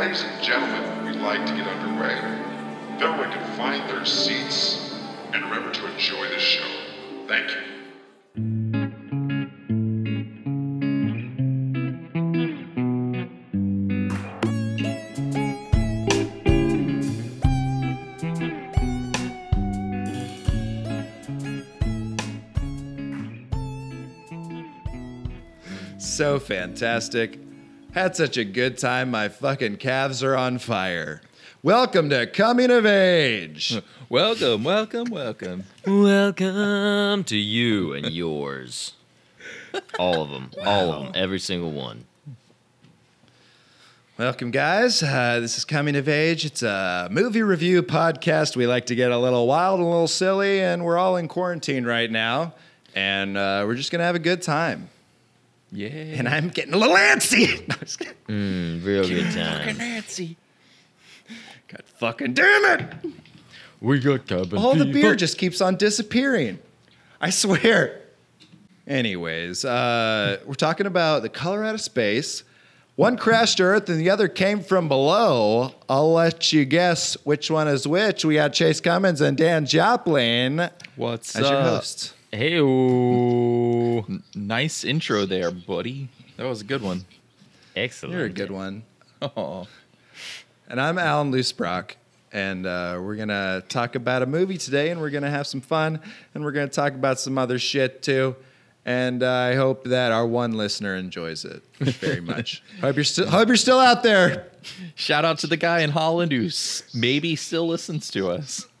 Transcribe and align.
Ladies 0.00 0.22
and 0.22 0.42
gentlemen, 0.42 1.04
we'd 1.04 1.20
like 1.20 1.44
to 1.44 1.54
get 1.54 1.66
underway. 1.66 2.14
If 2.96 3.02
everyone 3.02 3.30
can 3.32 3.56
find 3.58 3.86
their 3.90 4.06
seats 4.06 4.98
and 5.34 5.44
remember 5.44 5.70
to 5.72 5.92
enjoy 5.92 6.26
the 6.26 6.38
show. 6.38 6.64
Thank 7.28 7.50
you. 7.50 7.58
So 25.98 26.38
fantastic. 26.40 27.49
Had 27.92 28.14
such 28.14 28.36
a 28.36 28.44
good 28.44 28.78
time, 28.78 29.10
my 29.10 29.28
fucking 29.28 29.78
calves 29.78 30.22
are 30.22 30.36
on 30.36 30.58
fire. 30.58 31.22
Welcome 31.60 32.08
to 32.10 32.24
Coming 32.26 32.70
of 32.70 32.86
Age. 32.86 33.82
Welcome, 34.08 34.64
welcome, 34.64 35.08
welcome. 35.10 35.64
Welcome 35.86 37.22
to 37.24 37.36
you 37.36 37.92
and 37.92 38.10
yours. 38.10 38.94
All 40.00 40.22
of 40.22 40.30
them. 40.30 40.50
All 40.64 40.92
of 40.92 41.04
them. 41.04 41.12
Every 41.14 41.38
single 41.38 41.70
one. 41.70 42.06
Welcome, 44.18 44.50
guys. 44.50 45.00
Uh, 45.02 45.38
this 45.40 45.56
is 45.58 45.64
Coming 45.64 45.94
of 45.94 46.08
Age. 46.08 46.44
It's 46.44 46.64
a 46.64 47.08
movie 47.10 47.42
review 47.42 47.84
podcast. 47.84 48.56
We 48.56 48.66
like 48.66 48.86
to 48.86 48.96
get 48.96 49.12
a 49.12 49.18
little 49.18 49.46
wild 49.46 49.78
and 49.78 49.86
a 49.86 49.90
little 49.90 50.08
silly, 50.08 50.60
and 50.60 50.84
we're 50.84 50.98
all 50.98 51.16
in 51.16 51.28
quarantine 51.28 51.84
right 51.84 52.10
now. 52.10 52.54
And 52.94 53.36
uh, 53.36 53.62
we're 53.64 53.76
just 53.76 53.92
going 53.92 54.00
to 54.00 54.04
have 54.06 54.16
a 54.16 54.20
good 54.20 54.42
time. 54.42 54.90
Yeah. 55.72 55.88
And 55.88 56.28
I'm 56.28 56.48
getting 56.48 56.74
a 56.74 56.76
little 56.76 56.96
antsy. 56.96 57.60
No, 57.68 57.74
just 57.76 57.98
kidding. 57.98 58.14
Mm, 58.28 58.84
real 58.84 59.06
good 59.06 59.32
time. 59.32 59.76
Nancy. 59.76 60.36
God 61.68 61.82
fucking 61.98 62.34
damn 62.34 62.80
it. 62.80 62.94
We 63.80 64.00
got 64.00 64.26
cabin 64.26 64.58
All 64.58 64.74
the 64.74 64.84
beer 64.86 65.14
just 65.14 65.38
keeps 65.38 65.60
on 65.60 65.76
disappearing. 65.76 66.58
I 67.20 67.30
swear. 67.30 68.00
Anyways, 68.86 69.64
uh, 69.64 70.38
we're 70.46 70.54
talking 70.54 70.86
about 70.86 71.22
the 71.22 71.28
color 71.28 71.62
out 71.64 71.74
of 71.74 71.80
space. 71.80 72.42
One 72.96 73.16
crashed 73.16 73.60
Earth 73.60 73.88
and 73.88 74.00
the 74.00 74.10
other 74.10 74.26
came 74.28 74.60
from 74.62 74.88
below. 74.88 75.74
I'll 75.88 76.12
let 76.12 76.52
you 76.52 76.64
guess 76.64 77.14
which 77.24 77.50
one 77.50 77.68
is 77.68 77.86
which. 77.86 78.24
We 78.24 78.34
got 78.34 78.52
Chase 78.52 78.80
Cummins 78.80 79.20
and 79.20 79.36
Dan 79.38 79.64
Joplin 79.64 80.68
What's 80.96 81.36
as 81.36 81.48
your 81.48 81.58
up? 81.60 81.66
hosts. 81.74 82.14
Hey, 82.32 82.58
N- 82.58 84.22
nice 84.34 84.84
intro 84.84 85.26
there, 85.26 85.50
buddy. 85.50 86.08
That 86.36 86.46
was 86.46 86.60
a 86.60 86.64
good 86.64 86.82
one. 86.82 87.04
excellent. 87.76 88.14
You're 88.16 88.26
a 88.26 88.30
good 88.30 88.50
one. 88.50 88.82
Oh, 89.22 89.66
And 90.66 90.80
I'm 90.80 90.96
Alan 90.96 91.30
Loosebrock. 91.30 91.90
And 92.32 92.64
uh, 92.64 92.98
we're 93.02 93.16
going 93.16 93.28
to 93.28 93.62
talk 93.68 93.96
about 93.96 94.22
a 94.22 94.26
movie 94.26 94.56
today, 94.56 94.88
and 94.88 94.98
we're 94.98 95.10
going 95.10 95.24
to 95.24 95.30
have 95.30 95.46
some 95.46 95.60
fun, 95.60 96.00
and 96.34 96.42
we're 96.42 96.52
going 96.52 96.66
to 96.70 96.74
talk 96.74 96.94
about 96.94 97.20
some 97.20 97.36
other 97.36 97.58
shit 97.58 98.02
too. 98.02 98.34
And 98.86 99.22
uh, 99.22 99.30
I 99.30 99.56
hope 99.56 99.84
that 99.84 100.10
our 100.10 100.26
one 100.26 100.52
listener 100.52 100.96
enjoys 100.96 101.44
it 101.44 101.62
very 101.80 102.22
much. 102.22 102.62
hope 102.80 102.96
you're 102.96 103.04
still 103.04 103.28
hope 103.28 103.48
you're 103.48 103.56
still 103.58 103.78
out 103.78 104.02
there. 104.02 104.46
shout 104.94 105.26
out 105.26 105.38
to 105.40 105.46
the 105.46 105.58
guy 105.58 105.80
in 105.80 105.90
Holland 105.90 106.32
who 106.32 106.46
s- 106.46 106.82
maybe 106.94 107.36
still 107.36 107.66
listens 107.68 108.10
to 108.12 108.30
us. 108.30 108.66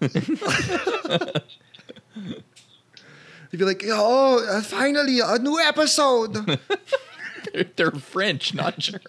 You'd 3.50 3.58
be 3.58 3.64
like, 3.64 3.82
oh, 3.86 4.46
uh, 4.46 4.62
finally 4.62 5.20
a 5.20 5.38
new 5.38 5.58
episode. 5.58 6.58
They're 7.76 7.90
French, 7.90 8.54
not 8.54 8.78
German. 8.78 9.02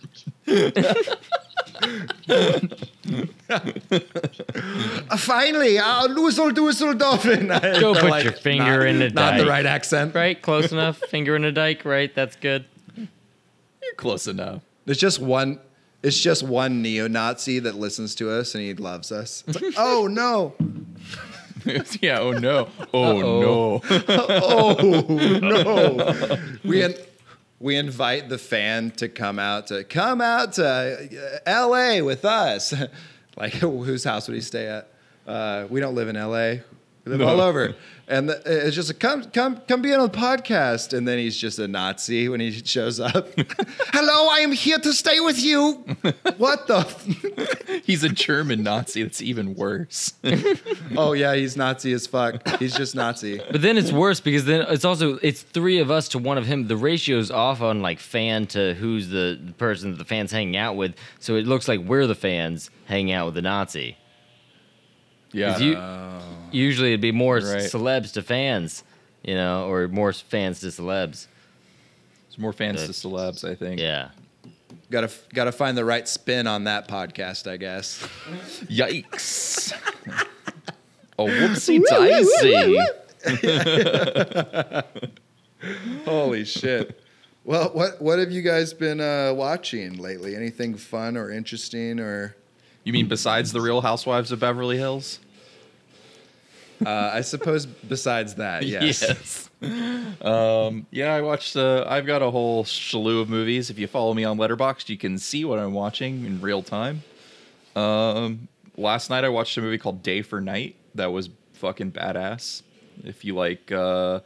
Uh, 3.50 5.18
finally, 5.18 5.78
uh, 5.78 6.08
Loosel 6.08 6.52
Doosel 6.52 6.98
Dolphin. 6.98 7.48
Go 7.80 7.94
They're 7.94 8.10
put 8.10 8.24
your 8.24 8.34
finger 8.34 8.80
not, 8.80 8.88
in 8.88 9.00
the 9.00 9.10
Not 9.10 9.38
the 9.38 9.46
right 9.46 9.66
accent. 9.66 10.16
Right? 10.16 10.42
Close 10.42 10.72
enough. 10.72 10.98
Finger 11.10 11.36
in 11.36 11.44
a 11.44 11.52
dike, 11.52 11.86
right? 11.86 12.14
That's 12.14 12.36
good. 12.36 12.66
You're 12.96 13.96
close 13.98 14.28
enough. 14.28 14.62
There's 14.86 14.98
just 14.98 15.20
one. 15.20 15.60
It's 16.04 16.20
just 16.20 16.42
one 16.42 16.82
neo-Nazi 16.82 17.60
that 17.60 17.76
listens 17.76 18.16
to 18.16 18.32
us 18.32 18.56
and 18.56 18.64
he 18.64 18.74
loves 18.74 19.12
us. 19.12 19.44
It's 19.48 19.62
like, 19.62 19.76
oh 19.78 20.08
no, 20.08 20.56
yeah. 22.02 22.20
Oh 22.20 22.32
no. 22.32 22.70
Oh 22.94 23.22
no. 23.22 23.82
oh 24.08 25.06
no. 25.42 26.38
We 26.64 26.84
in, 26.84 26.96
we 27.60 27.76
invite 27.76 28.30
the 28.30 28.38
fan 28.38 28.92
to 28.92 29.08
come 29.10 29.40
out 29.40 29.68
to 29.68 29.84
come 29.84 30.22
out 30.22 30.54
to 30.54 30.66
uh, 30.66 31.40
L.A. 31.46 32.02
with 32.02 32.26
us. 32.26 32.74
like 33.38 33.54
whose 33.54 34.04
house 34.04 34.28
would 34.28 34.36
he 34.36 34.42
stay 34.42 34.68
at? 34.68 34.92
Uh, 35.28 35.68
we 35.70 35.80
don't 35.80 35.96
live 35.96 36.08
in 36.08 36.16
L.A. 36.16 36.64
We 37.06 37.18
No. 37.18 37.28
all 37.28 37.42
over. 37.42 37.76
And 38.08 38.28
the, 38.30 38.42
it's 38.46 38.76
just 38.76 38.90
a 38.90 38.94
come 38.94 39.24
come 39.32 39.62
come 39.68 39.82
be 39.82 39.94
on 39.94 40.02
the 40.02 40.16
podcast. 40.18 40.96
And 40.96 41.08
then 41.08 41.18
he's 41.18 41.38
just 41.38 41.60
a 41.60 41.68
Nazi 41.68 42.28
when 42.30 42.40
he 42.42 42.52
shows 42.52 43.00
up. 43.00 43.28
Hello, 43.94 44.28
I 44.30 44.40
am 44.40 44.52
here 44.52 44.78
to 44.80 44.92
stay 44.94 45.20
with 45.22 45.42
you. 45.42 45.84
what 46.38 46.68
the? 46.68 46.80
f- 46.80 47.84
He's 47.86 48.04
a 48.04 48.10
German 48.10 48.64
Nazi. 48.64 49.04
That's 49.04 49.22
even 49.22 49.56
worse. 49.56 50.14
Oh 50.98 51.14
yeah, 51.14 51.34
he's 51.36 51.56
Nazi 51.56 51.94
as 51.94 52.06
fuck. 52.06 52.46
He's 52.60 52.76
just 52.76 52.96
Nazi. 52.96 53.40
But 53.50 53.62
then 53.62 53.78
it's 53.78 53.94
worse 53.94 54.20
because 54.20 54.44
then 54.44 54.66
it's 54.68 54.84
also 54.84 55.18
it's 55.22 55.42
three 55.42 55.80
of 55.80 55.90
us 55.90 56.10
to 56.10 56.20
one 56.20 56.38
of 56.38 56.46
him. 56.46 56.68
The 56.68 56.76
ratio's 56.76 57.32
off 57.32 57.62
on 57.62 57.82
like 57.82 58.00
fan 58.00 58.46
to 58.48 58.74
who's 58.74 59.08
the, 59.08 59.40
the 59.42 59.54
person 59.54 59.92
that 59.92 59.98
the 59.98 60.04
fans 60.06 60.32
hanging 60.34 60.58
out 60.58 60.76
with. 60.76 60.96
So 61.20 61.36
it 61.36 61.48
looks 61.48 61.70
like 61.70 61.80
we're 61.80 62.08
the 62.08 62.16
fans 62.16 62.70
hanging 62.86 63.14
out 63.14 63.28
with 63.28 63.36
the 63.36 63.42
Nazi. 63.42 63.96
Yeah. 65.32 65.58
you- 65.58 65.78
usually 66.52 66.90
it'd 66.90 67.02
be 67.02 67.12
more 67.12 67.36
Right. 67.36 67.64
celebs 67.64 68.14
to 68.14 68.22
fans, 68.22 68.84
you 69.24 69.36
know, 69.36 69.70
or 69.70 69.88
more 69.88 70.12
fans 70.14 70.60
to 70.62 70.68
celebs. 70.68 71.28
There's 72.28 72.38
more 72.40 72.54
fans 72.54 72.86
to 72.86 72.92
celebs, 72.92 73.48
I 73.50 73.56
think. 73.56 73.80
Yeah. 73.80 74.10
Gotta 74.90 75.10
gotta 75.34 75.52
find 75.54 75.78
the 75.78 75.86
right 75.86 76.08
spin 76.08 76.48
on 76.48 76.66
that 76.66 76.88
podcast, 76.88 77.50
I 77.50 77.58
guess. 77.58 78.06
Yikes. 78.66 79.74
oh, 81.20 81.28
whoopsie 81.28 81.82
daisy. 81.90 82.78
Holy 86.06 86.46
shit. 86.46 87.00
Well, 87.44 87.70
what 87.74 88.02
what 88.02 88.20
have 88.20 88.32
you 88.32 88.42
guys 88.42 88.74
been 88.74 89.00
uh, 89.00 89.34
watching 89.34 89.98
lately? 89.98 90.36
Anything 90.36 90.76
fun 90.76 91.18
or 91.18 91.32
interesting 91.32 92.00
or? 92.00 92.36
You 92.84 92.94
mean 92.94 93.08
besides 93.08 93.52
the 93.52 93.62
Real 93.62 93.82
Housewives 93.82 94.32
of 94.32 94.40
Beverly 94.40 94.78
Hills? 94.78 95.20
Uh, 96.84 97.12
I 97.14 97.22
suppose 97.22 97.66
besides 97.66 98.36
that, 98.36 98.64
yes. 98.66 99.02
Yes. 99.02 99.50
um, 100.22 100.88
yeah, 100.90 101.14
I 101.14 101.22
watched. 101.22 101.56
Uh, 101.56 101.86
I've 101.88 102.08
got 102.08 102.24
a 102.24 102.32
whole 102.32 102.64
slew 102.64 103.20
of 103.22 103.30
movies. 103.30 103.70
If 103.70 103.78
you 103.78 103.88
follow 103.88 104.14
me 104.14 104.24
on 104.24 104.38
Letterboxd, 104.38 104.90
you 104.90 104.98
can 104.98 105.18
see 105.20 105.46
what 105.46 105.60
I'm 105.60 105.74
watching 105.74 106.26
in 106.26 106.42
real 106.42 106.64
time. 106.64 107.04
Um, 107.76 108.48
last 108.78 109.10
night 109.12 109.24
I 109.24 109.30
watched 109.30 109.56
a 109.58 109.62
movie 109.62 109.78
called 109.78 110.02
Day 110.02 110.24
for 110.24 110.42
Night. 110.42 110.76
That 110.96 111.12
was 111.12 111.30
fucking 111.54 111.92
badass. 111.92 112.64
If 113.04 113.24
you 113.24 113.36
like, 113.36 113.72
uh, 113.72 114.22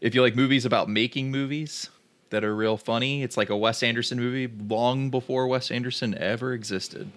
if 0.00 0.14
you 0.14 0.22
like 0.22 0.36
movies 0.36 0.64
about 0.64 0.88
making 0.88 1.32
movies 1.32 1.90
that 2.30 2.44
are 2.44 2.54
real 2.54 2.76
funny, 2.76 3.22
it's 3.24 3.36
like 3.36 3.50
a 3.50 3.56
Wes 3.56 3.82
Anderson 3.82 4.18
movie 4.18 4.46
long 4.68 5.10
before 5.10 5.48
Wes 5.48 5.70
Anderson 5.72 6.16
ever 6.16 6.52
existed. 6.52 7.10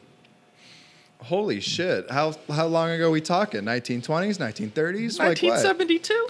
Holy 1.22 1.60
shit! 1.60 2.10
How 2.10 2.34
how 2.50 2.68
long 2.68 2.90
ago 2.92 3.12
we 3.12 3.20
talking? 3.22 3.62
1920s, 3.62 4.38
1930s? 4.38 5.20
Like 5.20 5.42
what? 5.42 5.64
1972. 5.66 6.28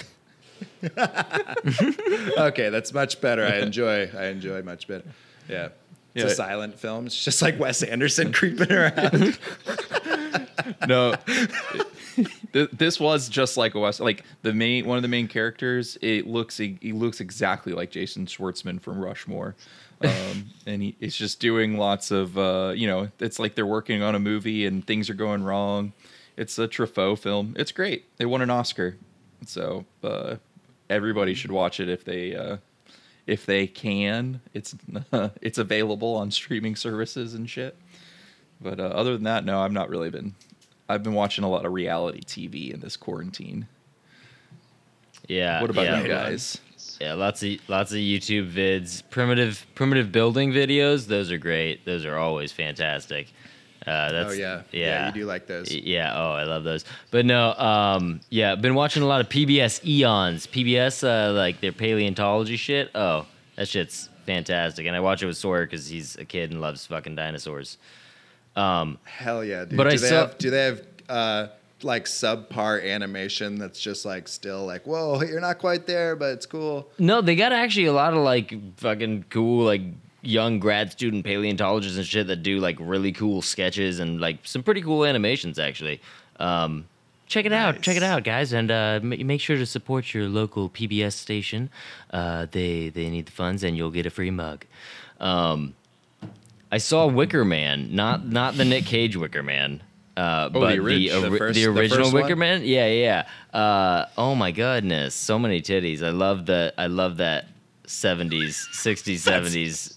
Okay, 2.38 2.69
that's 2.69 2.94
much 2.94 3.21
better. 3.21 3.45
I 3.45 3.57
enjoy. 3.59 4.09
I 4.18 4.25
enjoy 4.25 4.62
much 4.63 4.88
better. 4.88 5.03
Yeah. 5.47 5.69
It's 6.15 6.25
Yeah. 6.25 6.31
a 6.31 6.36
silent 6.36 6.80
film. 6.80 7.06
It's 7.06 7.24
just 7.24 7.41
like 7.41 7.59
Wes 7.59 7.83
Anderson 7.83 8.33
creeping 8.33 8.71
around. 8.71 9.38
no 10.88 11.13
Th- 12.53 12.69
this 12.71 13.00
was 13.00 13.30
just 13.30 13.56
like 13.57 13.75
a 13.75 13.80
west 13.80 14.00
like 14.00 14.24
the 14.41 14.53
main 14.53 14.86
one 14.86 14.97
of 14.97 15.01
the 15.03 15.07
main 15.07 15.27
characters 15.27 15.97
it 16.01 16.27
looks 16.27 16.57
he 16.57 16.77
he 16.81 16.91
looks 16.91 17.21
exactly 17.21 17.71
like 17.74 17.91
jason 17.91 18.25
schwartzman 18.25 18.80
from 18.81 19.00
rushmore 19.00 19.56
um, 20.01 20.46
and 20.66 20.81
he, 20.81 20.96
it's 21.00 21.16
just 21.16 21.40
doing 21.40 21.78
lots 21.78 22.12
of 22.12 22.38
uh, 22.38 22.74
you 22.75 22.88
know 22.88 23.10
it's 23.19 23.40
like 23.40 23.56
they're 23.56 23.66
working 23.66 24.01
on 24.01 24.16
a 24.16 24.19
movie 24.19 24.66
and 24.66 24.86
things 24.86 25.10
are 25.10 25.16
going 25.16 25.44
wrong 25.44 25.94
it's 26.38 26.57
a 26.57 26.68
truffaut 26.68 27.19
film 27.19 27.54
it's 27.57 27.72
great 27.72 28.06
they 28.18 28.25
won 28.25 28.42
an 28.42 28.50
oscar 28.50 28.98
so 29.46 29.86
uh, 30.04 30.36
everybody 30.90 31.34
should 31.34 31.51
watch 31.51 31.80
it 31.80 31.90
if 31.90 32.04
they 32.04 32.36
uh, 32.36 32.57
if 33.28 33.46
they 33.46 33.68
can 33.68 34.42
it's 34.54 34.75
it's 35.42 35.57
available 35.57 36.16
on 36.16 36.31
streaming 36.31 36.75
services 36.75 37.34
and 37.34 37.50
shit 37.50 37.75
but 38.62 38.80
uh, 38.80 38.84
other 38.84 39.13
than 39.13 39.24
that, 39.24 39.46
no, 39.46 39.62
I've 39.62 39.72
not 39.72 39.90
really 39.90 40.10
been. 40.10 40.36
I've 40.88 41.04
been 41.04 41.13
watching 41.13 41.44
a 41.44 41.50
lot 41.50 41.66
of 41.66 41.72
reality 41.72 42.22
TV 42.22 42.74
in 42.74 42.80
this 42.80 42.98
quarantine. 42.98 43.68
Yeah. 45.28 45.62
What 45.62 45.69
about 45.69 45.86
yeah. 45.86 46.01
you 46.01 46.07
guys? 46.07 46.60
Yeah, 47.00 47.13
lots 47.13 47.44
of 47.44 47.51
lots 47.69 47.92
of 47.92 47.98
YouTube 47.98 48.51
vids, 48.51 49.04
primitive 49.10 49.66
primitive 49.75 50.12
building 50.12 50.51
videos. 50.51 51.07
Those 51.07 51.31
are 51.31 51.38
great. 51.38 51.86
Those 51.86 52.06
are 52.06 52.18
always 52.18 52.51
fantastic. 52.51 53.28
Uh, 53.88 54.12
that's 54.12 54.31
oh 54.31 54.34
yeah. 54.34 54.62
yeah. 54.72 55.07
you 55.07 55.13
do 55.13 55.25
like 55.25 55.48
those. 55.48 55.74
Yeah. 55.74 56.13
Oh, 56.13 56.31
I 56.34 56.44
love 56.44 56.63
those. 56.66 56.84
But 57.12 57.25
no, 57.25 57.54
um, 57.54 58.19
yeah, 58.30 58.56
been 58.56 58.75
watching 58.75 59.01
a 59.01 59.06
lot 59.07 59.22
of 59.22 59.30
PBS 59.30 59.86
Eons. 59.86 60.46
PBS, 60.48 61.04
uh, 61.04 61.31
like 61.34 61.62
their 61.62 61.72
paleontology 61.72 62.57
shit. 62.57 62.92
Oh, 62.94 63.25
that 63.56 63.69
shit's 63.69 64.10
fantastic. 64.25 64.86
And 64.86 64.96
I 64.96 65.00
watch 65.00 65.24
it 65.24 65.25
with 65.28 65.38
Sawyer 65.38 65.66
because 65.66 65.88
he's 65.88 66.18
a 66.18 66.25
kid 66.25 66.51
and 66.51 66.60
loves 66.60 66.86
fucking 66.86 67.16
dinosaurs. 67.16 67.78
Um, 68.56 69.00
Hell 69.06 69.44
yeah, 69.44 69.63
dude. 69.66 69.78
But 69.78 69.84
do 69.86 69.90
I 69.90 69.92
they 69.94 69.98
saw- 69.98 70.16
have 70.28 70.38
do 70.38 70.50
they 70.50 70.66
have 70.66 70.81
uh 71.07 71.48
like 71.84 72.06
subpar 72.06 72.84
animation 72.84 73.58
that's 73.58 73.80
just 73.80 74.06
like 74.06 74.28
still 74.28 74.66
like, 74.66 74.86
whoa, 74.86 75.22
you're 75.22 75.40
not 75.40 75.60
quite 75.60 75.88
there, 75.88 76.16
but 76.16 76.34
it's 76.34 76.46
cool. 76.46 76.90
no, 77.00 77.22
they 77.22 77.36
got 77.36 77.52
actually 77.52 77.86
a 77.86 77.94
lot 77.94 78.14
of 78.14 78.20
like 78.20 78.54
fucking 78.78 79.26
cool, 79.30 79.66
like 79.66 79.81
young 80.22 80.60
grad 80.60 80.92
student 80.92 81.24
paleontologists 81.24 81.98
and 81.98 82.06
shit 82.06 82.28
that 82.28 82.44
do 82.44 82.60
like 82.60 82.76
really 82.80 83.12
cool 83.12 83.42
sketches 83.42 84.00
and 84.00 84.20
like 84.20 84.38
some 84.44 84.62
pretty 84.64 84.81
cool 84.81 85.06
animations 85.06 85.58
actually. 85.58 86.02
Um, 86.40 86.86
check 87.28 87.46
it 87.46 87.54
out, 87.54 87.82
check 87.82 87.96
it 87.96 88.04
out, 88.04 88.24
guys, 88.24 88.52
and 88.54 88.70
uh, 88.72 89.00
ma- 89.02 89.16
make 89.24 89.40
sure 89.40 89.56
to 89.58 89.66
support 89.66 90.14
your 90.14 90.28
local 90.28 90.70
PBS 90.70 91.14
station. 91.14 91.70
Uh, 92.12 92.48
they 92.52 92.90
they 92.90 93.10
need 93.10 93.28
the 93.28 93.32
funds, 93.32 93.64
and 93.64 93.78
you'll 93.78 93.92
get 93.92 94.06
a 94.06 94.10
free 94.10 94.32
mug. 94.32 94.66
Um, 95.20 95.75
I 96.72 96.78
saw 96.78 97.08
Wicker 97.08 97.46
Man, 97.46 97.96
not 97.96 98.25
not 98.28 98.56
the 98.58 98.66
Nick 98.66 98.86
Cage 98.86 99.16
Wicker 99.16 99.44
Man. 99.44 99.82
Uh, 100.18 100.50
Oh, 100.54 100.60
but 100.60 100.72
the 100.76 100.80
orig- 100.80 101.10
the, 101.12 101.30
the 101.30 101.38
first- 101.38 101.56
the 101.56 101.66
the 101.66 101.72
original 101.72 102.06
first 102.06 102.14
Wicker 102.14 102.30
one? 102.30 102.40
Man, 102.40 102.62
yeah, 102.64 102.88
yeah. 102.88 103.58
Uh, 103.58 104.06
oh 104.18 104.36
my 104.36 104.52
goodness, 104.52 105.16
so 105.16 105.40
many 105.40 105.62
titties. 105.62 106.04
I 106.04 106.10
love 106.10 106.46
that. 106.48 106.74
I 106.78 106.88
love 106.88 107.18
that 107.18 107.48
seventies, 107.86 108.68
sixties, 108.72 109.24
seventies 109.24 109.96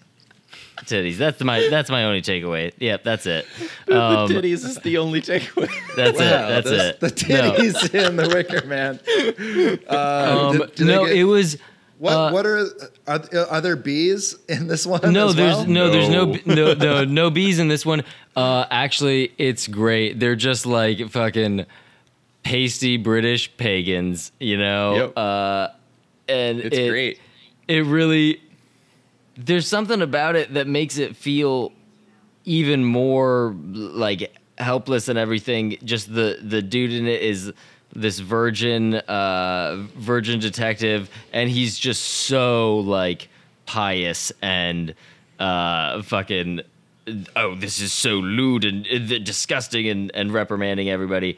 titties. 0.85 1.17
That's 1.17 1.43
my 1.43 1.69
that's 1.70 1.91
my 1.91 2.05
only 2.05 2.23
takeaway. 2.23 2.73
Yep, 2.79 3.03
that's 3.05 3.26
it. 3.26 3.47
Um, 3.93 4.29
the 4.29 4.35
titties 4.35 4.64
is 4.64 4.76
the 4.79 4.99
only 4.99 5.20
takeaway. 5.20 5.69
that's 5.97 6.19
it. 6.19 6.23
Wow, 6.23 6.49
That's 6.49 6.69
the, 6.70 6.88
it. 6.91 7.00
The 7.00 7.09
No. 7.29 7.53
titties 7.53 7.94
in 8.06 8.17
the 8.17 8.29
Wicker 8.29 8.67
Man. 8.67 9.00
Uh, 9.88 10.38
Um, 10.50 10.59
did- 10.59 10.75
did 10.76 10.87
no, 10.87 11.05
get- 11.06 11.17
it 11.17 11.25
was. 11.25 11.59
What 12.02 12.12
uh, 12.14 12.31
what 12.32 12.46
are 12.46 12.66
are, 13.06 13.22
are 13.49 13.60
there 13.60 13.76
bees 13.76 14.34
in 14.49 14.66
this 14.66 14.84
one? 14.84 15.12
No, 15.12 15.28
as 15.28 15.37
there's 15.37 15.54
well? 15.54 15.66
no, 15.66 15.88
there's 15.88 16.08
no, 16.08 16.25
No. 16.25 16.40
no, 16.44 16.75
no, 16.75 17.04
no 17.04 17.31
bees 17.31 17.60
in 17.60 17.69
this 17.69 17.87
one. 17.87 18.02
Uh, 18.34 18.64
actually, 18.72 19.32
it's 19.38 19.69
great. 19.69 20.19
They're 20.19 20.34
just 20.34 20.66
like 20.66 21.10
fucking 21.10 21.64
pasty 22.43 22.96
British 22.96 23.56
pagans, 23.56 24.32
you 24.40 24.58
know. 24.58 24.96
Yep. 24.96 25.16
Uh, 25.16 25.69
and 26.28 26.58
It's 26.58 26.76
it, 26.76 26.90
great. 26.90 27.20
It 27.69 27.87
really, 27.87 28.43
there's 29.37 29.69
something 29.69 30.02
about 30.02 30.34
it 30.34 30.54
that 30.54 30.66
makes 30.66 30.99
it 30.99 31.14
feel 31.14 31.70
even 32.44 32.84
more 32.84 33.54
like 33.72 34.37
helpless 34.58 35.06
and 35.06 35.16
everything. 35.20 35.76
Just 35.84 36.12
the 36.12 36.40
the 36.43 36.62
dude 36.62 36.93
in 36.93 37.06
it 37.06 37.22
is 37.22 37.52
this 37.94 38.18
virgin 38.18 38.94
uh 38.94 39.86
virgin 39.96 40.40
detective 40.40 41.10
and 41.32 41.50
he's 41.50 41.78
just 41.78 42.02
so 42.02 42.78
like 42.78 43.28
pious 43.66 44.32
and 44.40 44.94
uh 45.38 46.00
fucking 46.02 46.60
oh 47.36 47.54
this 47.56 47.80
is 47.80 47.92
so 47.92 48.14
lewd 48.16 48.64
and 48.64 48.86
uh, 48.86 49.18
disgusting 49.18 49.88
and 49.88 50.10
and 50.14 50.32
reprimanding 50.32 50.88
everybody 50.88 51.36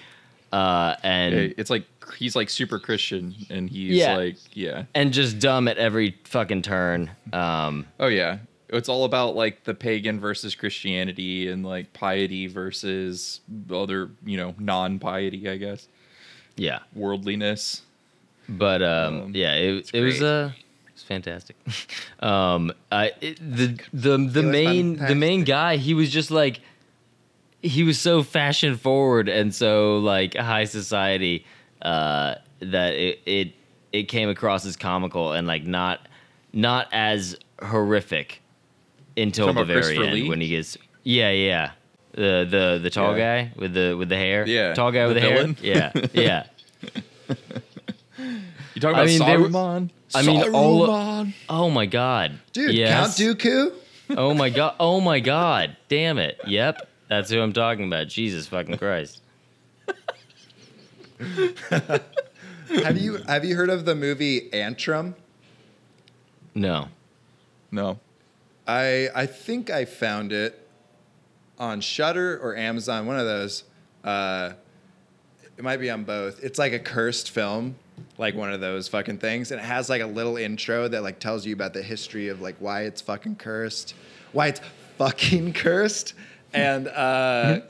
uh 0.52 0.94
and 1.02 1.34
Yeah, 1.34 1.48
It's 1.56 1.70
like 1.70 1.84
he's 2.18 2.36
like 2.36 2.50
super 2.50 2.78
Christian, 2.78 3.34
and 3.50 3.68
he's 3.68 3.96
Yeah. 3.96 4.14
like, 4.16 4.36
yeah, 4.52 4.84
and 4.94 5.12
just 5.12 5.38
dumb 5.40 5.66
at 5.68 5.78
every 5.78 6.16
fucking 6.24 6.62
turn 6.62 7.10
um 7.32 7.86
oh 7.98 8.06
yeah. 8.08 8.38
It's 8.70 8.88
all 8.88 9.04
about 9.04 9.36
like 9.36 9.64
the 9.64 9.74
pagan 9.74 10.18
versus 10.20 10.54
Christianity, 10.54 11.48
and 11.48 11.64
like 11.64 11.92
piety 11.92 12.46
versus 12.48 13.40
other, 13.70 14.10
you 14.24 14.36
know, 14.36 14.54
non-piety, 14.58 15.48
I 15.48 15.56
guess, 15.58 15.86
yeah 16.56 16.80
worldliness. 16.94 17.82
But 18.48 18.82
um, 18.82 19.22
Um, 19.22 19.32
yeah, 19.34 19.54
it, 19.54 19.74
it's 19.76 19.90
it 19.90 20.00
was 20.00 20.18
great. 20.18 20.28
uh, 20.28 20.50
it 20.86 20.92
was 20.94 21.02
fantastic. 21.02 21.56
um, 22.20 22.72
I 22.92 23.12
it, 23.20 23.38
the 23.38 23.78
the 23.92 24.18
the 24.18 24.42
was 24.42 24.52
main 24.52 24.96
the 24.96 25.14
main 25.14 25.44
guy, 25.44 25.76
he 25.76 25.94
was 25.94 26.10
just 26.10 26.30
like 26.30 26.60
he 27.62 27.82
was 27.82 27.98
so 27.98 28.22
fashion 28.22 28.76
forward 28.76 29.28
and 29.28 29.54
so 29.54 29.98
like 29.98 30.36
high 30.36 30.64
society 30.64 31.46
uh, 31.80 32.34
that 32.60 32.94
it 32.94 33.20
it 33.24 33.52
it 33.92 34.02
came 34.04 34.28
across 34.28 34.66
as 34.66 34.76
comical 34.76 35.32
and 35.32 35.46
like 35.46 35.64
not 35.64 36.06
not 36.52 36.88
as 36.92 37.36
horrific 37.62 38.42
until 39.16 39.52
the 39.54 39.64
very 39.64 39.96
end 39.96 40.14
Lee? 40.14 40.28
when 40.28 40.40
he 40.40 40.48
gets 40.48 40.76
yeah 41.04 41.30
yeah 41.30 41.72
the 42.14 42.46
the 42.48 42.80
the 42.82 42.90
tall 42.90 43.16
Yeah. 43.16 43.42
guy 43.44 43.52
with 43.56 43.74
the 43.74 43.94
with 43.94 44.08
the 44.08 44.16
hair 44.16 44.46
Yeah, 44.46 44.74
tall 44.74 44.92
guy 44.92 45.06
with 45.06 45.16
the 45.16 45.20
the, 45.22 45.28
villain. 45.28 45.54
hair 45.56 45.92
yeah 45.94 46.06
yeah. 46.12 46.46
You 48.74 48.80
talking 48.80 48.94
about 48.94 49.02
I 49.02 49.06
mean, 49.06 49.18
they 49.20 49.36
were- 49.36 49.48
Saruman? 49.48 49.90
I 50.14 50.22
mean, 50.22 50.54
all- 50.54 50.86
Saruman. 50.88 51.34
Oh 51.48 51.70
my 51.70 51.86
god. 51.86 52.38
Dude, 52.52 52.74
yes. 52.74 53.18
Count 53.18 53.38
Dooku? 53.40 53.72
Oh 54.16 54.34
my 54.34 54.50
god. 54.50 54.74
Oh 54.80 55.00
my 55.00 55.20
god. 55.20 55.76
Damn 55.88 56.18
it. 56.18 56.38
Yep. 56.46 56.88
That's 57.08 57.30
who 57.30 57.40
I'm 57.40 57.52
talking 57.52 57.86
about. 57.86 58.08
Jesus 58.08 58.46
fucking 58.46 58.78
Christ. 58.78 59.20
have 62.68 62.98
you 62.98 63.16
have 63.28 63.44
you 63.44 63.56
heard 63.56 63.70
of 63.70 63.84
the 63.84 63.94
movie 63.94 64.48
Antrum? 64.50 65.14
No. 66.54 66.88
No. 67.70 67.98
I 68.66 69.08
I 69.14 69.26
think 69.26 69.70
I 69.70 69.84
found 69.84 70.32
it 70.32 70.63
on 71.58 71.80
Shudder 71.80 72.38
or 72.42 72.56
Amazon, 72.56 73.06
one 73.06 73.18
of 73.18 73.26
those. 73.26 73.64
Uh, 74.02 74.52
it 75.56 75.62
might 75.62 75.78
be 75.78 75.90
on 75.90 76.04
both. 76.04 76.42
It's 76.42 76.58
like 76.58 76.72
a 76.72 76.78
cursed 76.78 77.30
film, 77.30 77.76
like 78.18 78.34
one 78.34 78.52
of 78.52 78.60
those 78.60 78.88
fucking 78.88 79.18
things, 79.18 79.52
and 79.52 79.60
it 79.60 79.64
has 79.64 79.88
like 79.88 80.02
a 80.02 80.06
little 80.06 80.36
intro 80.36 80.88
that 80.88 81.02
like 81.02 81.18
tells 81.18 81.46
you 81.46 81.54
about 81.54 81.72
the 81.74 81.82
history 81.82 82.28
of 82.28 82.40
like 82.40 82.56
why 82.58 82.82
it's 82.82 83.00
fucking 83.00 83.36
cursed, 83.36 83.94
why 84.32 84.48
it's 84.48 84.60
fucking 84.98 85.52
cursed, 85.54 86.14
and 86.52 86.88
uh, 86.88 87.60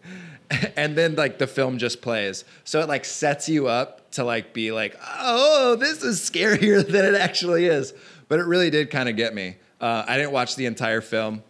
and 0.76 0.96
then 0.96 1.14
like 1.16 1.38
the 1.38 1.46
film 1.46 1.78
just 1.78 2.00
plays, 2.00 2.44
so 2.64 2.80
it 2.80 2.88
like 2.88 3.04
sets 3.04 3.48
you 3.48 3.68
up 3.68 4.10
to 4.12 4.24
like 4.24 4.54
be 4.54 4.72
like, 4.72 4.96
oh, 5.18 5.76
this 5.76 6.02
is 6.02 6.20
scarier 6.20 6.86
than 6.90 7.04
it 7.04 7.14
actually 7.14 7.66
is, 7.66 7.92
but 8.28 8.40
it 8.40 8.46
really 8.46 8.70
did 8.70 8.90
kind 8.90 9.08
of 9.08 9.16
get 9.16 9.34
me. 9.34 9.56
Uh, 9.80 10.04
I 10.08 10.16
didn't 10.16 10.32
watch 10.32 10.56
the 10.56 10.66
entire 10.66 11.00
film, 11.00 11.42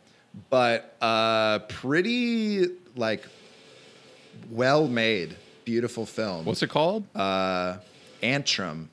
but 0.50 0.97
uh, 1.00 1.61
pretty 1.61 2.66
like 2.97 3.25
well 4.50 4.88
made, 4.88 5.37
beautiful 5.64 6.07
film. 6.07 6.45
What's 6.45 6.62
it 6.62 6.71
called? 6.71 7.04
uh, 7.14 7.78
Antrum? 8.23 8.87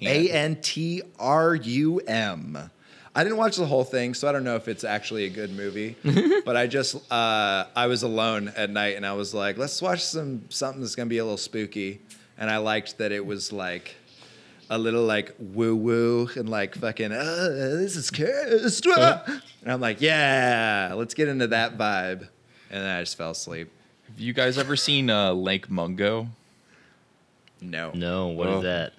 A 0.00 0.30
N 0.30 0.60
T 0.60 1.02
R 1.18 1.54
U 1.54 1.98
M. 2.00 2.70
I 3.14 3.24
didn't 3.24 3.38
watch 3.38 3.56
the 3.56 3.66
whole 3.66 3.82
thing, 3.82 4.14
so 4.14 4.28
I 4.28 4.32
don't 4.32 4.44
know 4.44 4.54
if 4.54 4.68
it's 4.68 4.84
actually 4.84 5.24
a 5.24 5.28
good 5.28 5.50
movie. 5.50 5.96
but 6.44 6.56
I 6.56 6.68
just 6.68 6.94
uh, 7.10 7.64
I 7.74 7.86
was 7.88 8.04
alone 8.04 8.52
at 8.56 8.70
night, 8.70 8.96
and 8.96 9.04
I 9.04 9.14
was 9.14 9.34
like, 9.34 9.58
let's 9.58 9.82
watch 9.82 10.04
some 10.04 10.44
something 10.50 10.80
that's 10.80 10.94
gonna 10.94 11.08
be 11.08 11.18
a 11.18 11.24
little 11.24 11.36
spooky. 11.36 12.00
And 12.40 12.48
I 12.48 12.58
liked 12.58 12.98
that 12.98 13.10
it 13.10 13.26
was 13.26 13.52
like 13.52 13.96
a 14.70 14.78
little 14.78 15.04
like 15.04 15.34
woo 15.38 15.74
woo 15.74 16.28
and 16.36 16.48
like 16.48 16.74
fucking 16.74 17.12
uh, 17.12 17.48
this 17.50 17.96
is 17.96 18.10
cursed. 18.10 18.86
ah." 18.90 19.22
And 19.62 19.72
I'm 19.72 19.80
like, 19.80 20.00
yeah, 20.00 20.92
let's 20.94 21.14
get 21.14 21.28
into 21.28 21.46
that 21.48 21.76
vibe. 21.78 22.28
And 22.70 22.82
then 22.84 22.96
I 22.96 23.00
just 23.02 23.16
fell 23.16 23.30
asleep. 23.32 23.70
Have 24.08 24.18
you 24.20 24.32
guys 24.32 24.58
ever 24.58 24.76
seen 24.76 25.10
uh, 25.10 25.32
Lake 25.32 25.70
Mungo? 25.70 26.28
No. 27.60 27.90
No. 27.94 28.28
What 28.28 28.48
is 28.48 28.54
Oh. 28.56 28.60
that? 28.62 28.92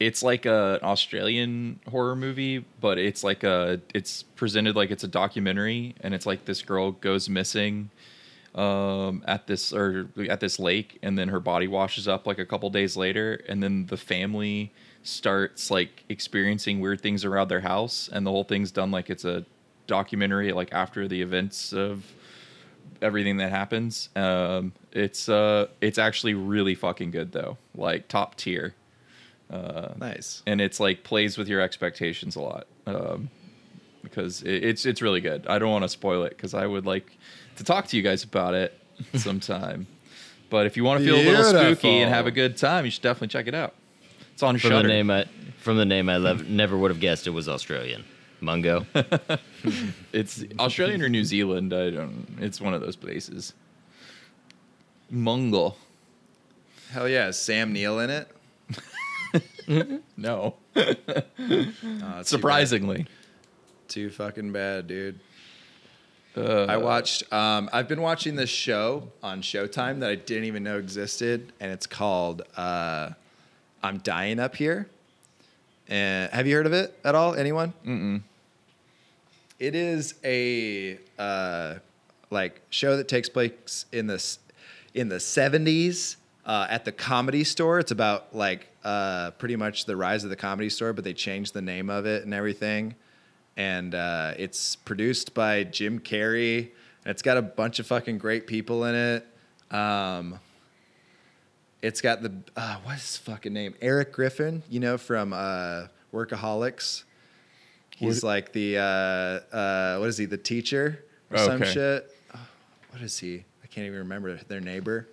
It's 0.00 0.22
like 0.22 0.46
a, 0.46 0.80
an 0.82 0.88
Australian 0.88 1.78
horror 1.88 2.16
movie, 2.16 2.64
but 2.80 2.98
it's 2.98 3.22
like 3.22 3.44
a 3.44 3.80
it's 3.94 4.24
presented 4.24 4.74
like 4.74 4.90
it's 4.90 5.04
a 5.04 5.08
documentary, 5.08 5.94
and 6.00 6.12
it's 6.12 6.26
like 6.26 6.44
this 6.44 6.60
girl 6.62 6.90
goes 6.92 7.28
missing 7.28 7.88
um, 8.54 9.22
at 9.26 9.46
this 9.46 9.72
or 9.72 10.08
at 10.28 10.40
this 10.40 10.58
lake, 10.58 10.98
and 11.02 11.18
then 11.18 11.28
her 11.28 11.40
body 11.40 11.66
washes 11.68 12.06
up 12.06 12.26
like 12.26 12.38
a 12.38 12.46
couple 12.46 12.68
days 12.70 12.96
later, 12.96 13.40
and 13.48 13.62
then 13.62 13.86
the 13.86 13.96
family 13.96 14.72
starts 15.02 15.70
like 15.70 16.04
experiencing 16.08 16.80
weird 16.80 17.00
things 17.00 17.24
around 17.24 17.48
their 17.48 17.60
house, 17.62 18.08
and 18.12 18.26
the 18.26 18.30
whole 18.30 18.44
thing's 18.44 18.70
done 18.70 18.90
like 18.90 19.08
it's 19.10 19.24
a 19.24 19.44
documentary 19.86 20.52
like 20.52 20.72
after 20.72 21.08
the 21.08 21.20
events 21.22 21.72
of 21.72 22.04
everything 23.00 23.38
that 23.38 23.50
happens. 23.50 24.08
Um, 24.14 24.72
it's 24.92 25.28
uh, 25.28 25.68
it's 25.80 25.98
actually 25.98 26.34
really 26.34 26.74
fucking 26.74 27.10
good 27.10 27.32
though, 27.32 27.56
like 27.74 28.08
top 28.08 28.36
tier 28.36 28.74
Uh, 29.50 29.92
Nice. 29.98 30.42
and 30.46 30.60
it's 30.60 30.78
like 30.78 31.02
plays 31.04 31.36
with 31.36 31.48
your 31.48 31.60
expectations 31.60 32.36
a 32.36 32.40
lot 32.40 32.66
um, 32.86 33.28
because 34.02 34.42
it, 34.42 34.64
it's 34.64 34.86
it's 34.86 35.02
really 35.02 35.20
good. 35.20 35.46
I 35.46 35.58
don't 35.58 35.70
want 35.70 35.84
to 35.84 35.88
spoil 35.88 36.22
it 36.24 36.30
because 36.36 36.54
I 36.54 36.66
would 36.66 36.86
like 36.86 37.18
to 37.56 37.64
talk 37.64 37.86
to 37.88 37.96
you 37.96 38.02
guys 38.02 38.24
about 38.24 38.54
it 38.54 38.78
sometime. 39.14 39.86
but 40.50 40.66
if 40.66 40.76
you 40.76 40.84
want 40.84 41.00
to 41.00 41.04
feel 41.06 41.16
a 41.16 41.24
little 41.24 41.44
spooky 41.44 41.98
and 41.98 42.12
have 42.12 42.26
a 42.26 42.30
good 42.30 42.56
time, 42.56 42.84
you 42.84 42.90
should 42.90 43.02
definitely 43.02 43.28
check 43.28 43.46
it 43.46 43.54
out. 43.54 43.74
It's 44.32 44.42
on 44.42 44.58
From 44.58 44.70
Shudder. 44.70 44.88
the 44.88 44.94
name 44.94 45.10
I 45.10 45.26
from 45.58 45.76
the 45.76 45.84
name 45.84 46.08
I 46.08 46.16
lev- 46.16 46.48
never 46.48 46.76
would 46.76 46.90
have 46.90 46.98
guessed 47.00 47.26
it 47.26 47.30
was 47.30 47.48
Australian. 47.48 48.04
Mungo. 48.40 48.86
It's 50.12 50.42
Australian 50.58 51.00
or 51.02 51.08
New 51.08 51.22
Zealand. 51.24 51.72
I 51.72 51.90
don't. 51.90 52.26
It's 52.40 52.60
one 52.60 52.74
of 52.74 52.80
those 52.80 52.96
places. 52.96 53.54
Mungo. 55.10 55.76
Hell 56.90 57.08
yeah, 57.08 57.28
is 57.28 57.38
Sam 57.38 57.72
Neill 57.72 58.00
in 58.00 58.10
it? 58.10 58.28
No. 60.16 60.56
Oh, 60.76 60.82
it's 62.18 62.28
too. 62.30 62.36
Surprisingly. 62.36 63.06
Too 63.88 64.10
fucking 64.10 64.52
bad, 64.52 64.86
dude. 64.88 65.20
Uh, 66.36 66.64
I 66.64 66.78
watched. 66.78 67.30
Um, 67.32 67.68
I've 67.72 67.88
been 67.88 68.00
watching 68.00 68.36
this 68.36 68.48
show 68.48 69.08
on 69.22 69.42
Showtime 69.42 70.00
that 70.00 70.10
I 70.10 70.14
didn't 70.14 70.44
even 70.44 70.62
know 70.62 70.78
existed, 70.78 71.52
and 71.60 71.70
it's 71.70 71.86
called 71.86 72.42
uh, 72.56 73.10
"I'm 73.82 73.98
Dying 73.98 74.38
Up 74.38 74.56
Here." 74.56 74.88
And 75.88 76.30
have 76.32 76.46
you 76.46 76.56
heard 76.56 76.66
of 76.66 76.72
it 76.72 76.98
at 77.04 77.14
all? 77.14 77.34
Anyone? 77.34 77.74
Mm-mm. 77.86 78.22
It 79.58 79.74
is 79.74 80.14
a 80.24 80.98
uh, 81.18 81.74
like 82.30 82.62
show 82.70 82.96
that 82.96 83.08
takes 83.08 83.28
place 83.28 83.84
in 83.92 84.06
this 84.06 84.38
in 84.94 85.10
the 85.10 85.16
'70s 85.16 86.16
uh, 86.46 86.66
at 86.70 86.86
the 86.86 86.92
Comedy 86.92 87.44
Store. 87.44 87.78
It's 87.78 87.90
about 87.92 88.34
like 88.34 88.68
uh, 88.84 89.32
pretty 89.32 89.56
much 89.56 89.84
the 89.84 89.96
rise 89.96 90.24
of 90.24 90.30
the 90.30 90.36
Comedy 90.36 90.70
Store, 90.70 90.94
but 90.94 91.04
they 91.04 91.12
changed 91.12 91.52
the 91.52 91.62
name 91.62 91.90
of 91.90 92.06
it 92.06 92.24
and 92.24 92.32
everything 92.32 92.94
and 93.56 93.94
uh, 93.94 94.34
it's 94.38 94.76
produced 94.76 95.34
by 95.34 95.64
Jim 95.64 95.98
Carrey. 96.00 96.70
It's 97.04 97.22
got 97.22 97.36
a 97.36 97.42
bunch 97.42 97.78
of 97.78 97.86
fucking 97.86 98.18
great 98.18 98.46
people 98.46 98.84
in 98.84 98.94
it. 98.94 99.26
Um, 99.74 100.38
it's 101.82 102.00
got 102.00 102.22
the 102.22 102.32
uh, 102.56 102.76
what's 102.84 103.02
his 103.02 103.16
fucking 103.18 103.52
name? 103.52 103.74
Erik 103.80 104.12
Griffin, 104.12 104.62
you 104.68 104.80
know 104.80 104.96
from 104.98 105.32
uh, 105.32 105.86
Workaholics. 106.12 107.04
He's 107.96 108.22
like 108.24 108.52
the 108.52 108.78
uh, 108.78 108.82
uh, 109.56 109.98
what 109.98 110.08
is 110.08 110.18
he? 110.18 110.24
The 110.24 110.36
teacher 110.38 111.04
or 111.30 111.38
some 111.38 111.62
Okay. 111.62 111.72
shit. 111.72 112.16
Oh, 112.34 112.38
what 112.90 113.02
is 113.02 113.18
he? 113.18 113.44
I 113.62 113.66
can't 113.68 113.86
even 113.86 114.00
remember 114.00 114.36
their 114.48 114.60
neighbor. 114.60 115.08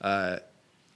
Uh, 0.00 0.38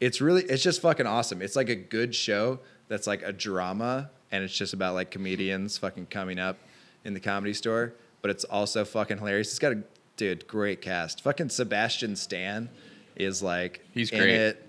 it's 0.00 0.21
really 0.21 0.43
it's 0.45 0.62
just 0.62 0.81
fucking 0.83 1.07
awesome. 1.07 1.43
It's 1.43 1.57
like 1.57 1.69
a 1.69 1.75
good 1.76 2.15
show 2.15 2.61
that's 2.88 3.07
like 3.07 3.23
a 3.23 3.33
drama 3.33 4.11
and 4.33 4.43
it's 4.45 4.55
just 4.57 4.75
about 4.75 4.95
like 4.95 5.11
comedians 5.11 5.79
fucking 5.79 6.07
coming 6.07 6.38
up 6.38 6.59
in 7.07 7.15
the 7.15 7.21
comedy 7.21 7.55
store, 7.55 7.95
but 8.23 8.31
it's 8.31 8.45
also 8.45 8.85
fucking 8.85 9.19
hilarious. 9.19 9.49
It's 9.51 9.59
got 9.59 9.73
a 9.73 9.83
dude, 10.17 10.47
great 10.47 10.81
cast. 10.83 11.23
Fucking 11.23 11.49
Sebastian 11.49 12.17
Stan 12.17 12.69
is 13.17 13.43
like 13.43 13.81
He's 13.93 14.11
in 14.11 14.19
great. 14.19 14.35
it 14.35 14.69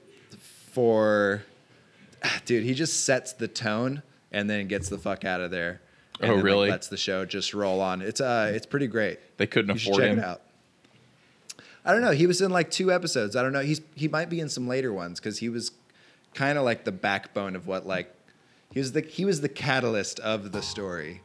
for 0.72 1.44
dude, 2.46 2.64
he 2.64 2.74
just 2.74 3.04
sets 3.06 3.34
the 3.34 3.48
tone 3.48 4.02
and 4.32 4.50
then 4.50 4.68
gets 4.68 4.90
the 4.90 4.98
fuck 4.98 5.26
out 5.26 5.42
of 5.42 5.52
there. 5.52 5.82
And 6.20 6.32
Oh, 6.32 6.36
then, 6.36 6.36
like, 6.38 6.44
really? 6.46 6.70
lets 6.70 6.88
the 6.88 6.98
show 6.98 7.26
just 7.26 7.54
roll 7.54 7.80
on. 7.82 8.02
It's 8.02 8.22
uh 8.22 8.52
it's 8.54 8.66
pretty 8.66 8.88
great. 8.88 9.20
They 9.38 9.48
couldn't 9.48 9.70
You 9.70 9.92
afford 9.92 10.02
check 10.04 10.12
him. 10.14 10.20
it 10.20 10.26
out. 10.26 10.42
I 11.86 11.94
don't 11.94 12.02
know. 12.02 12.12
He 12.12 12.28
was 12.28 12.42
in 12.42 12.52
like 12.52 12.70
two 12.70 12.92
episodes. 12.92 13.36
I 13.36 13.42
don't 13.44 13.54
know. 13.54 13.62
He's 13.62 13.82
he 13.96 14.08
might 14.08 14.30
be 14.30 14.40
in 14.40 14.50
some 14.50 14.68
later 14.68 14.92
ones 14.94 15.20
because 15.20 15.40
he 15.40 15.50
was 15.50 15.72
kind 16.34 16.58
of 16.58 16.64
like 16.66 16.84
the 16.84 16.92
backbone 16.92 17.56
of 17.56 17.66
what 17.68 17.88
like 17.88 18.14
he 18.72 18.80
was 18.80 18.92
the 18.92 19.02
he 19.02 19.26
was 19.26 19.42
the 19.42 19.50
catalyst 19.50 20.20
of 20.20 20.52
the 20.52 20.62
story, 20.62 21.22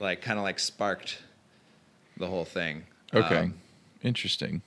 like 0.00 0.22
kind 0.22 0.38
of 0.38 0.44
like 0.44 0.58
sparked 0.58 1.18
the 2.16 2.26
whole 2.26 2.44
thing. 2.44 2.84
Okay. 3.14 3.38
Um, 3.38 3.54
Interesting. 4.02 4.62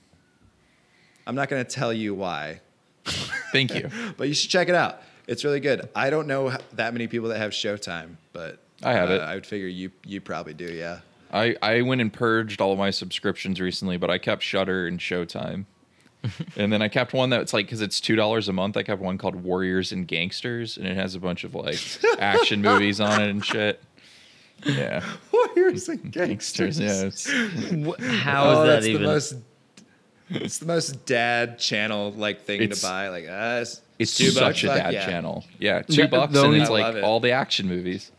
I'm 1.26 1.34
not 1.34 1.48
gonna 1.48 1.64
tell 1.64 1.92
you 1.92 2.14
why, 2.14 2.60
Thank 3.52 3.74
you. 3.74 3.88
but 4.16 4.28
you 4.28 4.34
should 4.34 4.50
check 4.50 4.68
it 4.68 4.74
out. 4.74 5.02
It's 5.26 5.44
really 5.44 5.60
good. 5.60 5.88
I 5.94 6.10
don't 6.10 6.26
know 6.26 6.56
that 6.72 6.92
many 6.92 7.06
people 7.06 7.28
that 7.28 7.38
have 7.38 7.52
Showtime, 7.52 8.16
but 8.32 8.58
I 8.82 8.92
have 8.92 9.10
uh, 9.10 9.14
it. 9.14 9.20
I 9.20 9.34
would 9.34 9.46
figure 9.46 9.68
you 9.68 9.90
you 10.04 10.20
probably 10.20 10.54
do. 10.54 10.72
Yeah. 10.72 11.00
I, 11.32 11.56
I 11.62 11.82
went 11.82 12.00
and 12.00 12.12
purged 12.12 12.60
all 12.60 12.72
of 12.72 12.78
my 12.78 12.90
subscriptions 12.90 13.60
recently, 13.60 13.96
but 13.96 14.10
I 14.10 14.18
kept 14.18 14.42
Shudder 14.42 14.88
and 14.88 14.98
Showtime. 14.98 15.66
and 16.56 16.72
then 16.72 16.82
I 16.82 16.88
kept 16.88 17.12
one 17.12 17.30
that's 17.30 17.52
like 17.54 17.66
because 17.66 17.80
it's 17.80 18.00
two 18.00 18.16
dollars 18.16 18.48
a 18.48 18.52
month. 18.52 18.76
I 18.76 18.82
kept 18.82 19.00
one 19.00 19.16
called 19.16 19.36
Warriors 19.36 19.92
and 19.92 20.06
Gangsters, 20.06 20.76
and 20.76 20.86
it 20.86 20.96
has 20.96 21.14
a 21.14 21.20
bunch 21.20 21.44
of 21.44 21.54
like 21.54 21.78
action 22.18 22.60
movies 22.62 23.00
on 23.00 23.22
it 23.22 23.30
and 23.30 23.44
shit. 23.44 23.82
Yeah, 24.64 25.04
Warriors 25.32 25.88
and 25.88 26.12
gangsters. 26.12 26.78
Yeah, 26.78 27.02
it's, 27.04 27.26
Wh- 27.30 28.00
How 28.22 28.50
is 28.52 28.58
oh, 28.58 28.66
that 28.66 28.66
that's 28.66 28.86
even? 28.86 29.02
the 29.02 29.08
most. 29.08 29.34
It's 30.32 30.58
the 30.58 30.66
most 30.66 31.04
dad 31.06 31.58
channel 31.58 32.12
like 32.12 32.42
thing 32.44 32.62
It's- 32.62 32.80
to 32.80 32.86
buy. 32.86 33.08
Like, 33.08 33.24
uh, 33.28 33.58
it's, 33.62 33.80
it's 33.98 34.16
two 34.16 34.30
such 34.30 34.42
bucks, 34.42 34.62
a 34.64 34.66
fuck 34.68 34.76
dad 34.76 34.92
yeah. 34.94 35.06
channel. 35.06 35.44
Yeah, 35.58 35.82
two 35.82 36.02
The- 36.02 36.08
bucks, 36.08 36.32
the 36.32 36.38
and 36.40 36.46
only- 36.46 36.60
it's 36.60 36.70
I 36.70 36.72
like 36.72 36.82
love 36.84 36.96
it. 36.96 37.04
all 37.04 37.20
the 37.20 37.32
action 37.32 37.66
movies. 37.68 38.12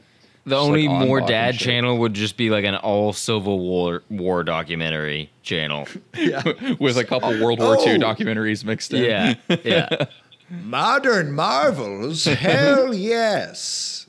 the 0.45 0.55
just, 0.55 0.62
only 0.67 0.88
like, 0.88 0.98
on 1.01 1.07
more 1.07 1.19
Bach 1.19 1.29
and 1.29 1.36
dad 1.36 1.55
shit. 1.55 1.65
channel 1.65 1.98
would 2.00 2.13
just 2.13 2.36
be 2.36 2.50
like 2.50 2.65
an 2.65 2.75
all 2.75 3.13
Civil 3.13 3.60
War 3.60 4.03
war 4.10 4.43
documentary 4.43 5.29
channel. 5.43 5.88
Yeah. 6.17 6.41
with 6.79 6.98
a 6.98 7.05
couple 7.05 7.29
World 7.39 7.60
War 7.60 7.75
II 7.77 7.95
Oh. 7.95 7.98
documentaries 8.00 8.65
mixed 8.65 8.93
in. 8.93 9.03
yeah, 9.03 9.36
yeah. 9.63 10.05
Modern 10.50 11.31
marvels, 11.31 12.25
hell 12.25 12.93
yes. 12.93 14.07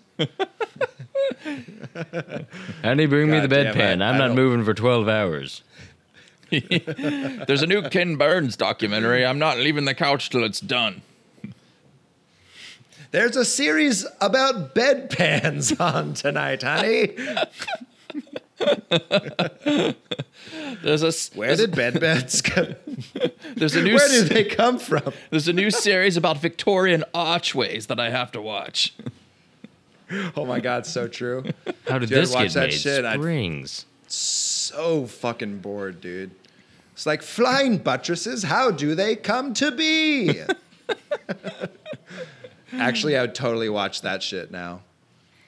Honey, 2.83 3.07
bring 3.07 3.31
me 3.31 3.40
the 3.40 3.49
bedpan. 3.49 4.02
I- 4.02 4.09
I'm 4.09 4.14
I 4.14 4.19
not 4.19 4.26
don't- 4.28 4.37
moving 4.37 4.64
for 4.64 4.75
12 4.75 5.09
hours. 5.09 5.62
There's 6.50 7.62
a 7.62 7.66
new 7.66 7.83
Ken 7.88 8.16
Burns 8.16 8.57
documentary. 8.57 9.25
I'm 9.25 9.38
not 9.38 9.57
leaving 9.59 9.85
the 9.87 9.95
couch 9.95 10.28
till 10.31 10.45
it's 10.45 10.61
done. 10.61 11.02
There's 13.11 13.37
a 13.37 13.45
series 13.45 14.07
about 14.21 14.75
bedpans 14.75 15.78
on 15.95 16.14
tonight, 16.14 16.62
honey. 16.62 17.11
There's 20.83 21.02
a 21.02 21.09
s- 21.09 21.31
Where 21.35 21.57
did 21.57 21.73
bedpans 21.73 22.42
come? 22.42 22.75
there's 23.57 23.75
a 23.76 23.83
new 23.83 23.95
Where 23.95 24.04
s- 24.04 24.12
did 24.23 24.28
they 24.28 24.45
come 24.45 24.78
from? 24.78 25.12
There's 25.31 25.49
a 25.49 25.52
new 25.52 25.71
series 25.71 26.16
about 26.16 26.38
Victorian 26.38 27.04
archways 27.14 27.87
that 27.87 28.00
I 28.00 28.11
have 28.11 28.33
to 28.33 28.40
watch. 28.42 28.95
Oh 30.37 30.45
my 30.45 30.61
god, 30.61 30.85
so 30.87 31.09
true. 31.09 31.45
How 31.88 31.99
did 31.99 32.11
you 32.11 32.16
this 32.16 32.33
watch 32.35 32.49
get 32.49 32.52
that 32.54 32.71
made? 32.71 32.75
shit, 32.75 33.04
I'd- 33.04 33.19
Springs. 33.21 33.87
So 34.09 35.07
fucking 35.07 35.59
bored, 35.59 36.00
dude. 36.00 36.33
It's 36.92 37.07
like 37.07 37.23
flying 37.23 37.78
buttresses. 37.78 38.42
How 38.42 38.71
do 38.71 38.95
they 38.95 39.16
come 39.16 39.54
to 39.54 39.71
be? 39.73 40.42
Actually, 42.75 43.16
I 43.16 43.23
would 43.23 43.35
totally 43.35 43.69
watch 43.71 44.02
that 44.02 44.23
shit 44.23 44.50
now. 44.50 44.81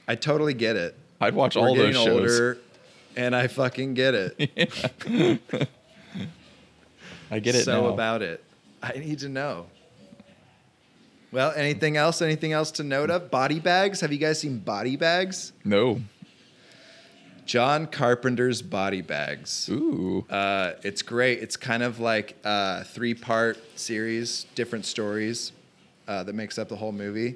I 0.09 0.15
totally 0.15 0.55
get 0.55 0.77
it. 0.77 0.97
I'd 1.21 1.35
watch 1.35 1.57
We're 1.57 1.69
all 1.69 1.75
those 1.75 1.95
shows. 1.95 2.09
older, 2.09 2.59
and 3.17 3.35
I 3.37 3.47
fucking 3.49 3.95
get 3.95 4.15
it. 4.15 5.41
I 7.31 7.39
get 7.39 7.55
it 7.55 7.65
so 7.65 7.83
now. 7.83 7.87
about 7.89 8.23
it. 8.23 8.43
I 8.83 8.93
need 8.99 9.19
to 9.21 9.29
know. 9.29 9.67
Well, 11.35 11.53
anything 11.57 11.97
else? 11.97 12.23
Anything 12.23 12.53
else 12.53 12.71
to 12.73 12.85
note 12.85 13.11
of? 13.11 13.29
Body 13.29 13.59
bags? 13.59 14.01
Have 14.03 14.13
you 14.13 14.19
guys 14.19 14.39
seen 14.39 14.61
body 14.61 14.95
bags? 14.95 15.53
no. 15.65 16.01
John 17.45 17.87
Carpenter's 17.89 18.63
body 18.63 19.03
bags. 19.03 19.69
Ooh. 19.69 20.25
Uh, 20.31 20.75
it's 20.83 21.03
great. 21.03 21.41
It's 21.41 21.59
kind 21.59 21.83
of 21.83 22.01
like 22.01 22.37
a 22.43 22.85
three 22.85 23.13
part 23.13 23.59
series, 23.79 24.47
different 24.55 24.87
stories 24.87 25.53
uh, 26.09 26.23
that 26.23 26.35
makes 26.35 26.57
up 26.57 26.71
the 26.71 26.77
whole 26.77 26.93
movie. 26.93 27.35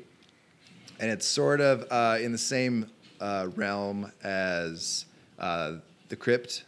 And 0.98 1.10
it's 1.10 1.26
sort 1.26 1.60
of 1.60 1.84
uh, 1.90 2.18
in 2.22 2.32
the 2.32 2.38
same 2.38 2.86
uh, 3.20 3.48
realm 3.54 4.10
as 4.22 5.04
uh, 5.38 5.74
The 6.08 6.16
Crypt, 6.16 6.64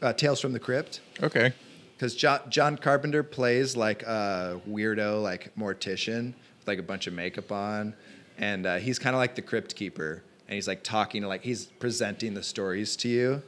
uh, 0.00 0.14
Tales 0.14 0.40
from 0.40 0.54
the 0.54 0.60
Crypt. 0.60 1.00
Okay. 1.22 1.52
Because 1.94 2.14
John, 2.14 2.40
John 2.48 2.78
Carpenter 2.78 3.22
plays 3.22 3.76
like 3.76 4.04
a 4.04 4.58
weirdo, 4.66 5.22
like 5.22 5.54
mortician, 5.54 6.32
like 6.66 6.78
a 6.78 6.82
bunch 6.82 7.06
of 7.06 7.12
makeup 7.12 7.50
on, 7.52 7.94
and 8.38 8.66
uh, 8.66 8.76
he's 8.76 8.98
kind 8.98 9.14
of 9.14 9.18
like 9.18 9.34
the 9.34 9.42
crypt 9.42 9.74
keeper, 9.76 10.22
and 10.48 10.54
he's 10.54 10.68
like 10.68 10.82
talking, 10.82 11.22
like 11.24 11.42
he's 11.42 11.66
presenting 11.66 12.34
the 12.34 12.42
stories 12.42 12.96
to 12.96 13.08
you, 13.08 13.42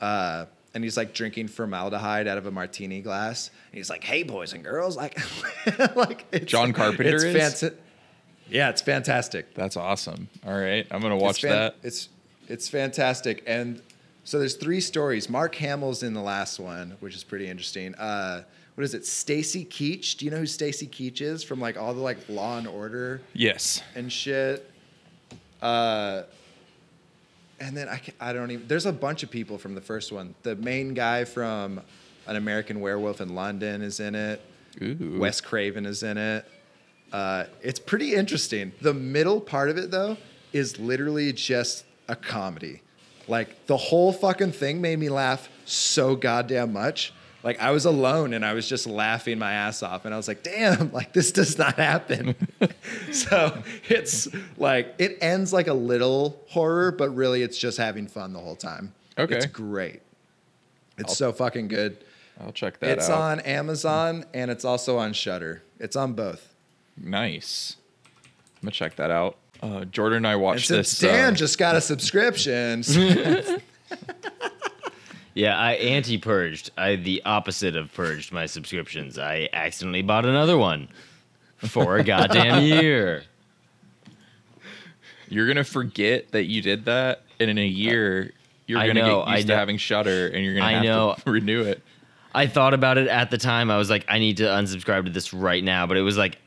uh, 0.00 0.46
and 0.74 0.82
he's 0.84 0.96
like 0.96 1.14
drinking 1.14 1.48
formaldehyde 1.48 2.26
out 2.26 2.38
of 2.38 2.46
a 2.46 2.50
martini 2.50 3.00
glass, 3.00 3.50
and 3.70 3.78
he's 3.78 3.90
like, 3.90 4.02
"Hey, 4.04 4.22
boys 4.22 4.52
and 4.52 4.64
girls, 4.64 4.96
like, 4.96 5.18
like 5.96 6.26
it's, 6.32 6.46
John 6.46 6.72
Carpenter 6.72 7.14
it's 7.14 7.24
is? 7.24 7.36
fanci- 7.36 7.74
yeah, 8.50 8.68
it's 8.68 8.82
fantastic. 8.82 9.54
That's 9.54 9.76
awesome. 9.76 10.28
All 10.46 10.52
right. 10.58 10.86
I'm 10.90 11.00
going 11.00 11.16
to 11.18 11.22
watch 11.22 11.36
It's 11.36 11.40
fan- 11.40 11.50
that. 11.52 11.76
It's 11.82 12.08
it's 12.48 12.68
fantastic, 12.68 13.42
and 13.46 13.80
so 14.24 14.38
there's 14.38 14.56
three 14.56 14.80
stories. 14.80 15.30
Mark 15.30 15.54
Hamill's 15.54 16.02
in 16.02 16.12
the 16.14 16.20
last 16.22 16.58
one, 16.60 16.96
which 17.00 17.14
is 17.14 17.24
pretty 17.24 17.46
interesting. 17.48 17.94
Uh, 17.94 18.42
what 18.74 18.84
is 18.84 18.94
it? 18.94 19.06
Stacy 19.06 19.64
Keach. 19.64 20.16
Do 20.16 20.24
you 20.24 20.30
know 20.30 20.38
who 20.38 20.46
Stacy 20.46 20.86
Keach 20.86 21.20
is 21.20 21.42
from 21.44 21.60
like 21.60 21.76
all 21.76 21.94
the 21.94 22.00
like 22.00 22.18
Law 22.28 22.58
and 22.58 22.66
Order 22.66 23.20
Yes. 23.32 23.82
and 23.94 24.12
shit? 24.12 24.68
Uh, 25.62 26.22
and 27.60 27.76
then 27.76 27.88
I 27.88 28.00
I 28.20 28.32
don't 28.32 28.50
even. 28.50 28.66
There's 28.66 28.86
a 28.86 28.92
bunch 28.92 29.22
of 29.22 29.30
people 29.30 29.58
from 29.58 29.74
the 29.74 29.80
first 29.80 30.12
one. 30.12 30.34
The 30.42 30.56
main 30.56 30.92
guy 30.94 31.24
from 31.24 31.80
An 32.26 32.36
American 32.36 32.80
Werewolf 32.80 33.20
in 33.20 33.34
London 33.34 33.80
is 33.82 34.00
in 34.00 34.14
it. 34.14 34.40
Ooh. 34.82 35.18
Wes 35.20 35.40
Craven 35.40 35.86
is 35.86 36.02
in 36.02 36.18
it. 36.18 36.44
Uh, 37.12 37.44
it's 37.62 37.78
pretty 37.78 38.14
interesting. 38.14 38.72
The 38.80 38.92
middle 38.92 39.40
part 39.40 39.70
of 39.70 39.78
it, 39.78 39.92
though, 39.92 40.16
is 40.52 40.80
literally 40.80 41.32
just 41.32 41.84
a 42.08 42.16
comedy. 42.16 42.82
Like 43.28 43.66
the 43.66 43.76
whole 43.76 44.12
fucking 44.12 44.50
thing 44.52 44.80
made 44.80 44.98
me 44.98 45.08
laugh 45.08 45.48
so 45.64 46.16
goddamn 46.16 46.72
much. 46.72 47.12
Like 47.44 47.60
I 47.60 47.70
was 47.70 47.84
alone 47.84 48.32
and 48.32 48.44
I 48.44 48.54
was 48.54 48.66
just 48.68 48.86
laughing 48.86 49.38
my 49.38 49.52
ass 49.52 49.82
off, 49.82 50.06
and 50.06 50.14
I 50.14 50.16
was 50.16 50.26
like, 50.26 50.42
"Damn! 50.42 50.90
Like 50.92 51.12
this 51.12 51.30
does 51.30 51.58
not 51.58 51.74
happen." 51.74 52.34
so 53.12 53.62
it's 53.88 54.26
like 54.56 54.94
it 54.98 55.18
ends 55.20 55.52
like 55.52 55.68
a 55.68 55.74
little 55.74 56.40
horror, 56.48 56.90
but 56.90 57.10
really 57.10 57.42
it's 57.42 57.58
just 57.58 57.76
having 57.78 58.06
fun 58.08 58.32
the 58.32 58.38
whole 58.40 58.56
time. 58.56 58.94
Okay. 59.18 59.36
it's 59.36 59.46
great. 59.46 60.00
It's 60.96 61.16
so 61.16 61.32
fucking 61.32 61.68
good. 61.68 61.98
I'll 62.40 62.52
check 62.52 62.80
that 62.80 62.90
It's 62.98 63.08
out. 63.08 63.38
It's 63.38 63.46
on 63.46 63.52
Amazon 63.52 64.24
and 64.34 64.50
it's 64.50 64.64
also 64.64 64.98
on 64.98 65.12
Shudder. 65.12 65.62
It's 65.78 65.94
on 65.96 66.14
both. 66.14 66.52
Nice. 66.96 67.76
I'm 68.56 68.66
gonna 68.66 68.72
check 68.72 68.96
that 68.96 69.10
out. 69.10 69.36
Uh, 69.62 69.84
Jordan 69.84 70.18
and 70.18 70.26
I 70.26 70.32
And 70.32 70.42
watched 70.42 70.68
since 70.68 70.98
this. 70.98 71.10
Dan 71.10 71.32
uh, 71.32 71.36
just 71.36 71.58
got 71.58 71.76
a 71.76 71.80
subscription, 71.80 72.82
Yeah, 75.34 75.58
I 75.58 75.72
anti-purged. 75.72 76.70
I 76.78 76.96
the 76.96 77.20
opposite 77.24 77.74
of 77.76 77.92
purged 77.92 78.32
my 78.32 78.46
subscriptions. 78.46 79.18
I 79.18 79.48
accidentally 79.52 80.02
bought 80.02 80.24
another 80.24 80.56
one 80.56 80.88
for 81.58 81.96
a 81.98 82.04
goddamn 82.04 82.62
year. 82.62 83.24
you're 85.28 85.46
gonna 85.46 85.64
forget 85.64 86.30
that 86.32 86.44
you 86.44 86.62
did 86.62 86.84
that, 86.84 87.22
and 87.40 87.50
in 87.50 87.58
a 87.58 87.66
year, 87.66 88.32
you're 88.66 88.78
I 88.78 88.86
gonna 88.86 89.00
know, 89.02 89.24
get 89.24 89.36
used 89.36 89.48
to 89.48 89.56
having 89.56 89.76
Shudder, 89.76 90.28
and 90.28 90.44
you're 90.44 90.54
gonna 90.54 90.66
I 90.66 90.72
have 90.74 90.84
know. 90.84 91.16
to 91.24 91.30
renew 91.30 91.62
it. 91.64 91.82
I 92.34 92.46
thought 92.46 92.74
about 92.74 92.98
it 92.98 93.08
at 93.08 93.30
the 93.30 93.38
time. 93.38 93.70
I 93.70 93.76
was 93.76 93.88
like, 93.90 94.04
I 94.08 94.18
need 94.18 94.38
to 94.38 94.44
unsubscribe 94.44 95.04
to 95.04 95.10
this 95.10 95.32
right 95.32 95.62
now. 95.62 95.86
But 95.86 95.96
it 95.96 96.02
was 96.02 96.16
like 96.16 96.38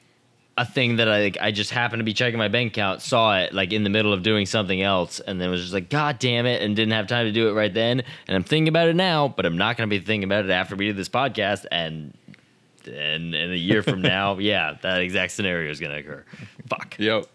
a 0.58 0.66
thing 0.66 0.96
that 0.96 1.08
I 1.08 1.22
like, 1.24 1.38
I 1.40 1.52
just 1.52 1.70
happened 1.70 2.00
to 2.00 2.04
be 2.04 2.14
checking 2.14 2.40
my 2.40 2.48
bank 2.48 2.74
account, 2.74 3.02
saw 3.02 3.38
it 3.38 3.54
like 3.54 3.72
in 3.72 3.84
the 3.84 3.90
middle 3.90 4.12
of 4.12 4.24
doing 4.24 4.46
something 4.46 4.82
else, 4.82 5.20
and 5.20 5.40
then 5.40 5.50
was 5.52 5.62
just 5.62 5.74
like, 5.74 5.90
God 5.90 6.18
damn 6.20 6.46
it, 6.46 6.62
and 6.62 6.76
didn't 6.76 6.94
have 6.94 7.08
time 7.08 7.26
to 7.26 7.32
do 7.32 7.48
it 7.48 7.54
right 7.54 7.74
then. 7.74 8.02
And 8.28 8.36
I'm 8.36 8.44
thinking 8.44 8.68
about 8.68 8.88
it 8.88 8.96
now, 8.96 9.28
but 9.28 9.46
I'm 9.46 9.58
not 9.58 9.78
going 9.78 9.88
to 9.88 10.00
be 10.00 10.04
thinking 10.04 10.24
about 10.24 10.46
it 10.46 10.52
after 10.52 10.76
we 10.76 10.88
do 10.88 10.94
this 10.94 11.10
podcast. 11.10 11.66
And 11.72 12.18
then 12.84 13.36
in 13.36 13.52
a 13.52 13.56
year 13.56 13.84
from 13.84 14.02
now, 14.02 14.40
yeah, 14.40 14.78
that 14.82 15.02
exact 15.02 15.34
scenario 15.34 15.70
is 15.70 15.80
going 15.80 15.92
to 15.92 16.00
occur. 16.00 16.26
Fuck. 16.68 16.96
Yep. 16.98 17.28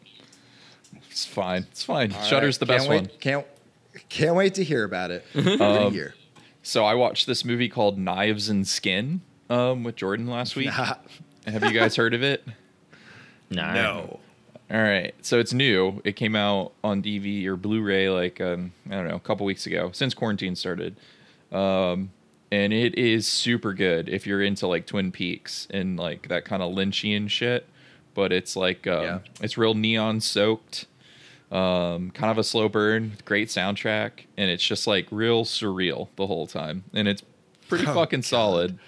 It's 1.10 1.24
fine. 1.24 1.66
It's 1.70 1.84
fine. 1.84 2.12
All 2.12 2.22
Shudder's 2.22 2.56
right, 2.56 2.60
the 2.60 2.66
best 2.66 2.88
can't 2.88 2.90
wait, 2.90 3.10
one. 3.10 3.18
Can't 3.20 3.46
can't 4.08 4.34
wait 4.34 4.54
to 4.54 4.64
hear 4.64 4.84
about 4.84 5.10
it. 5.10 5.24
Every 5.34 5.94
year. 5.94 6.14
So 6.62 6.84
I 6.84 6.94
watched 6.94 7.26
this 7.26 7.44
movie 7.44 7.68
called 7.68 7.98
Knives 7.98 8.48
and 8.48 8.66
Skin 8.66 9.20
um, 9.50 9.84
with 9.84 9.96
Jordan 9.96 10.26
last 10.26 10.56
week. 10.56 10.70
Have 11.46 11.64
you 11.64 11.72
guys 11.72 11.96
heard 11.96 12.14
of 12.14 12.22
it? 12.22 12.44
No. 13.54 14.20
All 14.70 14.80
right. 14.80 15.14
So 15.22 15.38
it's 15.38 15.52
new. 15.52 16.00
It 16.04 16.16
came 16.16 16.34
out 16.34 16.72
on 16.82 17.02
DV 17.02 17.44
or 17.46 17.56
Blu-ray 17.56 18.08
like 18.08 18.40
um, 18.40 18.72
I 18.88 18.94
don't 18.94 19.08
know, 19.08 19.16
a 19.16 19.20
couple 19.20 19.44
weeks 19.46 19.66
ago 19.66 19.90
since 19.92 20.14
quarantine 20.14 20.56
started. 20.56 20.96
Um, 21.50 22.10
and 22.50 22.72
it 22.72 22.94
is 22.96 23.26
super 23.26 23.72
good 23.74 24.08
if 24.08 24.26
you're 24.26 24.42
into 24.42 24.66
like 24.66 24.86
Twin 24.86 25.12
Peaks 25.12 25.66
and 25.70 25.98
like 25.98 26.28
that 26.28 26.44
kind 26.44 26.62
of 26.62 26.72
Lynchian 26.72 27.28
shit. 27.28 27.66
But 28.14 28.32
it's 28.32 28.56
like 28.56 28.86
um, 28.86 29.02
Yeah. 29.02 29.18
it's 29.40 29.56
real 29.58 29.74
neon 29.74 30.20
soaked. 30.20 30.86
Um, 31.50 32.10
kind 32.12 32.30
of 32.30 32.38
a 32.38 32.44
slow 32.44 32.70
burn, 32.70 33.12
great 33.26 33.48
soundtrack, 33.48 34.24
and 34.38 34.48
it's 34.50 34.64
just 34.66 34.86
like 34.86 35.06
real 35.10 35.44
surreal 35.44 36.08
the 36.16 36.26
whole 36.26 36.46
time, 36.46 36.84
and 36.94 37.06
it's 37.06 37.22
pretty 37.68 37.86
Oh, 37.88 37.92
fucking 37.92 38.20
God. 38.20 38.24
solid. 38.24 38.78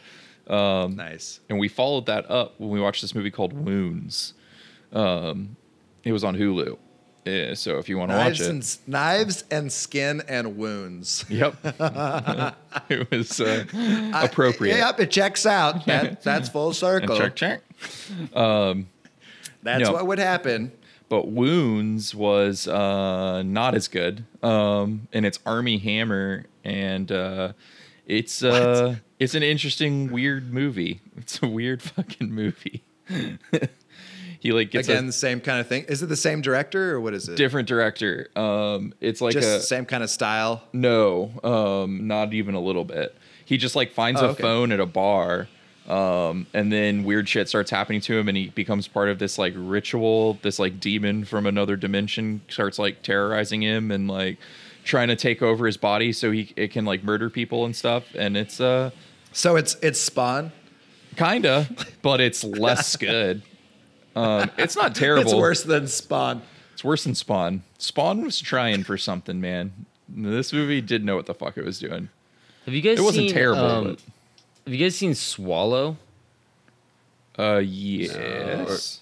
nice. 0.49 1.41
And 1.51 1.59
we 1.59 1.69
followed 1.69 2.07
that 2.07 2.31
up 2.31 2.55
when 2.59 2.71
we 2.71 2.81
watched 2.81 3.03
this 3.03 3.15
movie 3.15 3.31
called 3.31 3.53
Wounds. 3.53 4.33
Um, 4.95 5.57
it 6.05 6.13
was 6.13 6.25
on 6.25 6.37
Hulu. 6.37 6.79
Yeah, 7.25 7.55
so 7.55 7.79
if 7.79 7.89
you 7.89 7.97
want 7.97 8.11
to 8.11 8.19
watch 8.19 8.41
it, 8.41 8.49
and 8.49 8.77
knives 8.87 9.45
and 9.51 9.73
skin 9.73 10.23
and 10.29 10.59
wounds. 10.59 11.25
yep, 11.31 11.57
it 12.91 13.11
was 13.11 13.41
uh, 13.41 13.65
appropriate. 14.13 14.77
Yep, 14.77 15.01
it 15.01 15.11
checks 15.11 15.47
out. 15.47 15.87
That, 15.87 16.23
that's 16.23 16.51
full 16.51 16.69
And 16.69 16.77
circle. 16.77 17.17
check, 17.17 17.35
check. 17.35 17.61
That's 18.35 19.85
No. 19.89 19.93
what 19.93 20.07
would 20.07 20.19
happen. 20.19 20.73
But 21.09 21.29
Wounds 21.29 22.15
was 22.15 22.67
uh, 22.69 23.43
not 23.43 23.75
as 23.75 23.89
good, 23.89 24.25
um, 24.43 25.07
and 25.13 25.25
it's 25.25 25.39
Armie 25.47 25.79
Hammer, 25.79 26.45
and 26.65 27.11
uh, 27.13 27.53
it's 28.07 28.43
uh, 28.43 28.97
it's 29.19 29.35
an 29.35 29.43
interesting, 29.43 30.11
weird 30.11 30.53
movie. 30.53 31.01
It's 31.17 31.43
a 31.43 31.47
weird 31.47 31.83
fucking 31.97 32.31
movie. 32.33 32.83
He 34.45 34.53
like 34.53 34.71
gets 34.71 34.87
Again, 34.89 35.05
a 35.05 35.07
the 35.07 35.13
same 35.13 35.41
kind 35.41 35.59
of 35.59 35.67
thing. 35.67 35.85
Is 35.89 36.03
it 36.03 36.07
the 36.07 36.15
same 36.17 36.41
director 36.43 36.93
or 36.95 37.01
what 37.01 37.15
is 37.15 37.29
it? 37.29 37.37
different 37.37 37.67
director. 37.67 38.29
Um, 38.37 38.93
it's 39.01 39.21
like 39.21 39.33
Just 39.33 39.49
a 39.49 39.53
the 39.53 39.61
same 39.61 39.87
kind 39.87 40.05
of 40.05 40.11
style. 40.11 40.63
No, 40.73 41.33
um, 41.43 42.07
not 42.07 42.33
even 42.35 42.55
a 42.55 42.61
little 42.61 42.85
bit. 42.85 43.17
He 43.47 43.57
just 43.57 43.75
like 43.75 43.93
finds 43.93 44.21
Oh, 44.21 44.27
a 44.27 44.29
okay. 44.31 44.43
phone 44.43 44.71
at 44.71 44.81
a 44.81 44.87
bar, 44.87 45.49
um, 45.89 46.47
and 46.55 46.71
then 46.73 47.05
weird 47.05 47.27
shit 47.29 47.49
starts 47.49 47.71
happening 47.71 48.01
to 48.03 48.19
him, 48.19 48.29
and 48.29 48.37
he 48.37 48.51
becomes 48.51 48.87
part 48.87 49.09
of 49.09 49.19
this 49.19 49.39
like 49.39 49.55
ritual. 49.57 50.39
This 50.43 50.59
like 50.59 50.79
demon 50.79 51.25
from 51.25 51.47
another 51.47 51.77
dimension 51.77 52.43
starts 52.49 52.79
like 52.79 53.03
terrorizing 53.03 53.63
him 53.63 53.91
and 53.91 54.09
like 54.09 54.37
trying 54.85 55.09
to 55.09 55.17
take 55.17 55.41
over 55.41 55.65
his 55.65 55.79
body 55.79 56.13
so 56.13 56.31
he 56.31 56.53
it 56.57 56.71
can 56.71 56.85
like 56.85 57.03
murder 57.03 57.31
people 57.31 57.65
and 57.65 57.75
stuff. 57.75 58.05
And 58.15 58.37
it's 58.37 58.61
uh 58.61 58.91
So 59.33 59.57
it's 59.57 59.77
it's 59.83 59.99
Spawn. 60.01 60.53
kinda, 61.17 61.67
but 62.03 62.21
it's 62.21 62.45
less 62.45 62.97
good. 63.11 63.43
Um, 64.17 64.51
it's 64.59 64.77
not 64.77 64.95
terrible. 64.95 65.23
It's 65.23 65.35
worse 65.35 65.63
than 65.63 65.87
Spawn. 65.89 66.43
It's 66.73 66.85
worse 66.85 67.05
than 67.05 67.15
Spawn. 67.15 67.63
Spawn 67.79 68.23
was 68.23 68.41
trying 68.41 68.83
for 68.85 68.97
something, 68.99 69.41
man. 69.41 69.73
This 70.09 70.53
movie 70.53 70.81
didn't 70.81 71.07
know 71.07 71.17
what 71.17 71.27
the 71.27 71.35
fuck 71.35 71.57
it 71.57 71.65
was 71.65 71.79
doing. 71.79 72.09
Have 72.67 72.75
you 72.75 72.81
guys 72.83 72.99
It 72.99 73.03
wasn't 73.03 73.29
seen, 73.29 73.35
terrible, 73.35 73.63
um, 73.65 73.85
but- 73.85 74.01
Have 74.67 74.75
you 74.75 74.85
guys 74.85 74.97
seen 74.97 75.15
Swallow? 75.15 75.97
Uh, 77.39 77.59
yes. 77.65 79.01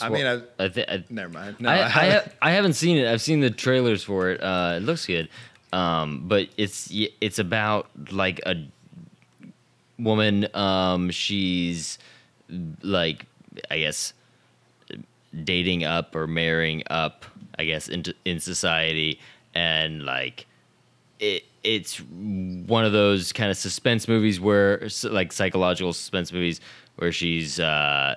I 0.00 0.08
mean, 0.08 0.26
I, 0.26 0.40
I, 0.58 0.68
thi- 0.68 0.84
I, 0.88 1.04
never 1.10 1.32
mind. 1.32 1.56
No, 1.60 1.68
I, 1.68 1.78
I 1.78 1.78
I, 1.78 1.88
haven't. 1.88 2.24
ha- 2.32 2.38
I 2.42 2.50
haven't 2.52 2.72
seen 2.74 2.96
it. 2.96 3.06
I've 3.10 3.20
seen 3.22 3.40
the 3.40 3.50
trailers 3.50 4.02
for 4.04 4.30
it. 4.30 4.40
Uh, 4.42 4.74
it 4.76 4.80
looks 4.84 5.06
good, 5.06 5.28
um, 5.72 6.24
but 6.26 6.48
it's 6.56 6.90
y- 6.92 7.08
it's 7.20 7.38
about 7.40 7.88
like 8.12 8.40
a 8.46 8.54
woman. 9.98 10.46
Um, 10.54 11.10
she's 11.10 11.98
like, 12.82 13.26
I 13.70 13.78
guess, 13.80 14.12
dating 15.44 15.84
up 15.84 16.14
or 16.14 16.26
marrying 16.26 16.82
up. 16.90 17.24
I 17.58 17.64
guess 17.64 17.88
in 17.88 18.04
in 18.24 18.40
society, 18.40 19.20
and 19.54 20.04
like 20.04 20.46
it 21.18 21.44
it's 21.62 21.98
one 21.98 22.84
of 22.84 22.92
those 22.92 23.32
kind 23.32 23.50
of 23.50 23.56
suspense 23.56 24.08
movies 24.08 24.40
where 24.40 24.88
like 25.04 25.32
psychological 25.32 25.92
suspense 25.92 26.32
movies 26.32 26.60
where 26.96 27.12
she's 27.12 27.60
uh 27.60 28.14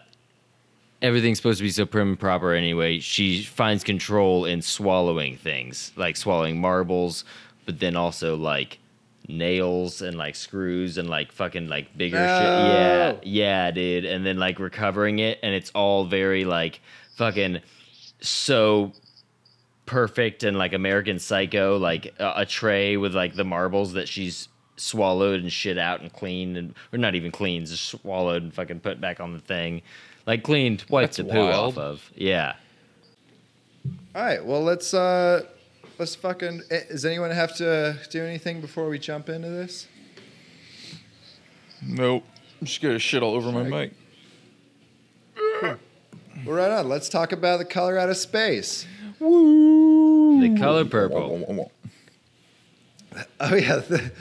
everything's 1.01 1.37
supposed 1.37 1.57
to 1.57 1.63
be 1.63 1.69
so 1.69 1.85
prim 1.85 2.09
and 2.09 2.19
proper 2.19 2.53
anyway. 2.53 2.99
She 2.99 3.43
finds 3.43 3.83
control 3.83 4.45
in 4.45 4.61
swallowing 4.61 5.35
things, 5.35 5.91
like 5.97 6.15
swallowing 6.15 6.59
marbles, 6.59 7.25
but 7.65 7.79
then 7.79 7.95
also 7.95 8.37
like 8.37 8.79
nails 9.27 10.01
and 10.01 10.17
like 10.17 10.35
screws 10.35 10.97
and 10.97 11.09
like 11.09 11.31
fucking 11.31 11.67
like 11.67 11.95
bigger 11.97 12.17
shit. 12.17 12.25
Yeah, 12.25 13.15
yeah, 13.23 13.71
dude. 13.71 14.05
And 14.05 14.25
then 14.25 14.37
like 14.37 14.59
recovering 14.59 15.19
it, 15.19 15.39
and 15.43 15.53
it's 15.53 15.71
all 15.71 16.05
very 16.05 16.45
like 16.45 16.79
fucking 17.15 17.59
so 18.21 18.91
perfect 19.85 20.43
and 20.43 20.57
like 20.57 20.73
American 20.73 21.19
Psycho, 21.19 21.77
like 21.77 22.13
a, 22.19 22.33
a 22.37 22.45
tray 22.45 22.97
with 22.97 23.13
like 23.15 23.35
the 23.35 23.43
marbles 23.43 23.93
that 23.93 24.07
she's 24.07 24.47
swallowed 24.75 25.39
and 25.41 25.51
shit 25.51 25.77
out 25.77 26.01
and 26.01 26.11
cleaned 26.11 26.57
and 26.57 26.73
or 26.91 26.97
not 26.97 27.15
even 27.15 27.31
cleaned, 27.31 27.67
just 27.67 27.85
swallowed 27.89 28.41
and 28.43 28.53
fucking 28.53 28.79
put 28.79 28.99
back 29.01 29.19
on 29.19 29.33
the 29.33 29.39
thing, 29.39 29.81
like 30.25 30.43
cleaned, 30.43 30.83
wiped 30.89 31.17
That's 31.17 31.27
the 31.27 31.33
poo 31.33 31.45
wild. 31.45 31.77
off 31.77 31.77
of. 31.77 32.11
Yeah. 32.15 32.55
All 34.15 34.23
right. 34.23 34.43
Well, 34.43 34.63
let's 34.63 34.93
uh, 34.93 35.45
let's 35.99 36.15
fucking. 36.15 36.61
eh, 36.71 36.81
Does 36.89 37.03
anyone 37.05 37.31
have 37.31 37.55
to 37.57 37.97
do 38.09 38.23
anything 38.23 38.61
before 38.61 38.87
we 38.87 38.97
jump 38.99 39.27
into 39.29 39.49
this? 39.49 39.87
Nope. 41.85 42.23
I'm 42.61 42.67
just 42.67 42.81
gonna 42.81 42.99
shit 42.99 43.21
all 43.21 43.33
over 43.35 43.51
my 43.51 43.63
mic. 43.63 43.91
Well, 46.45 46.55
right 46.55 46.71
on. 46.71 46.89
Let's 46.89 47.09
talk 47.09 47.31
about 47.31 47.57
the 47.59 47.65
color 47.65 47.97
out 47.97 48.09
of 48.09 48.17
space. 48.17 48.85
The 49.19 50.55
color 50.59 50.85
purple. 50.85 51.71
Oh 53.39 53.55
yeah. 53.55 53.77
the- 53.77 54.11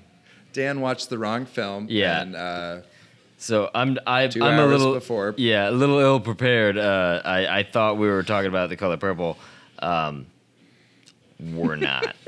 Dan 0.52 0.80
watched 0.80 1.08
the 1.10 1.18
wrong 1.18 1.46
film. 1.46 1.86
Yeah. 1.90 2.22
And 2.22 2.34
uh, 2.36 2.80
So 3.36 3.70
I'm 3.74 3.98
I, 4.06 4.26
Two 4.28 4.42
I'm 4.42 4.58
a 4.58 4.66
little 4.66 4.94
before. 4.94 5.34
yeah 5.36 5.68
a 5.68 5.70
little 5.70 5.98
ill 6.00 6.18
prepared. 6.20 6.76
Uh, 6.78 7.20
I 7.24 7.58
I 7.58 7.62
thought 7.62 7.98
we 7.98 8.08
were 8.08 8.22
talking 8.22 8.48
about 8.48 8.68
the 8.70 8.76
color 8.76 8.96
purple. 8.96 9.36
Um, 9.78 10.26
we're 11.38 11.76
not. 11.76 12.16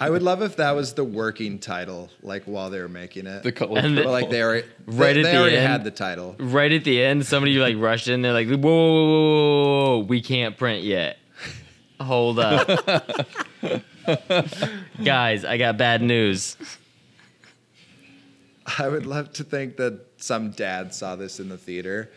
I 0.00 0.08
would 0.10 0.22
love 0.22 0.42
if 0.42 0.56
that 0.56 0.72
was 0.72 0.94
the 0.94 1.04
working 1.04 1.58
title, 1.58 2.10
like 2.22 2.44
while 2.44 2.70
they 2.70 2.80
were 2.80 2.88
making 2.88 3.26
it. 3.26 3.42
The 3.42 3.52
color. 3.52 3.80
And 3.80 3.96
the- 3.98 4.02
But, 4.04 4.10
like 4.10 4.30
they 4.30 4.42
already 4.42 4.66
Right 4.86 5.14
they, 5.14 5.20
at 5.20 5.24
they 5.24 5.32
the 5.32 5.36
already 5.38 5.56
end. 5.56 5.66
had 5.66 5.84
the 5.84 5.90
title. 5.90 6.36
right 6.38 6.70
at 6.72 6.84
the 6.84 7.02
end, 7.02 7.26
somebody 7.26 7.56
like 7.58 7.76
rushed 7.78 8.08
in. 8.08 8.22
They're 8.22 8.32
like, 8.32 8.48
"Whoa, 8.48 8.56
whoa, 8.56 8.60
whoa, 8.66 9.06
whoa, 9.06 9.64
whoa, 9.86 9.98
whoa, 9.98 10.04
we 10.04 10.20
can't 10.20 10.56
print 10.56 10.84
yet. 10.84 11.18
Hold 12.00 12.38
up." 12.38 12.68
Guys, 15.04 15.44
I 15.44 15.56
got 15.56 15.76
bad 15.78 16.02
news. 16.02 16.56
I 18.78 18.88
would 18.88 19.06
love 19.06 19.32
to 19.34 19.44
think 19.44 19.76
that 19.76 20.00
some 20.18 20.50
dad 20.50 20.94
saw 20.94 21.16
this 21.16 21.38
in 21.40 21.48
the 21.48 21.58
theater 21.58 22.10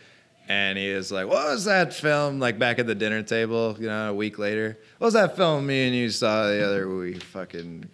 and 0.48 0.76
he 0.78 0.92
was 0.94 1.12
like, 1.12 1.26
What 1.28 1.46
was 1.48 1.64
that 1.66 1.92
film 1.94 2.40
like 2.40 2.58
back 2.58 2.78
at 2.78 2.86
the 2.86 2.94
dinner 2.94 3.22
table, 3.22 3.76
you 3.78 3.86
know, 3.86 4.10
a 4.10 4.14
week 4.14 4.38
later? 4.38 4.78
What 4.98 5.06
was 5.06 5.14
that 5.14 5.36
film 5.36 5.66
me 5.66 5.86
and 5.86 5.94
you 5.94 6.10
saw 6.10 6.48
the 6.48 6.66
other 6.66 6.88
week? 6.96 7.22
Fucking 7.22 7.84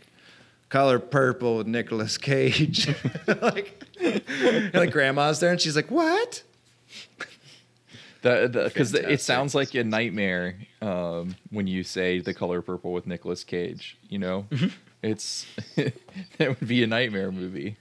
color 0.70 0.98
purple 0.98 1.58
with 1.58 1.66
Nicolas 1.66 2.16
Cage. 2.18 2.88
like, 3.42 3.82
like 4.74 4.90
grandma's 4.92 5.40
there 5.40 5.50
and 5.50 5.60
she's 5.60 5.76
like, 5.76 5.90
What? 5.90 6.42
Because 8.22 8.94
it 8.94 9.20
sounds 9.20 9.54
like 9.54 9.74
a 9.74 9.84
nightmare 9.84 10.56
um, 10.80 11.36
when 11.50 11.66
you 11.66 11.82
say 11.84 12.20
the 12.20 12.32
color 12.32 12.62
purple 12.62 12.92
with 12.94 13.06
Nicolas 13.06 13.44
Cage. 13.44 13.98
You 14.08 14.18
know, 14.18 14.46
Mm-hmm. 14.50 14.68
it's 15.02 15.46
that 16.38 16.58
would 16.58 16.66
be 16.66 16.82
a 16.82 16.86
nightmare 16.86 17.30
movie. 17.30 17.76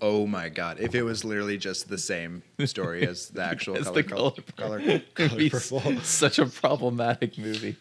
Oh 0.00 0.26
my 0.26 0.48
god! 0.48 0.78
If 0.80 0.94
it 0.94 1.02
was 1.02 1.24
literally 1.24 1.58
just 1.58 1.88
the 1.88 1.98
same 1.98 2.42
story 2.64 3.06
as 3.06 3.28
the 3.30 3.42
actual 3.44 3.76
As 3.76 3.84
color, 3.84 3.94
the 3.94 4.02
color, 4.04 4.30
color- 4.56 4.80
color, 4.80 5.02
color 5.14 5.36
be 5.36 5.50
purple. 5.50 5.80
such 6.02 6.38
a 6.38 6.46
problematic 6.46 7.36
movie. 7.38 7.76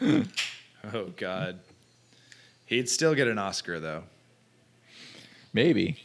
Oh 0.00 1.06
god, 1.16 1.58
he'd 2.66 2.88
still 2.88 3.14
get 3.14 3.28
an 3.28 3.38
Oscar 3.38 3.80
though. 3.80 4.04
Maybe, 5.52 5.98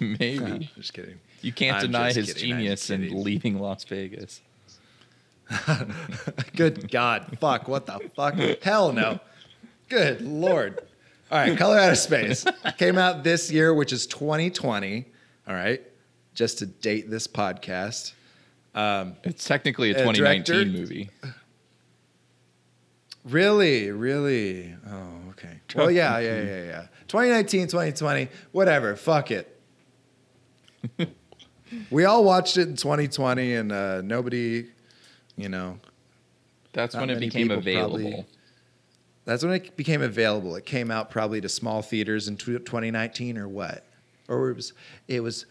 maybe 0.00 0.70
Just 0.76 0.92
kidding. 0.92 1.20
you 1.40 1.52
can't 1.52 1.76
I'm 1.76 1.82
deny 1.86 2.12
his 2.12 2.34
kidding, 2.34 2.50
genius 2.50 2.90
in 2.90 3.22
leaving 3.24 3.58
Las 3.58 3.84
Vegas. 3.84 4.40
Good 6.54 6.90
God, 6.90 7.38
fuck! 7.40 7.66
What 7.66 7.86
the 7.86 7.98
fuck? 8.14 8.34
Hell 8.62 8.92
no! 8.92 9.20
Good 9.88 10.20
Lord! 10.22 10.80
All 11.30 11.38
right, 11.38 11.56
Color 11.56 11.78
Out 11.78 11.90
of 11.92 11.98
Space 11.98 12.44
came 12.78 12.98
out 12.98 13.22
this 13.22 13.50
year, 13.52 13.72
which 13.72 13.92
is 13.92 14.06
2020. 14.06 15.06
All 15.48 15.54
right, 15.54 15.80
just 16.34 16.58
to 16.58 16.66
date 16.66 17.08
this 17.10 17.26
podcast. 17.28 18.12
Um, 18.74 19.14
It's 19.24 19.44
technically 19.44 19.90
a 19.90 19.94
Uh, 19.94 20.12
2019 20.12 20.44
director? 20.44 20.78
movie. 20.78 21.10
Really, 23.24 23.90
really. 23.90 24.74
Oh, 24.88 25.30
okay. 25.30 25.60
Well, 25.76 25.90
yeah, 25.90 26.18
yeah, 26.18 26.42
yeah, 26.42 26.64
yeah. 26.64 26.86
2019, 27.08 27.66
2020, 27.68 28.28
whatever. 28.52 28.96
Fuck 28.96 29.30
it. 29.30 29.60
we 31.90 32.04
all 32.06 32.24
watched 32.24 32.56
it 32.56 32.66
in 32.68 32.76
2020, 32.76 33.54
and 33.54 33.72
uh, 33.72 34.00
nobody, 34.00 34.66
you 35.36 35.48
know, 35.48 35.78
That's 36.72 36.94
when 36.96 37.10
it 37.10 37.20
became 37.20 37.50
available. 37.50 37.98
probably- 37.98 38.26
that's 39.30 39.44
when 39.44 39.52
it 39.52 39.76
became 39.76 40.02
available. 40.02 40.56
It 40.56 40.66
came 40.66 40.90
out 40.90 41.08
probably 41.08 41.40
to 41.40 41.48
small 41.48 41.82
theaters 41.82 42.26
in 42.26 42.36
2019, 42.36 43.38
or 43.38 43.46
what? 43.46 43.84
Or 44.26 44.50
it 44.50 44.56
was, 44.56 44.72
it 45.06 45.20
was. 45.20 45.46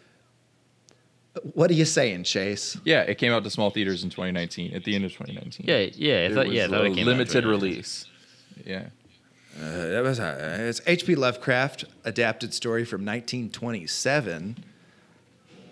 What 1.53 1.71
are 1.71 1.75
you 1.75 1.85
saying, 1.85 2.23
Chase? 2.25 2.77
Yeah, 2.83 3.03
it 3.03 3.17
came 3.17 3.31
out 3.31 3.45
to 3.45 3.49
small 3.49 3.69
theaters 3.69 4.03
in 4.03 4.09
2019, 4.09 4.73
at 4.73 4.83
the 4.83 4.95
end 4.95 5.05
of 5.05 5.11
2019. 5.13 5.65
Yeah, 5.65 5.89
yeah, 5.95 6.13
I 6.13 6.17
It 6.25 6.33
thought, 6.33 6.47
was 6.47 6.55
yeah, 6.55 6.65
I 6.65 6.67
thought 6.67 6.81
a 6.81 6.85
it 6.91 6.95
came 6.95 7.05
limited 7.05 7.41
to 7.41 7.47
release. 7.47 8.05
Yeah. 8.65 8.87
Uh, 9.57 9.87
that 9.87 10.03
was 10.03 10.19
uh, 10.19 10.57
it's 10.61 10.81
H.P. 10.85 11.15
Lovecraft 11.15 11.85
adapted 12.03 12.53
story 12.53 12.83
from 12.83 13.05
1927, 13.05 14.57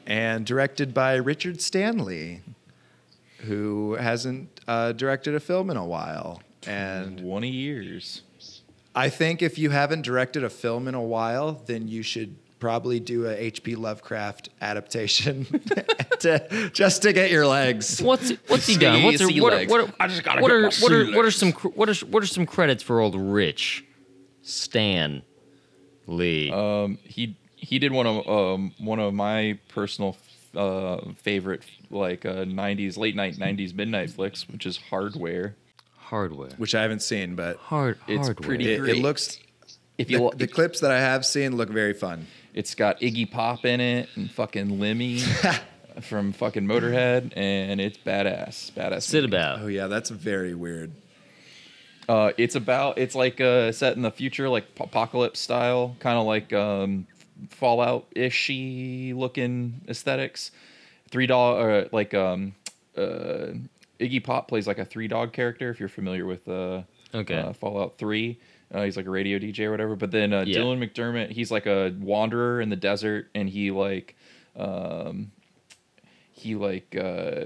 and 0.06 0.46
directed 0.46 0.94
by 0.94 1.16
Richard 1.16 1.62
Stanley, 1.62 2.42
who 3.40 3.96
hasn't 3.96 4.62
uh, 4.66 4.94
directed 4.94 5.36
a 5.36 5.42
film 5.42 5.70
in 5.70 5.76
a 5.76 5.86
while. 5.86 6.42
And 6.68 7.20
20 7.20 7.50
years. 7.50 8.22
I 8.96 9.10
think 9.10 9.42
if 9.42 9.58
you 9.60 9.70
haven't 9.70 10.02
directed 10.02 10.44
a 10.44 10.50
film 10.50 10.88
in 10.88 10.96
a 10.96 11.02
while, 11.04 11.62
then 11.68 11.88
you 11.88 12.02
should 12.02 12.36
probably 12.60 13.00
do 13.00 13.28
a 13.28 13.34
H.P. 13.34 13.76
Lovecraft 13.76 14.50
adaptation 14.60 15.46
to, 16.22 16.70
just 16.74 17.04
to 17.04 17.14
get 17.14 17.30
your 17.30 17.46
legs. 17.46 18.02
What's 18.02 18.32
what's 18.48 18.66
he 18.66 18.76
done? 18.78 19.04
What's 19.04 19.24
Sea 19.24 19.40
what, 19.40 19.54
are- 19.54 19.58
legs. 19.58 19.72
what, 19.72 19.82
are- 19.82 19.94
I 20.00 20.08
just 20.08 20.24
gotta 20.24 20.42
what 20.42 20.48
get 20.50 20.56
are 20.56 20.62
my 20.62 20.70
what 20.82 20.92
are 20.92 21.06
what 21.16 21.26
are 21.26 21.32
some 21.32 21.52
what 21.52 21.90
are 21.90 22.06
what 22.08 22.24
are 22.24 22.28
some 22.28 22.48
credits 22.48 22.82
for 22.82 23.00
old 23.00 23.16
Rich 23.16 23.86
Stan 24.42 25.22
Lee? 26.08 26.52
Um, 26.52 26.98
he 27.04 27.38
he 27.56 27.78
did 27.78 27.92
one 27.92 28.08
of 28.08 28.28
um 28.28 28.74
one 28.80 28.98
of 29.00 29.14
my 29.14 29.60
personal 29.68 30.18
uh 30.56 30.98
favorite 31.18 31.62
like 31.92 32.26
uh 32.26 32.46
90s 32.46 32.98
late 32.98 33.16
night 33.16 33.36
90s 33.36 33.76
midnight 33.76 34.10
flicks, 34.10 34.50
which 34.50 34.66
is 34.66 34.78
Hardware. 34.90 35.56
Hardware. 36.10 36.50
Which 36.58 36.74
I 36.76 36.82
haven't 36.82 37.02
seen, 37.02 37.36
but 37.36 37.58
Hard 37.58 37.98
It's 38.08 38.28
hardware. 38.28 38.48
pretty- 38.48 38.72
it, 38.74 38.88
it 38.90 38.98
looks. 38.98 39.40
If 39.98 40.08
The, 40.08 40.14
you 40.14 40.32
the 40.36 40.48
clips 40.48 40.80
that 40.82 40.92
I 40.92 41.00
have 41.00 41.26
seen 41.26 41.56
look 41.58 41.70
very 41.70 41.94
fun. 41.94 42.28
it's 42.54 42.76
got 42.76 43.00
Iggy 43.02 43.30
Pop 43.32 43.66
in 43.66 43.80
it 43.82 44.10
and 44.16 44.30
fucking 44.30 44.80
Lemmy 44.80 45.20
from 46.02 46.34
fucking 46.34 46.66
Motorhead, 46.68 47.34
and 47.36 47.82
it's 47.82 47.98
badass. 47.98 48.72
Badass. 48.74 49.02
Sit 49.04 49.24
movie. 49.24 49.36
about. 49.36 49.62
Oh 49.62 49.68
yeah, 49.68 49.88
that's 49.88 50.10
very 50.12 50.54
weird. 50.54 50.92
Uh, 52.08 52.32
it's 52.38 52.56
about 52.56 52.98
it's 53.00 53.16
like 53.16 53.42
uh, 53.42 53.72
set 53.72 53.96
in 53.96 54.02
the 54.04 54.12
future, 54.12 54.48
like 54.50 54.66
apocalypse 54.80 55.40
style, 55.40 55.96
kind 56.00 56.18
of 56.18 56.26
like 56.26 56.54
um, 56.54 57.06
Fallout 57.50 58.06
ishy 58.16 59.16
looking 59.16 59.82
aesthetics. 59.90 60.52
Three 61.10 61.26
dollar, 61.26 61.70
or 61.70 61.86
like 61.92 62.14
um, 62.14 62.54
uh, 62.98 63.48
Iggy 64.00 64.24
Pop 64.24 64.48
plays 64.48 64.68
like 64.68 64.78
a 64.80 64.86
three 64.86 65.08
dog 65.08 65.34
character. 65.34 65.70
If 65.70 65.80
you're 65.80 65.90
familiar 65.90 66.26
with 66.26 66.48
uh, 66.48 66.82
Okay. 67.16 67.36
uh, 67.36 67.54
Fallout 67.54 67.98
Three, 67.98 68.40
uh, 68.74 68.84
he's 68.84 68.98
like 68.98 69.06
a 69.06 69.10
radio 69.10 69.40
DJ 69.40 69.66
or 69.66 69.72
whatever. 69.72 69.96
But 69.96 70.12
then 70.12 70.34
uh, 70.34 70.44
Yeah. 70.46 70.60
Dylan 70.60 70.78
McDermott, 70.78 71.32
he's 71.32 71.52
like 71.52 71.66
a 71.66 71.96
wanderer 72.00 72.62
in 72.62 72.70
the 72.70 72.76
desert, 72.76 73.30
and 73.34 73.50
he 73.50 73.72
like 73.72 74.16
um, 74.56 75.32
he 76.32 76.56
like 76.56 76.96
uh 76.96 77.46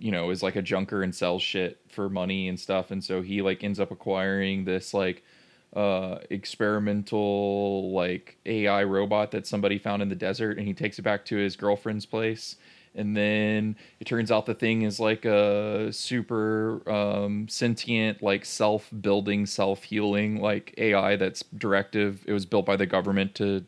you 0.00 0.10
know 0.10 0.30
is 0.30 0.42
like 0.42 0.56
a 0.56 0.62
junker 0.62 1.02
and 1.02 1.14
sells 1.14 1.42
shit 1.42 1.78
for 1.88 2.08
money 2.08 2.48
and 2.48 2.58
stuff 2.58 2.90
and 2.90 3.02
so 3.04 3.22
he 3.22 3.40
like 3.40 3.62
ends 3.62 3.78
up 3.78 3.90
acquiring 3.90 4.64
this 4.64 4.92
like 4.92 5.22
uh 5.74 6.18
experimental 6.30 7.92
like 7.92 8.36
ai 8.46 8.82
robot 8.84 9.30
that 9.30 9.46
somebody 9.46 9.78
found 9.78 10.02
in 10.02 10.08
the 10.08 10.14
desert 10.14 10.58
and 10.58 10.66
he 10.66 10.74
takes 10.74 10.98
it 10.98 11.02
back 11.02 11.24
to 11.24 11.36
his 11.36 11.56
girlfriend's 11.56 12.06
place 12.06 12.56
and 12.96 13.16
then 13.16 13.76
it 14.00 14.04
turns 14.06 14.30
out 14.32 14.46
the 14.46 14.54
thing 14.54 14.82
is 14.82 14.98
like 14.98 15.24
a 15.24 15.92
super 15.92 16.82
um, 16.90 17.48
sentient 17.48 18.22
like 18.22 18.44
self-building 18.44 19.46
self-healing 19.46 20.40
like 20.40 20.74
ai 20.78 21.16
that's 21.16 21.44
directive. 21.56 22.24
It 22.26 22.32
was 22.32 22.46
built 22.46 22.66
by 22.66 22.76
the 22.76 22.86
government 22.86 23.34
to 23.36 23.64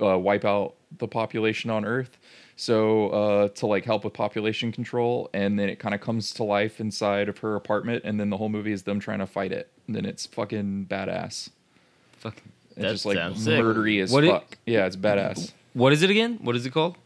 uh, 0.00 0.18
wipe 0.18 0.44
out 0.44 0.74
the 0.98 1.08
population 1.08 1.70
on 1.70 1.84
earth. 1.84 2.18
So 2.56 3.10
uh, 3.10 3.48
to 3.50 3.66
like 3.66 3.84
help 3.84 4.02
with 4.04 4.14
population 4.14 4.72
control. 4.72 5.30
And 5.32 5.58
then 5.58 5.68
it 5.68 5.78
kind 5.78 5.94
of 5.94 6.00
comes 6.00 6.32
to 6.34 6.44
life 6.44 6.80
inside 6.80 7.28
of 7.28 7.38
her 7.38 7.54
apartment. 7.54 8.02
And 8.04 8.18
then 8.18 8.30
the 8.30 8.36
whole 8.36 8.48
movie 8.48 8.72
is 8.72 8.82
them 8.82 8.98
trying 8.98 9.20
to 9.20 9.26
fight 9.28 9.52
it. 9.52 9.70
And 9.86 9.94
then 9.94 10.04
it's 10.04 10.26
fucking 10.26 10.86
badass. 10.90 11.50
Fucking, 12.18 12.50
it's 12.70 12.76
that 12.80 12.90
just 12.90 13.06
like 13.06 13.16
sounds 13.16 13.44
sick. 13.44 13.60
murdery 13.62 14.02
as 14.02 14.10
What 14.10 14.24
it- 14.24 14.30
fuck. 14.30 14.58
Yeah 14.66 14.86
it's 14.86 14.96
badass. 14.96 15.52
What 15.74 15.92
is 15.92 16.02
it 16.02 16.10
again? 16.10 16.38
What 16.42 16.56
is 16.56 16.66
it 16.66 16.70
called? 16.70 16.96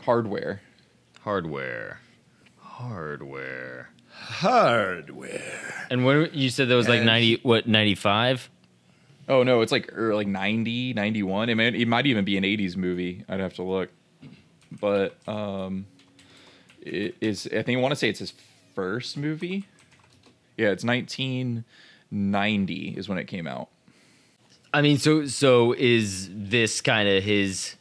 hardware 0.00 0.60
Hardware. 1.24 2.00
Hardware. 2.58 3.90
Hardware. 4.10 5.86
And 5.90 6.04
when 6.04 6.28
you 6.32 6.50
said 6.50 6.68
that 6.68 6.74
was 6.74 6.88
like 6.88 7.02
ninety, 7.02 7.40
what 7.42 7.66
ninety 7.66 7.94
five? 7.94 8.50
oh 9.26 9.42
no 9.42 9.62
it's 9.62 9.72
like 9.72 9.90
er, 9.96 10.14
like 10.14 10.26
90 10.26 10.92
91 10.92 11.48
it 11.48 11.54
might, 11.54 11.74
it 11.74 11.88
might 11.88 12.04
even 12.04 12.26
be 12.26 12.36
an 12.36 12.44
80s 12.44 12.76
movie 12.76 13.24
i'd 13.26 13.40
have 13.40 13.54
to 13.54 13.62
look 13.62 13.88
but 14.70 15.16
um 15.26 15.86
it 16.82 17.16
is 17.22 17.46
i 17.46 17.62
think 17.62 17.78
i 17.78 17.80
want 17.80 17.92
to 17.92 17.96
say 17.96 18.10
it's 18.10 18.18
his 18.18 18.34
first 18.74 19.16
movie 19.16 19.64
yeah 20.58 20.68
it's 20.68 20.84
1990 20.84 22.98
is 22.98 23.08
when 23.08 23.16
it 23.16 23.24
came 23.24 23.46
out 23.46 23.70
I 24.74 24.82
mean, 24.82 24.98
so 24.98 25.26
so 25.26 25.72
is 25.72 26.28
this 26.32 26.80
kind 26.80 27.08
of 27.08 27.22
his 27.22 27.76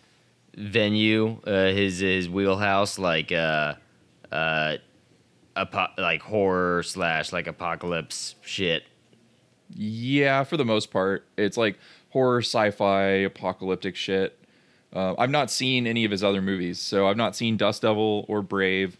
venue, 0.55 1.39
uh, 1.45 1.71
his 1.71 1.99
his 1.99 2.29
wheelhouse, 2.29 2.99
like 2.99 3.31
uh, 3.31 3.75
uh, 4.31 4.77
apo- 5.55 5.93
like 5.97 6.21
horror 6.21 6.83
slash 6.83 7.31
like 7.31 7.47
apocalypse 7.47 8.35
shit. 8.41 8.83
Yeah, 9.75 10.43
for 10.43 10.57
the 10.57 10.65
most 10.65 10.91
part, 10.91 11.25
it's 11.37 11.57
like 11.57 11.79
horror, 12.09 12.39
sci-fi, 12.39 13.03
apocalyptic 13.03 13.95
shit. 13.95 14.37
Uh, 14.93 15.15
I've 15.17 15.31
not 15.31 15.49
seen 15.49 15.87
any 15.87 16.05
of 16.05 16.11
his 16.11 16.23
other 16.23 16.41
movies, 16.41 16.79
so 16.79 17.07
I've 17.07 17.17
not 17.17 17.35
seen 17.35 17.57
Dust 17.57 17.81
Devil 17.81 18.25
or 18.27 18.43
Brave. 18.43 18.97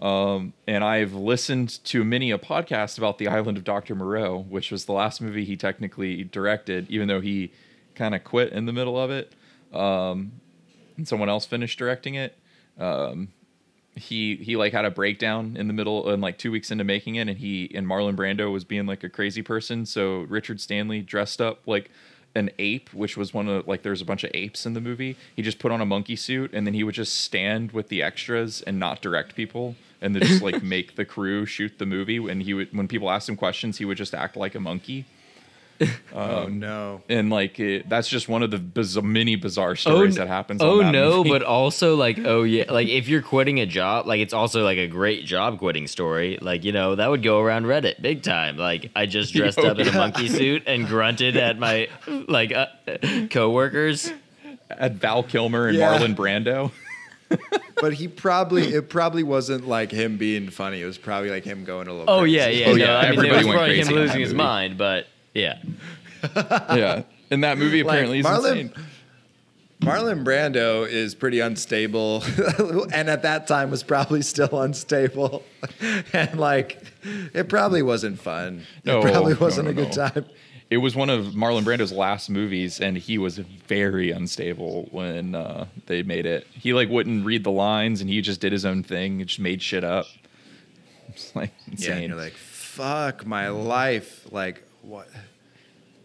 Um, 0.00 0.52
and 0.66 0.84
I've 0.84 1.14
listened 1.14 1.82
to 1.84 2.04
many 2.04 2.30
a 2.30 2.38
podcast 2.38 2.98
about 2.98 3.18
the 3.18 3.28
Island 3.28 3.56
of 3.56 3.64
Dr. 3.64 3.94
Moreau, 3.94 4.38
which 4.48 4.70
was 4.70 4.84
the 4.84 4.92
last 4.92 5.20
movie 5.20 5.44
he 5.44 5.56
technically 5.56 6.24
directed, 6.24 6.88
even 6.90 7.08
though 7.08 7.20
he 7.20 7.52
kind 7.94 8.14
of 8.14 8.22
quit 8.22 8.52
in 8.52 8.66
the 8.66 8.72
middle 8.72 8.98
of 8.98 9.10
it. 9.10 9.32
Um, 9.72 10.32
and 10.96 11.06
someone 11.06 11.28
else 11.28 11.46
finished 11.46 11.78
directing 11.78 12.14
it. 12.14 12.36
Um, 12.78 13.28
he 13.96 14.36
he 14.36 14.56
like 14.56 14.72
had 14.72 14.84
a 14.84 14.90
breakdown 14.90 15.56
in 15.56 15.68
the 15.68 15.72
middle 15.72 16.08
and 16.08 16.20
like 16.20 16.38
two 16.38 16.50
weeks 16.50 16.70
into 16.70 16.84
making 16.84 17.16
it, 17.16 17.28
and 17.28 17.38
he 17.38 17.70
and 17.74 17.86
Marlon 17.86 18.16
Brando 18.16 18.52
was 18.52 18.64
being 18.64 18.86
like 18.86 19.04
a 19.04 19.08
crazy 19.08 19.42
person. 19.42 19.86
So 19.86 20.22
Richard 20.22 20.60
Stanley 20.60 21.00
dressed 21.00 21.40
up 21.40 21.66
like 21.66 21.90
an 22.34 22.50
ape, 22.58 22.92
which 22.92 23.16
was 23.16 23.32
one 23.32 23.48
of 23.48 23.66
like 23.68 23.82
there's 23.82 24.02
a 24.02 24.04
bunch 24.04 24.24
of 24.24 24.30
apes 24.34 24.66
in 24.66 24.74
the 24.74 24.80
movie. 24.80 25.16
He 25.36 25.42
just 25.42 25.58
put 25.58 25.70
on 25.70 25.80
a 25.80 25.86
monkey 25.86 26.16
suit, 26.16 26.50
and 26.52 26.66
then 26.66 26.74
he 26.74 26.82
would 26.82 26.94
just 26.94 27.16
stand 27.16 27.72
with 27.72 27.88
the 27.88 28.02
extras 28.02 28.62
and 28.62 28.78
not 28.78 29.00
direct 29.00 29.36
people, 29.36 29.76
and 30.00 30.14
then 30.14 30.22
just 30.22 30.42
like 30.42 30.62
make 30.62 30.96
the 30.96 31.04
crew 31.04 31.46
shoot 31.46 31.78
the 31.78 31.86
movie. 31.86 32.16
And 32.16 32.42
he 32.42 32.54
would 32.54 32.76
when 32.76 32.88
people 32.88 33.10
asked 33.10 33.28
him 33.28 33.36
questions, 33.36 33.78
he 33.78 33.84
would 33.84 33.96
just 33.96 34.14
act 34.14 34.36
like 34.36 34.54
a 34.54 34.60
monkey. 34.60 35.06
Oh 36.14 36.46
no. 36.46 37.02
and 37.08 37.30
like 37.30 37.58
it, 37.58 37.88
that's 37.88 38.08
just 38.08 38.28
one 38.28 38.42
of 38.42 38.50
the 38.50 38.58
biz- 38.58 39.00
many 39.02 39.36
bizarre 39.36 39.74
stories 39.76 40.14
that 40.16 40.28
happens. 40.28 40.62
Oh 40.62 40.78
on 40.80 40.86
that 40.86 40.92
no, 40.92 41.16
movie. 41.18 41.30
but 41.30 41.42
also 41.42 41.96
like 41.96 42.18
oh 42.24 42.42
yeah, 42.44 42.64
like 42.72 42.88
if 42.88 43.08
you're 43.08 43.22
quitting 43.22 43.60
a 43.60 43.66
job, 43.66 44.06
like 44.06 44.20
it's 44.20 44.32
also 44.32 44.62
like 44.62 44.78
a 44.78 44.86
great 44.86 45.24
job 45.24 45.58
quitting 45.58 45.86
story. 45.86 46.38
Like 46.40 46.64
you 46.64 46.72
know 46.72 46.94
that 46.94 47.10
would 47.10 47.22
go 47.22 47.40
around 47.40 47.64
Reddit 47.64 48.00
big 48.00 48.22
time. 48.22 48.56
Like 48.56 48.90
I 48.94 49.06
just 49.06 49.32
dressed 49.34 49.58
Oh, 49.58 49.68
up 49.68 49.78
in 49.78 49.88
a 49.88 49.90
yeah. 49.90 49.96
monkey 49.96 50.28
suit 50.28 50.62
and 50.66 50.86
grunted 50.88 51.36
at 51.36 51.58
my 51.58 51.88
like 52.28 52.52
uh, 52.52 52.66
coworkers. 53.30 54.12
at 54.70 54.92
Val 54.94 55.22
Kilmer 55.22 55.68
and 55.68 55.76
Yeah. 55.78 55.98
Marlon 55.98 56.14
Brando. 56.14 56.70
But 57.80 57.94
he 57.94 58.06
probably 58.06 58.62
it 58.72 58.88
probably 58.88 59.24
wasn't 59.24 59.66
like 59.66 59.90
him 59.90 60.16
being 60.16 60.48
funny. 60.50 60.80
It 60.80 60.84
was 60.86 60.96
probably 60.96 61.30
like 61.30 61.44
him 61.44 61.64
going 61.64 61.88
a 61.88 61.92
little. 61.92 62.08
Oh 62.08 62.20
crazy. 62.20 62.36
yeah, 62.36 62.46
yeah. 62.48 62.66
Oh, 62.68 62.74
no, 62.74 62.84
yeah, 62.84 62.96
I 62.98 63.02
mean, 63.10 63.12
it 63.12 63.16
everybody 63.18 63.28
was 63.36 63.46
went 63.46 63.56
probably 63.56 63.74
crazy 63.74 63.80
him 63.80 63.88
in 63.88 63.94
that 63.94 64.00
losing 64.06 64.20
his 64.20 64.32
movie. 64.32 64.42
mind, 64.44 64.78
but 64.78 65.06
yeah. 65.34 65.58
yeah, 66.36 67.02
and 67.30 67.44
that 67.44 67.58
movie 67.58 67.82
Like, 67.82 67.92
apparently 67.94 68.18
is 68.20 68.26
Marlon- 68.26 68.60
insane. 68.60 68.72
Marlon 69.80 70.24
Brando 70.24 70.88
is 70.88 71.14
pretty 71.14 71.40
unstable, 71.40 72.22
and 72.94 73.10
at 73.10 73.22
that 73.22 73.46
time 73.46 73.70
was 73.70 73.82
probably 73.82 74.22
still 74.22 74.62
unstable, 74.62 75.42
and 76.14 76.38
like 76.38 76.82
it 77.34 77.48
probably 77.50 77.82
wasn't 77.82 78.18
fun. 78.18 78.62
No, 78.84 79.00
it 79.00 79.12
probably 79.12 79.34
wasn't 79.34 79.66
no, 79.66 79.70
a 79.72 79.74
good 79.74 79.94
no. 79.96 80.08
time. 80.08 80.24
It 80.70 80.78
was 80.78 80.96
one 80.96 81.10
of 81.10 81.26
Marlon 81.34 81.62
Brando's 81.64 81.92
last 81.92 82.30
movies, 82.30 82.80
and 82.80 82.96
he 82.96 83.18
was 83.18 83.36
very 83.36 84.10
unstable 84.10 84.88
when 84.90 85.34
uh, 85.34 85.66
they 85.86 86.02
made 86.02 86.24
it. 86.24 86.46
He 86.52 86.72
like 86.72 86.88
wouldn't 86.88 87.26
read 87.26 87.44
the 87.44 87.50
lines, 87.50 88.00
and 88.00 88.08
he 88.08 88.22
just 88.22 88.40
did 88.40 88.52
his 88.52 88.64
own 88.64 88.82
thing. 88.82 89.18
He 89.18 89.26
just 89.26 89.40
made 89.40 89.60
shit 89.60 89.84
up. 89.84 90.06
It's 91.08 91.36
like 91.36 91.52
Yeah, 91.66 91.72
insane. 91.72 91.92
and 91.98 92.08
you're 92.08 92.16
like, 92.18 92.32
fuck 92.32 93.26
my 93.26 93.48
life. 93.50 94.26
Like 94.32 94.62
what? 94.84 95.08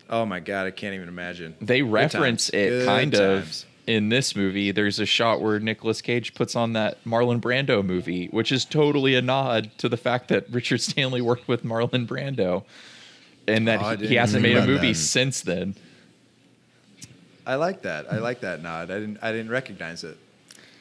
Oh 0.09 0.25
my 0.25 0.39
god, 0.39 0.67
I 0.67 0.71
can't 0.71 0.95
even 0.95 1.07
imagine. 1.07 1.55
they 1.61 1.81
Good 1.81 1.91
reference 1.91 2.49
times. 2.49 2.53
it 2.63 2.69
Good 2.69 2.85
kind 2.87 3.15
of 3.15 3.65
in 3.85 4.09
this 4.09 4.35
movie. 4.35 4.71
There's 4.71 4.99
a 4.99 5.05
shot 5.05 5.41
where 5.41 5.59
Nicolas 5.59 6.01
Cage 6.01 6.33
puts 6.33 6.55
on 6.55 6.73
that 6.73 7.03
Marlon 7.05 7.39
Brando 7.41 7.85
movie, 7.85 8.27
which 8.27 8.51
is 8.51 8.65
totally 8.65 9.15
a 9.15 9.21
nod 9.21 9.71
to 9.77 9.89
the 9.89 9.97
fact 9.97 10.27
that 10.29 10.45
Richard 10.51 10.81
Stanley 10.81 11.21
worked 11.21 11.47
with 11.47 11.63
Marlon 11.63 12.07
Brando, 12.07 12.63
and 13.47 13.67
that 13.67 13.81
Oh, 13.81 13.95
he, 13.97 14.07
he 14.07 14.15
hasn't 14.15 14.41
made 14.43 14.57
a 14.57 14.65
movie 14.65 14.93
that. 14.93 14.97
since 14.99 15.41
then. 15.41 15.75
I 17.45 17.55
like 17.55 17.81
that. 17.81 18.11
I 18.11 18.17
like 18.19 18.41
that 18.41 18.61
nod. 18.61 18.91
I 18.91 18.99
didn't. 18.99 19.17
I 19.21 19.31
didn't 19.31 19.49
recognize 19.49 20.03
it. 20.03 20.17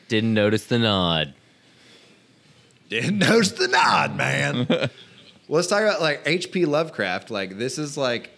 Didn't 0.08 0.32
notice 0.34 0.64
the 0.66 0.78
nod. 0.78 1.34
Didn't 2.88 3.18
notice 3.18 3.52
the 3.52 3.68
nod, 3.68 4.16
man. 4.16 4.66
well, 5.48 5.56
let's 5.56 5.68
talk 5.68 5.82
about 5.82 6.02
like 6.02 6.22
H.P. 6.26 6.66
Lovecraft. 6.66 7.30
Like 7.30 7.56
this 7.56 7.78
is 7.78 7.96
like, 7.96 8.30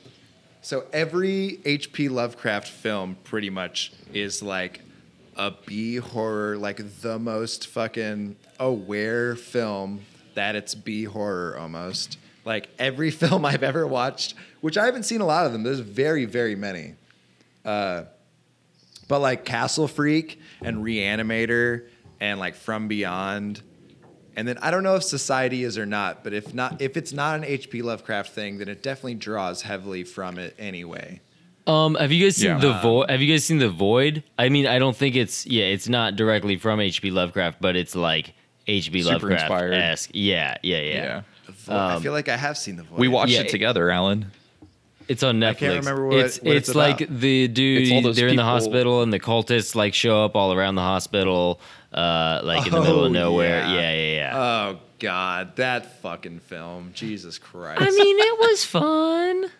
so 0.62 0.84
every 0.92 1.58
H.P. 1.64 2.08
Lovecraft 2.08 2.68
film 2.68 3.16
pretty 3.24 3.50
much 3.50 3.92
is 4.12 4.42
like 4.42 4.80
a 5.36 5.52
B 5.66 5.96
horror, 5.96 6.56
like 6.56 7.00
the 7.00 7.18
most 7.18 7.66
fucking 7.66 8.36
aware 8.60 9.34
film 9.34 10.02
that 10.34 10.54
it's 10.54 10.74
B 10.74 11.04
horror 11.04 11.58
almost. 11.58 12.16
Like 12.44 12.68
every 12.78 13.10
film 13.10 13.44
I've 13.44 13.64
ever 13.64 13.86
watched, 13.86 14.34
which 14.60 14.78
I 14.78 14.86
haven't 14.86 15.02
seen 15.02 15.20
a 15.20 15.26
lot 15.26 15.46
of 15.46 15.52
them. 15.52 15.64
There's 15.64 15.80
very, 15.80 16.26
very 16.26 16.54
many. 16.54 16.94
Uh, 17.64 18.04
but 19.08 19.18
like 19.18 19.44
Castle 19.44 19.88
Freak 19.88 20.38
and 20.62 20.84
Reanimator 20.84 21.88
and 22.20 22.38
like 22.38 22.54
From 22.54 22.86
Beyond. 22.86 23.62
And 24.36 24.46
then 24.46 24.58
I 24.58 24.70
don't 24.70 24.82
know 24.82 24.96
if 24.96 25.02
Society 25.04 25.64
is 25.64 25.76
or 25.78 25.86
not, 25.86 26.22
but 26.24 26.32
if 26.32 26.54
not, 26.54 26.80
if 26.80 26.96
it's 26.96 27.12
not 27.12 27.36
an 27.36 27.44
H.P. 27.44 27.82
Lovecraft 27.82 28.30
thing, 28.32 28.58
then 28.58 28.68
it 28.68 28.82
definitely 28.82 29.14
draws 29.16 29.62
heavily 29.62 30.04
from 30.04 30.38
it 30.38 30.54
anyway. 30.58 31.20
Um, 31.66 31.94
have 31.96 32.10
you 32.12 32.24
guys 32.24 32.36
seen 32.36 32.50
Yeah. 32.50 32.58
the 32.58 32.72
void? 32.80 33.10
Have 33.10 33.20
you 33.20 33.32
guys 33.32 33.44
seen 33.44 33.58
the 33.58 33.68
void? 33.68 34.22
I 34.38 34.48
mean, 34.48 34.66
I 34.66 34.78
don't 34.78 34.96
think 34.96 35.14
it's 35.16 35.46
yeah, 35.46 35.64
it's 35.66 35.88
not 35.88 36.16
directly 36.16 36.56
from 36.56 36.80
H.P. 36.80 37.10
Lovecraft, 37.10 37.60
but 37.60 37.76
it's 37.76 37.94
like 37.94 38.32
H.P. 38.66 39.02
Super 39.02 39.12
Lovecraft 39.14 39.42
inspired. 39.42 39.74
esque. 39.74 40.10
Yeah, 40.14 40.56
yeah, 40.62 40.78
yeah, 40.80 40.94
Yeah. 40.94 41.22
The 41.46 41.52
Void- 41.52 41.74
I 41.74 41.94
Um, 41.94 42.02
feel 42.02 42.12
like 42.12 42.28
I 42.28 42.36
have 42.36 42.56
seen 42.56 42.76
the 42.76 42.82
Void. 42.84 42.98
We 42.98 43.08
watched 43.08 43.32
Yeah, 43.32 43.40
it 43.40 43.46
it- 43.46 43.50
together, 43.50 43.90
Alan. 43.90 44.30
It's 45.08 45.24
on 45.24 45.40
Netflix. 45.40 45.48
I 45.48 45.54
can't 45.54 45.78
remember 45.84 46.06
what 46.06 46.18
it's 46.20 46.40
what 46.40 46.56
it's, 46.56 46.68
it's 46.68 46.76
like 46.76 47.00
about. 47.00 47.18
the 47.20 47.48
dude. 47.48 47.82
It's 47.82 47.90
all 47.92 48.00
those 48.02 48.14
they're 48.16 48.28
in 48.28 48.36
the 48.36 48.44
hospital, 48.44 49.02
and 49.02 49.12
the 49.12 49.18
cultists 49.18 49.74
like 49.74 49.92
show 49.92 50.24
up 50.24 50.36
all 50.36 50.52
around 50.52 50.76
the 50.76 50.82
hospital, 50.82 51.60
uh, 51.92 52.40
like 52.44 52.66
in 52.66 52.72
the 52.72 52.80
middle 52.82 53.00
Oh, 53.00 53.04
of 53.06 53.12
nowhere. 53.12 53.60
yeah. 53.60 53.74
Yeah, 53.74 53.92
yeah, 53.94 54.14
yeah. 54.16 54.38
Oh 54.38 54.78
God, 54.98 55.56
that 55.56 56.00
fucking 56.02 56.40
film! 56.40 56.90
Jesus 56.94 57.38
Christ! 57.38 57.80
I 57.82 57.90
mean, 57.90 58.16
it 58.18 58.38
was 58.38 58.64
fun. 58.64 59.50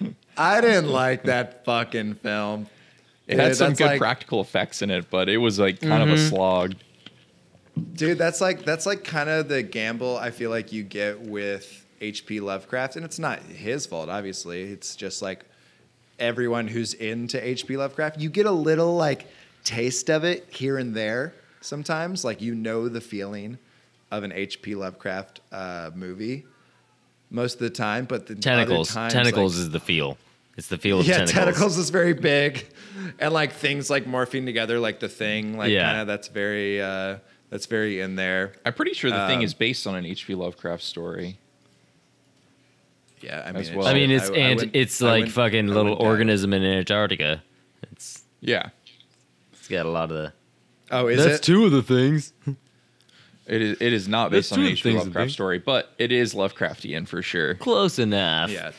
I 0.36 0.60
didn't 0.60 0.88
like 0.90 1.24
that 1.24 1.64
fucking 1.64 2.14
film. 2.16 2.66
It 3.26 3.38
had 3.38 3.48
Dude, 3.48 3.56
some 3.56 3.72
good 3.74 3.86
like- 3.86 4.00
practical 4.00 4.40
effects 4.40 4.82
in 4.82 4.90
it, 4.90 5.08
but 5.10 5.28
it 5.28 5.38
was 5.38 5.58
like 5.58 5.80
kind 5.80 6.02
of 6.02 6.10
a 6.10 6.18
slog. 6.18 6.74
Dude, 7.94 8.18
that's 8.18 8.40
like 8.40 8.64
that's 8.64 8.84
like 8.86 9.02
kind 9.04 9.28
of 9.30 9.48
the 9.48 9.62
gamble 9.62 10.16
I 10.16 10.30
feel 10.30 10.50
like 10.50 10.72
you 10.72 10.82
get 10.82 11.20
with 11.20 11.86
H.P. 12.00 12.40
Lovecraft, 12.40 12.96
and 12.96 13.04
it's 13.04 13.18
not 13.18 13.40
his 13.42 13.86
fault, 13.86 14.08
obviously. 14.08 14.62
It's 14.62 14.94
just 14.94 15.22
like 15.22 15.44
everyone 16.18 16.68
who's 16.68 16.94
into 16.94 17.44
H.P. 17.44 17.76
Lovecraft, 17.76 18.20
you 18.20 18.28
get 18.28 18.46
a 18.46 18.50
little 18.52 18.94
like 18.96 19.26
taste 19.64 20.10
of 20.10 20.22
it 20.24 20.46
here 20.50 20.78
and 20.78 20.94
there. 20.94 21.34
Sometimes, 21.64 22.24
like 22.24 22.42
you 22.42 22.54
know 22.54 22.88
the 22.88 23.00
feeling 23.00 23.56
of 24.10 24.22
an 24.22 24.32
H.P. 24.32 24.74
Lovecraft 24.74 25.40
uh, 25.50 25.90
movie 25.94 26.44
most 27.30 27.54
of 27.54 27.60
the 27.60 27.70
time, 27.70 28.04
but 28.04 28.26
the 28.26 28.34
Tentacles. 28.34 28.90
other 28.90 29.00
times, 29.00 29.12
tentacles 29.14 29.56
like- 29.56 29.62
is 29.66 29.70
the 29.70 29.80
feel. 29.80 30.18
It's 30.58 30.68
the 30.68 30.76
feel 30.78 31.00
of 31.00 31.06
yeah, 31.08 31.18
tentacles. 31.24 31.32
tentacles. 31.46 31.78
is 31.78 31.88
very 31.90 32.12
big, 32.12 32.66
and 33.18 33.32
like 33.32 33.52
things 33.54 33.88
like 33.88 34.04
morphing 34.04 34.44
together, 34.44 34.78
like 34.78 35.00
the 35.00 35.08
thing, 35.08 35.56
like 35.56 35.70
Yeah. 35.70 35.86
kind 35.86 36.00
of 36.02 36.06
that's 36.06 36.28
very 36.28 36.82
uh, 36.82 37.16
that's 37.50 37.64
very 37.66 38.00
in 38.00 38.14
there. 38.14 38.52
I'm 38.66 38.74
pretty 38.74 38.92
sure 38.92 39.10
the 39.10 39.26
thing 39.26 39.38
Um, 39.38 39.44
is 39.44 39.54
based 39.54 39.86
on 39.86 39.94
an 39.94 40.04
H.P. 40.04 40.34
Lovecraft 40.34 40.82
story. 40.82 41.38
Yeah, 43.22 43.42
I 43.46 43.52
mean, 43.52 43.62
it's- 43.62 43.74
well. 43.74 43.86
I 43.86 43.94
mean, 43.94 44.10
it's 44.10 44.28
I- 44.28 44.34
I 44.34 44.36
and 44.36 44.56
wouldn't- 44.60 44.76
it's 44.76 45.00
like 45.00 45.12
wouldn't- 45.22 45.32
fucking 45.32 45.66
little 45.68 45.84
wouldn't 45.84 46.00
doubt 46.00 46.04
it. 46.06 46.10
organism 46.10 46.52
in 46.52 46.62
Antarctica. 46.62 47.42
It's 47.90 48.22
Yeah, 48.42 48.68
it's 49.54 49.66
got 49.66 49.86
a 49.86 49.90
lot 49.90 50.10
of 50.10 50.16
the. 50.18 50.32
Oh, 50.94 51.06
is 51.08 51.24
it? 51.24 51.42
two 51.42 51.64
of 51.64 51.72
the 51.72 51.82
things. 51.82 52.32
it 53.46 53.62
is. 53.62 53.76
It 53.80 53.92
is 53.92 54.08
not 54.08 54.30
based 54.30 54.50
That's 54.50 54.58
on 54.58 54.64
an 54.64 54.66
two 54.68 54.72
H.P. 54.72 54.82
things 54.90 55.02
to 55.02 55.04
Lovecraft 55.06 55.28
be. 55.28 55.32
story, 55.32 55.58
but 55.58 55.92
it 55.98 56.12
is 56.12 56.34
Lovecraftian 56.34 57.06
for 57.08 57.20
sure. 57.22 57.54
Close 57.54 57.98
enough. 57.98 58.50
Yeah. 58.50 58.70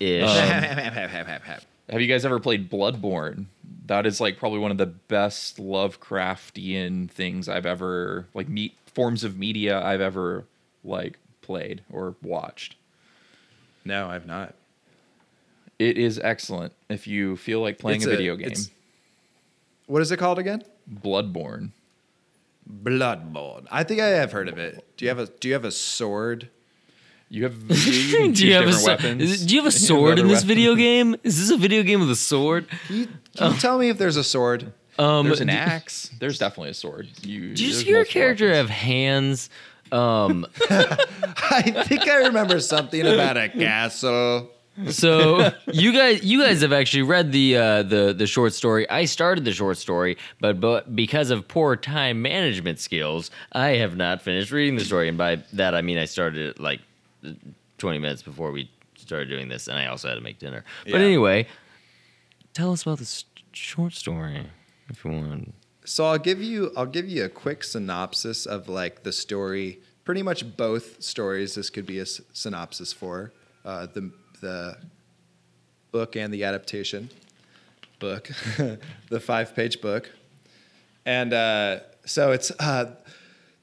Ish. 0.00 0.22
Um, 0.28 0.28
have 1.88 2.00
you 2.00 2.06
guys 2.06 2.24
ever 2.24 2.40
played 2.40 2.70
Bloodborne? 2.70 3.46
That 3.86 4.06
is 4.06 4.20
like 4.20 4.38
probably 4.38 4.58
one 4.58 4.70
of 4.70 4.78
the 4.78 4.86
best 4.86 5.58
Lovecraftian 5.58 7.10
things 7.10 7.48
I've 7.48 7.66
ever 7.66 8.26
like 8.34 8.48
meet 8.48 8.74
forms 8.86 9.24
of 9.24 9.38
media 9.38 9.80
I've 9.82 10.00
ever 10.00 10.44
like 10.84 11.18
played 11.42 11.82
or 11.92 12.14
watched. 12.22 12.76
no, 13.84 14.08
I've 14.08 14.26
not. 14.26 14.54
It 15.78 15.98
is 15.98 16.18
excellent 16.22 16.72
if 16.88 17.06
you 17.06 17.36
feel 17.36 17.60
like 17.60 17.78
playing 17.78 17.96
It's 17.98 18.06
a 18.06 18.10
a- 18.10 18.16
video 18.16 18.36
game. 18.36 18.46
it's- 18.46 18.70
What 19.86 20.00
is 20.02 20.10
it 20.12 20.18
called 20.18 20.38
again? 20.38 20.62
Bloodborne. 20.92 21.70
Bloodborne. 22.82 23.66
I 23.70 23.84
think 23.84 24.00
I 24.00 24.06
have 24.08 24.32
heard 24.32 24.48
of 24.48 24.58
it. 24.58 24.84
Do 24.96 25.04
you 25.04 25.08
have 25.10 25.18
a 25.18 25.26
Do 25.26 25.48
you 25.48 25.54
have 25.54 25.64
a 25.64 25.70
sword? 25.70 26.48
You 27.28 27.44
have 27.44 27.54
you, 27.68 27.92
you 28.28 28.32
do 28.32 28.46
you 28.46 28.54
have 28.54 28.62
a 28.64 28.66
different 28.66 28.74
so- 28.84 28.86
weapons. 28.92 29.44
do 29.46 29.54
you 29.54 29.60
have 29.62 29.68
a 29.68 29.76
sword 29.76 30.18
in 30.18 30.26
other 30.26 30.34
this 30.34 30.44
video 30.44 30.74
game? 30.74 31.16
Is 31.24 31.38
this 31.38 31.50
a 31.50 31.56
video 31.60 31.82
game 31.82 32.00
with 32.00 32.10
a 32.10 32.16
sword? 32.16 32.68
Can 32.86 32.96
you, 32.96 33.08
can 33.36 33.52
you 33.52 33.58
tell 33.58 33.78
me 33.78 33.88
if 33.88 33.98
there's 33.98 34.16
a 34.16 34.24
sword? 34.24 34.72
Um, 34.96 35.26
There's 35.26 35.40
an 35.40 35.48
d- 35.48 35.54
axe. 35.54 36.10
There's 36.20 36.38
definitely 36.38 36.70
a 36.70 36.74
sword. 36.74 37.08
You, 37.22 37.52
Do 37.54 37.66
you 37.66 37.72
see 37.72 37.88
your 37.88 38.04
character 38.04 38.46
weapons. 38.46 38.70
have 38.70 38.78
hands? 38.78 39.50
Um, 39.90 40.46
I 40.70 41.84
think 41.88 42.06
I 42.08 42.26
remember 42.26 42.60
something 42.60 43.00
about 43.04 43.36
a 43.36 43.48
castle. 43.58 44.50
So 44.88 45.50
you 45.72 45.92
guys, 45.92 46.22
you 46.24 46.40
guys 46.42 46.62
have 46.62 46.72
actually 46.72 47.02
read 47.02 47.32
the 47.32 47.56
uh, 47.56 47.82
the 47.82 48.12
the 48.16 48.26
short 48.26 48.52
story. 48.52 48.88
I 48.90 49.04
started 49.04 49.44
the 49.44 49.52
short 49.52 49.76
story, 49.78 50.16
but 50.40 50.60
but 50.60 50.94
because 50.96 51.30
of 51.30 51.46
poor 51.48 51.76
time 51.76 52.22
management 52.22 52.78
skills, 52.80 53.30
I 53.52 53.70
have 53.76 53.96
not 53.96 54.22
finished 54.22 54.50
reading 54.50 54.76
the 54.76 54.84
story. 54.84 55.08
And 55.08 55.16
by 55.18 55.36
that 55.52 55.74
I 55.74 55.82
mean 55.82 55.98
I 55.98 56.06
started 56.06 56.48
it 56.50 56.60
like 56.60 56.80
twenty 57.78 57.98
minutes 57.98 58.22
before 58.22 58.50
we 58.52 58.70
started 58.96 59.28
doing 59.28 59.48
this, 59.48 59.68
and 59.68 59.78
I 59.78 59.86
also 59.86 60.08
had 60.08 60.14
to 60.16 60.20
make 60.20 60.38
dinner. 60.38 60.64
But 60.84 61.00
Yeah. 61.00 61.06
anyway, 61.06 61.46
tell 62.52 62.72
us 62.72 62.82
about 62.82 62.98
this 62.98 63.24
short 63.52 63.92
story 63.92 64.46
if 64.88 65.04
you 65.04 65.10
want. 65.12 65.54
So 65.84 66.06
I'll 66.06 66.18
give 66.18 66.42
you 66.42 66.72
I'll 66.76 66.86
give 66.86 67.08
you 67.08 67.24
a 67.24 67.28
quick 67.28 67.62
synopsis 67.64 68.46
of 68.46 68.68
like 68.68 69.02
the 69.02 69.12
story. 69.12 69.80
Pretty 70.04 70.22
much 70.22 70.56
both 70.56 71.02
stories. 71.02 71.54
This 71.54 71.70
could 71.70 71.86
be 71.86 71.98
a 71.98 72.02
s- 72.02 72.20
synopsis 72.32 72.92
for 72.92 73.32
uh, 73.64 73.86
the 73.86 74.10
the 74.44 74.76
book 75.90 76.16
and 76.16 76.32
the 76.32 76.44
adaptation 76.44 77.10
book, 77.98 78.30
the 79.08 79.20
five 79.20 79.56
page 79.56 79.80
book, 79.80 80.10
and 81.04 81.32
uh, 81.32 81.80
so 82.04 82.32
it's. 82.32 82.52
Uh, 82.60 82.94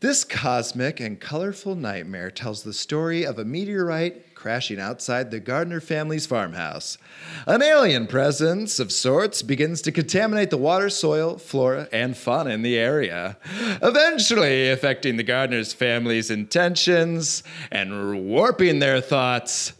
this 0.01 0.23
cosmic 0.23 0.99
and 0.99 1.19
colorful 1.19 1.75
nightmare 1.75 2.31
tells 2.31 2.63
the 2.63 2.73
story 2.73 3.23
of 3.23 3.37
a 3.37 3.45
meteorite 3.45 4.33
crashing 4.33 4.79
outside 4.79 5.29
the 5.29 5.39
Gardner 5.39 5.79
family's 5.79 6.25
farmhouse. 6.25 6.97
An 7.45 7.61
alien 7.61 8.07
presence 8.07 8.79
of 8.79 8.91
sorts 8.91 9.43
begins 9.43 9.79
to 9.83 9.91
contaminate 9.91 10.49
the 10.49 10.57
water, 10.57 10.89
soil, 10.89 11.37
flora, 11.37 11.87
and 11.93 12.17
fauna 12.17 12.49
in 12.49 12.63
the 12.63 12.79
area, 12.79 13.37
eventually 13.83 14.71
affecting 14.71 15.17
the 15.17 15.23
Gardner's 15.23 15.71
family's 15.71 16.31
intentions 16.31 17.43
and 17.69 18.25
warping 18.27 18.79
their 18.79 19.01
thoughts. 19.01 19.73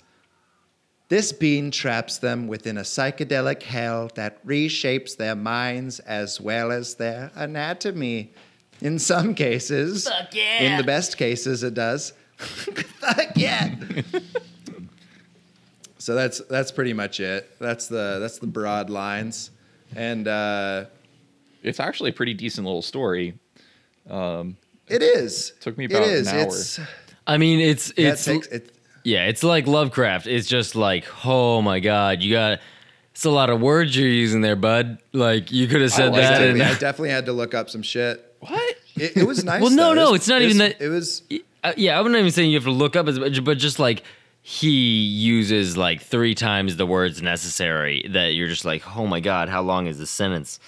This 1.11 1.33
being 1.33 1.71
traps 1.71 2.19
them 2.19 2.47
within 2.47 2.77
a 2.77 2.83
psychedelic 2.83 3.63
hell 3.63 4.09
that 4.15 4.41
reshapes 4.47 5.17
their 5.17 5.35
minds 5.35 5.99
as 5.99 6.39
well 6.39 6.71
as 6.71 6.95
their 6.95 7.31
anatomy. 7.35 8.31
In 8.79 8.97
some 8.97 9.35
cases, 9.35 10.07
Fuck 10.07 10.33
yeah. 10.33 10.61
in 10.61 10.77
the 10.77 10.85
best 10.85 11.17
cases, 11.17 11.63
it 11.63 11.73
does. 11.73 12.13
Fuck 12.37 13.35
yeah! 13.35 13.75
so 15.97 16.15
that's 16.15 16.39
that's 16.49 16.71
pretty 16.71 16.93
much 16.93 17.19
it. 17.19 17.59
That's 17.59 17.87
the 17.87 18.19
that's 18.21 18.39
the 18.39 18.47
broad 18.47 18.89
lines, 18.89 19.51
and 19.97 20.29
uh, 20.29 20.85
It's 21.61 21.81
actually 21.81 22.11
a 22.11 22.13
pretty 22.13 22.35
decent 22.35 22.63
little 22.65 22.81
story. 22.81 23.37
it 24.07 25.03
is. 25.03 25.49
It 25.57 25.61
Took 25.61 25.77
me 25.77 25.83
It 25.83 25.91
about 25.91 26.07
an 26.07 26.27
hour. 26.29 26.47
It's, 26.47 26.79
I 27.27 27.37
mean, 27.37 27.59
it's 27.59 27.91
yeah, 27.97 28.07
it 28.07 28.11
it's 28.13 28.23
takes, 28.23 28.47
it, 28.47 28.77
yeah, 29.03 29.25
it's 29.27 29.43
like 29.43 29.67
Lovecraft. 29.67 30.27
It's 30.27 30.47
just 30.47 30.75
like, 30.75 31.05
oh 31.25 31.61
my 31.61 31.79
god, 31.79 32.21
you 32.21 32.33
got. 32.33 32.59
It's 33.11 33.25
a 33.25 33.29
lot 33.29 33.49
of 33.49 33.59
words 33.59 33.95
you're 33.95 34.07
using 34.07 34.41
there, 34.41 34.55
bud. 34.55 34.97
Like 35.11 35.51
you 35.51 35.67
could 35.67 35.81
have 35.81 35.91
said 35.91 36.13
like 36.13 36.21
that. 36.21 36.41
And 36.41 36.61
I 36.63 36.73
definitely 36.75 37.09
had 37.09 37.25
to 37.25 37.33
look 37.33 37.53
up 37.53 37.69
some 37.69 37.81
shit. 37.81 38.25
What? 38.39 38.75
It, 38.95 39.17
it 39.17 39.27
was 39.27 39.43
nice. 39.43 39.61
Well, 39.61 39.69
no, 39.71 39.87
though. 39.87 39.91
It 39.91 39.95
no, 39.95 40.11
was- 40.11 40.21
it's 40.21 40.27
not 40.29 40.41
it 40.41 40.45
even 40.45 40.57
that- 40.59 40.81
It 40.81 40.89
was. 40.89 41.23
Uh, 41.63 41.73
yeah, 41.77 41.99
I'm 41.99 42.11
not 42.11 42.17
even 42.19 42.31
saying 42.31 42.49
you 42.49 42.57
have 42.57 42.63
to 42.63 42.71
look 42.71 42.95
up, 42.95 43.05
but 43.05 43.57
just 43.57 43.77
like 43.79 44.03
he 44.41 44.69
uses 44.71 45.77
like 45.77 46.01
three 46.01 46.33
times 46.33 46.77
the 46.77 46.85
words 46.87 47.21
necessary 47.21 48.03
that 48.09 48.33
you're 48.33 48.47
just 48.47 48.65
like, 48.65 48.97
oh 48.97 49.05
my 49.05 49.19
god, 49.19 49.49
how 49.49 49.61
long 49.61 49.85
is 49.87 49.99
this 49.99 50.09
sentence? 50.09 50.59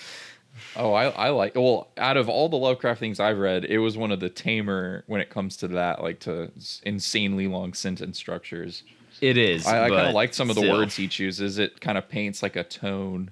Oh, 0.76 0.94
I, 0.94 1.06
I 1.10 1.30
like. 1.30 1.56
Well, 1.56 1.90
out 1.98 2.18
of 2.18 2.30
all 2.30 2.50
the 2.50 2.56
Lovecraft 2.58 3.00
things 3.00 3.20
I've 3.20 3.38
read, 3.38 3.66
it 3.66 3.78
was 3.80 3.98
one 3.98 4.12
of 4.12 4.20
the 4.20 4.30
tamer 4.30 5.04
when 5.08 5.22
it 5.22 5.30
comes 5.30 5.58
to 5.58 5.68
that, 5.70 6.02
like 6.02 6.20
to 6.22 6.52
insanely 6.84 7.48
long 7.48 7.74
sentence 7.74 8.18
structures. 8.18 8.84
It 9.22 9.38
is. 9.38 9.66
I, 9.68 9.86
I 9.86 9.90
kind 9.90 10.08
of 10.08 10.14
like 10.14 10.34
some 10.34 10.50
of 10.50 10.56
the 10.56 10.62
still. 10.64 10.78
words 10.78 10.96
he 10.96 11.08
chooses. 11.08 11.60
It 11.60 11.80
kind 11.80 11.98
of 11.98 12.10
paints 12.10 12.42
like 12.44 12.56
a 12.56 12.64
tone. 12.64 13.30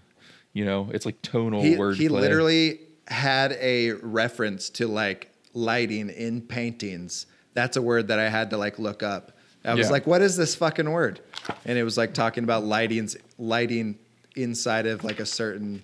You 0.53 0.65
know, 0.65 0.89
it's 0.93 1.05
like 1.05 1.21
tonal 1.21 1.61
He, 1.63 1.75
word. 1.77 1.97
he 1.97 2.09
literally 2.09 2.79
had 3.07 3.53
a 3.53 3.91
reference 3.93 4.69
to 4.71 4.87
like 4.87 5.31
lighting 5.53 6.09
in 6.09 6.41
paintings. 6.41 7.25
That's 7.53 7.75
a 7.77 7.81
word 7.81 8.07
that 8.09 8.19
I 8.19 8.29
had 8.29 8.49
to 8.51 8.57
like 8.57 8.77
look 8.79 9.01
up. 9.03 9.31
I 9.65 9.73
was 9.73 9.87
Yeah. 9.87 9.91
like, 9.91 10.07
"What 10.07 10.21
is 10.21 10.37
this 10.37 10.55
fucking 10.55 10.89
word?" 10.89 11.19
And 11.65 11.77
it 11.77 11.83
was 11.83 11.97
like 11.97 12.13
talking 12.13 12.43
about 12.43 12.63
lightings, 12.63 13.15
lighting 13.37 13.97
inside 14.35 14.85
of 14.87 15.03
like 15.03 15.19
a 15.19 15.25
certain 15.25 15.83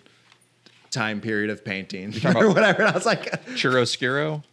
time 0.92 1.22
period 1.22 1.50
of 1.50 1.64
painting 1.66 2.14
or 2.26 2.50
whatever. 2.50 2.82
And 2.84 2.92
I 2.92 2.94
was 2.94 3.06
like, 3.06 3.46
chiaroscuro. 3.56 4.44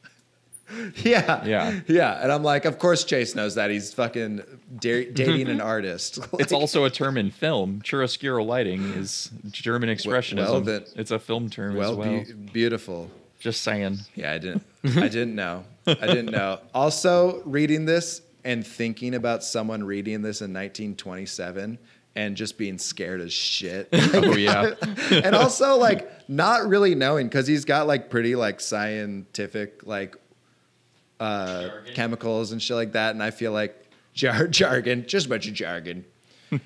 "Yeah, 0.97 1.45
Yeah. 1.45 1.81
yeah." 1.87 2.23
And 2.23 2.33
I'm 2.33 2.43
like, 2.43 2.65
"Of 2.65 2.79
course, 2.79 3.05
Chase 3.05 3.35
knows 3.35 3.55
that. 3.57 3.71
He's 3.71 3.93
fucking 3.93 4.43
da- 4.79 5.11
dating 5.13 5.49
an 5.49 5.61
artist." 5.61 6.19
It's 6.39 6.53
also 6.53 6.85
a 6.85 6.91
term 6.91 7.17
in 7.19 7.31
film. 7.31 7.83
Chiaroscuro 7.83 8.45
lighting 8.45 8.83
is 8.95 9.31
German 9.51 9.89
expressionism. 9.91 10.65
well, 10.65 10.83
it's 10.97 11.11
a 11.11 11.19
film 11.19 11.51
term 11.51 11.77
well, 11.77 11.93
as 11.93 11.97
well. 11.97 12.09
beau- 12.25 12.51
beautiful. 12.53 13.11
Just 13.41 13.61
saying. 13.63 13.99
Yeah, 14.15 14.33
I 14.33 14.39
didn't. 14.39 14.63
I 14.85 15.09
didn't 15.09 15.35
know. 15.35 15.65
I 15.87 16.07
didn't 16.07 16.31
know. 16.33 16.61
Also, 16.73 17.43
reading 17.45 17.85
this 17.85 18.23
and 18.43 18.67
thinking 18.67 19.15
about 19.15 19.45
someone 19.45 19.85
reading 19.85 20.23
this 20.23 20.41
in 20.41 20.51
1927 20.53 21.79
and 22.17 22.37
just 22.37 22.57
being 22.59 22.79
scared 22.79 23.21
as 23.21 23.33
shit. 23.33 23.89
Oh 24.15 24.37
yeah. 24.37 24.75
and 25.11 25.35
also, 25.35 25.77
like, 25.77 26.29
not 26.29 26.67
really 26.69 26.95
knowing 26.95 27.27
because 27.27 27.47
he's 27.47 27.65
got 27.65 27.87
like 27.87 28.11
pretty 28.11 28.37
like 28.37 28.61
scientific 28.61 29.87
like 29.87 30.17
uh, 31.21 31.69
chemicals 31.95 32.53
and 32.53 32.63
shit 32.63 32.77
like 32.77 32.93
that. 32.93 33.11
And 33.11 33.23
I 33.23 33.31
feel 33.31 33.53
like 33.53 33.75
jar- 34.15 34.47
jargon, 34.47 35.07
just 35.07 35.27
a 35.27 35.29
bunch 35.29 35.49
of 35.49 35.55
jargon. 35.55 36.05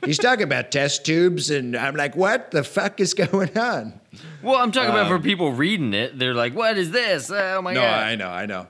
He's 0.04 0.18
talking 0.18 0.42
about 0.42 0.70
test 0.70 1.06
tubes, 1.06 1.50
and 1.50 1.74
I'm 1.74 1.96
like, 1.96 2.14
what 2.14 2.50
the 2.50 2.62
fuck 2.62 3.00
is 3.00 3.14
going 3.14 3.56
on? 3.56 3.98
Well, 4.42 4.56
I'm 4.56 4.70
talking 4.70 4.90
about 4.90 5.08
for 5.08 5.18
people 5.18 5.52
reading 5.52 5.94
it. 5.94 6.18
They're 6.18 6.34
like, 6.34 6.54
what 6.54 6.76
is 6.76 6.90
this? 6.90 7.30
Oh 7.30 7.62
my 7.62 7.72
god. 7.72 7.80
No, 7.80 7.86
god. 7.86 8.02
I 8.02 8.14
know, 8.16 8.28
I 8.28 8.46
know. 8.46 8.66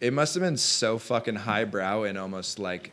It 0.00 0.12
must 0.12 0.34
have 0.34 0.42
been 0.42 0.56
so 0.56 0.98
fucking 0.98 1.36
highbrow 1.36 2.02
and 2.02 2.18
almost 2.18 2.58
like 2.58 2.90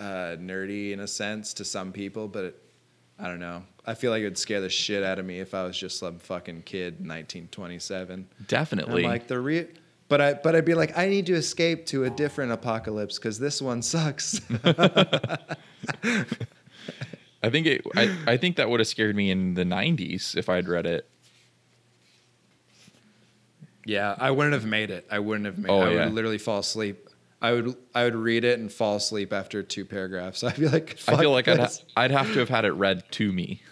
uh, 0.00 0.36
nerdy 0.40 0.92
in 0.92 1.00
a 1.00 1.06
sense 1.06 1.54
to 1.54 1.64
some 1.64 1.92
people, 1.92 2.26
but 2.26 2.44
it, 2.46 2.62
I 3.18 3.28
don't 3.28 3.38
know. 3.38 3.62
I 3.86 3.94
feel 3.94 4.10
like 4.10 4.22
it 4.22 4.24
would 4.24 4.38
scare 4.38 4.60
the 4.60 4.70
shit 4.70 5.02
out 5.04 5.18
of 5.18 5.26
me 5.26 5.38
if 5.40 5.54
I 5.54 5.64
was 5.64 5.78
just 5.78 5.98
some 5.98 6.18
fucking 6.18 6.62
kid 6.62 6.98
in 7.00 7.06
1927. 7.08 8.12
And 8.12 8.26
I'm 8.38 8.44
Definitely. 8.46 9.02
like 9.02 9.26
the 9.26 9.38
re- 9.38 9.68
but 10.08 10.20
I 10.20 10.34
but 10.34 10.56
I'd 10.56 10.64
be 10.64 10.74
like 10.74 10.96
I 10.98 11.08
need 11.08 11.26
to 11.26 11.34
escape 11.34 11.86
to 11.86 12.04
a 12.04 12.10
different 12.10 12.50
apocalypse 12.52 13.18
because 13.18 13.38
this 13.38 13.60
one 13.62 13.82
sucks. 13.82 14.40
I 17.42 17.48
think 17.48 17.66
it. 17.66 17.82
I, 17.94 18.16
I 18.26 18.36
think 18.36 18.56
that 18.56 18.68
would 18.70 18.80
have 18.80 18.86
scared 18.88 19.14
me 19.16 19.30
in 19.30 19.54
the 19.54 19.64
'90s 19.64 20.36
if 20.36 20.48
I'd 20.48 20.68
read 20.68 20.86
it. 20.86 21.08
yeah, 23.86 24.14
I 24.18 24.30
wouldn't 24.30 24.54
have 24.54 24.66
made 24.66 24.90
it. 24.90 25.06
I 25.10 25.18
wouldn't 25.20 25.46
have 25.46 25.58
made. 25.58 25.70
Oh, 25.70 25.80
I 25.80 25.90
yeah. 25.92 26.04
would 26.06 26.14
literally 26.14 26.38
fall 26.38 26.58
asleep. 26.58 27.08
I 27.42 27.52
would 27.52 27.74
I 27.94 28.04
would 28.04 28.14
read 28.16 28.44
it 28.44 28.58
and 28.58 28.70
fall 28.72 28.96
asleep 28.96 29.32
after 29.32 29.62
two 29.62 29.84
paragraphs. 29.84 30.44
I'd 30.44 30.56
be 30.56 30.68
like, 30.68 30.98
I 31.08 31.16
feel 31.16 31.30
like 31.32 31.48
I'd, 31.48 31.60
ha- 31.60 31.68
I'd 31.96 32.10
have 32.10 32.32
to 32.34 32.38
have 32.40 32.48
had 32.48 32.64
it 32.64 32.72
read 32.72 33.02
to 33.12 33.32
me, 33.32 33.62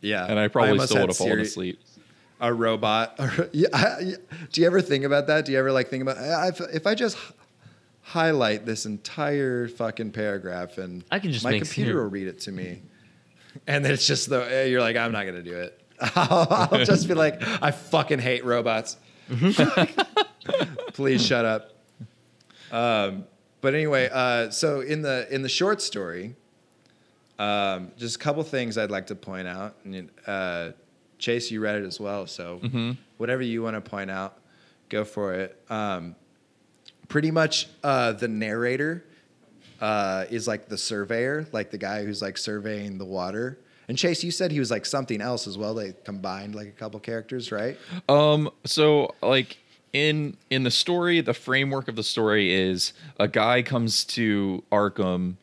yeah, 0.00 0.26
and 0.26 0.38
I 0.38 0.48
probably 0.48 0.70
almost 0.70 0.90
still 0.90 1.02
would 1.02 1.10
have 1.10 1.16
fallen 1.16 1.32
Siri- 1.32 1.42
asleep. 1.42 1.80
a 2.40 2.52
robot. 2.54 3.16
Or, 3.18 3.48
yeah, 3.52 3.68
I- 3.72 4.14
do 4.50 4.60
you 4.60 4.66
ever 4.66 4.80
think 4.80 5.04
about 5.04 5.26
that? 5.26 5.44
Do 5.44 5.52
you 5.52 5.58
ever 5.58 5.72
like 5.72 5.88
think 5.88 6.02
about 6.02 6.16
if, 6.48 6.60
if 6.74 6.86
I 6.86 6.94
just 6.94 7.18
highlight 8.02 8.64
this 8.64 8.86
entire 8.86 9.68
fucking 9.68 10.10
paragraph 10.12 10.78
and 10.78 11.04
I 11.10 11.18
can 11.18 11.32
just 11.32 11.44
my 11.44 11.52
computer 11.58 11.90
Siri- 11.92 12.02
will 12.02 12.10
read 12.10 12.28
it 12.28 12.40
to 12.40 12.52
me, 12.52 12.80
and 13.66 13.84
then 13.84 13.92
it's 13.92 14.06
just 14.06 14.30
the 14.30 14.40
eh, 14.50 14.64
you're 14.64 14.80
like 14.80 14.96
I'm 14.96 15.12
not 15.12 15.26
gonna 15.26 15.42
do 15.42 15.56
it. 15.58 15.76
I'll, 16.16 16.46
I'll 16.72 16.84
just 16.86 17.08
be 17.08 17.12
like 17.14 17.42
I 17.62 17.72
fucking 17.72 18.20
hate 18.20 18.46
robots. 18.46 18.96
Please 20.94 21.24
shut 21.24 21.44
up. 21.44 21.72
Um, 22.70 23.24
but 23.60 23.74
anyway, 23.74 24.08
uh, 24.12 24.50
so 24.50 24.80
in 24.80 25.02
the 25.02 25.26
in 25.32 25.42
the 25.42 25.48
short 25.48 25.82
story, 25.82 26.34
um, 27.38 27.92
just 27.96 28.16
a 28.16 28.18
couple 28.18 28.42
things 28.42 28.78
I'd 28.78 28.90
like 28.90 29.06
to 29.08 29.14
point 29.14 29.48
out. 29.48 29.76
And, 29.84 30.10
uh, 30.26 30.70
Chase, 31.18 31.50
you 31.50 31.60
read 31.60 31.76
it 31.76 31.84
as 31.84 32.00
well, 32.00 32.26
so 32.26 32.60
whatever 33.18 33.42
you 33.42 33.62
want 33.62 33.82
to 33.82 33.82
point 33.90 34.10
out, 34.10 34.38
go 34.88 35.04
for 35.04 35.34
it. 35.34 35.62
Um, 35.68 36.16
pretty 37.08 37.30
much, 37.30 37.68
uh, 37.84 38.12
the 38.12 38.28
narrator 38.28 39.04
uh, 39.80 40.24
is 40.30 40.46
like 40.48 40.68
the 40.68 40.78
surveyor, 40.78 41.46
like 41.52 41.70
the 41.70 41.78
guy 41.78 42.04
who's 42.04 42.22
like 42.22 42.38
surveying 42.38 42.98
the 42.98 43.04
water. 43.04 43.58
And 43.88 43.98
Chase, 43.98 44.22
you 44.22 44.30
said 44.30 44.52
he 44.52 44.60
was 44.60 44.70
like 44.70 44.86
something 44.86 45.20
else 45.20 45.46
as 45.46 45.58
well. 45.58 45.74
They 45.74 45.94
combined 46.04 46.54
like 46.54 46.68
a 46.68 46.72
couple 46.72 47.00
characters, 47.00 47.50
right? 47.50 47.76
Um. 48.08 48.50
So 48.64 49.14
like 49.22 49.58
in 49.92 50.36
in 50.50 50.62
the 50.62 50.70
story, 50.70 51.20
the 51.20 51.34
framework 51.34 51.88
of 51.88 51.96
the 51.96 52.02
story 52.02 52.52
is 52.52 52.92
a 53.18 53.28
guy 53.28 53.62
comes 53.62 54.04
to 54.04 54.62
Arkham. 54.70 55.34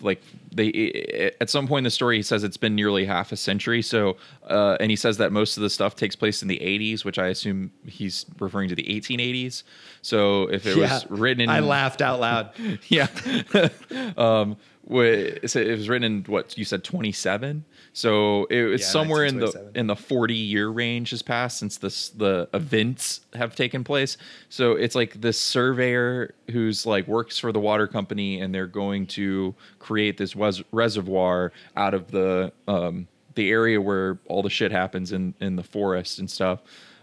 Like 0.00 0.20
they 0.52 1.32
at 1.40 1.48
some 1.48 1.68
point 1.68 1.80
in 1.80 1.84
the 1.84 1.90
story, 1.90 2.16
he 2.16 2.22
says 2.22 2.42
it's 2.42 2.56
been 2.56 2.74
nearly 2.74 3.04
half 3.04 3.30
a 3.30 3.36
century. 3.36 3.82
So, 3.82 4.16
uh, 4.48 4.76
and 4.80 4.90
he 4.90 4.96
says 4.96 5.18
that 5.18 5.30
most 5.30 5.56
of 5.56 5.62
the 5.62 5.70
stuff 5.70 5.94
takes 5.94 6.16
place 6.16 6.42
in 6.42 6.48
the 6.48 6.58
80s, 6.58 7.04
which 7.04 7.18
I 7.18 7.28
assume 7.28 7.70
he's 7.86 8.26
referring 8.40 8.68
to 8.70 8.74
the 8.74 8.82
1880s. 8.82 9.62
So, 10.02 10.48
if 10.50 10.66
it 10.66 10.76
was 10.76 11.06
written 11.08 11.42
in, 11.42 11.48
I 11.48 11.60
laughed 11.60 12.02
out 12.02 12.18
loud. 12.18 12.50
yeah. 12.88 13.06
um, 14.16 14.56
it 14.88 15.78
was 15.78 15.88
written 15.88 16.04
in 16.04 16.24
what 16.24 16.58
you 16.58 16.64
said, 16.64 16.82
27. 16.84 17.64
So 17.92 18.46
it 18.46 18.62
was 18.62 18.80
Yeah, 18.80 18.86
somewhere 18.86 19.24
in 19.24 19.38
the 19.38 19.70
in 19.74 19.86
the 19.86 19.96
40 19.96 20.34
year 20.34 20.68
range 20.68 21.10
has 21.10 21.22
passed 21.22 21.58
since 21.58 21.76
this 21.78 22.08
the 22.10 22.48
events 22.54 23.20
have 23.34 23.54
taken 23.54 23.84
place. 23.84 24.16
So 24.48 24.72
it's 24.72 24.94
like 24.94 25.20
this 25.20 25.38
surveyor 25.38 26.34
who's 26.50 26.84
like 26.86 27.06
works 27.06 27.38
for 27.38 27.52
the 27.52 27.60
water 27.60 27.86
company, 27.86 28.40
and 28.40 28.54
they're 28.54 28.66
going 28.66 29.06
to 29.08 29.54
create 29.78 30.16
this 30.18 30.34
res- 30.34 30.62
reservoir 30.72 31.52
out 31.76 31.94
of 31.94 32.10
the 32.10 32.52
um, 32.66 33.06
the 33.34 33.50
area 33.50 33.80
where 33.80 34.18
all 34.26 34.42
the 34.42 34.50
shit 34.50 34.72
happens 34.72 35.12
in 35.12 35.34
in 35.40 35.56
the 35.56 35.62
forest 35.62 36.18
and 36.18 36.30
stuff. 36.30 36.60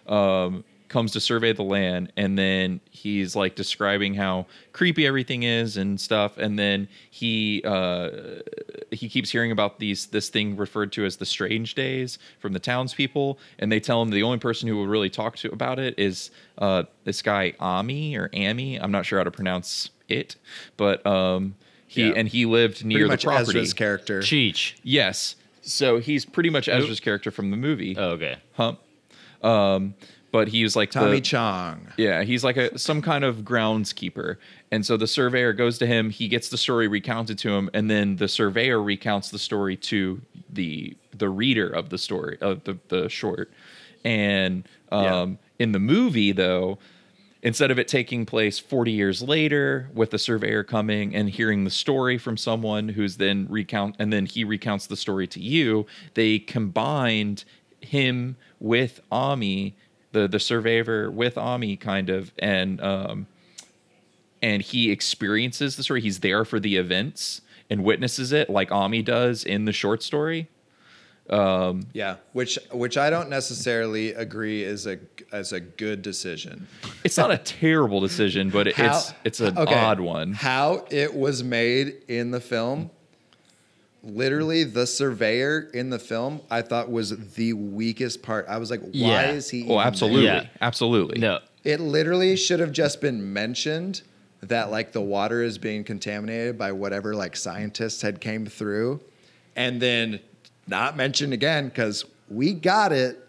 um, 0.08 0.64
comes 0.90 1.12
to 1.14 1.20
survey 1.20 1.54
the 1.54 1.64
land, 1.64 2.12
and 2.18 2.38
then 2.38 2.82
he's 2.90 3.36
like 3.36 3.56
describing 3.56 4.16
how 4.16 4.46
creepy 4.74 5.06
everything 5.08 5.44
is 5.44 5.78
and 5.78 6.02
stuff, 6.02 6.38
and 6.38 6.58
then 6.60 6.88
he 7.10 7.62
uh, 7.64 8.10
he 8.92 9.08
keeps 9.08 9.30
hearing 9.30 9.52
about 9.52 9.80
these 9.80 10.08
this 10.08 10.30
thing 10.30 10.58
referred 10.58 10.92
to 10.94 11.06
as 11.06 11.18
the 11.18 11.26
strange 11.26 11.76
days 11.76 12.18
from 12.40 12.54
the 12.54 12.60
townspeople, 12.60 13.38
and 13.60 13.72
they 13.72 13.80
tell 13.80 14.02
him 14.02 14.10
the 14.10 14.24
only 14.24 14.40
person 14.40 14.68
who 14.68 14.76
will 14.76 14.88
really 14.88 15.10
talk 15.10 15.38
to 15.38 15.52
about 15.52 15.80
it 15.80 15.94
is 15.98 16.32
uh, 16.58 16.84
this 17.04 17.22
guy 17.22 17.54
Ammi 17.62 18.16
or 18.18 18.30
Ammi. 18.30 18.80
I'm 18.82 18.92
not 18.92 19.06
sure 19.06 19.20
how 19.20 19.24
to 19.24 19.32
pronounce 19.32 19.92
it, 20.08 20.36
but 20.76 21.06
um, 21.06 21.56
he 21.88 22.08
Yeah. 22.08 22.14
and 22.16 22.28
he 22.28 22.46
lived 22.48 22.84
near 22.84 22.98
Pretty 22.98 23.04
the 23.04 23.14
much 23.14 23.24
property. 23.26 23.50
Ezra's 23.60 23.74
character. 23.74 24.20
Cheech. 24.22 24.74
Yes. 24.84 25.36
So 25.62 26.00
he's 26.00 26.26
pretty 26.26 26.50
much 26.50 26.68
Ezra's 26.68 27.00
character 27.00 27.30
from 27.30 27.52
the 27.52 27.58
movie. 27.58 27.96
Oh, 27.96 28.12
okay. 28.12 28.38
Huh. 28.54 28.74
Um, 29.44 29.94
but 30.32 30.48
he's 30.48 30.76
like 30.76 30.92
Tommy 30.92 31.16
the, 31.16 31.22
Chong. 31.22 31.88
yeah, 31.98 32.24
he's 32.24 32.44
like 32.44 32.58
a 32.58 32.78
some 32.78 33.02
kind 33.02 33.24
of 33.24 33.38
groundskeeper. 33.38 34.38
And 34.72 34.86
so 34.86 34.98
the 34.98 35.08
surveyor 35.08 35.54
goes 35.54 35.78
to 35.80 35.88
him, 35.88 36.10
he 36.10 36.28
gets 36.28 36.50
the 36.50 36.58
story 36.58 36.88
recounted 36.88 37.38
to 37.40 37.50
him, 37.50 37.70
and 37.74 37.90
then 37.90 38.18
the 38.18 38.28
surveyor 38.28 38.82
recounts 38.82 39.30
the 39.30 39.40
story 39.40 39.76
to 39.78 40.22
the 40.52 40.96
the 41.16 41.30
reader 41.30 41.68
of 41.68 41.90
the 41.90 41.98
story 41.98 42.38
of 42.42 42.64
the, 42.64 42.78
the 42.90 43.10
short. 43.10 43.52
And 44.06 44.68
um, 44.92 45.40
in 45.58 45.72
the 45.72 45.80
movie 45.80 46.32
though, 46.32 46.78
instead 47.42 47.72
of 47.72 47.80
it 47.80 47.88
taking 47.88 48.26
place 48.26 48.60
40 48.60 48.92
years 48.92 49.22
later 49.22 49.90
with 49.94 50.12
the 50.12 50.20
surveyor 50.20 50.64
coming 50.64 51.16
and 51.16 51.30
hearing 51.30 51.64
the 51.64 51.70
story 51.70 52.18
from 52.18 52.38
someone 52.38 52.90
who's 52.90 53.18
then 53.18 53.48
recount 53.50 53.96
and 54.00 54.12
then 54.12 54.26
he 54.26 54.44
recounts 54.44 54.88
the 54.88 54.98
story 54.98 55.26
to 55.28 55.40
you 55.40 55.86
they 56.16 56.40
combined 56.40 57.46
him 57.82 58.36
with 58.60 59.00
Ammi 59.12 59.74
the 60.12 60.28
the 60.28 60.39
surveyor 60.39 61.10
with 61.12 61.36
Ammi 61.36 61.80
kind 61.80 62.10
of 62.10 62.32
and 62.39 62.82
um 62.82 63.28
and 64.41 64.62
he 64.62 64.89
experiences 64.91 65.76
the 65.76 65.84
story. 65.84 66.01
He's 66.01 66.20
there 66.22 66.45
for 66.45 66.60
the 66.60 66.78
events 66.78 67.41
and 67.70 67.84
witnesses 67.84 68.32
it 68.32 68.49
like 68.49 68.70
Ammi 68.70 69.03
does 69.03 69.43
in 69.43 69.66
the 69.66 69.74
short 69.74 70.01
story. 70.01 70.47
Um, 71.30 71.86
Yeah, 71.93 72.16
which 72.34 72.57
which 72.72 72.97
I 72.97 73.12
don't 73.12 73.30
necessarily 73.30 74.14
agree 74.14 74.64
is 74.64 74.88
a 74.88 74.97
as 75.32 75.53
a 75.53 75.60
good 75.60 76.01
decision. 76.01 76.68
it's 77.03 77.18
not 77.18 77.30
a 77.32 77.38
terrible 77.38 77.99
decision 77.99 78.49
but 78.49 78.66
it, 78.68 78.76
How- 78.76 78.88
it's 78.97 79.14
it's 79.24 79.39
an 79.39 79.55
okay, 79.57 79.76
odd 79.76 79.99
one. 79.99 80.34
How 80.34 80.88
it 80.89 81.14
was 81.14 81.43
made 81.43 81.97
in 82.07 82.32
the 82.32 82.39
film, 82.39 82.89
literally 84.04 84.64
the 84.64 84.88
surveyor 84.88 85.70
in 85.74 85.89
the 85.89 86.00
film, 86.00 86.41
I 86.50 86.62
thought 86.62 86.89
was 86.91 87.34
the 87.36 87.54
weakest 87.54 88.22
part. 88.24 88.45
I 88.47 88.58
was 88.58 88.72
like, 88.72 88.82
why 88.82 88.91
Yeah. 88.91 89.32
is 89.32 89.50
he? 89.50 89.64
oh 89.64 89.76
even 89.76 89.80
absolutely 89.88 90.26
Yeah. 90.26 90.45
absolutely 90.62 91.20
No. 91.20 91.39
It 91.66 91.80
literally 91.82 92.36
should 92.38 92.60
have 92.62 92.72
just 92.72 93.02
been 93.02 93.34
mentioned 93.34 94.02
that 94.41 94.72
like 94.72 94.93
the 94.93 95.02
water 95.02 95.43
is 95.43 95.58
being 95.58 95.84
contaminated 95.84 96.58
by 96.58 96.72
whatever 96.72 97.14
like 97.14 97.36
scientists 97.36 98.02
had 98.02 98.22
came 98.22 98.45
through, 98.45 99.02
and 99.58 99.82
then 99.82 100.22
not 100.68 100.95
mentioned 100.95 101.34
again 101.34 101.68
because 101.68 102.06
we 102.30 102.54
got 102.54 102.93
it. 102.93 103.22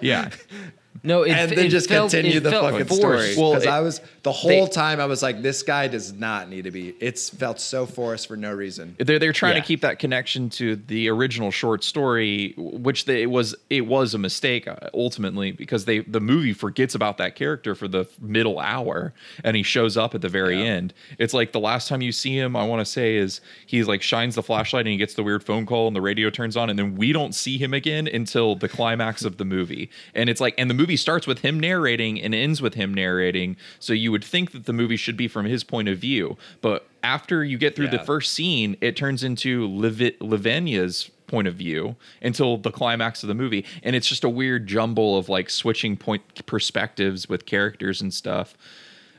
yeah 0.00 0.30
No, 1.04 1.22
it, 1.22 1.32
and 1.32 1.52
it 1.52 1.56
then 1.56 1.70
just 1.70 1.88
felt, 1.88 2.10
continue 2.10 2.40
the 2.40 2.50
fucking 2.50 2.86
forced. 2.86 3.00
story. 3.00 3.34
Well, 3.36 3.50
Because 3.52 3.64
it- 3.64 3.68
I 3.70 3.80
was 3.80 4.00
the 4.22 4.32
whole 4.32 4.66
they- 4.66 4.72
time 4.72 5.00
I 5.00 5.04
was 5.06 5.22
like, 5.22 5.42
this 5.42 5.62
guy 5.62 5.86
does 5.86 6.12
not 6.12 6.48
need 6.48 6.64
to 6.64 6.70
be. 6.70 6.94
It's 6.98 7.28
felt 7.30 7.60
so 7.60 7.84
forced 7.86 8.26
for 8.26 8.36
no 8.36 8.52
reason. 8.52 8.96
they're 8.98 9.18
they're 9.18 9.32
trying 9.32 9.54
Yeah. 9.56 9.60
to 9.60 9.66
keep 9.66 9.82
that 9.82 9.98
connection 9.98 10.48
to 10.50 10.76
the 10.76 11.08
original 11.10 11.50
short 11.50 11.84
story, 11.84 12.54
which 12.56 13.04
they, 13.04 13.22
it 13.22 13.30
was 13.30 13.54
it 13.70 13.86
was 13.86 14.14
a 14.14 14.18
mistake 14.18 14.66
uh, 14.66 14.76
ultimately 14.94 15.52
because 15.52 15.84
they 15.84 15.98
the 16.00 16.20
movie 16.20 16.52
forgets 16.54 16.94
about 16.94 17.18
that 17.18 17.34
character 17.36 17.74
for 17.74 17.86
the 17.86 18.06
middle 18.20 18.58
hour 18.58 19.12
and 19.44 19.56
he 19.56 19.62
shows 19.62 19.96
up 19.96 20.14
at 20.14 20.22
the 20.22 20.28
very 20.28 20.58
Yeah. 20.58 20.64
end. 20.70 20.94
It's 21.18 21.34
like 21.34 21.52
the 21.52 21.60
last 21.60 21.88
time 21.88 22.00
you 22.00 22.12
see 22.12 22.36
him, 22.38 22.56
I 22.56 22.66
want 22.66 22.80
to 22.80 22.90
say 22.90 23.16
is 23.16 23.40
he 23.66 23.84
like 23.84 24.00
shines 24.02 24.36
the 24.36 24.42
flashlight 24.42 24.86
and 24.86 24.92
he 24.92 24.96
gets 24.96 25.14
the 25.14 25.22
weird 25.22 25.44
phone 25.44 25.66
call 25.66 25.86
and 25.86 25.94
the 25.94 26.00
radio 26.00 26.30
turns 26.30 26.56
on 26.56 26.70
and 26.70 26.78
then 26.78 26.94
we 26.96 27.12
don't 27.12 27.34
see 27.34 27.58
him 27.58 27.74
again 27.74 28.06
until 28.06 28.56
the 28.56 28.68
climax 28.68 29.24
of 29.24 29.36
the 29.36 29.44
movie. 29.44 29.90
And 30.14 30.30
it's 30.30 30.40
like 30.40 30.54
and 30.56 30.70
the 30.70 30.74
movie 30.74 30.93
starts 30.96 31.26
with 31.26 31.40
him 31.40 31.58
narrating 31.60 32.20
and 32.20 32.34
ends 32.34 32.60
with 32.62 32.74
him 32.74 32.92
narrating, 32.94 33.56
so 33.78 33.92
you 33.92 34.10
would 34.12 34.24
think 34.24 34.52
that 34.52 34.66
the 34.66 34.72
movie 34.72 34.96
should 34.96 35.16
be 35.16 35.28
from 35.28 35.46
his 35.46 35.64
point 35.64 35.88
of 35.88 35.98
view, 35.98 36.36
but 36.60 36.86
after 37.02 37.44
you 37.44 37.58
get 37.58 37.76
through 37.76 37.88
the 37.88 37.98
first 37.98 38.32
scene, 38.32 38.76
it 38.80 38.96
turns 38.96 39.22
into 39.22 39.66
Liv- 39.68 40.14
Lavinia's 40.20 41.10
point 41.26 41.46
of 41.48 41.54
view 41.54 41.96
until 42.22 42.56
the 42.56 42.70
climax 42.70 43.22
of 43.22 43.28
the 43.28 43.34
movie, 43.34 43.64
and 43.82 43.94
it's 43.96 44.08
just 44.08 44.24
a 44.24 44.28
weird 44.28 44.66
jumble 44.66 45.16
of 45.18 45.28
like 45.28 45.50
switching 45.50 45.96
point 45.96 46.22
perspectives 46.46 47.28
with 47.28 47.44
characters 47.46 48.00
and 48.00 48.12
stuff. 48.14 48.56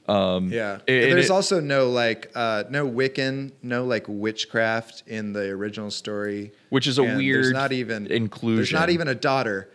Um, 0.07 0.51
Yeah. 0.51 0.75
it- 0.87 1.09
There's 1.11 1.25
it- 1.25 1.31
also 1.31 1.59
no 1.59 1.89
like 1.89 2.31
uh 2.35 2.63
no 2.69 2.87
Wiccan, 2.87 3.51
no 3.63 3.85
like 3.85 4.05
witchcraft 4.07 5.01
in 5.07 5.33
the 5.33 5.49
original 5.49 5.89
story. 5.89 6.51
Which 6.69 6.85
is 6.85 6.99
a 6.99 7.03
And 7.03 7.17
weird 7.17 7.45
there's 7.45 7.53
not 7.53 7.71
even 7.71 8.05
inclusion. 8.07 8.57
There's 8.57 8.71
not 8.71 8.89
even 8.91 9.07
a 9.07 9.15
daughter. 9.15 9.69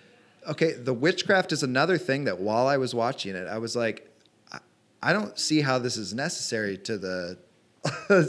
Okay, 0.50 0.72
the 0.72 0.92
witchcraft 0.92 1.52
is 1.52 1.62
another 1.62 1.96
thing 1.96 2.24
that 2.24 2.40
while 2.40 2.66
I 2.66 2.76
was 2.76 2.94
watching 2.94 3.36
it, 3.36 3.46
I 3.46 3.58
was 3.58 3.76
like, 3.76 4.10
I, 4.52 4.58
I 5.00 5.12
don't 5.12 5.38
see 5.38 5.60
how 5.60 5.78
this 5.78 5.96
is 5.96 6.12
necessary 6.12 6.76
to 6.78 6.98
the 6.98 7.38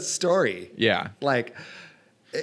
story. 0.00 0.70
yeah. 0.76 1.08
Like 1.20 1.54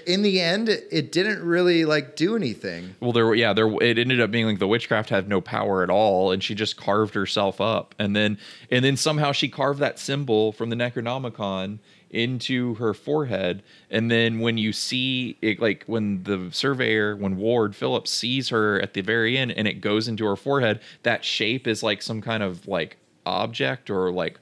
in 0.05 0.21
the 0.21 0.39
end, 0.39 0.69
it 0.69 1.11
didn't 1.11 1.43
really 1.43 1.85
like 1.85 2.15
do 2.15 2.35
anything. 2.35 2.95
Well, 2.99 3.11
there, 3.11 3.33
yeah, 3.33 3.53
there. 3.53 3.67
It 3.81 3.97
ended 3.97 4.21
up 4.21 4.29
being 4.29 4.45
like 4.45 4.59
the 4.59 4.67
witchcraft 4.67 5.09
had 5.09 5.27
no 5.27 5.41
power 5.41 5.81
at 5.81 5.89
all, 5.89 6.31
and 6.31 6.43
she 6.43 6.53
just 6.53 6.77
carved 6.77 7.15
herself 7.15 7.59
up, 7.59 7.95
and 7.97 8.15
then, 8.15 8.37
and 8.69 8.85
then 8.85 8.97
somehow 8.97 9.31
she 9.31 9.49
carved 9.49 9.79
that 9.79 9.97
symbol 9.97 10.51
from 10.51 10.69
the 10.69 10.75
Necronomicon 10.75 11.79
into 12.11 12.75
her 12.75 12.93
forehead, 12.93 13.63
and 13.89 14.09
then 14.09 14.39
when 14.39 14.57
you 14.57 14.73
see 14.73 15.37
it, 15.41 15.59
like 15.59 15.83
when 15.85 16.23
the 16.23 16.49
surveyor, 16.51 17.15
when 17.15 17.37
Ward 17.37 17.75
Phillips 17.75 18.11
sees 18.11 18.49
her 18.49 18.81
at 18.81 18.93
the 18.93 19.01
very 19.01 19.37
end, 19.37 19.51
and 19.51 19.67
it 19.67 19.81
goes 19.81 20.07
into 20.07 20.25
her 20.25 20.35
forehead, 20.35 20.79
that 21.03 21.23
shape 21.23 21.67
is 21.67 21.83
like 21.83 22.01
some 22.01 22.21
kind 22.21 22.43
of 22.43 22.67
like 22.67 22.97
object 23.25 23.89
or 23.89 24.11
like 24.11 24.39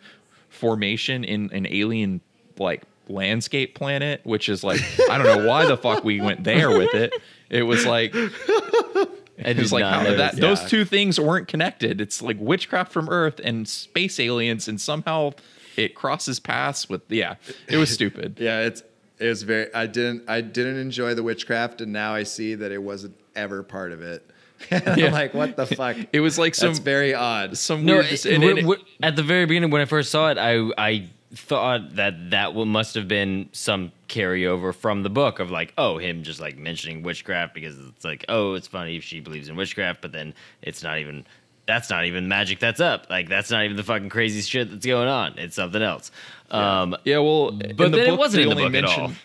formation 0.50 1.24
in 1.24 1.52
an 1.52 1.68
alien 1.70 2.22
like 2.58 2.84
landscape 3.10 3.76
planet, 3.76 4.22
which 4.24 4.50
is 4.50 4.64
like 4.64 4.82
I 5.10 5.18
don't 5.18 5.28
know 5.28 5.48
why 5.48 5.66
the 5.66 5.78
fuck 5.78 6.04
we 6.04 6.22
went 6.22 6.44
there 6.44 6.70
with 6.70 6.94
it. 6.94 7.14
It 7.50 7.64
was 7.64 7.86
like 7.86 8.12
it 9.38 9.58
was 9.58 9.72
like 9.72 9.84
notice 9.84 10.18
that 10.18 10.36
that. 10.36 10.42
those 10.42 10.64
two 10.66 10.86
things 10.86 11.20
weren't 11.20 11.48
connected. 11.48 12.02
It's 12.02 12.22
like 12.22 12.38
witchcraft 12.40 12.92
from 12.92 13.10
Earth 13.10 13.40
and 13.44 13.68
space 13.68 14.20
aliens, 14.20 14.68
and 14.68 14.80
somehow 14.80 15.32
it 15.78 15.96
crosses 15.96 16.40
paths 16.40 16.90
with 16.90 17.02
yeah. 17.10 17.36
It 17.68 17.78
was 17.78 17.90
stupid. 17.90 18.38
Yeah, 18.42 18.62
it's 18.62 18.84
it 19.20 19.28
was 19.28 19.44
very. 19.44 19.74
I 19.74 19.86
didn't 19.88 20.24
I 20.30 20.42
didn't 20.42 20.78
enjoy 20.78 21.14
the 21.14 21.24
witchcraft, 21.24 21.82
and 21.82 21.92
now 21.94 22.14
I 22.14 22.24
see 22.24 22.56
that 22.56 22.72
it 22.72 22.82
wasn't 22.84 23.16
ever 23.36 23.64
part 23.64 23.92
of 23.92 24.02
it. 24.02 24.30
Yeah. 24.72 24.82
I'm 25.08 25.12
like, 25.12 25.34
what 25.36 25.56
the 25.56 25.66
fuck? 25.68 25.96
It 26.12 26.20
was 26.20 26.40
like 26.40 26.56
some 26.56 26.70
That's 26.70 26.80
very 26.80 27.14
odd. 27.14 27.58
some 27.58 27.86
No, 27.86 27.98
weird. 27.98 28.06
it- 28.08 28.26
and 28.26 28.42
w- 28.42 28.58
it- 28.58 28.62
w- 28.62 28.84
at 29.04 29.16
the 29.16 29.22
very 29.24 29.46
beginning 29.46 29.70
when 29.70 29.82
I 29.82 29.86
first 29.86 30.10
saw 30.12 30.30
it, 30.32 30.38
I 30.40 30.70
I 30.78 31.10
thought 31.34 31.96
that 31.98 32.32
that 32.32 32.56
must 32.56 32.96
have 32.96 33.08
been 33.08 33.50
some 33.52 33.92
carryover 34.08 34.74
from 34.74 35.04
the 35.04 35.10
book 35.10 35.40
of 35.40 35.52
like, 35.52 35.74
oh, 35.78 35.98
him 35.98 36.24
just 36.24 36.40
like 36.40 36.58
mentioning 36.58 37.04
witchcraft 37.04 37.54
because 37.54 37.78
it's 37.78 38.06
like, 38.06 38.26
oh, 38.30 38.54
it's 38.56 38.68
funny 38.68 38.96
if 38.98 39.04
she 39.04 39.20
believes 39.20 39.48
in 39.50 39.56
witchcraft, 39.56 40.02
but 40.02 40.12
then 40.12 40.34
it's 40.62 40.82
not 40.84 40.98
even. 41.00 41.26
That's 41.68 41.90
not 41.90 42.06
even 42.06 42.28
magic. 42.30 42.60
That's 42.60 42.80
up. 42.80 43.08
Like 43.10 43.28
that's 43.30 43.52
not 43.52 43.66
even 43.66 43.76
the 43.78 43.84
fucking 43.84 44.10
crazy 44.10 44.42
shit 44.42 44.72
that's 44.72 44.86
going 44.86 45.08
on. 45.10 45.38
It's 45.38 45.56
something 45.56 45.82
else. 45.82 46.12
Um, 46.50 46.96
yeah, 47.04 47.18
well, 47.20 47.52
but 47.52 47.78
the 47.78 47.90
then 47.90 47.94
it 48.00 48.08
book, 48.12 48.20
wasn't 48.20 48.46
they 48.46 48.50
in 48.52 48.58
the 48.58 48.64
only 48.66 48.82
book 48.82 48.90
at 48.92 48.98
all. 49.00 49.08
mention- 49.10 49.22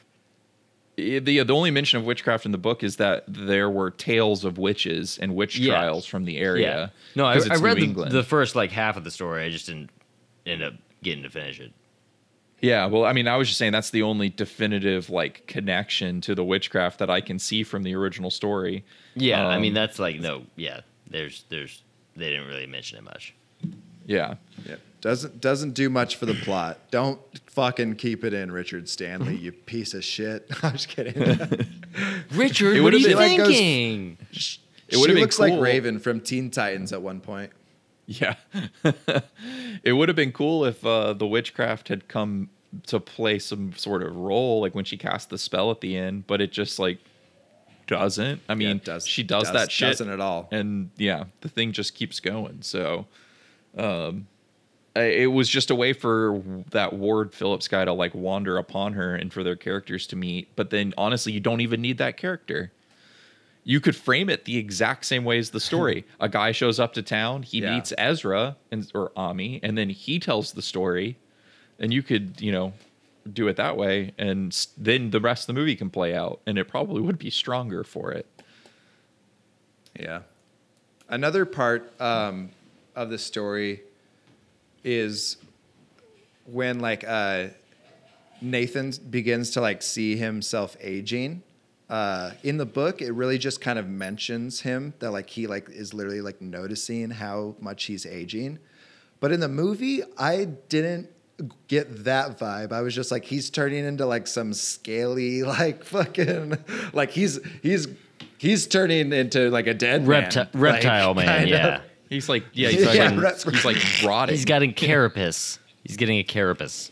the 0.97 1.19
the 1.21 1.53
only 1.53 1.71
mention 1.71 1.99
of 2.01 2.05
witchcraft 2.05 2.45
in 2.45 2.53
the 2.53 2.59
book 2.59 2.83
is 2.83 2.97
that 2.97 3.25
there 3.27 3.71
were 3.71 3.91
tales 3.91 4.45
of 4.45 4.59
witches 4.59 5.19
and 5.19 5.35
witch 5.35 5.57
Yeah. 5.59 5.73
trials 5.75 6.05
from 6.05 6.25
the 6.27 6.37
area. 6.39 6.67
Yeah. 6.69 6.89
No, 7.17 7.25
I, 7.25 7.39
I 7.51 7.57
read 7.57 7.79
the, 7.79 8.05
the 8.11 8.23
first 8.23 8.55
like 8.55 8.71
half 8.73 8.97
of 8.99 9.05
the 9.05 9.11
story. 9.11 9.43
I 9.45 9.49
just 9.49 9.67
didn't 9.67 9.89
end 10.45 10.63
up 10.63 10.75
getting 11.03 11.23
to 11.23 11.31
finish 11.31 11.61
it. 11.61 11.73
Yeah, 12.61 12.87
well, 12.87 13.05
I 13.05 13.13
mean, 13.13 13.27
I 13.27 13.37
was 13.39 13.49
just 13.49 13.59
saying 13.59 13.73
that's 13.73 13.91
the 13.91 14.03
only 14.03 14.29
definitive 14.29 15.09
like 15.11 15.47
connection 15.47 16.21
to 16.23 16.35
the 16.35 16.45
witchcraft 16.45 16.99
that 16.99 17.09
I 17.11 17.21
can 17.21 17.39
see 17.39 17.63
from 17.65 17.83
the 17.85 17.95
original 17.97 18.31
story. 18.31 18.85
Yeah, 19.15 19.47
I 19.49 19.57
Um, 19.57 19.63
mean 19.63 19.75
that's 19.75 19.99
like 19.99 20.21
no, 20.21 20.43
yeah. 20.57 20.81
There's 21.09 21.45
there's 21.49 21.82
they 22.17 22.31
didn't 22.31 22.47
really 22.49 22.67
mention 22.67 22.99
it 22.99 23.05
much. 23.05 23.35
Yeah, 24.07 24.35
Yeah. 24.69 24.77
Doesn't 25.01 25.41
doesn't 25.41 25.73
do 25.73 25.91
much 25.91 26.15
for 26.17 26.27
the 26.27 26.35
plot. 26.35 26.79
Don't 26.93 27.21
fucking 27.47 27.97
keep 27.97 28.23
it 28.25 28.33
in, 28.33 28.53
Richard 28.53 28.89
Stanley, 28.89 29.35
you 29.37 29.51
piece 29.67 29.95
of 29.95 30.05
shit. 30.05 30.49
I'm 30.63 30.73
just 30.73 30.89
kidding. 30.89 31.15
Richard, 32.33 32.81
what 32.83 32.95
are 32.95 32.99
you 32.99 33.09
been- 33.09 33.17
like 33.17 33.37
goes- 33.37 33.49
thinking? 33.49 34.19
It 34.31 34.37
she 34.97 34.97
would've 34.97 35.15
been 35.15 35.23
looks 35.23 35.39
like. 35.41 35.59
Raven 35.61 35.99
from 35.99 36.21
Teen 36.21 36.51
Titans 36.51 36.93
at 36.93 37.03
one 37.03 37.21
point. 37.21 37.51
yeah. 38.07 38.35
it 39.83 39.93
would 39.93 40.09
have 40.09 40.17
been 40.17 40.33
cool 40.33 40.65
if 40.65 40.85
uh, 40.85 41.13
the 41.15 41.27
witchcraft 41.27 41.89
had 41.89 42.09
come 42.09 42.51
to 42.87 43.01
play 43.01 43.39
some 43.39 43.73
sort 43.75 44.03
of 44.03 44.15
role, 44.17 44.61
like 44.61 44.75
when 44.75 44.85
she 44.85 44.97
cast 44.97 45.31
the 45.31 45.39
spell 45.39 45.71
at 45.71 45.81
the 45.81 45.97
end. 45.97 46.27
But 46.27 46.41
it 46.41 46.53
just 46.53 46.79
like 46.79 46.99
doesn't. 47.93 48.41
I 48.49 48.55
mean, 48.55 48.77
it 48.77 48.85
does- 48.85 49.07
she 49.07 49.23
does, 49.23 49.45
does- 49.45 49.53
that 49.53 49.71
shit. 49.71 49.89
doesn't 49.91 50.11
at 50.11 50.21
all. 50.21 50.49
And 50.51 50.91
yeah, 50.97 51.25
the 51.43 51.49
thing 51.49 51.73
just 51.73 51.95
keeps 51.95 52.19
going. 52.21 52.63
So, 52.63 53.07
um, 53.77 54.27
it 54.95 55.31
was 55.31 55.49
just 55.49 55.71
a 55.71 55.75
way 55.75 55.95
for 55.95 56.43
that 56.71 56.93
Ward 56.93 57.33
Phillips 57.33 57.67
guy 57.67 57.85
to 57.87 57.93
like 57.95 58.15
wander 58.15 58.59
upon 58.59 58.93
her 58.93 59.15
and 59.15 59.33
for 59.33 59.43
their 59.43 59.57
characters 59.57 60.07
to 60.09 60.17
meet. 60.17 60.49
But 60.55 60.69
then 60.69 60.93
honestly, 60.99 61.33
you 61.33 61.41
don't 61.41 61.63
even 61.63 61.81
need 61.81 61.97
that 61.99 62.19
character. 62.19 62.73
You 63.65 63.81
could 63.81 63.97
frame 63.97 64.29
it 64.29 64.45
the 64.45 64.59
exact 64.59 65.07
same 65.07 65.25
way 65.25 65.39
as 65.39 65.51
the 65.51 65.61
story. 65.61 66.05
a 66.21 66.29
guy 66.29 66.53
shows 66.53 66.79
up 66.81 66.93
to 66.95 67.03
town, 67.03 67.43
he 67.43 67.61
Yeah. 67.63 67.75
meets 67.77 67.93
Ezra 67.97 68.57
and 68.71 68.91
or 68.95 69.11
Ammi, 69.17 69.61
and 69.63 69.79
then 69.79 69.89
he 69.89 70.19
tells 70.19 70.53
the 70.53 70.63
story. 70.63 71.17
And 71.79 71.91
you 71.93 72.03
could, 72.03 72.41
you 72.41 72.53
know, 72.53 72.75
do 73.31 73.49
it 73.49 73.57
that 73.57 73.77
way, 73.77 74.13
and 74.19 74.67
then 74.77 75.11
the 75.11 75.21
rest 75.21 75.45
of 75.45 75.55
the 75.55 75.61
movie 75.61 75.77
can 75.77 75.91
play 75.91 76.15
out, 76.15 76.41
and 76.47 76.59
it 76.59 76.69
probably 76.69 77.01
would 77.01 77.19
be 77.19 77.31
stronger 77.31 77.85
for 77.85 78.13
it. 78.13 78.27
Yeah. 79.99 80.23
Another 81.09 81.45
part 81.45 81.93
um, 82.01 82.51
of 82.97 83.11
the 83.11 83.19
story 83.19 83.83
is 84.85 85.37
when 86.47 86.81
like 86.81 87.05
uh, 87.07 87.49
Nathan 88.41 88.93
begins 89.11 89.51
to 89.51 89.61
like 89.61 89.83
see 89.83 90.17
himself 90.17 90.77
aging. 90.81 91.43
Uh, 91.89 92.31
in 92.43 92.57
the 92.57 92.65
book, 92.65 93.03
it 93.03 93.13
really 93.13 93.37
just 93.37 93.61
kind 93.61 93.79
of 93.79 93.87
mentions 93.87 94.63
him 94.63 94.95
that 94.99 95.11
like 95.11 95.29
he 95.29 95.47
like 95.47 95.69
is 95.69 95.93
literally 95.93 96.23
like 96.23 96.41
noticing 96.41 97.11
how 97.11 97.55
much 97.61 97.85
he's 97.85 98.07
aging. 98.07 98.59
But 99.21 99.31
in 99.31 99.41
the 99.41 99.49
movie, 99.49 100.03
I 100.19 100.47
didn't 100.69 101.09
get 101.69 102.05
that 102.05 102.39
vibe. 102.39 102.73
I 102.73 102.81
was 102.83 102.95
just 102.95 103.11
like 103.11 103.25
he's 103.25 103.51
turning 103.51 103.85
into 103.85 104.07
like 104.07 104.27
some 104.27 104.53
scaly 104.53 105.43
like 105.45 105.85
fucking 105.85 106.57
like 106.93 107.11
he's 107.11 107.39
he's 107.63 107.89
he's 108.39 108.67
turning 108.67 109.13
into 109.13 109.51
like 109.51 109.67
a 109.67 109.75
dead 109.75 110.07
man. 110.07 110.31
Reptile 110.55 111.15
Like, 111.15 111.17
man, 111.17 111.27
kind 111.27 111.49
yeah. 111.49 111.77
of. 111.77 111.83
He's 112.09 112.29
like, 112.29 112.45
yeah, 112.53 112.69
he's, 112.69 112.81
Yeah, 112.95 113.09
fucking- 113.11 113.21
right. 113.21 113.43
he's 113.55 113.65
like 113.65 113.77
rotting. 114.05 114.35
He's 114.35 114.45
getting 114.45 114.75
carapace. 114.75 115.59
He's 115.85 115.97
getting 115.97 116.19
a 116.19 116.23
carapace. 116.25 116.91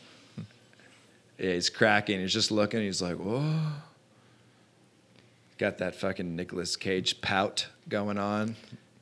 Yeah, 1.38 1.52
he's 1.52 1.70
cracking. 1.70 2.20
He's 2.20 2.32
just 2.32 2.50
looking. 2.50 2.80
He's 2.80 3.00
like, 3.02 3.16
whoa. 3.16 3.54
Got 5.58 5.78
that 5.78 5.94
fucking 5.94 6.36
Nicolas 6.36 6.74
Cage 6.76 7.20
pout 7.20 7.66
going 7.88 8.16
on. 8.18 8.56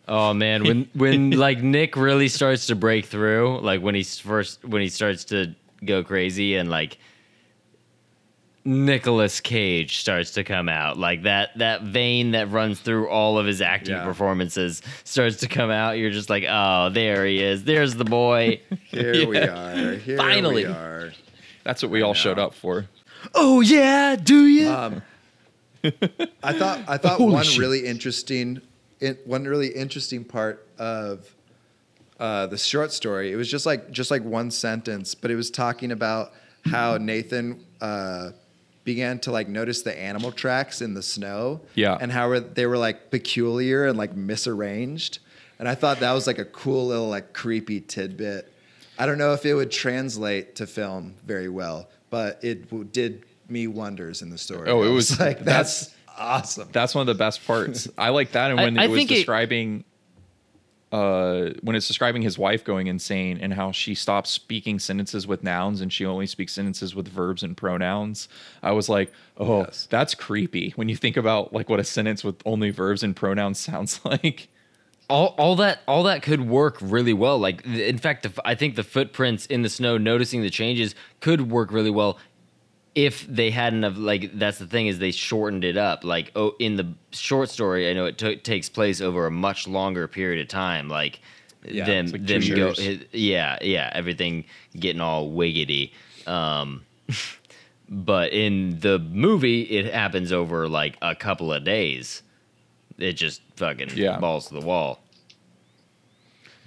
Oh 0.08 0.32
man, 0.34 0.64
when 0.64 0.88
when 0.94 1.30
like 1.32 1.62
Nick 1.62 1.96
really 1.96 2.28
starts 2.28 2.66
to 2.68 2.74
break 2.74 3.06
through, 3.06 3.60
like 3.60 3.82
when 3.82 3.94
he's 3.94 4.18
first 4.18 4.64
when 4.64 4.80
he 4.82 4.88
starts 4.88 5.24
to 5.26 5.54
go 5.84 6.02
crazy 6.02 6.56
and 6.56 6.70
like 6.70 6.98
Nicolas 8.64 9.40
Cage 9.40 9.98
starts 9.98 10.32
to 10.32 10.44
come 10.44 10.68
out, 10.68 10.98
like 10.98 11.22
that 11.22 11.56
that 11.58 11.82
vein 11.82 12.32
that 12.32 12.50
runs 12.50 12.80
through 12.80 13.08
all 13.08 13.38
of 13.38 13.46
his 13.46 13.62
acting 13.62 13.94
Yeah. 13.94 14.04
performances 14.04 14.82
starts 15.04 15.36
to 15.38 15.48
come 15.48 15.70
out. 15.70 15.92
You're 15.98 16.10
just 16.10 16.28
like, 16.28 16.44
oh, 16.48 16.90
there 16.90 17.24
he 17.24 17.42
is. 17.42 17.64
There's 17.64 17.94
the 17.94 18.04
boy. 18.04 18.60
Here 18.86 19.26
we 19.26 19.38
are. 19.38 19.94
Here 19.94 20.16
Finally. 20.16 20.64
we 20.66 20.70
are. 20.70 21.12
That's 21.64 21.82
what 21.82 21.90
we 21.90 22.02
all 22.02 22.14
showed 22.14 22.38
up 22.38 22.54
for. 22.54 22.86
oh 23.34 23.60
yeah, 23.60 24.16
do 24.16 24.46
you? 24.46 24.68
Um, 24.70 25.02
I 26.42 26.52
thought 26.52 26.80
I 26.88 26.96
thought 26.98 27.18
Holy 27.18 27.32
one 27.34 27.44
shit. 27.44 27.58
really 27.58 27.86
interesting 27.86 28.60
in, 29.00 29.16
one 29.24 29.44
really 29.44 29.68
interesting 29.68 30.24
part 30.24 30.66
of 30.78 31.28
uh, 32.18 32.46
the 32.46 32.58
short 32.58 32.92
story. 32.92 33.32
It 33.32 33.36
was 33.36 33.50
just 33.50 33.66
like 33.66 33.90
just 33.90 34.10
like 34.10 34.22
one 34.24 34.50
sentence, 34.50 35.14
but 35.14 35.30
it 35.30 35.36
was 35.36 35.50
talking 35.50 35.92
about 35.92 36.32
how 36.64 36.96
Nathan 36.98 37.64
uh, 37.80 38.30
began 38.84 39.18
to 39.20 39.30
like 39.30 39.48
notice 39.48 39.82
the 39.82 39.96
animal 39.98 40.32
tracks 40.32 40.80
in 40.82 40.94
the 40.94 41.02
snow, 41.02 41.60
Yeah. 41.74 41.96
and 42.00 42.10
how 42.10 42.38
they 42.40 42.66
were 42.66 42.78
like 42.78 43.10
peculiar 43.10 43.86
and 43.86 43.96
like 43.96 44.14
misarranged. 44.16 45.18
And 45.58 45.68
I 45.68 45.74
thought 45.74 46.00
that 46.00 46.12
was 46.12 46.26
like 46.26 46.38
a 46.38 46.44
cool 46.44 46.86
little 46.88 47.08
like 47.08 47.32
creepy 47.32 47.80
tidbit. 47.80 48.52
I 48.98 49.06
don't 49.06 49.18
know 49.18 49.32
if 49.32 49.46
it 49.46 49.54
would 49.54 49.70
translate 49.70 50.56
to 50.56 50.66
film 50.66 51.14
very 51.24 51.48
well, 51.48 51.88
but 52.10 52.38
it 52.42 52.64
w- 52.70 52.84
did 52.84 53.24
me 53.48 53.66
wonders 53.68 54.22
in 54.22 54.30
the 54.30 54.38
story. 54.38 54.68
Oh, 54.68 54.82
it 54.82 54.88
I 54.88 54.90
was- 54.90 55.18
like 55.20 55.38
that's- 55.44 55.86
that's 55.86 55.94
awesome. 56.18 56.68
That's 56.72 56.94
one 56.94 57.02
of 57.02 57.06
the 57.06 57.18
best 57.18 57.46
parts. 57.46 57.88
I 57.98 58.10
like 58.10 58.32
that. 58.32 58.50
And 58.50 58.58
when 58.60 58.78
I 58.78 58.84
it 58.84 58.90
was 58.90 58.98
think 58.98 59.10
it- 59.10 59.14
describing, 59.16 59.84
uh, 60.90 61.50
when 61.60 61.76
it's 61.76 61.86
describing 61.86 62.22
his 62.22 62.38
wife 62.38 62.64
going 62.64 62.86
insane 62.86 63.38
and 63.42 63.52
how 63.52 63.70
she 63.72 63.94
stops 63.94 64.30
speaking 64.30 64.78
sentences 64.78 65.26
with 65.26 65.42
nouns 65.44 65.82
and 65.82 65.92
she 65.92 66.06
only 66.06 66.26
speaks 66.26 66.54
sentences 66.54 66.94
with 66.94 67.06
verbs 67.08 67.42
and 67.42 67.56
pronouns, 67.56 68.26
I 68.62 68.72
was 68.72 68.88
like, 68.88 69.12
oh, 69.36 69.60
Yes. 69.60 69.86
that's 69.90 70.14
creepy. 70.14 70.70
When 70.76 70.88
you 70.88 70.96
think 70.96 71.16
about 71.18 71.52
like 71.52 71.68
what 71.68 71.78
a 71.78 71.84
sentence 71.84 72.24
with 72.24 72.36
only 72.46 72.70
verbs 72.70 73.02
and 73.02 73.14
pronouns 73.14 73.58
sounds 73.60 74.00
like. 74.04 74.48
all, 75.10 75.34
all 75.38 75.56
that 75.56 75.80
all 75.86 76.02
that 76.04 76.22
could 76.22 76.42
work 76.48 76.76
really 76.82 77.14
well 77.14 77.38
like 77.38 77.64
in 77.64 77.96
fact 77.96 78.24
the, 78.24 78.28
f- 78.28 78.38
i 78.44 78.54
think 78.54 78.74
the 78.76 78.82
footprints 78.82 79.46
in 79.46 79.62
the 79.62 79.68
snow 79.70 79.96
noticing 79.96 80.42
the 80.42 80.50
changes 80.50 80.94
could 81.20 81.50
work 81.50 81.72
really 81.72 81.88
well 81.90 82.18
if 83.06 83.24
they 83.28 83.50
hadn't 83.52 83.84
have 83.84 83.96
like 83.96 84.36
that's 84.38 84.58
the 84.58 84.66
thing 84.66 84.88
is 84.88 84.98
they 84.98 85.12
shortened 85.12 85.64
it 85.64 85.76
up. 85.76 86.02
Like 86.02 86.32
oh 86.34 86.54
in 86.58 86.74
the 86.76 86.86
short 87.12 87.48
story 87.48 87.88
i 87.88 87.92
know 87.92 88.06
it 88.06 88.18
took 88.18 88.42
takes 88.42 88.68
place 88.68 89.00
over 89.00 89.26
a 89.26 89.30
much 89.30 89.68
longer 89.68 90.08
period 90.08 90.40
of 90.42 90.48
time 90.48 90.88
like 90.88 91.20
Yeah, 91.64 91.84
them 91.86 92.06
like 92.06 92.26
them 92.26 92.42
go 92.56 92.74
it- 92.76 93.08
yeah 93.12 93.56
yeah 93.62 93.90
everything 93.94 94.44
getting 94.76 95.00
all 95.00 95.30
wiggity. 95.30 95.92
Um 96.26 96.84
but 97.88 98.32
in 98.32 98.80
the 98.80 98.98
movie 98.98 99.62
it 99.62 99.92
happens 99.94 100.32
over 100.32 100.68
like 100.68 100.96
a 101.00 101.14
couple 101.14 101.52
of 101.52 101.62
days. 101.64 102.22
It 102.98 103.12
just 103.12 103.40
fucking 103.56 103.90
Yeah. 103.94 104.18
balls 104.18 104.48
to 104.48 104.54
the 104.54 104.66
wall 104.66 105.00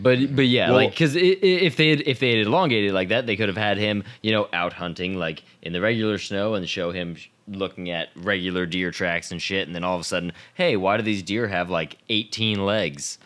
but 0.02 0.36
but 0.36 0.48
yeah, 0.48 0.68
Well- 0.68 0.76
like 0.78 0.92
because 0.92 1.16
if 1.16 1.76
they 1.78 1.90
had, 1.90 2.02
if 2.02 2.20
they 2.20 2.38
had 2.38 2.48
elongated 2.48 2.90
it 2.92 2.94
like 2.94 3.10
that, 3.10 3.26
they 3.28 3.36
could 3.36 3.48
have 3.50 3.58
had 3.58 3.78
him, 3.78 4.04
you 4.22 4.32
know, 4.32 4.48
out 4.54 4.74
hunting 4.74 5.18
like 5.18 5.44
in 5.62 5.74
the 5.74 5.82
regular 5.82 6.18
snow 6.18 6.56
and 6.56 6.68
show 6.68 6.92
him 6.92 7.18
looking 7.48 7.90
at 7.90 8.10
regular 8.16 8.66
deer 8.66 8.92
tracks 8.92 9.32
and 9.32 9.42
shit, 9.42 9.68
and 9.68 9.76
then 9.76 9.84
all 9.84 9.96
of 9.96 10.02
a 10.02 10.06
sudden, 10.06 10.32
hey, 10.54 10.78
why 10.78 10.98
do 10.98 11.04
these 11.04 11.24
deer 11.24 11.48
have 11.48 11.70
like 11.70 11.98
eighteen 12.10 12.66
legs? 12.66 13.18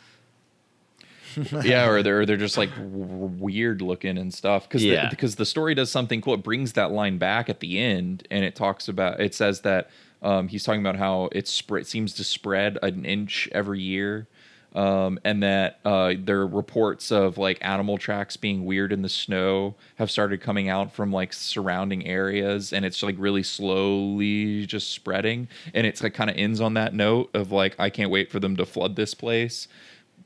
yeah, 1.64 1.88
or 1.90 2.02
they're 2.02 2.26
they're 2.26 2.38
just 2.38 2.58
like 2.58 2.70
w- 2.76 2.90
weird 2.92 3.82
looking 3.82 4.18
and 4.18 4.34
stuff. 4.34 4.68
Because 4.68 4.84
Yeah. 4.84 5.10
because 5.10 5.36
the 5.36 5.46
story 5.46 5.76
does 5.76 5.92
something 5.92 6.22
cool. 6.22 6.36
It 6.36 6.44
brings 6.44 6.74
that 6.74 6.92
line 6.92 7.18
back 7.18 7.50
at 7.50 7.60
the 7.60 7.78
end, 7.78 8.26
and 8.32 8.46
it 8.46 8.56
talks 8.56 8.88
about. 8.88 9.20
It 9.20 9.36
says 9.36 9.62
that 9.62 9.90
um, 10.22 10.48
he's 10.48 10.64
talking 10.64 10.80
about 10.82 10.96
how 10.96 11.28
it 11.34 11.48
spread 11.48 11.88
seems 11.88 12.14
to 12.14 12.24
spread 12.24 12.78
an 12.82 13.04
inch 13.06 13.50
every 13.52 13.82
year. 13.82 14.28
Um, 14.76 15.20
and 15.24 15.42
that 15.42 15.80
uh, 15.86 16.16
there 16.20 16.42
are 16.42 16.48
reports 16.48 17.10
of 17.12 17.38
like 17.38 17.58
animal 17.62 17.98
tracks 17.98 18.36
being 18.36 18.66
weird 18.66 18.92
in 18.92 19.02
the 19.04 19.10
snow 19.10 19.76
have 19.96 20.12
started 20.12 20.42
coming 20.42 20.68
out 20.68 20.92
from 20.94 21.14
like 21.14 21.32
surrounding 21.32 22.06
areas, 22.06 22.74
and 22.74 22.84
it's 22.86 23.02
like 23.02 23.16
really 23.18 23.42
slowly 23.44 24.66
just 24.66 24.92
spreading. 24.92 25.48
And 25.74 25.88
it's 25.88 26.04
like 26.04 26.14
kind 26.14 26.30
of 26.30 26.36
ends 26.38 26.60
on 26.62 26.74
that 26.74 26.94
note 26.94 27.30
of 27.34 27.52
like, 27.54 27.76
I 27.80 27.90
can't 27.90 28.12
wait 28.12 28.30
for 28.32 28.40
them 28.42 28.56
to 28.58 28.66
flood 28.66 28.96
this 28.96 29.14
place 29.14 29.68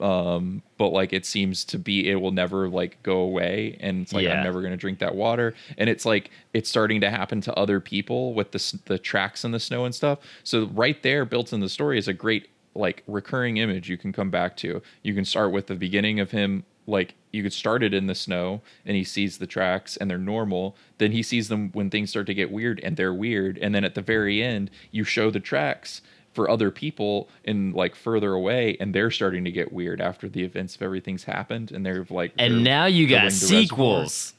um 0.02 0.62
but 0.78 0.90
like 0.94 1.12
it 1.12 1.26
seems 1.26 1.66
to 1.66 1.78
be 1.78 2.10
it 2.10 2.16
will 2.16 2.32
never 2.32 2.70
like 2.70 3.04
go 3.04 3.18
away 3.18 3.76
and 3.82 4.04
it's 4.04 4.14
like 4.14 4.24
Yeah. 4.24 4.38
i'm 4.38 4.44
never 4.46 4.62
going 4.62 4.72
to 4.72 4.78
drink 4.78 5.00
that 5.00 5.14
water 5.14 5.54
and 5.78 5.90
it's 5.90 6.06
like 6.06 6.32
it's 6.54 6.70
starting 6.70 7.02
to 7.02 7.10
happen 7.10 7.42
to 7.42 7.54
other 7.56 7.82
people 7.82 8.34
with 8.34 8.52
the 8.52 8.80
the 8.86 8.98
tracks 8.98 9.44
in 9.44 9.52
the 9.52 9.60
snow 9.60 9.84
and 9.84 9.94
stuff 9.94 10.20
so 10.46 10.68
right 10.68 11.04
there 11.04 11.26
built 11.26 11.52
in 11.52 11.60
the 11.60 11.68
story 11.68 11.98
is 11.98 12.08
a 12.08 12.14
great 12.14 12.48
like 12.80 13.04
recurring 13.08 13.58
image 13.58 13.90
you 13.90 13.98
can 13.98 14.12
come 14.12 14.30
back 14.32 14.56
to 14.58 14.82
you 15.04 15.14
can 15.14 15.26
start 15.26 15.52
with 15.52 15.68
the 15.68 15.76
beginning 15.76 16.20
of 16.20 16.32
him 16.32 16.64
like 16.88 17.14
you 17.32 17.44
could 17.44 17.54
start 17.54 17.84
it 17.84 17.94
in 17.94 18.08
the 18.08 18.16
snow 18.16 18.62
and 18.86 18.96
he 18.96 19.04
sees 19.04 19.38
the 19.38 19.46
tracks 19.46 19.96
and 19.98 20.10
they're 20.10 20.18
normal 20.18 20.76
then 20.98 21.12
he 21.12 21.22
sees 21.22 21.48
them 21.50 21.70
when 21.74 21.90
things 21.90 22.10
start 22.10 22.26
to 22.26 22.34
get 22.34 22.50
weird 22.52 22.80
and 22.84 22.98
they're 22.98 23.14
weird 23.14 23.58
and 23.60 23.76
then 23.76 23.84
at 23.84 23.94
the 23.96 24.02
very 24.02 24.42
end 24.42 24.72
you 24.92 25.04
show 25.04 25.30
the 25.30 25.40
tracks 25.40 26.02
for 26.34 26.50
other 26.50 26.72
people 26.72 27.28
in 27.44 27.72
like 27.74 27.96
further 27.96 28.34
away 28.34 28.78
and 28.80 28.94
they're 28.96 29.12
starting 29.12 29.44
to 29.44 29.52
get 29.52 29.72
weird 29.74 30.00
after 30.02 30.30
the 30.30 30.44
events 30.44 30.76
of 30.76 30.82
everything's 30.82 31.26
happened 31.26 31.72
and 31.72 31.86
they're 31.86 32.06
like 32.10 32.32
And 32.40 32.54
they're 32.56 32.62
now 32.62 32.86
you 32.86 33.08
got 33.08 33.18
filling 33.18 33.26
the 33.26 33.32
reservoir. 33.32 33.62
sequels. 33.62 34.34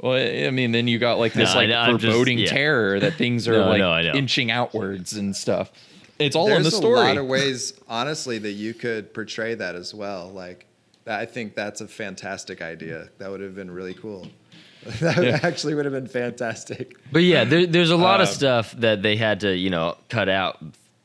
well 0.00 0.46
i 0.46 0.50
mean 0.50 0.72
then 0.72 0.86
you 0.88 0.98
got 0.98 1.18
like 1.18 1.32
this 1.32 1.54
No, 1.54 1.60
like 1.60 1.70
I'm 1.70 1.98
just- 1.98 2.12
foreboding 2.12 2.38
yeah. 2.38 2.46
terror 2.46 3.00
that 3.00 3.14
things 3.14 3.48
are 3.48 3.52
No, 3.52 3.68
like 3.68 3.78
no, 3.78 4.12
inching 4.12 4.50
outwards 4.50 5.14
and 5.14 5.34
stuff 5.34 5.72
it's 6.22 6.36
all 6.36 6.46
There's 6.46 6.58
in 6.58 6.62
the 6.64 6.70
story 6.70 7.00
a 7.00 7.02
lot 7.04 7.16
of 7.18 7.26
ways, 7.26 7.74
honestly, 7.88 8.38
that 8.38 8.52
you 8.52 8.74
could 8.74 9.12
portray 9.14 9.54
that 9.54 9.74
as 9.74 9.92
well. 9.94 10.28
Like, 10.30 10.66
I 11.06 11.26
think 11.26 11.54
that's 11.54 11.80
a 11.80 11.88
fantastic 11.88 12.62
idea. 12.62 13.08
That 13.18 13.30
would 13.30 13.40
have 13.40 13.54
been 13.54 13.70
really 13.70 13.94
cool. 13.94 14.28
that 15.00 15.22
Yeah. 15.22 15.40
actually 15.42 15.74
would 15.74 15.84
have 15.84 15.94
been 15.94 16.08
fantastic. 16.08 16.96
But 17.12 17.22
yeah, 17.22 17.44
there, 17.44 17.66
there's 17.66 17.90
a 17.90 17.96
lot 17.96 18.20
of 18.20 18.28
Um, 18.28 18.34
stuff 18.34 18.72
that 18.78 19.02
they 19.02 19.16
had 19.16 19.40
to, 19.40 19.56
you 19.56 19.70
know, 19.70 19.96
cut 20.08 20.28
out 20.28 20.58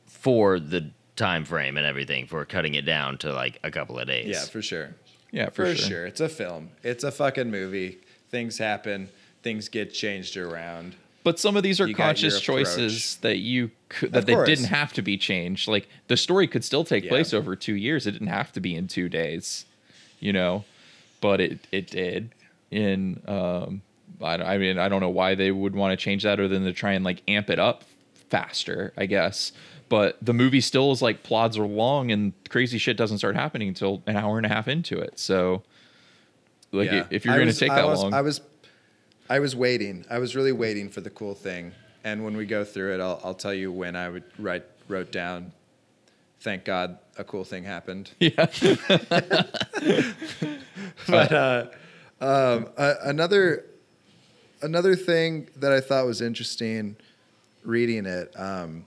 for 0.06 0.58
the 0.60 0.90
time 1.16 1.44
frame 1.44 1.76
and 1.76 1.84
everything 1.86 2.26
for 2.26 2.44
cutting 2.44 2.74
it 2.74 2.84
down 2.84 3.18
to 3.18 3.32
like 3.32 3.58
a 3.64 3.70
couple 3.70 3.98
of 3.98 4.06
days. 4.06 4.26
Yeah, 4.26 4.42
for 4.44 4.62
sure. 4.62 4.94
yeah 5.32 5.46
for, 5.46 5.66
For, 5.66 5.74
sure. 5.76 5.88
sure. 5.88 6.06
It's 6.06 6.20
a 6.20 6.28
film. 6.28 6.70
It's 6.82 7.02
a 7.04 7.10
fucking 7.10 7.50
movie. 7.50 7.98
Things 8.30 8.58
happen. 8.58 9.08
Things 9.42 9.68
get 9.68 9.92
changed 9.94 10.36
around. 10.36 10.94
But 11.24 11.38
some 11.38 11.56
of 11.56 11.62
these 11.62 11.80
are 11.80 11.86
You 11.88 11.94
conscious 11.94 12.40
choices 12.40 13.16
that 13.22 13.38
you 13.38 13.70
could, 13.88 14.12
that 14.12 14.20
Of 14.20 14.26
they 14.26 14.34
course. 14.34 14.48
didn't 14.48 14.66
have 14.66 14.92
to 14.94 15.02
be 15.02 15.18
changed. 15.18 15.68
Like 15.68 15.88
the 16.06 16.16
story 16.16 16.46
could 16.46 16.64
still 16.64 16.84
take 16.84 17.04
Yeah. 17.04 17.10
place 17.10 17.34
over 17.34 17.54
two 17.56 17.74
years. 17.74 18.06
It 18.06 18.12
didn't 18.12 18.28
have 18.28 18.52
to 18.52 18.60
be 18.60 18.74
in 18.74 18.88
two 18.88 19.08
days, 19.08 19.66
you 20.20 20.32
know, 20.32 20.64
but 21.20 21.40
it 21.40 21.58
it 21.72 21.88
did. 21.90 22.30
In 22.70 23.22
um, 23.26 23.82
I, 24.22 24.34
I 24.54 24.58
mean, 24.58 24.78
I 24.78 24.88
don't 24.88 25.00
know 25.00 25.08
why 25.08 25.34
they 25.34 25.50
would 25.50 25.74
want 25.74 25.98
to 25.98 26.02
change 26.02 26.22
that 26.22 26.38
other 26.38 26.48
than 26.48 26.64
to 26.64 26.72
try 26.72 26.92
and 26.92 27.04
like 27.04 27.22
amp 27.28 27.50
it 27.50 27.58
up 27.58 27.84
faster, 28.30 28.92
I 28.96 29.06
guess. 29.06 29.52
But 29.88 30.18
the 30.20 30.34
movie 30.34 30.60
still 30.60 30.92
is 30.92 31.00
like 31.02 31.22
plods 31.22 31.56
along, 31.56 32.10
and 32.12 32.32
crazy 32.50 32.78
shit 32.78 32.96
doesn't 32.96 33.18
start 33.18 33.36
happening 33.36 33.68
until 33.68 34.02
an 34.06 34.16
hour 34.16 34.36
and 34.36 34.44
a 34.44 34.48
half 34.50 34.68
into 34.68 34.98
it. 34.98 35.18
So, 35.18 35.62
like, 36.72 36.90
Yeah. 36.90 37.06
if 37.10 37.24
you're 37.24 37.36
going 37.36 37.48
to 37.48 37.54
take 37.54 37.70
I 37.70 37.76
that 37.76 37.86
was, 37.86 38.02
long, 38.02 38.12
I 38.12 38.20
was, 38.20 38.42
I 39.28 39.40
was 39.40 39.54
waiting. 39.54 40.04
I 40.08 40.18
was 40.18 40.34
really 40.34 40.52
waiting 40.52 40.88
for 40.88 41.00
the 41.00 41.10
cool 41.10 41.34
thing. 41.34 41.72
And 42.04 42.24
when 42.24 42.36
we 42.36 42.46
go 42.46 42.64
through 42.64 42.94
it, 42.94 43.00
I'll, 43.00 43.20
I'll 43.22 43.34
tell 43.34 43.52
you 43.52 43.70
when 43.70 43.96
I 43.96 44.08
would 44.08 44.24
write 44.38 44.64
wrote 44.88 45.12
down. 45.12 45.52
Thank 46.40 46.64
God, 46.64 46.98
a 47.18 47.24
cool 47.24 47.44
thing 47.44 47.64
happened. 47.64 48.10
yeah, 48.20 48.46
but 51.06 51.32
uh, 51.32 51.66
um, 52.20 52.68
uh, 52.76 52.94
another 53.04 53.66
another 54.62 54.94
thing 54.96 55.48
that 55.56 55.72
I 55.72 55.80
thought 55.80 56.06
was 56.06 56.20
interesting 56.22 56.96
reading 57.64 58.06
it 58.06 58.32
um, 58.38 58.84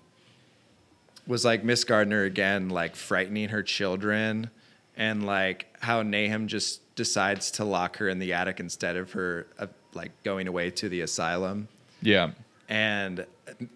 was 1.27 1.43
like 1.45 1.63
Miss 1.63 1.83
Gardner 1.83 2.23
again, 2.23 2.69
like 2.69 2.95
frightening 2.95 3.49
her 3.49 3.63
children, 3.63 4.49
and 4.95 5.25
like 5.25 5.67
how 5.81 6.01
Nahum 6.03 6.47
just 6.47 6.95
decides 6.95 7.51
to 7.51 7.65
lock 7.65 7.97
her 7.97 8.07
in 8.07 8.19
the 8.19 8.33
attic 8.33 8.59
instead 8.59 8.95
of 8.95 9.11
her 9.11 9.47
uh, 9.59 9.67
like 9.93 10.11
going 10.23 10.47
away 10.47 10.69
to 10.71 10.89
the 10.89 11.01
asylum 11.01 11.67
yeah. 12.01 12.31
and 12.69 13.25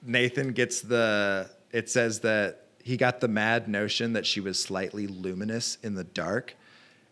Nathan 0.06 0.54
gets 0.54 0.82
the 0.82 1.50
it 1.72 1.90
says 1.90 2.22
that 2.22 2.62
he 2.84 2.98
got 2.98 3.20
the 3.20 3.28
mad 3.28 3.68
notion 3.68 4.14
that 4.14 4.26
she 4.26 4.40
was 4.40 4.62
slightly 4.62 5.08
luminous 5.08 5.78
in 5.84 5.96
the 5.96 6.04
dark. 6.04 6.56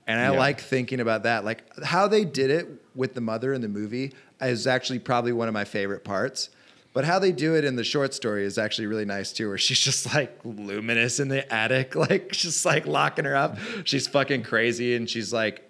And 0.06 0.20
I 0.20 0.32
Yeah. 0.32 0.40
like 0.40 0.62
thinking 0.62 1.00
about 1.00 1.24
that. 1.24 1.44
Like 1.44 1.64
how 1.84 2.08
they 2.08 2.26
did 2.26 2.50
it 2.52 2.68
with 2.94 3.14
the 3.16 3.22
mother 3.22 3.54
in 3.54 3.62
the 3.62 3.68
movie 3.68 4.14
is 4.40 4.68
actually 4.68 5.00
probably 5.00 5.34
one 5.34 5.48
of 5.48 5.54
my 5.54 5.66
favorite 5.66 6.04
parts. 6.04 6.50
But 6.94 7.06
how 7.06 7.18
they 7.18 7.32
do 7.32 7.56
it 7.56 7.66
in 7.66 7.76
the 7.76 7.84
short 7.84 8.14
story 8.14 8.46
is 8.46 8.60
actually 8.60 8.86
really 8.86 9.06
nice 9.06 9.34
too, 9.34 9.48
where 9.50 9.58
she's 9.58 9.80
just 9.90 10.14
like 10.14 10.40
luminous 10.46 11.20
in 11.20 11.28
the 11.28 11.52
attic, 11.52 11.96
like 12.10 12.32
just 12.32 12.66
like 12.66 12.86
locking 12.86 13.26
her 13.26 13.36
up. 13.36 13.58
She's 13.84 14.08
fucking 14.08 14.44
crazy 14.44 14.96
and 14.96 15.10
she's 15.10 15.34
like 15.34 15.68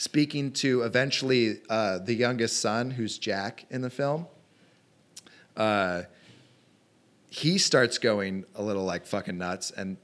speaking 0.00 0.50
to 0.50 0.80
eventually 0.80 1.60
uh, 1.68 1.98
the 1.98 2.14
youngest 2.14 2.58
son, 2.58 2.90
who's 2.90 3.18
Jack 3.18 3.66
in 3.68 3.82
the 3.82 3.90
film 3.90 4.26
uh, 5.58 6.04
he 7.28 7.58
starts 7.58 7.98
going 7.98 8.46
a 8.54 8.62
little 8.62 8.84
like 8.84 9.04
fucking 9.04 9.36
nuts 9.36 9.70
and 9.70 9.98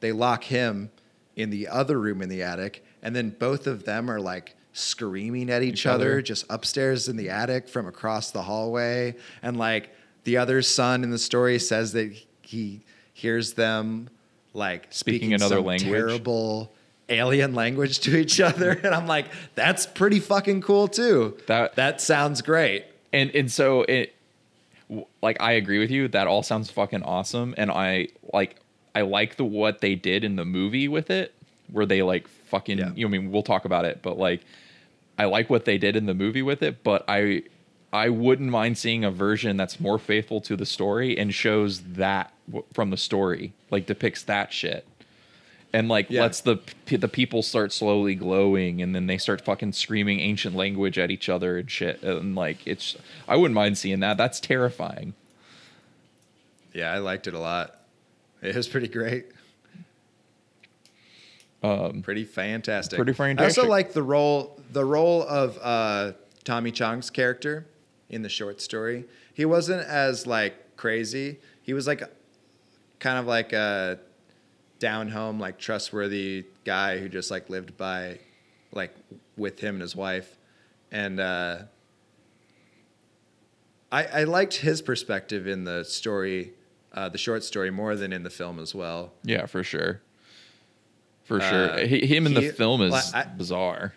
they 0.00 0.12
lock 0.12 0.44
him 0.44 0.90
in 1.34 1.48
the 1.48 1.66
other 1.66 1.98
room 1.98 2.20
in 2.20 2.28
the 2.28 2.42
attic 2.42 2.84
and 3.02 3.16
then 3.16 3.30
both 3.30 3.66
of 3.66 3.84
them 3.84 4.10
are 4.10 4.20
like 4.20 4.54
screaming 4.74 5.48
at 5.48 5.62
each, 5.62 5.72
Each 5.72 5.86
other, 5.86 6.12
other. 6.12 6.22
just 6.22 6.44
upstairs 6.50 7.08
in 7.08 7.16
the 7.16 7.30
attic 7.30 7.70
from 7.70 7.86
across 7.86 8.30
the 8.30 8.42
hallway 8.42 9.16
and 9.42 9.56
like 9.56 9.94
the 10.24 10.36
other 10.36 10.60
son 10.60 11.02
in 11.02 11.10
the 11.10 11.18
story 11.18 11.58
says 11.58 11.94
that 11.94 12.14
he 12.42 12.82
hears 13.14 13.54
them 13.54 14.10
like 14.52 14.88
speaking, 14.90 15.32
another 15.32 15.56
some 15.56 15.64
language. 15.64 15.90
terrible 15.90 16.72
alien 17.08 17.54
language 17.54 18.00
to 18.00 18.16
each 18.16 18.40
other. 18.40 18.70
And 18.84 18.94
i'm 18.94 19.06
like 19.06 19.26
that's 19.54 19.86
pretty 19.86 20.20
fucking 20.20 20.60
cool 20.62 20.88
too. 20.88 21.36
That- 21.46 21.74
that 21.76 22.00
sounds 22.00 22.42
great. 22.42 22.84
And 23.12 23.30
and 23.34 23.50
so 23.50 23.82
it 23.82 24.14
like 25.22 25.40
i 25.40 25.52
agree 25.52 25.78
with 25.78 25.90
you. 25.90 26.08
That 26.08 26.26
all 26.26 26.42
sounds 26.42 26.70
fucking 26.70 27.02
awesome. 27.02 27.54
And 27.56 27.70
i 27.70 28.08
like 28.32 28.56
i 28.94 29.02
like 29.02 29.36
the 29.36 29.44
what 29.44 29.80
they 29.80 29.94
did 29.94 30.24
in 30.24 30.36
the 30.36 30.44
movie 30.44 30.88
with 30.88 31.10
it 31.10 31.34
where 31.70 31.84
they 31.86 32.02
like 32.02 32.26
fucking 32.28 32.78
Yeah. 32.78 32.92
you 32.94 33.04
know 33.04 33.08
i 33.08 33.18
mean 33.20 33.30
we'll 33.30 33.42
talk 33.42 33.66
about 33.66 33.84
it 33.84 34.00
but 34.02 34.16
like 34.18 34.40
i 35.18 35.26
like 35.26 35.50
what 35.50 35.66
they 35.66 35.76
did 35.76 35.96
in 35.96 36.06
the 36.06 36.14
movie 36.14 36.40
with 36.40 36.62
it 36.62 36.82
but 36.82 37.04
i 37.06 37.42
i 37.92 38.08
wouldn't 38.08 38.50
mind 38.50 38.78
seeing 38.78 39.04
a 39.04 39.10
version 39.10 39.58
that's 39.58 39.78
more 39.78 39.98
faithful 39.98 40.40
to 40.40 40.56
the 40.56 40.64
story 40.64 41.18
and 41.18 41.34
shows 41.34 41.80
that 41.82 42.32
from 42.72 42.88
the 42.88 42.96
story 42.96 43.52
like 43.70 43.84
depicts 43.84 44.22
that 44.22 44.50
shit 44.50 44.86
and 45.72 45.88
like 45.88 46.06
Yeah. 46.08 46.22
lets 46.22 46.40
the 46.40 46.58
the 46.86 47.08
people 47.08 47.42
start 47.42 47.72
slowly 47.72 48.14
glowing 48.14 48.80
and 48.80 48.94
then 48.94 49.06
they 49.06 49.18
start 49.18 49.40
fucking 49.44 49.72
screaming 49.72 50.20
ancient 50.20 50.56
language 50.56 50.98
at 50.98 51.10
each 51.10 51.28
other 51.28 51.58
and 51.58 51.70
shit 51.70 52.02
and 52.02 52.34
like 52.34 52.58
it's 52.66 52.96
i 53.28 53.36
wouldn't 53.36 53.54
mind 53.54 53.76
seeing 53.76 54.00
that 54.00 54.16
that's 54.16 54.40
terrifying 54.40 55.12
Yeah, 56.72 56.92
I 56.92 56.98
liked 56.98 57.26
it 57.26 57.34
a 57.34 57.38
lot. 57.38 57.74
It 58.40 58.54
was 58.54 58.68
pretty 58.68 58.88
great. 58.88 59.26
um 61.62 62.02
Pretty 62.02 62.24
fantastic. 62.24 62.96
Pretty 62.96 63.12
fantastic 63.12 63.58
I 63.58 63.62
also 63.62 63.70
like 63.70 63.92
the 63.92 64.02
role 64.02 64.58
the 64.72 64.84
role 64.84 65.22
of 65.24 65.58
uh, 65.62 66.12
Tommy 66.44 66.70
Chong's 66.70 67.10
character 67.10 67.66
in 68.10 68.22
the 68.22 68.28
short 68.28 68.60
story. 68.60 69.04
He 69.34 69.44
wasn't 69.44 69.86
as 69.88 70.26
like 70.26 70.76
crazy. 70.76 71.38
He 71.62 71.72
was 71.72 71.86
like 71.86 72.02
kind 73.00 73.18
of 73.18 73.26
like 73.26 73.52
a 73.52 73.98
down 74.78 75.08
home, 75.08 75.38
like 75.40 75.58
trustworthy 75.58 76.44
guy 76.64 76.98
who 76.98 77.08
just 77.08 77.30
like 77.30 77.48
lived 77.50 77.76
by 77.76 78.18
like 78.72 78.94
with 79.36 79.58
him 79.60 79.76
and 79.76 79.82
his 79.82 79.96
wife. 79.96 80.36
And 80.92 81.18
uh 81.20 81.58
I, 83.90 84.04
I 84.04 84.24
liked 84.24 84.54
his 84.56 84.82
perspective 84.82 85.46
in 85.46 85.64
the 85.64 85.82
story, 85.84 86.52
uh, 86.92 87.08
the 87.08 87.16
short 87.18 87.42
story, 87.42 87.70
more 87.70 87.96
than 87.96 88.12
in 88.12 88.22
the 88.22 88.30
film 88.30 88.58
as 88.58 88.74
well. 88.74 89.12
yeah 89.24 89.46
for 89.46 89.62
sure 89.64 90.00
for 91.24 91.40
Uh, 91.40 91.50
sure 91.50 91.78
H- 91.78 92.04
him 92.04 92.26
in 92.26 92.32
he- 92.32 92.48
the 92.48 92.52
film 92.52 92.82
is 92.82 92.92
like, 92.92 93.14
I- 93.14 93.24
bizarre 93.30 93.94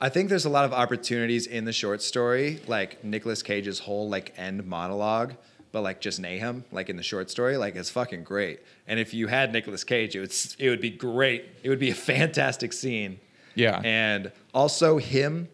I 0.00 0.08
think 0.08 0.28
there's 0.28 0.44
a 0.44 0.48
lot 0.50 0.64
of 0.64 0.72
opportunities 0.72 1.46
in 1.48 1.64
the 1.64 1.72
short 1.72 2.02
story, 2.02 2.60
like 2.68 3.02
Nicolas 3.02 3.42
Cage's 3.42 3.80
whole 3.80 4.08
like 4.08 4.32
end 4.38 4.64
monologue, 4.64 5.34
but 5.72 5.82
like 5.82 6.00
just 6.00 6.20
Nahum, 6.20 6.64
like 6.72 6.88
in 6.88 6.96
the 6.96 7.02
short 7.02 7.30
story, 7.30 7.56
like 7.56 7.76
it's 7.76 7.90
fucking 7.90 8.24
great. 8.24 8.60
And 8.86 8.98
if 8.98 9.12
you 9.12 9.26
had 9.26 9.52
Nicolas 9.52 9.84
Cage, 9.84 10.16
it 10.16 10.20
would 10.20 10.34
it 10.58 10.70
would 10.70 10.80
be 10.80 10.90
great. 10.90 11.46
It 11.62 11.68
would 11.68 11.78
be 11.78 11.90
a 11.90 11.94
fantastic 11.94 12.72
scene. 12.72 13.20
yeah 13.54 13.80
And 13.84 14.32
also 14.54 14.98
him 14.98 15.48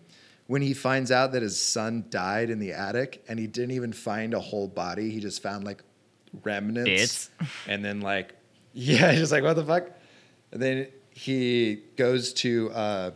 when 0.47 0.63
he 0.63 0.75
finds 0.75 1.11
out 1.11 1.33
that 1.33 1.43
his 1.43 1.59
son 1.59 2.05
died 2.11 2.51
in 2.51 2.59
the 2.59 2.73
attic 2.73 3.25
and 3.29 3.39
he 3.39 3.47
didn't 3.47 3.73
even 3.73 3.93
find 3.93 4.35
a 4.35 4.41
whole 4.41 4.69
body, 4.69 5.11
he 5.11 5.21
just 5.21 5.43
found 5.43 5.65
like 5.65 5.83
remnants. 6.43 6.91
Bits. 6.91 7.31
And 7.69 7.85
then 7.85 8.01
like 8.01 8.35
yeah, 8.73 9.13
just 9.17 9.33
like 9.33 9.43
what 9.43 9.55
the 9.55 9.65
fuck? 9.65 9.91
And 10.53 10.61
then 10.63 10.89
he 11.11 11.83
goes 11.97 12.33
to 12.35 12.71
uh, 12.73 13.11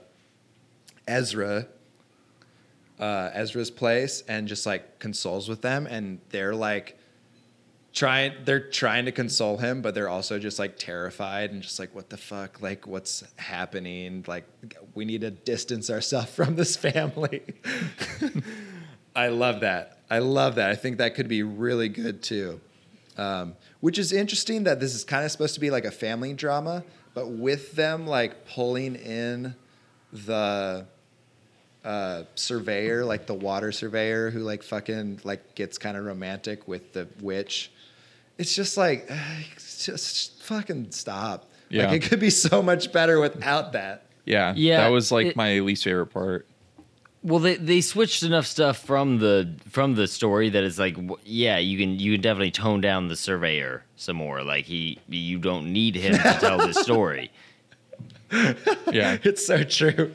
Ezra 1.06 1.66
uh, 2.98 3.30
Ezra's 3.32 3.70
place 3.70 4.22
and 4.28 4.48
just 4.48 4.66
like 4.66 4.98
consoles 4.98 5.48
with 5.48 5.62
them 5.62 5.86
and 5.86 6.20
they're 6.30 6.54
like 6.54 6.96
trying 7.92 8.32
they're 8.44 8.68
trying 8.68 9.04
to 9.06 9.12
console 9.12 9.56
him 9.56 9.82
but 9.82 9.94
they're 9.94 10.08
also 10.08 10.38
just 10.38 10.58
like 10.58 10.76
terrified 10.78 11.50
and 11.50 11.62
just 11.62 11.78
like 11.78 11.94
what 11.94 12.10
the 12.10 12.16
fuck? 12.16 12.60
Like 12.60 12.86
what's 12.86 13.24
happening? 13.36 14.24
Like 14.26 14.44
we 14.94 15.04
need 15.04 15.22
to 15.22 15.30
distance 15.30 15.90
ourselves 15.90 16.30
from 16.34 16.56
this 16.56 16.76
family. 16.76 17.42
I 19.16 19.28
love 19.28 19.60
that. 19.60 19.98
I 20.10 20.20
love 20.20 20.56
that. 20.56 20.70
I 20.70 20.76
think 20.76 20.98
that 20.98 21.14
could 21.14 21.28
be 21.28 21.42
really 21.42 21.88
good 21.88 22.22
too. 22.22 22.60
Um, 23.16 23.56
which 23.80 23.98
is 23.98 24.12
interesting 24.12 24.64
that 24.64 24.78
this 24.78 24.94
is 24.94 25.02
kind 25.02 25.24
of 25.24 25.30
supposed 25.32 25.54
to 25.54 25.60
be 25.60 25.70
like 25.70 25.84
a 25.84 25.90
family 25.90 26.34
drama 26.34 26.84
but 27.18 27.30
with 27.30 27.72
them 27.72 28.06
like 28.06 28.46
pulling 28.46 28.94
in 28.94 29.52
the 30.12 30.86
uh, 31.84 32.24
surveyor, 32.34 33.04
like 33.04 33.26
the 33.26 33.34
water 33.34 33.72
surveyor 33.72 34.30
who 34.30 34.40
like 34.40 34.62
fucking 34.62 35.20
like 35.24 35.54
gets 35.54 35.78
kind 35.78 35.96
of 35.96 36.04
romantic 36.04 36.66
with 36.68 36.92
the 36.92 37.08
witch. 37.20 37.70
It's 38.36 38.54
just 38.54 38.76
like, 38.76 39.10
it's 39.56 39.84
just 39.84 40.42
fucking 40.42 40.90
stop. 40.92 41.46
Yeah. 41.70 41.88
Like 41.90 42.04
it 42.04 42.08
could 42.08 42.20
be 42.20 42.30
so 42.30 42.62
much 42.62 42.92
better 42.92 43.20
without 43.20 43.72
that. 43.72 44.04
yeah 44.24 44.54
Yeah, 44.56 44.82
that 44.82 44.88
was 44.88 45.10
like 45.12 45.26
it- 45.28 45.36
my 45.36 45.58
least 45.60 45.84
favorite 45.84 46.06
part 46.06 46.46
Well, 47.22 47.40
they 47.40 47.56
they 47.56 47.80
switched 47.80 48.22
enough 48.22 48.46
stuff 48.46 48.78
from 48.78 49.18
the 49.18 49.54
from 49.68 49.94
the 49.94 50.06
story 50.06 50.48
that 50.50 50.62
it's 50.64 50.78
like, 50.78 50.96
yeah, 51.24 51.58
you 51.58 51.76
can 51.78 51.98
you 51.98 52.12
can 52.12 52.20
definitely 52.22 52.52
tone 52.52 52.80
down 52.80 53.08
the 53.08 53.16
surveyor 53.16 53.82
some 53.96 54.16
more. 54.16 54.42
Like 54.42 54.64
he, 54.66 54.98
you 55.08 55.38
don't 55.38 55.72
need 55.72 55.94
him 55.96 56.12
to 56.14 56.36
tell 56.40 56.58
the 56.58 56.72
story. 56.74 57.30
yeah 58.92 59.16
It's 59.24 59.44
so 59.46 59.62
true. 59.64 60.14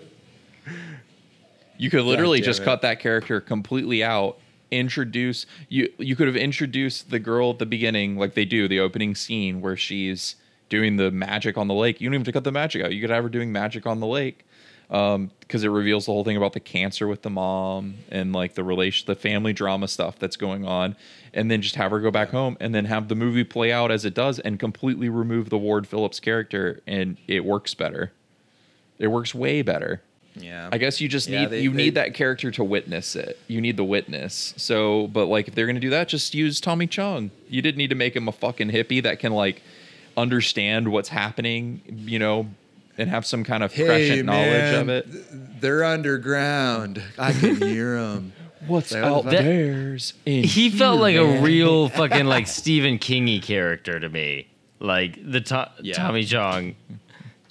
You 1.84 1.90
could 1.90 2.04
literally 2.04 2.40
just 2.40 2.62
it. 2.62 2.64
cut 2.64 2.82
that 2.84 3.02
character 3.02 3.42
completely 3.42 4.06
out. 4.06 4.40
Introduce 4.72 5.46
you. 5.68 5.92
You 5.98 6.16
could 6.16 6.28
have 6.28 6.38
introduced 6.38 7.10
the 7.10 7.20
girl 7.20 7.50
at 7.50 7.60
the 7.60 7.66
beginning, 7.66 8.16
like 8.16 8.36
they 8.36 8.46
do 8.46 8.70
the 8.70 8.80
opening 8.80 9.16
scene 9.16 9.60
where 9.60 9.76
she's 9.76 10.38
doing 10.70 10.96
the 10.96 11.12
magic 11.12 11.58
on 11.58 11.68
the 11.68 11.74
lake. 11.74 12.00
You 12.00 12.08
don't 12.08 12.14
even 12.14 12.22
have 12.22 12.28
to 12.28 12.32
cut 12.32 12.46
the 12.46 12.54
magic 12.54 12.86
out. 12.86 12.94
You 12.94 13.02
could 13.02 13.10
have 13.10 13.26
her 13.26 13.30
doing 13.30 13.52
magic 13.52 13.86
on 13.86 14.00
the 14.00 14.08
lake, 14.08 14.46
um, 14.92 15.32
because 15.42 15.66
it 15.66 15.68
reveals 15.68 16.06
the 16.06 16.14
whole 16.14 16.24
thing 16.24 16.38
about 16.38 16.54
the 16.54 16.62
cancer 16.62 17.06
with 17.06 17.22
the 17.22 17.30
mom 17.30 17.96
and 18.08 18.32
like 18.32 18.56
the 18.56 18.64
relation, 18.64 19.06
the 19.06 19.16
family 19.16 19.52
drama 19.52 19.90
stuff 19.90 20.18
that's 20.18 20.38
going 20.38 20.66
on, 20.66 20.96
and 21.34 21.52
then 21.52 21.62
just 21.62 21.76
have 21.76 21.92
her 21.92 22.00
go 22.00 22.12
back 22.12 22.30
home 22.30 22.56
and 22.62 22.74
then 22.74 22.86
have 22.86 23.10
the 23.10 23.16
movie 23.16 23.44
play 23.44 23.74
out 23.74 23.92
as 23.92 24.06
it 24.06 24.14
does 24.14 24.40
and 24.40 24.58
completely 24.58 25.10
remove 25.10 25.50
the 25.50 25.58
Ward 25.58 25.86
Phillips 25.86 26.22
character, 26.22 26.82
and 26.88 27.18
it 27.28 27.44
works 27.44 27.74
better. 27.74 28.14
It 29.00 29.08
works 29.08 29.36
way 29.36 29.62
better. 29.64 30.02
Yeah. 30.36 30.70
I 30.72 30.78
guess 30.80 31.00
you 31.00 31.08
just 31.08 31.30
Yeah, 31.30 31.42
need 31.42 31.50
they- 31.52 31.62
you 31.62 31.70
they- 31.72 31.78
need 31.78 31.96
that 31.96 32.14
character 32.14 32.50
to 32.52 32.64
witness 32.64 33.16
it. 33.16 33.38
You 33.48 33.62
need 33.62 33.78
the 33.78 33.84
witness. 33.84 34.54
So, 34.58 35.08
but 35.08 35.26
like 35.28 35.48
if 35.48 35.56
they're 35.56 35.68
gonna 35.68 35.80
do 35.80 35.92
that, 35.92 36.08
just 36.08 36.34
use 36.34 36.60
Tommy 36.60 36.88
Chong. 36.88 37.30
You 37.50 37.62
didn't 37.62 37.78
need 37.78 37.90
to 37.90 37.96
make 37.96 38.16
him 38.16 38.28
a 38.28 38.32
fucking 38.32 38.72
hippie 38.72 39.02
that 39.04 39.20
can 39.20 39.32
like 39.34 39.62
understand 40.18 40.92
what's 40.92 41.10
happening, 41.10 41.82
you 42.08 42.20
know, 42.20 42.48
and 42.98 43.10
have 43.10 43.26
some 43.26 43.44
kind 43.44 43.64
of 43.64 43.74
prescient 43.74 44.26
knowledge 44.26 44.74
of 44.76 44.90
it. 44.90 45.08
They're 45.62 45.84
underground. 45.84 47.02
I 47.18 47.34
can 47.34 47.56
hear 47.68 48.00
them. 48.00 48.34
What's 48.68 48.94
Like, 48.94 49.04
out 49.04 49.26
the 49.26 49.32
fuck? 49.32 49.40
there's 49.44 50.14
in 50.26 50.44
He 50.46 50.70
felt 50.70 51.00
like 51.02 51.16
man. 51.16 51.40
a 51.40 51.42
real 51.42 51.90
fucking 52.00 52.26
like 52.26 52.48
Stephen 52.48 52.98
Kingy 52.98 53.42
character 53.42 54.00
to 54.00 54.08
me. 54.10 54.48
Like 54.80 55.18
the 55.30 55.42
to- 55.42 55.72
Yeah. 55.82 55.94
Tommy 55.96 56.24
Chong, 56.24 56.76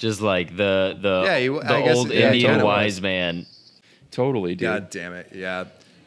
just 0.03 0.21
like 0.21 0.55
the 0.57 0.99
the 1.01 1.23
Yeah, 1.25 1.39
he- 1.39 1.49
the 1.49 1.75
I 1.75 1.83
guess- 1.83 1.97
old 1.97 2.11
yeah, 2.13 2.27
Indian 2.27 2.51
totally. 2.53 2.65
wise 2.65 3.01
man. 3.01 3.47
totally, 4.11 4.51
dude. 4.55 4.61
God 4.69 4.91
damn 4.91 5.15
it. 5.15 5.29
Yeah. 5.35 5.65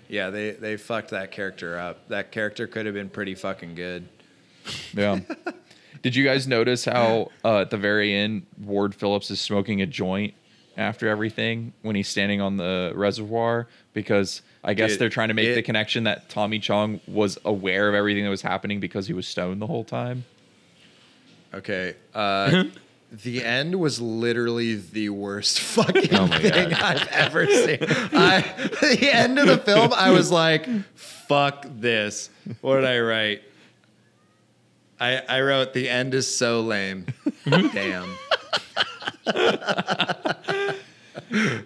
Yeah, 0.07 0.29
they, 0.29 0.51
they 0.51 0.77
fucked 0.77 1.09
that 1.09 1.31
character 1.31 1.79
up. 1.79 2.07
That 2.09 2.31
character 2.31 2.67
could 2.67 2.85
have 2.85 2.93
been 2.93 3.09
pretty 3.09 3.33
fucking 3.33 3.73
good. 3.73 4.07
Yeah. 4.93 5.21
Did 6.03 6.15
you 6.15 6.23
guys 6.23 6.47
notice 6.47 6.85
how 6.85 7.31
uh, 7.43 7.61
at 7.61 7.71
the 7.71 7.77
very 7.77 8.13
end 8.13 8.45
Ward 8.61 8.93
Phillips 8.93 9.31
is 9.31 9.41
smoking 9.41 9.81
a 9.81 9.87
joint 9.87 10.35
after 10.77 11.07
everything 11.09 11.73
when 11.81 11.95
he's 11.95 12.07
standing 12.07 12.39
on 12.39 12.57
the 12.57 12.91
reservoir? 12.93 13.67
Because 13.93 14.43
I 14.63 14.75
guess 14.75 14.91
Dude, 14.91 14.99
they're 14.99 15.09
trying 15.09 15.29
to 15.29 15.33
make 15.33 15.47
it- 15.47 15.55
the 15.55 15.63
connection 15.63 16.03
that 16.03 16.29
Tommy 16.29 16.59
Chong 16.59 17.01
was 17.07 17.39
aware 17.43 17.89
of 17.89 17.95
everything 17.95 18.23
that 18.25 18.29
was 18.29 18.43
happening 18.43 18.79
because 18.79 19.07
he 19.07 19.13
was 19.13 19.27
stoned 19.27 19.59
the 19.59 19.67
whole 19.67 19.83
time. 19.83 20.25
Okay. 21.51 21.95
Uh, 22.13 22.65
the 23.23 23.43
end 23.43 23.79
was 23.79 24.01
literally 24.01 24.75
the 24.75 25.09
worst 25.09 25.59
fucking 25.61 26.13
Oh 26.13 26.27
thing 26.27 26.73
I've 26.73 27.07
ever 27.07 27.45
seen. 27.47 27.77
I, 27.81 28.41
the 28.81 29.09
end 29.11 29.39
of 29.39 29.47
the 29.47 29.57
film, 29.57 29.93
I 29.93 30.11
was 30.11 30.31
like, 30.31 30.67
fuck 30.95 31.65
this. 31.67 32.29
What 32.61 32.75
did 32.75 32.85
I 32.85 32.99
write? 32.99 33.41
I, 34.99 35.17
I 35.27 35.41
wrote, 35.41 35.73
the 35.73 35.89
end 35.89 36.13
is 36.13 36.33
so 36.33 36.61
lame. 36.61 37.05
Damn. 37.45 38.09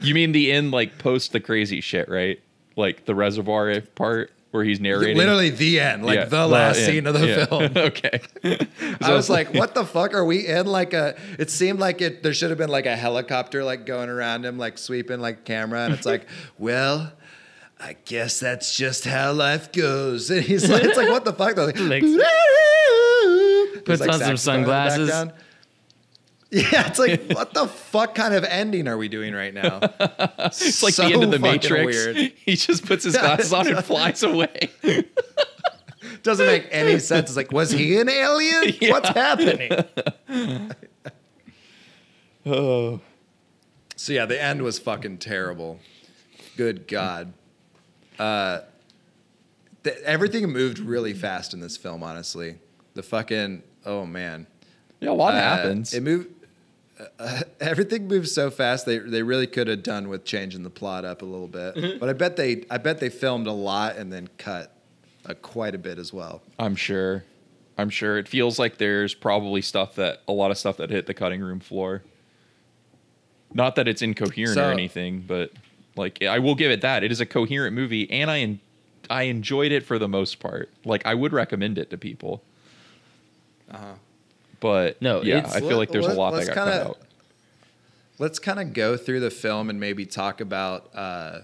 You 0.02 0.14
mean 0.16 0.32
the 0.32 0.52
end, 0.52 0.72
like 0.72 0.98
post 0.98 1.32
the 1.32 1.40
crazy 1.40 1.82
shit, 1.82 2.10
right? 2.10 2.40
Like 2.76 3.06
the 3.06 3.14
reservoir 3.14 3.82
part 3.82 4.32
where 4.52 4.64
he's 4.64 4.80
narrating. 4.80 5.18
Literally 5.18 5.50
the 5.52 5.80
end, 5.80 6.06
like 6.06 6.16
Yeah, 6.18 6.26
the 6.26 6.48
last 6.48 6.80
yeah, 6.80 6.86
scene 6.88 7.08
of 7.08 7.14
the 7.20 7.28
yeah. 7.28 7.46
film. 7.46 7.64
okay. 7.76 8.20
I 9.02 9.14
was 9.14 9.30
like, 9.30 9.54
what 9.54 9.76
the 9.76 9.86
fuck 9.86 10.14
are 10.14 10.26
we 10.26 10.48
in? 10.48 10.66
Like 10.66 10.94
a, 10.94 11.16
it 11.38 11.50
seemed 11.52 11.80
like 11.80 12.02
it, 12.02 12.24
there 12.24 12.34
should 12.34 12.50
have 12.50 12.58
been 12.58 12.70
like 12.70 12.86
a 12.88 12.96
helicopter 12.96 13.64
like 13.64 13.86
going 13.86 14.10
around 14.10 14.46
him, 14.46 14.58
like 14.58 14.78
sweeping 14.78 15.20
like 15.20 15.46
camera. 15.46 15.82
And 15.86 15.94
it's 15.94 16.06
like, 16.06 16.28
well, 16.58 17.12
I 17.80 17.96
guess 18.06 18.40
that's 18.40 18.76
just 18.76 19.06
how 19.06 19.32
life 19.34 19.72
goes. 19.72 20.30
And 20.32 20.42
he's 20.44 20.70
like, 20.70 20.84
it's 20.84 20.98
like, 20.98 21.10
what 21.10 21.26
the 21.26 21.34
fuck? 21.34 21.56
They're 21.56 21.68
Like, 21.68 21.80
Like- 21.80 22.04
Puts 23.86 24.02
like, 24.02 24.10
on 24.12 24.20
some 24.20 24.38
saxophone 24.38 24.60
in 24.60 24.66
the 24.66 25.08
sunglasses. 25.08 25.34
Yeah, 26.52 26.88
it's 26.88 26.98
like, 26.98 27.22
what 27.34 27.54
the 27.54 27.68
fuck 27.68 28.16
kind 28.16 28.34
of 28.34 28.44
ending 28.44 28.88
are 28.88 28.98
we 28.98 29.08
doing 29.08 29.34
right 29.36 29.54
now? 29.54 29.80
It's 30.40 30.82
like 30.82 30.96
the 30.96 31.04
end 31.06 31.24
of 31.24 31.30
the 31.30 31.38
Matrix. 31.38 31.86
Weird. 31.86 32.16
He 32.44 32.56
just 32.56 32.86
puts 32.88 33.04
his 33.04 33.16
glasses 33.16 33.54
on 33.54 33.68
and 33.68 33.86
flies 33.86 34.24
away. 34.24 34.70
Doesn't 36.24 36.46
make 36.48 36.68
any 36.72 36.98
sense. 36.98 37.30
It's 37.30 37.38
like, 37.38 37.52
was 37.52 37.70
he 37.72 38.00
an 38.00 38.10
alien? 38.10 38.74
Yeah. 38.82 38.92
What's 38.92 39.10
happening? 39.10 39.72
oh. 42.46 43.00
So 43.96 44.14
yeah, 44.14 44.26
the 44.26 44.42
end 44.42 44.62
was 44.62 44.80
fucking 44.80 45.20
terrible. 45.20 45.80
Good 46.58 46.88
God. 46.88 47.34
Uh, 48.18 48.62
th- 49.84 49.98
everything 50.04 50.48
moved 50.48 50.80
really 50.80 51.14
fast 51.14 51.54
in 51.54 51.60
this 51.60 51.78
film. 51.78 52.02
Honestly, 52.02 52.56
the 52.96 53.04
fucking 53.04 53.64
oh 53.86 54.06
man, 54.06 54.48
Yeah, 55.00 55.12
a 55.12 55.12
lot 55.12 55.36
Uh, 55.36 55.38
happens. 55.42 55.94
It 55.94 56.02
moved. 56.04 56.30
Uh, 57.20 57.42
everything 57.60 58.08
moves 58.08 58.32
so 58.34 58.50
fast. 58.52 58.86
They 58.86 58.98
they 59.00 59.24
really 59.24 59.48
could 59.48 59.68
have 59.68 59.84
done 59.84 60.10
with 60.10 60.26
changing 60.26 60.64
the 60.64 60.70
plot 60.70 61.06
up 61.06 61.22
a 61.22 61.26
little 61.26 61.48
bit. 61.48 61.76
Mm-hmm. 61.76 62.00
But 62.00 62.10
I 62.10 62.14
bet 62.14 62.36
they 62.36 62.66
I 62.70 62.78
bet 62.78 63.00
they 63.00 63.10
filmed 63.10 63.48
a 63.48 63.52
lot 63.54 63.96
and 63.96 64.12
then 64.12 64.30
cut 64.38 64.74
uh, 65.26 65.34
quite 65.36 65.76
a 65.76 65.78
bit 65.78 65.98
as 65.98 66.12
well. 66.14 66.42
I'm 66.58 66.76
sure. 66.76 67.24
I'm 67.78 67.90
sure. 67.90 68.18
It 68.18 68.28
feels 68.28 68.60
like 68.60 68.78
there's 68.78 69.14
probably 69.14 69.62
stuff 69.62 69.96
that 69.96 70.22
a 70.28 70.34
lot 70.34 70.52
of 70.52 70.58
stuff 70.58 70.78
that 70.78 70.90
hit 70.90 71.06
the 71.06 71.14
cutting 71.14 71.42
room 71.42 71.60
floor. 71.60 72.04
Not 73.54 73.76
that 73.78 73.88
it's 73.88 74.02
incoherent 74.02 74.56
So- 74.56 74.68
or 74.68 74.72
anything, 74.72 75.24
but 75.26 75.52
like 75.96 76.22
I 76.22 76.40
will 76.40 76.56
give 76.56 76.72
it 76.72 76.82
that. 76.82 77.04
It 77.04 77.12
is 77.12 77.22
a 77.22 77.26
coherent 77.26 77.76
movie 77.76 78.10
and 78.12 78.30
I 78.30 78.40
en- 78.40 78.60
I 79.10 79.24
enjoyed 79.24 79.72
it 79.72 79.84
for 79.86 79.98
the 79.98 80.08
most 80.08 80.40
part. 80.40 80.70
Like 80.86 81.06
I 81.06 81.14
would 81.16 81.34
recommend 81.34 81.78
it 81.78 81.90
to 81.92 81.98
people. 81.98 82.44
Uh-huh. 83.72 83.94
But 84.60 85.02
No, 85.02 85.22
yeah, 85.22 85.50
I 85.54 85.60
feel 85.62 85.78
like 85.78 85.90
there's 85.92 86.06
a 86.08 86.14
lot 86.14 86.32
that 86.32 86.38
let's 86.38 86.50
got 86.50 86.56
cut 86.56 86.72
kinda- 86.74 86.90
out. 86.90 87.00
Let's 88.18 88.38
kind 88.40 88.60
of 88.60 88.74
go 88.74 88.98
through 88.98 89.22
the 89.22 89.32
film 89.32 89.70
and 89.70 89.80
maybe 89.80 90.06
talk 90.06 90.42
about, 90.42 90.90
uh, 90.94 91.40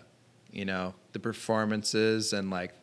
you 0.52 0.66
know, 0.66 0.94
the 1.14 1.20
performances 1.20 2.34
and 2.34 2.50
like 2.50 2.74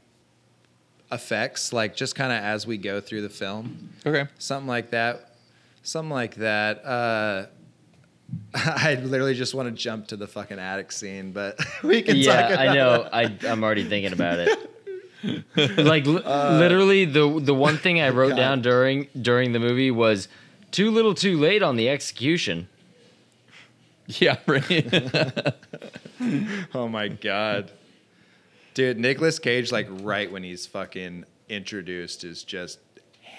effects, 1.11 1.73
like 1.75 1.95
just 1.95 2.15
kind 2.15 2.33
of 2.33 2.39
as 2.43 2.67
we 2.67 2.79
go 2.79 3.01
through 3.01 3.21
the 3.21 3.29
film, 3.29 3.91
Okay. 4.07 4.27
something 4.39 4.67
like 4.67 4.91
that, 4.93 5.35
something 5.83 6.11
like 6.11 6.37
that. 6.37 6.83
Uh, 6.85 7.47
I 8.55 8.95
literally 8.95 9.35
just 9.35 9.53
want 9.55 9.69
to 9.69 9.75
jump 9.75 10.09
to 10.09 10.17
the 10.17 10.27
fucking 10.27 10.59
attic 10.59 10.91
scene, 10.91 11.33
but 11.33 11.59
we 11.83 12.01
can 12.01 12.15
talk 12.17 12.25
Yeah, 12.51 12.57
I 12.59 12.75
know. 12.75 13.09
I 13.13 13.37
I'm 13.47 13.63
already 13.63 13.85
thinking 13.85 14.15
about 14.15 14.39
it. 14.39 14.71
like 15.57 16.07
li- 16.07 16.23
uh, 16.25 16.59
literally 16.59 17.05
the 17.05 17.39
the 17.41 17.55
one 17.55 17.77
thing 17.79 18.01
I 18.01 18.09
wrote 18.11 18.31
God. 18.37 18.37
down 18.37 18.63
during 18.63 19.09
during 19.21 19.53
the 19.53 19.59
movie 19.61 19.91
was 19.91 20.29
too 20.71 20.91
little 20.91 21.15
too 21.15 21.39
late 21.39 21.63
on 21.63 21.77
the 21.77 21.89
execution. 21.89 22.69
Yeah, 24.07 24.39
right. 24.47 25.55
Oh 26.75 26.87
my 26.89 27.09
god, 27.09 27.73
dude! 28.75 28.99
Nicolas 28.99 29.39
Cage, 29.41 29.73
like 29.73 29.89
right 29.91 30.31
when 30.31 30.45
he's 30.45 30.67
fucking 30.67 31.25
introduced, 31.49 32.23
is 32.23 32.45
just 32.45 32.79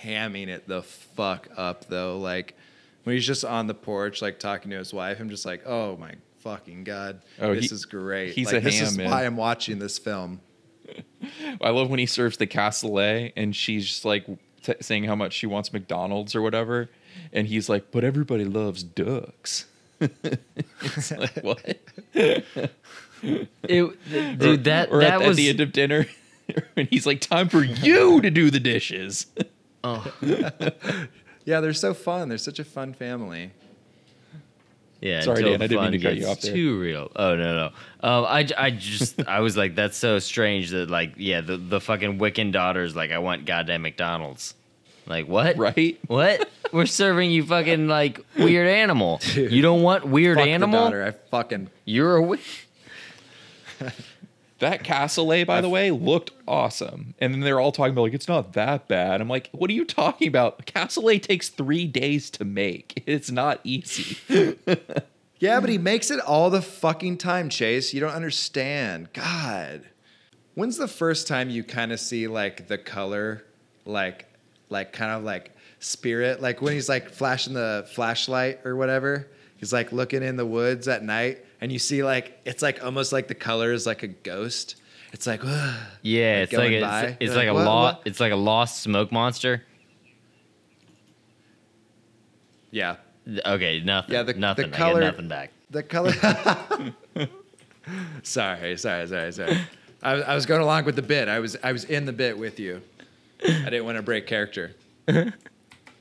hamming 0.03 0.47
it 0.49 0.67
the 0.67 0.83
fuck 0.83 1.47
up 1.55 1.85
though. 1.87 2.17
Like 2.17 2.55
when 3.03 3.15
he's 3.15 3.25
just 3.25 3.45
on 3.45 3.67
the 3.67 3.73
porch, 3.73 4.21
like 4.21 4.37
talking 4.39 4.69
to 4.71 4.77
his 4.77 4.93
wife, 4.93 5.19
I'm 5.21 5.29
just 5.29 5.45
like, 5.45 5.65
oh 5.65 5.95
my 5.95 6.11
fucking 6.39 6.83
god, 6.83 7.21
Oh, 7.39 7.55
this 7.55 7.69
he- 7.69 7.75
is 7.75 7.85
great. 7.85 8.33
he's 8.33 8.47
like, 8.47 8.57
a 8.57 8.65
this 8.65 8.79
ham, 8.79 8.87
is 8.87 8.97
man. 8.97 9.09
why 9.09 9.25
I'm 9.25 9.37
watching 9.37 9.79
this 9.79 9.97
film. 9.97 10.41
I 11.61 11.69
love 11.69 11.89
when 11.89 11.99
he 11.99 12.05
serves 12.05 12.37
the 12.37 12.47
cassoulet 12.47 13.33
and 13.35 13.55
she's 13.55 13.87
just 13.87 14.05
like 14.05 14.25
t- 14.63 14.73
saying 14.81 15.05
how 15.05 15.15
much 15.15 15.33
she 15.33 15.45
wants 15.45 15.71
McDonald's 15.71 16.35
or 16.35 16.41
whatever, 16.41 16.89
and 17.31 17.47
he's 17.47 17.69
like, 17.69 17.91
"But 17.91 18.03
everybody 18.03 18.45
loves 18.45 18.83
ducks." 18.83 19.65
it's 19.99 21.11
like 21.17 21.37
what? 21.41 21.79
It, 22.13 22.45
dude, 23.69 24.63
that 24.65 24.91
or 24.91 24.99
that 24.99 25.13
at, 25.15 25.21
at 25.21 25.27
was 25.27 25.37
the 25.37 25.49
end 25.49 25.61
of 25.61 25.71
dinner, 25.71 26.07
and 26.75 26.87
he's 26.89 27.05
like, 27.05 27.21
"Time 27.21 27.49
for 27.49 27.63
you 27.63 28.21
to 28.21 28.29
do 28.29 28.49
the 28.49 28.59
dishes." 28.59 29.27
oh, 29.83 30.11
Yeah, 31.45 31.59
they're 31.59 31.73
so 31.73 31.93
fun. 31.93 32.29
They're 32.29 32.37
such 32.37 32.59
a 32.59 32.63
fun 32.63 32.93
family. 32.93 33.51
Yeah. 35.03 35.21
Sorry, 35.21 35.43
Dan, 35.43 35.61
I 35.61 35.67
didn't 35.67 35.83
mean 35.83 35.91
to 35.91 35.99
cut 35.99 36.15
you 36.17 36.27
off 36.27 36.41
there. 36.41 36.53
Too 36.53 36.79
real. 36.79 37.11
Oh 37.15 37.35
no 37.35 37.55
no. 37.55 37.65
Um, 38.07 38.25
I 38.25 38.47
I 38.57 38.71
just 38.71 39.23
I 39.27 39.41
was 39.41 39.55
like 39.57 39.75
that's 39.75 39.97
so 39.97 40.19
strange 40.19 40.69
that 40.71 40.89
like 40.89 41.13
yeah 41.17 41.41
the 41.41 41.57
the 41.57 41.79
fucking 41.81 42.19
Wiccan 42.19 42.51
daughters 42.51 42.95
like 42.95 43.11
I 43.11 43.19
want 43.19 43.45
goddamn 43.45 43.81
McDonald's. 43.83 44.55
Like 45.05 45.27
what? 45.27 45.57
Right? 45.57 45.99
What? 46.07 46.49
We're 46.71 46.85
serving 46.85 47.31
you 47.31 47.43
fucking 47.45 47.87
like 47.87 48.25
weird 48.37 48.67
animal. 48.67 49.19
You 49.35 49.61
don't 49.61 49.81
want 49.83 50.05
weird 50.05 50.39
animal? 50.39 50.85
daughter. 50.85 51.03
I 51.03 51.11
fucking 51.11 51.69
You're 51.85 52.17
a 52.17 52.21
wi- 52.21 52.39
That 54.63 54.83
cassoulet, 54.83 55.45
by 55.45 55.59
the 55.59 55.69
way, 55.69 55.91
looked 55.91 56.31
awesome. 56.47 57.15
And 57.19 57.33
then 57.33 57.41
they're 57.41 57.59
all 57.59 57.71
talking 57.71 57.91
about 57.91 58.03
like 58.03 58.13
it's 58.13 58.27
not 58.27 58.53
that 58.53 58.87
bad. 58.87 59.19
I'm 59.19 59.27
like, 59.27 59.49
what 59.51 59.69
are 59.69 59.73
you 59.73 59.83
talking 59.85 60.27
about? 60.27 60.65
Cassoulet 60.65 61.21
takes 61.21 61.49
three 61.49 61.85
days 61.85 62.29
to 62.31 62.45
make. 62.45 63.03
It's 63.13 63.29
not 63.29 63.59
easy. 63.63 64.17
Yeah, 65.43 65.59
but 65.59 65.69
he 65.69 65.77
makes 65.77 66.09
it 66.09 66.21
all 66.21 66.49
the 66.49 66.61
fucking 66.61 67.17
time, 67.17 67.49
Chase. 67.49 67.93
You 67.93 67.99
don't 67.99 68.13
understand. 68.13 69.11
God. 69.11 69.81
When's 70.55 70.77
the 70.77 70.87
first 70.87 71.27
time 71.27 71.49
you 71.49 71.65
kind 71.65 71.91
of 71.91 71.99
see 71.99 72.29
like 72.29 72.69
the 72.69 72.77
color, 72.77 73.43
like, 73.83 74.25
like 74.69 74.93
kind 74.93 75.11
of 75.11 75.25
like 75.25 75.51
spirit, 75.79 76.41
like 76.41 76.61
when 76.61 76.71
he's 76.71 76.87
like 76.87 77.09
flashing 77.09 77.55
the 77.55 77.85
flashlight 77.93 78.65
or 78.65 78.77
whatever? 78.77 79.27
He's 79.57 79.73
like 79.73 79.91
looking 79.91 80.23
in 80.23 80.37
the 80.37 80.45
woods 80.45 80.87
at 80.87 81.03
night, 81.03 81.43
and 81.63 81.71
you 81.71 81.79
see 81.79 82.03
like 82.03 82.39
it's 82.43 82.61
like 82.61 82.83
almost 82.83 83.13
like 83.13 83.27
the 83.29 83.35
color 83.35 83.71
is 83.71 83.85
like 83.87 84.03
a 84.03 84.07
ghost. 84.07 84.75
It's 85.13 85.25
like 85.25 85.41
Yeah, 86.01 86.39
Like 86.41 86.51
it's 86.51 86.53
like 86.53 86.71
a, 86.71 87.07
it's, 87.11 87.17
it's 87.21 87.35
like, 87.35 87.47
like, 87.47 87.47
a 87.47 87.53
lost 87.53 87.97
it's 88.05 88.19
like 88.19 88.33
a 88.33 88.35
lost 88.35 88.81
smoke 88.81 89.11
monster. 89.13 89.63
yeah, 92.71 92.97
Okay, 93.45 93.79
nothing. 93.79 94.13
Yeah, 94.13 94.23
the- 94.23 94.33
the 94.33 94.39
nothing. 94.39 94.71
color- 94.71 94.97
I 94.97 95.05
get 95.05 95.11
nothing 95.13 95.27
back. 95.29 95.51
the 95.69 95.83
color. 95.83 96.11
sorry, 98.23 98.77
sorry, 98.77 99.07
sorry, 99.07 99.31
sorry. 99.31 99.57
I, 100.01 100.13
was- 100.15 100.23
I 100.25 100.35
was 100.35 100.45
going 100.45 100.61
along 100.61 100.83
with 100.85 100.95
the 100.97 101.01
bit. 101.01 101.27
I 101.29 101.39
was 101.39 101.55
I 101.63 101.71
was 101.71 101.85
in 101.85 102.05
the 102.05 102.11
bit 102.13 102.37
with 102.37 102.59
you. 102.59 102.81
I 103.45 103.69
didn't 103.69 103.85
want 103.85 103.95
to 103.97 104.01
break 104.03 104.27
character 104.27 104.73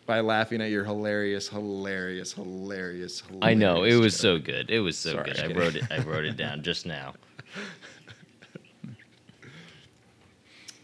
by 0.06 0.20
laughing 0.20 0.60
at 0.60 0.70
your 0.70 0.84
hilarious, 0.84 1.48
hilarious, 1.48 2.32
hilarious. 2.32 3.20
hilarious 3.20 3.38
I 3.42 3.54
know 3.54 3.84
it 3.84 3.94
was 3.96 4.14
joke. 4.14 4.20
so 4.20 4.38
good. 4.38 4.70
It 4.70 4.80
was 4.80 4.98
so 4.98 5.12
Sorry, 5.12 5.24
good. 5.24 5.38
I 5.38 5.42
kidding. 5.42 5.56
wrote 5.56 5.76
it. 5.76 5.84
I 5.90 5.98
wrote 6.00 6.24
it 6.24 6.36
down 6.36 6.62
just 6.64 6.86
now. 6.86 7.14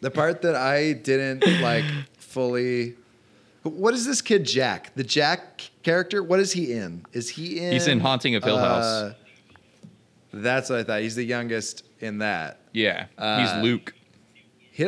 The 0.00 0.10
part 0.10 0.42
that 0.42 0.54
I 0.54 0.92
didn't 0.92 1.44
like 1.60 1.84
fully. 2.18 2.94
What 3.64 3.94
is 3.94 4.06
this 4.06 4.22
kid 4.22 4.44
Jack? 4.44 4.94
The 4.94 5.02
Jack 5.02 5.70
character? 5.82 6.22
What 6.22 6.38
is 6.38 6.52
he 6.52 6.72
in? 6.72 7.04
Is 7.12 7.28
he 7.28 7.58
in? 7.58 7.72
He's 7.72 7.88
in 7.88 7.98
Haunting 7.98 8.36
of 8.36 8.44
Hill 8.44 8.58
House. 8.58 8.84
uh, 8.84 9.14
That's 10.32 10.70
what 10.70 10.78
I 10.78 10.84
thought. 10.84 11.00
He's 11.00 11.16
the 11.16 11.24
youngest 11.24 11.84
in 11.98 12.18
that. 12.18 12.60
Yeah, 12.72 13.06
uh, 13.18 13.40
he's 13.40 13.64
Luke. 13.64 13.92
He 14.70 14.86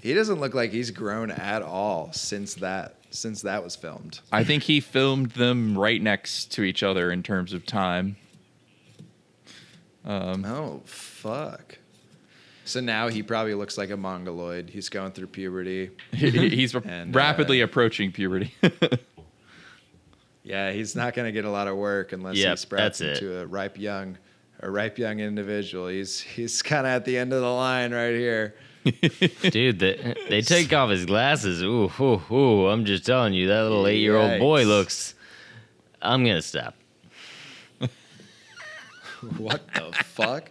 he 0.00 0.14
doesn't 0.14 0.40
look 0.40 0.54
like 0.54 0.70
he's 0.70 0.90
grown 0.90 1.30
at 1.30 1.60
all 1.60 2.10
since 2.14 2.54
that 2.54 2.94
since 3.10 3.42
that 3.42 3.62
was 3.62 3.76
filmed. 3.76 4.20
I 4.32 4.44
think 4.44 4.62
he 4.64 4.80
filmed 4.80 5.32
them 5.32 5.76
right 5.76 6.00
next 6.00 6.52
to 6.52 6.62
each 6.62 6.82
other 6.82 7.10
in 7.10 7.22
terms 7.22 7.52
of 7.52 7.66
time. 7.66 8.16
Um, 10.04 10.44
Oh 10.44 10.82
fuck. 10.84 11.78
So 12.64 12.80
now 12.80 13.08
he 13.08 13.22
probably 13.22 13.54
looks 13.54 13.76
like 13.76 13.90
a 13.90 13.96
mongoloid. 13.96 14.70
He's 14.70 14.88
going 14.88 15.12
through 15.12 15.26
puberty. 15.28 15.90
he's 16.12 16.74
And, 16.84 17.14
rapidly 17.14 17.62
uh, 17.62 17.66
approaching 17.66 18.12
puberty. 18.12 18.54
Yeah, 20.42 20.72
he's 20.72 20.96
not 20.96 21.14
going 21.14 21.26
to 21.26 21.32
get 21.32 21.44
a 21.44 21.50
lot 21.50 21.68
of 21.68 21.76
work 21.76 22.12
unless 22.12 22.36
Yep, 22.36 22.50
he 22.50 22.56
sprouts 22.56 22.98
that's 22.98 23.20
it. 23.20 23.22
into 23.24 23.40
a 23.40 23.46
ripe 23.46 23.78
young, 23.78 24.16
a 24.60 24.70
ripe 24.70 24.98
young 24.98 25.20
individual. 25.20 25.86
He's 25.88 26.18
he's 26.18 26.62
kind 26.62 26.86
of 26.86 26.92
at 26.92 27.04
the 27.04 27.18
end 27.18 27.32
of 27.32 27.40
the 27.42 27.50
line 27.52 27.92
right 27.92 28.14
here. 28.14 28.56
Dude, 29.50 29.78
they, 29.78 30.14
they 30.28 30.40
take 30.42 30.72
off 30.72 30.90
his 30.90 31.04
glasses. 31.06 31.62
Ooh, 31.62 31.90
ooh, 32.00 32.22
ooh. 32.30 32.66
I'm 32.68 32.84
just 32.84 33.04
telling 33.04 33.34
you, 33.34 33.48
that 33.48 33.62
little 33.62 33.86
eight 33.86 33.98
year 34.00 34.16
old 34.16 34.38
boy 34.38 34.64
looks. 34.64 35.14
I'm 36.02 36.24
going 36.24 36.36
to 36.36 36.42
stop. 36.42 36.74
What 39.36 39.60
the 39.74 39.92
fuck? 40.04 40.48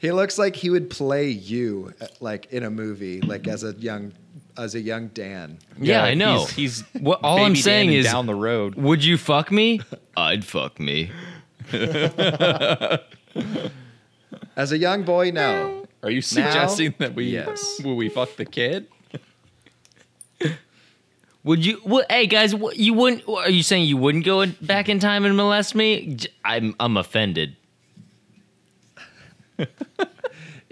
he 0.00 0.10
looks 0.10 0.36
like 0.36 0.56
he 0.56 0.68
would 0.68 0.90
play 0.90 1.28
you, 1.28 1.94
uh, 2.00 2.06
like 2.20 2.46
in 2.52 2.64
a 2.64 2.70
movie, 2.70 3.20
like 3.20 3.46
as 3.46 3.62
a 3.62 3.72
young, 3.74 4.12
as 4.58 4.74
a 4.74 4.80
young 4.80 5.08
Dan. 5.08 5.58
Yeah, 5.80 6.02
I 6.02 6.14
know. 6.14 6.46
He's, 6.46 6.50
he's 6.50 6.80
What- 7.00 7.20
all 7.22 7.38
I'm 7.38 7.54
saying 7.54 7.90
Dan 7.90 7.98
is- 8.00 8.04
down 8.06 8.26
the 8.26 8.34
road. 8.34 8.74
Would 8.74 9.04
you 9.04 9.16
fuck 9.16 9.52
me? 9.52 9.80
I'd 10.16 10.44
fuck 10.44 10.80
me. 10.80 11.12
As 14.56 14.72
a 14.72 14.78
young 14.78 15.02
boy, 15.02 15.30
no. 15.30 15.86
Are 16.02 16.10
you 16.10 16.22
suggesting 16.22 16.94
that 16.98 17.14
we 17.14 17.24
yes. 17.26 17.80
will 17.82 17.96
we 17.96 18.08
fuck 18.08 18.36
the 18.36 18.44
kid? 18.44 18.88
Would 21.42 21.64
you? 21.64 21.76
What, 21.82 22.10
hey 22.10 22.26
guys, 22.26 22.54
what, 22.54 22.76
you 22.78 22.94
wouldn't? 22.94 23.28
Are 23.28 23.50
you 23.50 23.62
saying 23.62 23.84
you 23.84 23.98
wouldn't 23.98 24.24
go 24.24 24.40
in, 24.40 24.56
back 24.62 24.88
in 24.88 24.98
time 24.98 25.24
and 25.26 25.36
molest 25.36 25.74
me? 25.74 26.14
J- 26.14 26.28
I'm 26.44 26.74
I'm 26.80 26.96
offended. 26.96 27.56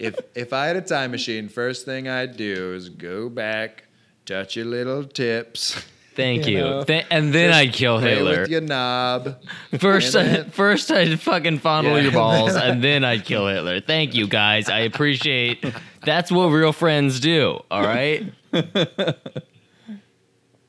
If 0.03 0.19
if 0.35 0.53
I 0.53 0.67
had 0.67 0.75
a 0.75 0.81
time 0.81 1.13
machine, 1.13 1.49
first 1.49 1.85
thing 1.85 2.09
I'd 2.09 2.37
do 2.37 2.75
is 2.75 2.89
go 2.89 3.29
back, 3.29 3.85
touch 4.27 4.57
your 4.57 4.65
little 4.65 5.05
tips. 5.05 5.81
Thank 6.15 6.47
You 6.47 6.53
you. 6.59 6.61
know, 6.63 6.85
Th- 6.85 7.07
and 7.11 7.33
then 7.33 7.53
I'd 7.53 7.73
kill 7.73 7.99
Hitler. 7.99 8.41
with 8.43 8.51
your 8.51 8.61
knob. 8.61 9.43
First, 9.79 10.15
I, 10.17 10.45
first 10.45 10.91
I'd 10.91 11.19
fucking 11.21 11.59
fondle 11.61 11.97
Yeah, 11.97 12.03
your 12.05 12.13
balls, 12.13 12.55
and 12.55 12.83
then 12.85 13.05
I'd 13.05 13.25
kill 13.25 13.47
Hitler. 13.49 13.81
Thank 13.81 14.15
you 14.15 14.27
guys. 14.27 14.69
I 14.69 14.81
appreciate. 14.81 15.65
That's 16.05 16.31
what 16.31 16.47
real 16.47 16.73
friends 16.73 17.19
do. 17.21 17.61
All 17.71 17.83
right. 17.83 18.31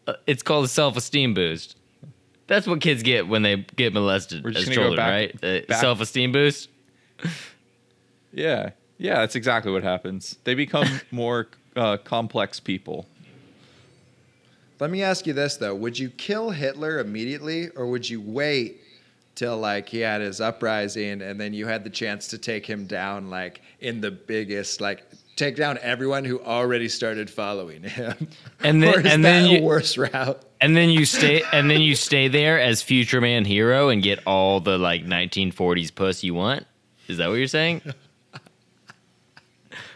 Uh, 0.05 0.13
it's 0.27 0.43
called 0.43 0.65
a 0.65 0.67
self-esteem 0.67 1.33
boost. 1.33 1.77
That's 2.47 2.67
what 2.67 2.81
kids 2.81 3.03
get 3.03 3.27
when 3.27 3.41
they 3.41 3.57
get 3.75 3.93
molested 3.93 4.45
as 4.55 4.65
children, 4.67 4.97
back- 4.97 5.09
right? 5.09 5.35
Uh, 5.43 5.65
back- 5.67 5.79
Self-esteem 5.79 6.31
boost. 6.33 6.69
Yeah, 8.33 8.71
yeah, 8.97 9.15
that's 9.15 9.35
exactly 9.35 9.71
what 9.71 9.83
happens. 9.83 10.37
They 10.43 10.55
become 10.55 10.87
more 11.11 11.47
uh, 11.75 11.97
complex 11.97 12.59
people. 12.59 13.07
Let 14.83 14.91
me 14.91 15.01
ask 15.01 15.25
you 15.25 15.31
this 15.31 15.55
though: 15.55 15.73
Would 15.73 15.97
you 15.97 16.09
kill 16.09 16.49
Hitler 16.49 16.99
immediately, 16.99 17.69
or 17.69 17.87
would 17.87 18.09
you 18.09 18.19
wait 18.19 18.81
till 19.33 19.57
like 19.57 19.87
he 19.87 19.99
had 19.99 20.19
his 20.19 20.41
uprising, 20.41 21.21
and 21.21 21.39
then 21.39 21.53
you 21.53 21.65
had 21.67 21.85
the 21.85 21.89
chance 21.89 22.27
to 22.27 22.37
take 22.37 22.65
him 22.65 22.85
down, 22.85 23.29
like 23.29 23.61
in 23.79 24.01
the 24.01 24.11
biggest, 24.11 24.81
like 24.81 25.05
take 25.37 25.55
down 25.55 25.79
everyone 25.81 26.25
who 26.25 26.41
already 26.41 26.89
started 26.89 27.29
following 27.29 27.81
him? 27.83 28.27
And 28.59 28.83
then- 28.83 29.07
and 29.07 29.23
then 29.23 29.49
you- 29.49 29.61
worse 29.61 29.97
route? 29.97 30.43
And 30.59 30.75
then 30.75 30.89
you 30.89 31.05
stay, 31.05 31.43
and 31.53 31.71
then 31.71 31.79
you 31.79 31.95
stay 31.95 32.27
there 32.27 32.59
as 32.59 32.81
future 32.81 33.21
man 33.21 33.45
hero 33.45 33.87
and 33.87 34.03
get 34.03 34.19
all 34.27 34.59
the 34.59 34.77
like 34.77 35.05
1940s 35.05 35.95
puss 35.95 36.25
you 36.25 36.33
want. 36.33 36.67
Is 37.07 37.19
that 37.19 37.29
what 37.29 37.35
you're 37.35 37.47
saying? 37.47 37.83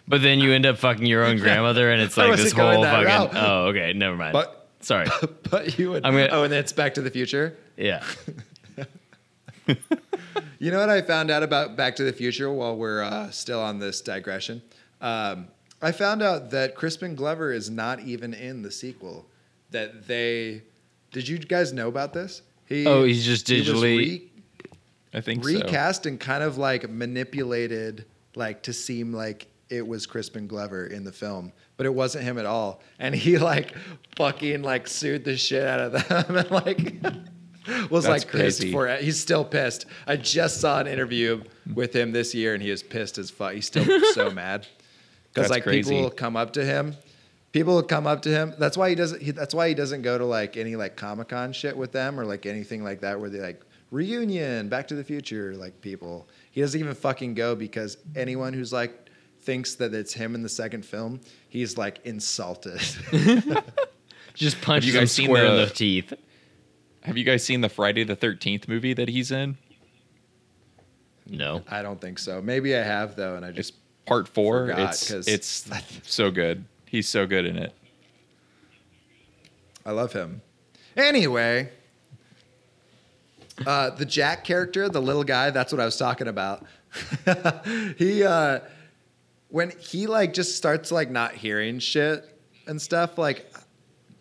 But 0.09 0.21
then 0.21 0.39
you 0.39 0.53
end 0.53 0.65
up 0.65 0.77
fucking 0.77 1.05
your 1.05 1.25
own 1.25 1.35
grandmother, 1.35 1.91
and 1.91 2.01
it's 2.01 2.15
like 2.15 2.37
this 2.37 2.53
whole 2.53 2.81
fucking. 2.81 3.05
route. 3.05 3.31
Oh, 3.33 3.65
okay, 3.65 3.91
never 3.91 4.15
mind. 4.15 4.31
But 4.31 4.56
Sorry. 4.87 5.05
but 5.51 5.77
you 5.77 5.89
would. 5.91 6.05
I'm 6.05 6.13
gonna- 6.13 6.29
oh, 6.31 6.43
and 6.43 6.53
then 6.53 6.61
it's 6.61 6.71
Back 6.71 6.93
to 6.93 7.01
the 7.01 7.11
Future. 7.11 7.57
Yeah. 7.75 8.03
You 10.59 10.71
know 10.71 10.79
what 10.79 10.89
I 10.89 11.01
found 11.03 11.29
out 11.29 11.43
about 11.43 11.75
Back 11.75 11.95
to 11.97 12.03
the 12.03 12.11
Future 12.13 12.51
while 12.51 12.75
we're 12.75 13.03
uh, 13.03 13.29
still 13.29 13.59
on 13.61 13.77
this 13.77 14.01
digression? 14.01 14.61
Um, 15.01 15.49
I 15.83 15.91
found 15.91 16.23
out 16.23 16.49
that 16.49 16.73
Crispin 16.73 17.13
Glover 17.13 17.51
is 17.53 17.69
not 17.69 17.99
even 17.99 18.33
in 18.33 18.63
the 18.63 18.71
sequel. 18.71 19.27
That 19.69 20.07
they. 20.07 20.63
Did 21.11 21.27
you 21.27 21.37
guys 21.37 21.73
know 21.73 21.89
about 21.89 22.11
this? 22.13 22.41
He, 22.65 22.87
Oh, 22.87 23.03
he's 23.03 23.23
just 23.23 23.47
he 23.47 23.61
digitally- 23.61 23.97
re- 23.97 24.31
I 25.13 25.21
think 25.21 25.43
so. 25.43 25.51
recast 25.51 26.05
and 26.07 26.19
kind 26.19 26.41
of 26.41 26.57
like 26.57 26.89
manipulated, 26.89 28.05
like 28.35 28.63
to 28.63 28.73
seem 28.73 29.13
like 29.13 29.45
it 29.69 29.85
was 29.87 30.07
Crispin 30.07 30.47
Glover 30.47 30.87
in 30.87 31.03
the 31.03 31.11
film, 31.11 31.51
but 31.77 31.85
it 31.85 31.93
wasn't 31.93 32.23
him 32.23 32.37
at 32.37 32.45
all. 32.45 32.81
And 32.99 33.15
he 33.15 33.37
like 33.53 33.73
fucking 34.17 34.63
like 34.63 34.87
sued 34.87 35.23
the 35.23 35.37
shit 35.37 35.65
out 35.65 35.79
of 35.79 36.07
them 36.07 36.35
and 36.35 36.51
like 36.51 36.95
was 37.89 38.05
That's 38.05 38.25
like 38.25 38.31
pissed 38.31 38.59
crazy. 38.59 38.71
for 38.71 38.87
it. 38.87 39.01
He's 39.01 39.19
still 39.19 39.45
pissed. 39.45 39.85
I 40.05 40.17
just 40.17 40.59
saw 40.59 40.79
an 40.79 40.87
interview 40.87 41.43
with 41.73 41.95
him 41.95 42.11
this 42.11 42.33
year, 42.33 42.53
and 42.53 42.63
he 42.63 42.69
is 42.69 42.81
pissed 42.81 43.17
as 43.17 43.29
fuck. 43.29 43.53
He's 43.53 43.67
still 43.67 43.85
so 44.13 44.29
mad 44.29 44.67
because 45.33 45.49
like 45.49 45.63
crazy. 45.63 45.89
people 45.89 46.03
will 46.03 46.09
come 46.09 46.35
up 46.35 46.53
to 46.53 46.65
him. 46.65 46.95
People 47.51 47.75
will 47.75 47.83
come 47.83 48.07
up 48.07 48.21
to 48.23 48.29
him. 48.29 48.53
That's 48.57 48.77
why 48.77 48.89
he 48.89 48.95
doesn't. 48.95 49.21
He, 49.21 49.31
that's 49.31 49.53
why 49.53 49.69
he 49.69 49.73
doesn't 49.73 50.01
go 50.01 50.17
to 50.17 50.25
like 50.25 50.57
any 50.57 50.75
like 50.75 50.95
Comic 50.95 51.29
Con 51.29 51.53
shit 51.53 51.75
with 51.75 51.91
them 51.91 52.19
or 52.19 52.25
like 52.25 52.45
anything 52.45 52.83
like 52.83 53.01
that 53.01 53.19
where 53.19 53.29
they 53.29 53.39
like 53.39 53.61
reunion, 53.91 54.69
Back 54.69 54.87
to 54.89 54.95
the 54.95 55.03
Future, 55.03 55.55
like 55.55 55.79
people. 55.81 56.27
He 56.51 56.61
doesn't 56.61 56.79
even 56.79 56.93
fucking 56.95 57.33
go 57.33 57.55
because 57.55 57.97
anyone 58.15 58.53
who's 58.53 58.73
like 58.73 59.06
thinks 59.47 59.75
that 59.75 59.93
it's 59.93 60.13
him 60.13 60.35
in 60.35 60.43
the 60.43 60.49
second 60.49 60.85
film, 60.85 61.21
he's 61.47 61.77
like 61.77 61.99
insulted. 62.03 62.81
Just 64.35 64.61
punch 64.61 64.83
you 64.85 64.91
you 64.91 64.99
guys 64.99 65.03
guys 65.03 65.11
seen 65.13 65.25
square 65.27 65.45
in 65.45 65.55
the- 65.55 65.65
the 65.65 65.71
teeth. 65.71 66.13
Have 67.03 67.17
you 67.17 67.23
guys 67.23 67.43
seen 67.45 67.61
the 67.61 67.69
Friday 67.69 68.03
the 68.03 68.17
Thirteenth 68.17 68.67
movie 68.67 68.93
that 68.93 69.07
he's 69.07 69.31
in? 69.31 69.57
No. 71.25 71.63
I 71.69 71.81
don't 71.81 71.99
think 72.01 72.19
so. 72.19 72.41
Maybe 72.41 72.75
I 72.75 72.83
have 72.83 73.15
though, 73.15 73.37
and 73.37 73.45
I 73.45 73.49
It's 73.49 73.55
just 73.57 73.73
part 74.05 74.27
four. 74.27 74.67
Forgot, 74.67 74.89
it's 74.91 75.09
'cause- 75.09 75.27
it's 75.29 75.65
so 76.03 76.29
good. 76.29 76.65
He's 76.85 77.07
so 77.07 77.25
good 77.25 77.45
in 77.45 77.57
it. 77.57 77.73
I 79.85 79.91
love 79.91 80.11
him. 80.11 80.41
Anyway, 80.97 81.69
uh, 83.65 83.91
the 83.91 84.05
Jack 84.05 84.43
character, 84.43 84.89
the 84.89 85.01
little 85.01 85.23
guy, 85.23 85.49
that's 85.51 85.71
what 85.71 85.79
I 85.79 85.85
was 85.85 85.95
talking 85.95 86.27
about. 86.27 86.65
he, 87.97 88.23
uh, 88.23 88.59
when 89.49 89.71
he 89.79 90.07
like 90.07 90.33
just 90.33 90.55
starts 90.55 90.91
like 90.91 91.09
not 91.09 91.33
hearing 91.33 91.79
shit 91.79 92.25
and 92.67 92.81
stuff, 92.81 93.17
like 93.17 93.51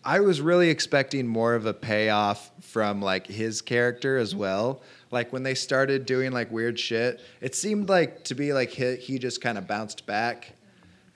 I 0.03 0.19
was 0.21 0.39
really 0.39 0.69
expecting 0.69 1.27
more 1.27 1.55
of 1.55 1.65
a 1.65 1.73
payoff 1.73 2.51
from 2.61 3.01
like 3.01 3.27
his 3.27 3.61
character 3.61 4.17
as 4.17 4.31
mm-hmm. 4.31 4.39
well. 4.39 4.81
Like 5.11 5.31
when 5.31 5.43
they 5.43 5.55
started 5.55 6.05
doing 6.05 6.31
like 6.31 6.51
weird 6.51 6.79
shit, 6.79 7.21
it 7.41 7.55
seemed 7.55 7.89
like 7.89 8.23
to 8.25 8.35
be 8.35 8.53
like 8.53 8.69
he, 8.69 8.95
he 8.95 9.19
just 9.19 9.41
kind 9.41 9.57
of 9.57 9.67
bounced 9.67 10.05
back 10.05 10.53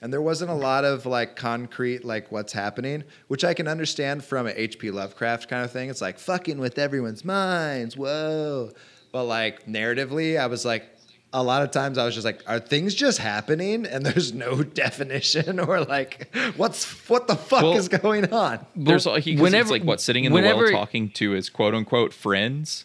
and 0.02 0.12
there 0.12 0.20
wasn't 0.20 0.50
a 0.50 0.54
lot 0.54 0.84
of 0.84 1.06
like 1.06 1.36
concrete 1.36 2.04
like 2.04 2.32
what's 2.32 2.52
happening, 2.52 3.04
which 3.28 3.44
I 3.44 3.54
can 3.54 3.68
understand 3.68 4.24
from 4.24 4.48
an 4.48 4.54
H.P. 4.56 4.90
Lovecraft 4.90 5.48
kind 5.48 5.64
of 5.64 5.70
thing. 5.70 5.90
It's 5.90 6.02
like 6.02 6.18
fucking 6.18 6.58
with 6.58 6.76
everyone's 6.76 7.24
minds, 7.24 7.96
whoa. 7.96 8.72
But 9.12 9.24
like 9.24 9.66
narratively, 9.66 10.40
I 10.40 10.48
was 10.48 10.64
like, 10.64 10.91
a 11.32 11.42
lot 11.42 11.62
of 11.62 11.70
times 11.70 11.96
I 11.98 12.04
was 12.04 12.14
just 12.14 12.24
like, 12.24 12.42
are 12.46 12.60
things 12.60 12.94
just 12.94 13.18
happening 13.18 13.86
and 13.90 14.04
there's 14.04 14.32
no 14.32 14.62
definition 14.82 15.58
or 15.60 15.84
like, 15.84 16.34
what's 16.56 16.84
what 17.08 17.26
the 17.26 17.36
fuck 17.36 17.62
Well, 17.62 17.76
is 17.76 17.88
going 17.88 18.32
on? 18.32 18.64
There's 18.76 19.04
he, 19.04 19.10
'cause 19.10 19.26
it's 19.26 19.40
whenever- 19.40 19.70
like 19.70 19.82
what 19.84 20.00
sitting 20.00 20.24
in 20.24 20.32
the 20.32 20.40
well 20.40 20.70
talking 20.70 21.10
to 21.10 21.30
his 21.30 21.48
quote 21.48 21.74
unquote 21.74 22.12
friends, 22.12 22.84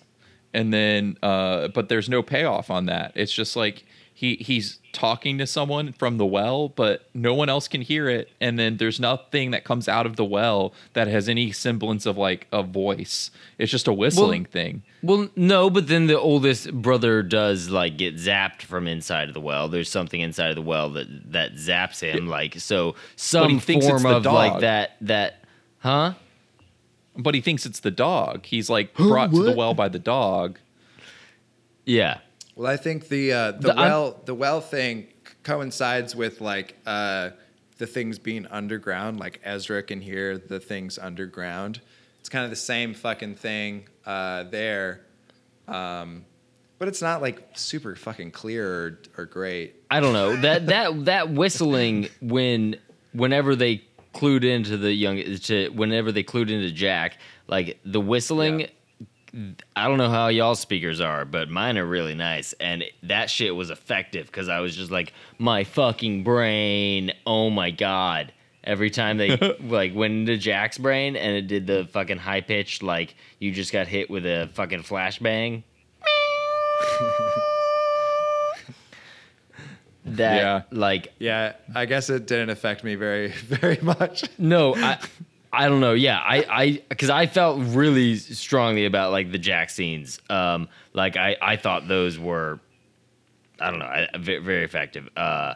and 0.54 0.74
then 0.74 1.18
uh, 1.22 1.68
but 1.70 1.90
there's 1.90 2.10
no 2.10 2.22
payoff 2.24 2.72
on 2.72 2.86
that. 2.86 3.12
It's 3.16 3.34
just 3.34 3.56
like 3.56 3.86
he 4.18 4.38
he's 4.38 4.80
talking 4.94 5.38
to 5.38 5.46
someone 5.46 5.94
from 5.94 6.18
the 6.18 6.26
well, 6.26 6.70
but 6.70 7.08
no 7.14 7.36
one 7.36 7.50
else 7.50 7.68
can 7.68 7.82
hear 7.82 8.10
it, 8.10 8.32
and 8.42 8.58
then 8.58 8.78
there's 8.78 9.00
nothing 9.00 9.52
that 9.52 9.64
comes 9.64 9.88
out 9.88 10.08
of 10.08 10.16
the 10.16 10.26
well 10.26 10.74
that 10.94 11.08
has 11.08 11.30
any 11.30 11.52
semblance 11.52 12.08
of 12.08 12.18
like 12.18 12.48
a 12.52 12.64
voice. 12.64 13.30
It's 13.60 13.72
just 13.72 13.88
a 13.88 13.94
whistling 13.94 14.46
thing. 14.46 14.82
Well, 15.04 15.30
no, 15.36 15.70
but 15.70 15.88
then 15.88 16.08
the 16.08 16.20
oldest 16.20 16.74
brother 16.74 17.22
does 17.22 17.70
like 17.70 18.00
get 18.00 18.16
zapped 18.16 18.64
from 18.64 18.88
inside 18.88 19.28
of 19.28 19.36
the 19.36 19.40
well. 19.40 19.68
There's 19.70 19.92
something 19.92 20.20
inside 20.20 20.50
of 20.50 20.56
the 20.56 20.64
well 20.64 20.90
that 20.94 21.32
that 21.34 21.54
zaps 21.54 22.00
him. 22.00 22.26
Like 22.26 22.60
so, 22.60 22.96
some 23.16 23.60
thinks 23.60 23.86
it's 23.86 24.02
form 24.02 24.02
the 24.02 24.18
of 24.18 24.26
like 24.26 24.62
that. 24.62 24.96
That, 25.02 25.44
huh? 25.78 26.14
But 27.16 27.36
he 27.36 27.42
thinks 27.42 27.68
it's 27.68 27.82
the 27.82 27.92
dog. 27.92 28.48
He's 28.48 28.68
like 28.68 28.94
brought 28.96 29.32
to 29.32 29.44
the 29.44 29.56
well 29.56 29.76
by 29.76 29.90
the 29.90 30.00
dog. 30.00 30.58
Yeah. 31.86 32.18
Well, 32.58 32.72
I 32.72 32.76
think 32.76 33.08
the 33.08 33.32
uh, 33.32 33.52
the, 33.52 33.60
The- 33.70 33.76
well 33.76 34.22
the 34.26 34.34
well 34.34 34.62
thing 34.62 35.08
coincides 35.44 36.16
with 36.16 36.42
like 36.42 36.76
uh, 36.88 37.30
the 37.78 37.86
things 37.86 38.18
being 38.18 38.48
underground. 38.48 39.20
Like 39.20 39.40
Ezra 39.44 39.84
can 39.84 40.02
hear 40.02 40.40
the 40.40 40.60
things 40.60 40.98
underground. 40.98 41.80
It's 42.20 42.30
kind 42.30 42.44
of 42.44 42.50
the 42.50 42.56
same 42.58 42.96
fucking 42.96 43.36
thing 43.36 43.88
uh, 44.08 44.44
there, 44.44 45.02
um, 45.68 46.26
but 46.80 46.88
it's 46.88 47.02
not 47.02 47.22
like 47.22 47.48
super 47.54 47.96
fucking 47.96 48.32
clear 48.32 48.68
or, 48.68 49.00
or 49.20 49.26
great. 49.26 49.76
I 49.92 50.00
don't 50.00 50.14
know 50.14 50.36
that 50.38 50.66
that 50.66 51.06
that 51.06 51.30
whistling 51.30 52.10
when 52.22 52.78
whenever 53.14 53.56
they 53.56 53.84
clued 54.16 54.44
into 54.44 54.78
the 54.78 54.92
young 54.92 55.18
to 55.44 55.70
whenever 55.70 56.12
they 56.12 56.24
clued 56.24 56.50
into 56.50 56.72
Jack, 56.72 57.20
like 57.48 57.80
the 57.86 58.02
whistling. 58.02 58.62
Yeah. 58.62 58.68
I 59.76 59.88
don't 59.88 59.98
know 59.98 60.10
how 60.10 60.28
y'all 60.30 60.56
speakers 60.56 61.02
are, 61.02 61.26
but 61.26 61.50
mine 61.50 61.78
are 61.78 61.86
really 61.86 62.16
nice, 62.16 62.54
and 62.54 62.84
that 63.04 63.30
shit 63.30 63.56
was 63.56 63.70
effective 63.70 64.26
because 64.28 64.50
I 64.50 64.60
was 64.60 64.76
just 64.76 64.92
like, 64.92 65.14
my 65.38 65.64
fucking 65.64 66.24
brain, 66.24 67.14
oh 67.26 67.50
my 67.50 67.72
god! 67.72 68.34
Every 68.64 68.90
time 68.90 69.18
they 69.18 69.38
like 69.62 69.96
went 69.96 70.14
into 70.14 70.38
Jack's 70.38 70.78
brain 70.78 71.16
and 71.16 71.36
it 71.36 71.48
did 71.48 71.68
the 71.68 71.88
fucking 71.92 72.18
high 72.18 72.42
pitched 72.42 72.84
like 72.84 73.16
you 73.40 73.52
just 73.52 73.72
got 73.72 73.88
hit 73.88 74.10
with 74.10 74.26
a 74.26 74.50
fucking 74.54 74.84
flashbang. 74.84 75.64
that 80.06 80.36
Yeah. 80.38 80.62
like 80.72 81.14
Yeah, 81.20 81.54
I 81.74 81.86
guess 81.86 82.10
it 82.10 82.28
didn't 82.28 82.50
affect 82.50 82.84
me 82.84 82.96
very 82.96 83.28
very 83.32 83.80
much. 83.82 84.26
No, 84.38 84.76
I 84.76 85.00
I 85.52 85.70
don't 85.70 85.80
know. 85.80 85.94
Yeah, 85.94 86.18
I 86.20 86.46
I 86.50 86.84
because 86.90 87.10
I 87.10 87.26
felt 87.26 87.60
really 87.62 88.16
strongly 88.18 88.86
about 88.86 89.12
like 89.12 89.32
the 89.32 89.38
Jack 89.38 89.70
scenes. 89.70 90.20
Um, 90.30 90.68
like 90.94 91.16
I 91.18 91.38
I 91.42 91.56
thought 91.56 91.88
those 91.88 92.20
were, 92.20 92.60
I 93.60 93.70
don't 93.70 93.80
know, 93.80 93.86
I, 93.86 94.08
very, 94.18 94.40
very 94.40 94.64
effective. 94.66 95.10
Uh, 95.16 95.54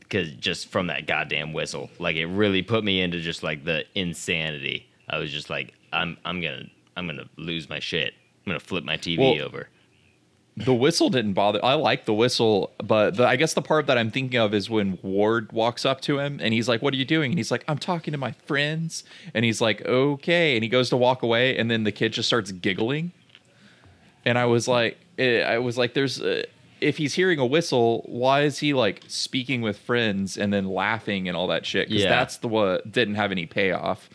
because 0.00 0.32
just 0.32 0.68
from 0.68 0.88
that 0.88 1.06
goddamn 1.06 1.52
whistle, 1.52 1.88
like 2.00 2.16
it 2.16 2.26
really 2.26 2.62
put 2.62 2.82
me 2.82 3.00
into 3.00 3.20
just 3.20 3.42
like 3.44 3.64
the 3.64 3.84
insanity. 3.94 4.88
I 5.08 5.18
was 5.18 5.30
just 5.30 5.50
like, 5.50 5.72
I'm 5.92 6.16
I'm 6.24 6.40
gonna 6.40 6.64
I'm 6.96 7.06
gonna 7.06 7.28
lose 7.36 7.68
my 7.68 7.78
shit. 7.78 8.14
I'm 8.44 8.50
gonna 8.50 8.60
flip 8.60 8.84
my 8.84 8.96
TV 8.96 9.18
Well, 9.18 9.46
over. 9.46 9.68
The 10.64 10.74
whistle 10.74 11.10
didn't 11.10 11.32
bother. 11.34 11.64
I 11.64 11.74
like 11.74 12.04
the 12.04 12.14
whistle, 12.14 12.72
but 12.82 13.16
the, 13.16 13.26
I 13.26 13.36
guess 13.36 13.54
the 13.54 13.62
part 13.62 13.86
that 13.86 13.96
I'm 13.98 14.10
thinking 14.10 14.38
of 14.38 14.52
is 14.54 14.68
when 14.70 14.98
Ward 15.02 15.52
walks 15.52 15.84
up 15.86 16.00
to 16.02 16.18
him 16.18 16.38
and 16.42 16.52
he's 16.54 16.68
like, 16.68 16.82
"What 16.82 16.92
are 16.94 16.96
you 16.96 17.04
doing?" 17.04 17.30
And 17.32 17.38
he's 17.38 17.50
like, 17.50 17.64
"I'm 17.68 17.78
talking 17.78 18.12
to 18.12 18.18
my 18.18 18.32
friends." 18.46 19.04
And 19.34 19.44
he's 19.44 19.60
like, 19.60 19.84
"Okay." 19.86 20.56
And 20.56 20.62
he 20.62 20.68
goes 20.68 20.88
to 20.90 20.96
walk 20.96 21.22
away, 21.22 21.56
and 21.56 21.70
then 21.70 21.84
the 21.84 21.92
kid 21.92 22.12
just 22.12 22.26
starts 22.28 22.52
giggling. 22.52 23.12
And 24.24 24.36
I 24.38 24.44
was 24.46 24.68
like, 24.68 24.98
eh, 25.18 25.40
I 25.42 25.58
was 25.58 25.78
like, 25.78 25.94
"There's." 25.94 26.20
Uh, 26.20 26.44
if 26.80 26.96
he's 26.96 27.12
hearing 27.12 27.38
a 27.38 27.44
whistle, 27.44 28.02
why 28.06 28.40
is 28.42 28.58
he 28.58 28.72
like 28.72 29.02
speaking 29.06 29.60
with 29.60 29.78
friends 29.78 30.38
and 30.38 30.50
then 30.50 30.66
laughing 30.66 31.28
and 31.28 31.36
all 31.36 31.46
that 31.48 31.66
shit? 31.66 31.88
Because 31.88 32.04
Yeah. 32.04 32.08
that's 32.08 32.38
the 32.38 32.48
what 32.48 32.90
didn't 32.90 33.16
have 33.16 33.30
any 33.32 33.44
payoff. 33.44 34.08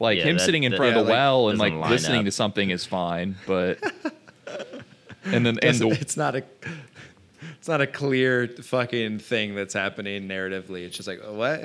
Like 0.00 0.18
Yeah, 0.18 0.24
him 0.24 0.36
that- 0.38 0.44
sitting 0.44 0.64
in 0.64 0.72
that- 0.72 0.78
front 0.78 0.94
yeah, 0.94 1.00
of 1.00 1.06
the 1.06 1.12
like, 1.12 1.16
well 1.16 1.48
and 1.48 1.58
like 1.60 1.74
listening 1.74 2.20
up. 2.20 2.24
to 2.24 2.32
something 2.32 2.70
is 2.70 2.84
fine, 2.84 3.36
but 3.46 3.78
and 5.24 5.46
then 5.46 5.58
and 5.58 5.64
It's, 5.64 5.78
the, 5.78 5.88
it's 5.88 6.16
not 6.16 6.34
a 6.34 6.42
it's 7.58 7.68
not 7.68 7.80
a 7.80 7.86
clear 7.86 8.48
fucking 8.48 9.18
thing 9.18 9.54
that's 9.54 9.74
happening 9.74 10.28
narratively. 10.28 10.84
It's 10.84 10.96
just 10.96 11.08
like 11.08 11.20
oh, 11.24 11.34
what? 11.34 11.64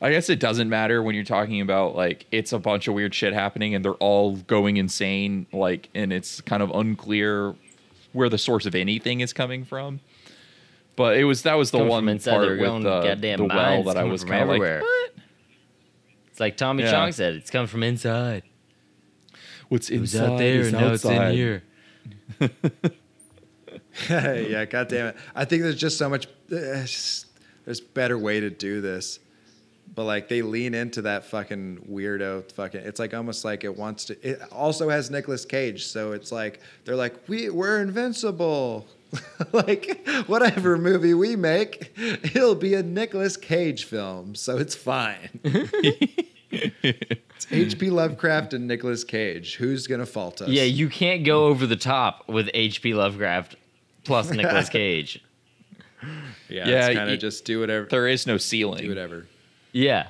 I 0.00 0.10
guess 0.10 0.28
it 0.28 0.40
doesn't 0.40 0.68
matter 0.68 1.00
when 1.00 1.14
you're 1.14 1.22
talking 1.24 1.60
about 1.60 1.94
like 1.94 2.26
it's 2.32 2.52
a 2.52 2.58
bunch 2.58 2.88
of 2.88 2.94
weird 2.94 3.14
shit 3.14 3.32
happening 3.34 3.74
and 3.74 3.84
they're 3.84 3.92
all 3.94 4.36
going 4.36 4.76
insane, 4.76 5.46
like, 5.52 5.88
and 5.94 6.12
it's 6.12 6.40
kind 6.40 6.62
of 6.62 6.70
unclear 6.70 7.54
where 8.12 8.28
the 8.28 8.38
source 8.38 8.66
of 8.66 8.74
anything 8.74 9.20
is 9.20 9.32
coming 9.32 9.64
from. 9.64 10.00
But 10.96 11.16
it 11.16 11.24
was 11.24 11.42
that 11.42 11.54
was 11.54 11.70
the 11.70 11.78
Coming 11.78 11.90
one 11.90 12.02
from 12.02 12.08
inside 12.10 12.30
part 12.32 12.48
their 12.48 12.56
with 12.56 12.68
own 12.68 12.82
the, 12.82 13.00
goddamn 13.00 13.38
the 13.38 13.44
well 13.46 13.84
that 13.84 13.96
I 13.96 14.04
was 14.04 14.24
kind 14.24 14.42
of 14.42 14.48
like, 14.48 14.60
what? 14.60 15.14
It's 16.28 16.40
like 16.40 16.56
Tommy 16.56 16.82
Yeah. 16.82 16.90
Chong 16.90 17.12
said, 17.12 17.34
it's 17.34 17.50
come 17.50 17.66
from 17.66 17.82
inside. 17.82 18.42
What's 19.68 19.88
It 19.88 20.00
was 20.00 20.14
inside 20.14 20.32
out 20.32 20.38
there, 20.38 20.60
is 20.60 20.72
and 20.72 20.76
now 20.78 20.92
it's 20.92 21.04
in 21.04 21.12
outside. 21.12 21.34
here. 21.34 21.62
yeah, 24.08 24.64
god 24.64 24.88
damn 24.88 25.08
it. 25.08 25.16
I 25.34 25.44
think 25.44 25.62
there's 25.62 25.76
just 25.76 25.98
so 25.98 26.08
much 26.08 26.26
eh, 26.50 26.82
just- 26.82 27.26
there's 27.64 27.80
better 27.80 28.18
way 28.18 28.40
to 28.40 28.50
do 28.50 28.80
this. 28.80 29.18
But 29.94 30.04
like 30.04 30.28
they 30.28 30.40
lean 30.42 30.72
into 30.74 31.02
that 31.02 31.26
fucking 31.26 31.86
weirdo 31.90 32.50
fucking 32.52 32.80
it's 32.80 32.98
like 32.98 33.12
almost 33.12 33.44
like 33.44 33.62
it 33.62 33.76
wants 33.76 34.06
to 34.06 34.26
it 34.26 34.40
also 34.50 34.88
has 34.88 35.10
Nicolas 35.10 35.44
Cage, 35.44 35.84
so 35.84 36.12
it's 36.12 36.32
like 36.32 36.60
they're 36.84 36.96
like, 36.96 37.28
We 37.28 37.50
we're 37.50 37.80
invincible. 37.80 38.86
like 39.52 40.08
whatever 40.26 40.78
movie 40.78 41.12
we 41.12 41.36
make, 41.36 41.92
it'll 42.34 42.54
be 42.54 42.72
a 42.72 42.82
Nicolas 42.82 43.36
Cage 43.36 43.84
film, 43.84 44.34
so 44.34 44.56
it's 44.56 44.74
fine. 44.74 45.28
it's 47.50 47.74
H.P. 47.74 47.90
Lovecraft 47.90 48.52
and 48.54 48.66
Nicolas 48.66 49.04
Cage. 49.04 49.54
Who's 49.56 49.86
gonna 49.86 50.06
fault 50.06 50.42
us? 50.42 50.48
Yeah, 50.48 50.64
you 50.64 50.88
can't 50.88 51.24
go 51.24 51.46
over 51.46 51.66
the 51.66 51.76
top 51.76 52.28
with 52.28 52.48
H.P. 52.54 52.94
Lovecraft 52.94 53.56
plus 54.04 54.30
Nicolas 54.32 54.68
Cage. 54.68 55.22
yeah, 56.48 56.68
Yeah, 56.68 56.86
it's 56.88 56.96
kind 56.96 57.10
of 57.10 57.18
just 57.18 57.44
do 57.44 57.60
whatever 57.60 57.86
There 57.86 58.08
is 58.08 58.26
no 58.26 58.36
ceiling. 58.36 58.82
do 58.82 58.88
whatever. 58.88 59.26
Yeah. 59.72 60.08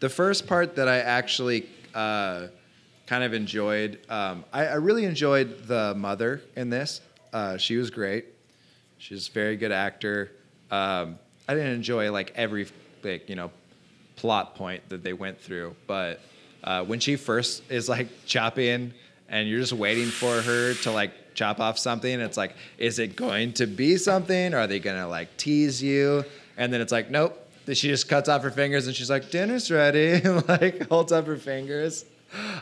The 0.00 0.08
first 0.08 0.46
part 0.46 0.76
that 0.76 0.88
I 0.88 0.98
actually 0.98 1.66
uh, 1.94 2.48
kind 3.06 3.24
of 3.24 3.32
enjoyed, 3.34 3.98
um, 4.08 4.44
I, 4.52 4.66
I 4.66 4.74
really 4.74 5.04
enjoyed 5.04 5.66
the 5.66 5.94
mother 5.94 6.42
in 6.56 6.70
this. 6.70 7.00
Uh, 7.32 7.56
she 7.56 7.76
was 7.76 7.90
great. 7.90 8.26
She's 8.98 9.28
a 9.28 9.32
very 9.32 9.56
good 9.56 9.72
actor. 9.72 10.30
Um, 10.70 11.18
I 11.48 11.54
didn't 11.54 11.72
enjoy 11.72 12.10
like 12.12 12.32
every 12.36 12.66
like 13.02 13.28
you 13.28 13.34
know 13.36 13.50
plot 14.24 14.54
point 14.54 14.88
that 14.88 15.02
they 15.02 15.12
went 15.12 15.38
through, 15.38 15.76
but 15.86 16.18
uh, 16.62 16.82
when 16.82 16.98
she 16.98 17.14
first 17.14 17.62
is 17.70 17.90
like 17.90 18.08
chopping, 18.24 18.94
and 19.28 19.46
you're 19.46 19.60
just 19.60 19.74
waiting 19.74 20.06
for 20.06 20.40
her 20.40 20.72
to 20.72 20.90
like 20.90 21.12
chop 21.34 21.60
off 21.60 21.78
something, 21.78 22.20
it's 22.20 22.38
like, 22.38 22.54
is 22.78 22.98
it 22.98 23.16
going 23.16 23.52
to 23.52 23.66
be 23.66 23.98
something? 23.98 24.54
Are 24.54 24.66
they 24.66 24.80
gonna 24.80 25.06
like 25.06 25.36
tease 25.36 25.82
you? 25.82 26.24
And 26.56 26.72
then 26.72 26.80
it's 26.80 26.90
like, 26.90 27.10
nope. 27.10 27.38
She 27.66 27.88
just 27.88 28.08
cuts 28.08 28.30
off 28.30 28.42
her 28.42 28.50
fingers 28.50 28.86
and 28.86 28.96
she's 28.96 29.10
like, 29.10 29.30
dinner's 29.30 29.70
ready. 29.70 30.12
and 30.12 30.48
like 30.48 30.88
holds 30.88 31.12
up 31.12 31.26
her 31.26 31.36
fingers. 31.36 32.06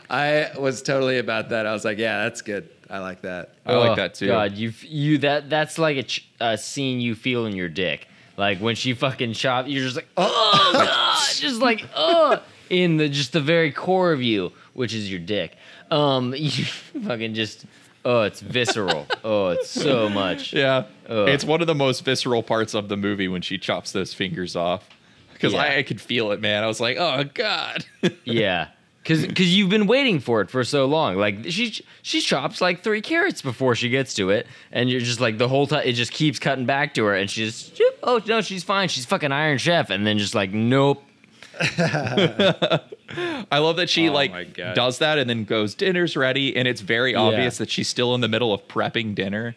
I 0.09 0.51
was 0.59 0.81
totally 0.81 1.19
about 1.19 1.47
that. 1.49 1.65
I 1.65 1.71
was 1.71 1.85
like, 1.85 1.97
yeah, 1.97 2.23
that's 2.25 2.41
good. 2.41 2.69
I 2.89 2.99
like 2.99 3.21
that. 3.21 3.53
I 3.65 3.73
like 3.75 3.91
Oh, 3.91 3.95
that 3.95 4.15
too. 4.15 4.27
God, 4.27 4.51
you 4.57 4.69
f- 4.69 4.83
you 4.83 5.17
that 5.19 5.49
that's 5.49 5.77
like 5.79 5.95
a, 5.95 6.03
ch- 6.03 6.27
a 6.41 6.57
scene 6.57 6.99
you 6.99 7.15
feel 7.15 7.45
in 7.45 7.55
your 7.55 7.69
dick. 7.69 8.07
Like 8.37 8.59
when 8.59 8.75
she 8.75 8.93
fucking 8.93 9.33
chop, 9.33 9.67
you're 9.67 9.83
just 9.83 9.95
like, 9.95 10.07
oh 10.17 10.69
god, 10.73 11.19
just 11.35 11.61
like 11.61 11.83
oh, 11.95 12.41
in 12.69 12.97
the 12.97 13.07
just 13.09 13.33
the 13.33 13.41
very 13.41 13.71
core 13.71 14.11
of 14.11 14.21
you, 14.21 14.51
which 14.73 14.93
is 14.93 15.09
your 15.09 15.19
dick. 15.19 15.55
Um, 15.91 16.33
you 16.37 16.65
fucking 16.65 17.35
just 17.35 17.65
oh, 18.05 18.23
it's 18.23 18.41
visceral. 18.41 19.07
oh, 19.23 19.49
it's 19.49 19.69
so 19.69 20.09
much. 20.09 20.51
Yeah, 20.53 20.85
Ugh. 21.07 21.29
it's 21.29 21.43
one 21.45 21.61
of 21.61 21.67
the 21.67 21.75
most 21.75 22.03
visceral 22.03 22.41
parts 22.43 22.73
of 22.73 22.89
the 22.89 22.97
movie 22.97 23.27
when 23.27 23.41
she 23.41 23.57
chops 23.57 23.91
those 23.91 24.13
fingers 24.13 24.55
off. 24.55 24.89
Because 25.33 25.53
Yeah. 25.53 25.61
I, 25.61 25.77
I 25.77 25.83
could 25.83 26.01
feel 26.01 26.31
it, 26.31 26.41
man. 26.41 26.63
I 26.63 26.67
was 26.67 26.79
like, 26.79 26.97
oh 26.97 27.23
god. 27.33 27.85
Yeah. 28.25 28.69
Cause, 29.05 29.25
cause 29.35 29.47
you've 29.47 29.69
been 29.69 29.87
waiting 29.87 30.19
for 30.19 30.41
it 30.41 30.49
for 30.49 30.63
so 30.63 30.85
long. 30.85 31.17
Like 31.17 31.45
she, 31.49 31.83
she 32.01 32.21
chops 32.21 32.61
like 32.61 32.81
three 32.81 33.01
carrots 33.01 33.41
before 33.41 33.75
she 33.75 33.89
gets 33.89 34.13
to 34.15 34.29
it, 34.29 34.47
and 34.71 34.89
you're 34.89 35.01
just 35.01 35.19
like 35.19 35.37
the 35.37 35.47
whole 35.47 35.67
time. 35.67 35.83
It 35.85 35.93
just 35.93 36.11
keeps 36.11 36.39
cutting 36.39 36.65
back 36.65 36.93
to 36.95 37.03
her, 37.05 37.15
and 37.15 37.29
she's 37.29 37.69
just, 37.69 37.93
oh 38.03 38.21
no, 38.25 38.41
she's 38.41 38.63
fine. 38.63 38.89
She's 38.89 39.05
fucking 39.05 39.31
Iron 39.31 39.57
Chef, 39.57 39.89
and 39.89 40.05
then 40.07 40.17
just 40.17 40.35
like, 40.35 40.51
nope. 40.51 41.03
I 41.59 42.79
love 43.59 43.75
that 43.75 43.87
she 43.89 44.09
Oh 44.09 44.13
like 44.13 44.55
does 44.55 44.97
that 44.99 45.19
and 45.19 45.29
then 45.29 45.45
goes, 45.45 45.75
dinner's 45.75 46.17
ready, 46.17 46.55
and 46.55 46.67
it's 46.67 46.81
very 46.81 47.13
obvious 47.13 47.57
that 47.59 47.69
she's 47.69 47.87
still 47.87 48.15
in 48.15 48.21
the 48.21 48.27
middle 48.27 48.53
of 48.53 48.67
prepping 48.67 49.13
dinner, 49.13 49.55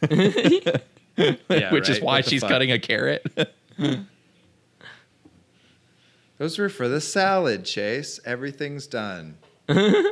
Yeah, 0.08 0.78
which 1.72 1.88
is 1.88 2.00
why 2.00 2.20
she's 2.20 2.42
fuck? 2.42 2.50
cutting 2.50 2.72
a 2.72 2.78
carrot. 2.78 3.26
Those 6.38 6.58
were 6.58 6.68
for 6.68 6.88
the 6.88 7.00
salad, 7.00 7.64
Chase. 7.64 8.20
Everything's 8.24 8.86
done. 8.86 9.38
um, 9.68 10.04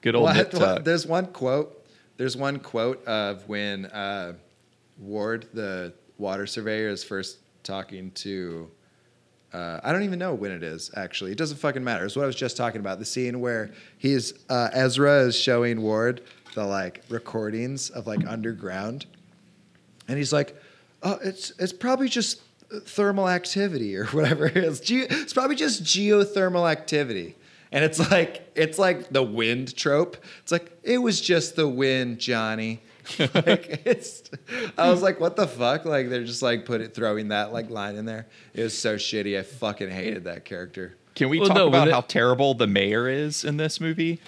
Good 0.00 0.14
old 0.14 0.24
what- 0.24 0.54
what- 0.54 0.84
there's 0.84 1.06
one 1.06 1.26
quote. 1.26 1.78
There's 2.16 2.36
one 2.36 2.58
quote 2.58 3.04
of 3.06 3.48
when 3.48 3.86
uh, 3.86 4.34
Ward, 4.98 5.48
the 5.52 5.92
water 6.18 6.46
surveyor, 6.46 6.88
is 6.88 7.04
first 7.04 7.38
talking 7.62 8.10
to. 8.12 8.70
Uh, 9.52 9.80
I 9.82 9.92
don't 9.92 10.04
even 10.04 10.18
know 10.18 10.34
when 10.34 10.50
it 10.52 10.62
is. 10.62 10.90
Actually, 10.96 11.32
it 11.32 11.38
doesn't 11.38 11.58
fucking 11.58 11.84
matter. 11.84 12.04
It's 12.04 12.16
what 12.16 12.22
I 12.22 12.26
was 12.26 12.36
just 12.36 12.56
talking 12.56 12.80
about. 12.80 12.98
The 12.98 13.04
scene 13.04 13.40
where 13.40 13.70
he's 13.98 14.32
uh, 14.48 14.70
Ezra 14.72 15.20
is 15.20 15.36
showing 15.38 15.82
Ward 15.82 16.22
the 16.54 16.64
like 16.64 17.02
recordings 17.08 17.90
of 17.90 18.06
like 18.06 18.26
underground, 18.26 19.06
and 20.08 20.16
he's 20.18 20.32
like, 20.32 20.56
"Oh, 21.02 21.18
it's 21.22 21.52
it's 21.58 21.72
probably 21.72 22.08
just 22.08 22.40
thermal 22.84 23.28
activity 23.28 23.96
or 23.96 24.06
whatever 24.12 24.46
it 24.46 24.56
is. 24.56 24.80
Ge- 24.80 25.06
it's 25.10 25.32
probably 25.32 25.56
just 25.56 25.82
geothermal 25.84 26.70
activity." 26.70 27.36
And 27.74 27.82
it's 27.84 27.98
like 28.10 28.50
it's 28.54 28.78
like 28.78 29.10
the 29.10 29.22
wind 29.22 29.74
trope. 29.76 30.16
It's 30.42 30.52
like 30.52 30.76
it 30.82 30.98
was 30.98 31.20
just 31.20 31.56
the 31.56 31.66
wind, 31.68 32.18
Johnny. 32.18 32.82
like 33.18 33.82
it's 33.86 34.22
I 34.78 34.90
was 34.90 35.00
like, 35.02 35.18
what 35.20 35.36
the 35.36 35.46
fuck? 35.48 35.84
Like 35.86 36.08
they're 36.10 36.22
just 36.24 36.42
like 36.42 36.64
put 36.66 36.80
it 36.82 36.94
throwing 36.94 37.28
that 37.28 37.52
like 37.52 37.70
line 37.70 37.96
in 37.96 38.04
there. 38.04 38.26
It 38.54 38.62
was 38.62 38.76
so 38.78 38.96
shitty. 38.96 39.38
I 39.38 39.42
fucking 39.42 39.90
hated 39.90 40.24
that 40.24 40.44
character. 40.44 40.96
Can 41.14 41.28
we 41.30 41.38
Well, 41.38 41.48
talk 41.48 41.56
no, 41.56 41.68
about 41.68 41.78
when 41.80 41.88
it- 41.88 41.92
how 41.92 42.02
terrible 42.02 42.52
the 42.54 42.66
mayor 42.66 43.08
is 43.08 43.42
in 43.44 43.56
this 43.56 43.80
movie? 43.80 44.20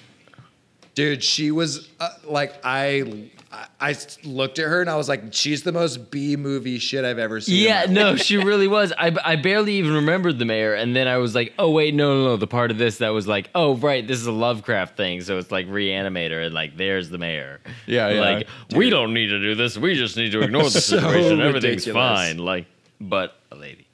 Dude, 0.95 1.23
she 1.25 1.51
was 1.51 1.89
uh, 2.01 2.09
like 2.25 2.55
I, 2.65 3.31
I 3.81 3.97
looked 4.25 4.59
at 4.59 4.67
her 4.67 4.81
and 4.81 4.89
I 4.89 4.97
was 4.97 5.09
like, 5.09 5.33
she's 5.33 5.63
the 5.63 5.73
most 5.73 6.11
B 6.11 6.37
movie 6.37 6.79
shit 6.79 7.05
I've 7.05 7.19
ever 7.19 7.41
seen. 7.41 7.65
Yeah, 7.65 7.87
no, 7.89 8.17
she 8.17 8.37
really 8.37 8.67
was. 8.69 8.93
I, 8.99 9.15
I 9.25 9.37
barely 9.37 9.75
even 9.75 9.95
remembered 9.95 10.39
the 10.39 10.45
mayor, 10.45 10.75
and 10.75 10.97
then 10.97 11.07
I 11.09 11.19
was 11.19 11.35
like, 11.35 11.53
oh 11.59 11.71
wait, 11.71 11.95
no, 11.95 12.15
no, 12.15 12.25
no. 12.25 12.37
The 12.37 12.47
part 12.47 12.71
of 12.71 12.79
this 12.79 12.99
that 12.99 13.11
was 13.11 13.27
like, 13.27 13.51
oh 13.55 13.77
right, 13.77 14.07
this 14.07 14.19
is 14.19 14.27
a 14.27 14.33
Lovecraft 14.33 14.97
thing, 14.97 15.21
so 15.21 15.39
it's 15.39 15.51
like 15.51 15.67
reanimator, 15.69 16.45
and 16.45 16.55
like 16.55 16.77
there's 16.77 17.11
the 17.11 17.19
mayor. 17.19 17.61
Yeah, 17.87 18.09
yeah. 18.09 18.21
Like 18.21 18.49
we 18.75 18.91
don't 18.91 19.13
need 19.13 19.29
to 19.29 19.39
do 19.41 19.55
this. 19.55 19.77
We 19.77 19.95
just 19.95 20.17
need 20.17 20.33
to 20.33 20.41
ignore 20.41 20.65
the 20.65 20.71
So 20.81 20.99
situation. 20.99 21.41
Everything's 21.41 21.87
ridiculous. 21.87 22.19
fine. 22.19 22.39
Like, 22.39 22.67
but 23.01 23.37
a 23.53 23.57
lady. 23.57 23.87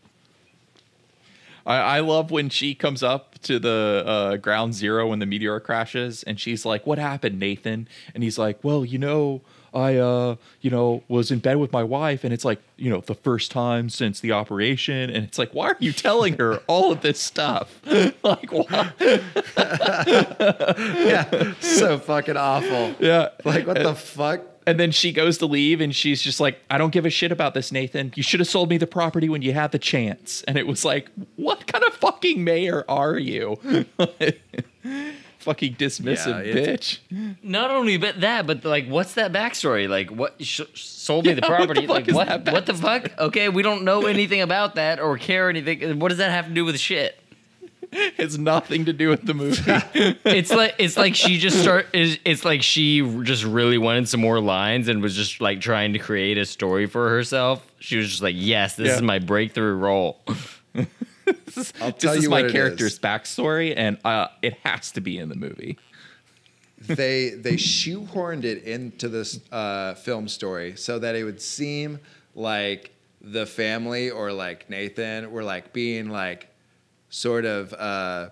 I, 1.66 1.76
I 1.76 2.00
love 2.00 2.30
when 2.30 2.48
she 2.48 2.74
comes 2.74 3.02
up 3.02 3.38
to 3.42 3.58
the 3.58 4.02
uh, 4.06 4.36
ground 4.36 4.74
zero 4.74 5.08
when 5.08 5.18
the 5.18 5.26
meteor 5.26 5.60
crashes, 5.60 6.22
and 6.22 6.38
she's 6.38 6.64
like, 6.64 6.86
"What 6.86 6.98
happened, 6.98 7.38
Nathan?" 7.38 7.88
And 8.14 8.22
he's 8.22 8.38
like, 8.38 8.62
"Well, 8.64 8.84
you 8.84 8.98
know, 8.98 9.42
I, 9.74 9.96
uh, 9.96 10.36
you 10.60 10.70
know, 10.70 11.02
was 11.08 11.30
in 11.30 11.38
bed 11.38 11.56
with 11.56 11.72
my 11.72 11.82
wife, 11.82 12.24
and 12.24 12.32
it's 12.32 12.44
like, 12.44 12.60
you 12.76 12.90
know, 12.90 13.00
the 13.00 13.14
first 13.14 13.50
time 13.50 13.88
since 13.88 14.20
the 14.20 14.32
operation." 14.32 15.10
And 15.10 15.24
it's 15.24 15.38
like, 15.38 15.52
why 15.52 15.68
are 15.68 15.76
you 15.78 15.92
telling 15.92 16.36
her 16.38 16.56
all 16.66 16.92
of 16.92 17.00
this 17.02 17.20
stuff? 17.20 17.80
like, 18.22 18.50
why? 18.50 18.92
yeah, 19.58 21.54
so 21.60 21.98
fucking 21.98 22.36
awful. 22.36 22.94
Yeah. 22.98 23.28
Like 23.44 23.66
what 23.66 23.78
the 23.78 23.94
fuck? 23.94 24.42
And 24.66 24.78
then 24.78 24.90
she 24.90 25.12
goes 25.12 25.38
to 25.38 25.46
leave, 25.46 25.80
and 25.80 25.94
she's 25.94 26.22
just 26.22 26.38
like, 26.38 26.60
"I 26.70 26.78
don't 26.78 26.90
give 26.90 27.06
a 27.06 27.10
shit 27.10 27.32
about 27.32 27.54
this, 27.54 27.72
Nathan. 27.72 28.12
You 28.14 28.22
should 28.22 28.40
have 28.40 28.48
sold 28.48 28.68
me 28.68 28.76
the 28.76 28.86
property 28.86 29.28
when 29.28 29.42
you 29.42 29.52
had 29.52 29.72
the 29.72 29.78
chance." 29.78 30.44
And 30.46 30.58
it 30.58 30.66
was 30.66 30.84
like, 30.84 31.08
"What 31.36 31.66
kind 31.66 31.82
of 31.82 31.94
fucking 31.94 32.44
mayor 32.44 32.84
are 32.88 33.18
you?" 33.18 33.58
Fucking 35.40 35.74
dismissive 35.74 36.44
Yeah, 36.46 36.62
it's- 36.62 36.98
bitch. 37.10 37.36
Not 37.42 37.70
only 37.70 37.96
but 37.96 38.20
that, 38.20 38.46
but 38.46 38.64
like, 38.64 38.86
what's 38.86 39.14
that 39.14 39.32
backstory? 39.32 39.88
Like, 39.88 40.10
what 40.10 40.34
sh- 40.44 40.60
sold 40.74 41.26
me 41.26 41.32
the 41.34 41.40
Yeah, 41.42 41.48
what 41.48 41.58
the 41.60 41.64
property? 41.66 41.86
fuck 41.86 41.96
like, 41.96 42.08
is 42.08 42.14
what? 42.14 42.28
that 42.44 42.52
What 42.52 42.66
the 42.66 42.74
fuck? 42.74 43.18
Okay, 43.18 43.48
we 43.48 43.62
don't 43.62 43.82
know 43.84 44.06
anything 44.06 44.40
about 44.42 44.76
that 44.76 45.00
or 45.00 45.16
care 45.18 45.48
anything. 45.48 45.98
What 45.98 46.08
does 46.10 46.18
that 46.18 46.30
have 46.30 46.46
to 46.48 46.52
do 46.54 46.64
with 46.64 46.78
shit? 46.78 47.16
It's 47.92 48.38
nothing 48.38 48.84
to 48.84 48.92
do 48.92 49.08
with 49.08 49.26
the 49.26 49.34
movie. 49.34 49.60
it's 50.24 50.52
like 50.52 50.76
it's 50.78 50.96
like 50.96 51.16
she 51.16 51.38
just 51.38 51.60
start 51.60 51.86
is 51.92 52.18
it's 52.24 52.44
like 52.44 52.62
she 52.62 53.00
just 53.24 53.42
really 53.42 53.78
wanted 53.78 54.08
some 54.08 54.20
more 54.20 54.38
lines 54.38 54.86
and 54.86 55.02
was 55.02 55.16
just 55.16 55.40
like 55.40 55.60
trying 55.60 55.94
to 55.94 55.98
create 55.98 56.38
a 56.38 56.44
story 56.46 56.86
for 56.86 57.08
herself. 57.08 57.66
She 57.80 57.96
was 57.96 58.08
just 58.08 58.22
like, 58.22 58.36
"Yes, 58.38 58.76
this 58.76 58.88
Yeah. 58.90 58.94
is 58.96 59.02
my 59.02 59.18
breakthrough 59.18 59.74
role." 59.74 60.20
I'll 61.80 61.92
this 61.92 61.98
tell 61.98 62.14
is 62.14 62.24
you 62.24 62.30
my 62.30 62.42
what 62.42 62.52
character's 62.52 62.94
is. 62.94 62.98
backstory, 62.98 63.74
and 63.76 63.98
uh, 64.04 64.28
it 64.42 64.54
has 64.64 64.92
to 64.92 65.00
be 65.00 65.18
in 65.18 65.28
the 65.28 65.34
movie. 65.36 65.78
they 66.86 67.30
they 67.30 67.54
shoehorned 67.54 68.44
it 68.44 68.64
into 68.64 69.08
this 69.08 69.40
uh, 69.52 69.94
film 69.94 70.28
story 70.28 70.76
so 70.76 70.98
that 70.98 71.14
it 71.14 71.24
would 71.24 71.40
seem 71.40 71.98
like 72.34 72.92
the 73.20 73.44
family 73.46 74.10
or 74.10 74.32
like 74.32 74.70
Nathan 74.70 75.30
were 75.30 75.44
like 75.44 75.72
being 75.72 76.08
like 76.08 76.48
sort 77.10 77.44
of 77.44 77.72
uh, 77.74 78.30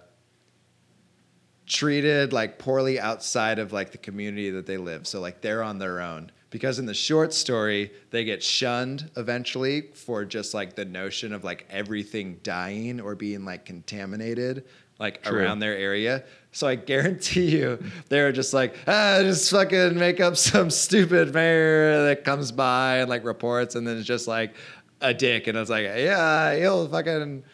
treated 1.67 2.33
like 2.33 2.59
poorly 2.59 2.99
outside 2.99 3.59
of 3.59 3.73
like 3.73 3.93
the 3.93 3.99
community 3.99 4.51
that 4.51 4.67
they 4.67 4.79
live. 4.79 5.07
So 5.07 5.21
like 5.21 5.41
they're 5.43 5.63
on 5.63 5.79
their 5.79 6.01
own. 6.01 6.31
Because 6.51 6.79
in 6.79 6.87
the 6.87 6.95
short 6.95 7.35
story, 7.35 7.91
they 8.11 8.25
get 8.25 8.43
shunned 8.43 9.11
eventually 9.17 9.83
for 9.93 10.25
just 10.25 10.55
like 10.55 10.75
the 10.77 10.85
notion 10.85 11.33
of 11.35 11.45
like 11.45 11.67
everything 11.71 12.41
dying 12.43 13.01
or 13.01 13.15
being 13.15 13.45
like 13.45 13.67
contaminated 13.67 14.65
like 14.99 15.23
True. 15.23 15.39
around 15.41 15.61
their 15.61 15.77
area. 15.77 16.25
So 16.53 16.67
I 16.67 16.75
guarantee 16.75 17.51
you, 17.57 17.79
they're 18.09 18.33
just 18.33 18.53
like, 18.55 18.75
ah, 18.87 19.19
just 19.23 19.51
fucking 19.51 19.97
make 19.99 20.21
up 20.21 20.37
some 20.37 20.71
stupid 20.71 21.33
mayor 21.35 22.05
that 22.07 22.25
comes 22.25 22.51
by 22.51 22.99
and 22.99 23.11
like 23.11 23.25
reports, 23.25 23.75
and 23.75 23.87
then 23.87 23.99
it's 23.99 24.07
just 24.07 24.27
like 24.27 24.55
a 25.01 25.15
dick, 25.15 25.47
and 25.47 25.57
it's 25.57 25.71
like, 25.71 25.85
yeah, 25.85 26.53
you'll 26.55 26.89
fucking, 26.89 27.45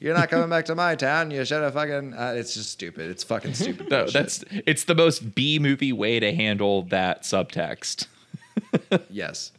you're 0.00 0.14
not 0.14 0.28
coming 0.28 0.50
back 0.50 0.66
to 0.66 0.74
my 0.74 0.94
town. 0.96 1.30
You 1.30 1.44
should 1.44 1.62
have 1.62 1.72
fucking. 1.74 2.12
Uh, 2.12 2.34
it's 2.36 2.52
just 2.54 2.70
stupid. 2.72 3.10
It's 3.10 3.22
fucking 3.22 3.54
stupid. 3.54 3.86
No, 3.90 4.02
bullshit. 4.02 4.12
that's 4.12 4.44
it's 4.66 4.84
the 4.84 4.94
most 4.94 5.34
B 5.34 5.58
movie 5.58 5.92
way 5.92 6.20
to 6.20 6.34
handle 6.34 6.82
that 6.84 7.22
subtext. 7.22 8.06
Yes. 9.10 9.52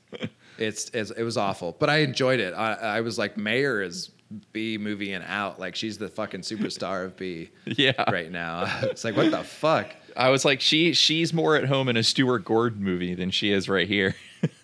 It's, 0.57 0.89
it's 0.93 1.11
it 1.11 1.23
was 1.23 1.35
awful, 1.37 1.75
but 1.79 1.89
I 1.89 1.97
enjoyed 1.97 2.39
it. 2.39 2.53
I, 2.53 2.73
I 2.73 3.01
was 3.01 3.17
like, 3.17 3.37
Mayor 3.37 3.81
is 3.81 4.11
B 4.51 4.77
movie 4.77 5.13
and 5.13 5.23
out. 5.27 5.59
Like 5.59 5.75
she's 5.75 5.97
the 5.97 6.09
fucking 6.09 6.41
superstar 6.41 7.05
of 7.05 7.17
B 7.17 7.49
Yeah. 7.65 8.09
right 8.11 8.31
now. 8.31 8.65
It's 8.83 9.03
like 9.03 9.15
what 9.17 9.31
the 9.31 9.43
fuck. 9.43 9.87
I 10.15 10.29
was 10.29 10.45
like, 10.45 10.61
she 10.61 10.93
she's 10.93 11.33
more 11.33 11.55
at 11.55 11.65
home 11.65 11.89
in 11.89 11.97
a 11.97 12.03
Stuart 12.03 12.45
Gordon 12.45 12.83
movie 12.83 13.15
than 13.15 13.31
she 13.31 13.51
is 13.51 13.67
right 13.69 13.87
here. 13.87 14.15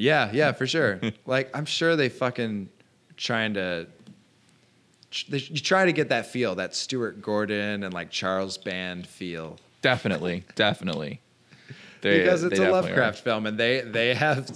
Yeah, 0.00 0.30
yeah, 0.32 0.52
for 0.52 0.64
sure. 0.64 1.00
like 1.26 1.50
I'm 1.56 1.64
sure 1.64 1.96
they 1.96 2.08
fucking 2.08 2.68
trying 3.16 3.54
to. 3.54 3.88
They, 5.28 5.38
you 5.38 5.58
try 5.60 5.86
to 5.86 5.92
get 5.92 6.10
that 6.10 6.26
feel, 6.26 6.54
that 6.54 6.74
Stuart 6.76 7.20
Gordon 7.20 7.82
and 7.82 7.92
like 7.92 8.10
Charles 8.10 8.58
Band 8.58 9.08
feel, 9.08 9.56
definitely, 9.82 10.44
definitely. 10.54 11.20
They- 12.00 12.18
because 12.20 12.44
it's 12.44 12.58
a 12.58 12.70
Lovecraft 12.70 13.20
film, 13.24 13.46
and 13.46 13.58
they 13.58 13.80
they 13.80 14.14
have 14.14 14.50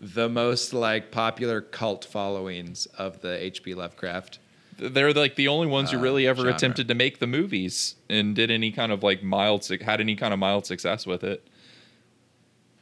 the 0.00 0.28
most 0.28 0.72
like 0.72 1.10
popular 1.10 1.60
cult 1.60 2.04
followings 2.04 2.86
of 2.98 3.20
the 3.22 3.42
H.P. 3.42 3.74
Lovecraft. 3.74 4.38
They're 4.76 5.12
like 5.12 5.36
the 5.36 5.48
only 5.48 5.68
ones 5.68 5.90
who 5.92 5.98
Uh, 5.98 6.02
really 6.02 6.26
ever 6.26 6.42
genre. 6.42 6.54
attempted 6.54 6.88
to 6.88 6.94
make 6.94 7.18
the 7.20 7.26
movies 7.28 7.94
and 8.10 8.34
did 8.34 8.50
any 8.50 8.72
kind 8.72 8.90
of 8.92 9.02
like 9.04 9.22
mild 9.22 9.66
had 9.82 10.00
any 10.00 10.16
kind 10.16 10.32
of 10.34 10.40
mild 10.40 10.66
success 10.66 11.06
with 11.06 11.22
it. 11.24 11.46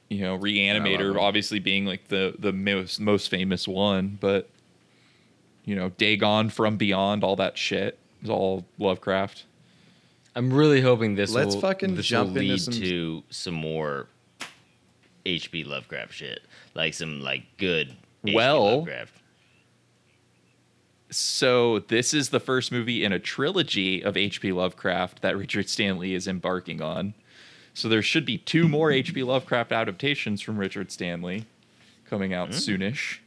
You 0.08 0.20
know, 0.22 0.38
Reanimator 0.38 1.18
obviously 1.20 1.58
being 1.58 1.84
like 1.86 2.08
the 2.08 2.34
the 2.38 2.52
most 2.52 3.00
most 3.00 3.28
famous 3.30 3.66
one, 3.68 4.18
but 4.20 4.48
you 5.64 5.74
know, 5.74 5.90
Dagon 5.90 6.48
from 6.50 6.76
Beyond, 6.76 7.22
all 7.24 7.36
that 7.36 7.56
shit 7.56 7.98
is 8.22 8.28
all 8.30 8.64
Lovecraft. 8.78 9.44
I'm 10.34 10.52
really 10.52 10.80
hoping 10.80 11.14
this 11.14 11.32
Let's 11.32 11.54
will 11.54 11.60
fucking 11.60 11.94
this 11.94 12.06
jump 12.06 12.32
will 12.32 12.40
lead 12.40 12.60
some- 12.60 12.74
to 12.74 13.22
some 13.30 13.54
more 13.54 14.08
HP 15.26 15.64
Lovecraft 15.64 16.14
shit, 16.14 16.42
like 16.74 16.94
some 16.94 17.20
like 17.20 17.56
good. 17.58 17.96
Well- 18.22 18.78
Lovecraft. 18.78 19.18
So 21.10 21.80
this 21.80 22.14
is 22.14 22.30
the 22.30 22.40
first 22.40 22.72
movie 22.72 23.04
in 23.04 23.12
a 23.12 23.18
trilogy 23.18 24.02
of 24.02 24.16
H.P. 24.16 24.50
Lovecraft 24.52 25.20
that 25.20 25.36
Richard 25.36 25.68
Stanley 25.68 26.14
is 26.14 26.26
embarking 26.26 26.80
on. 26.80 27.12
So 27.74 27.90
there 27.90 28.00
should 28.00 28.24
be 28.24 28.38
two 28.38 28.66
more 28.66 28.90
hmm. 28.90 28.96
H.P. 28.96 29.22
Lovecraft 29.22 29.72
adaptations 29.72 30.40
from 30.40 30.56
Richard 30.56 30.90
Stanley 30.90 31.44
coming 32.06 32.32
out 32.32 32.48
hmm. 32.48 32.54
soonish. 32.54 33.18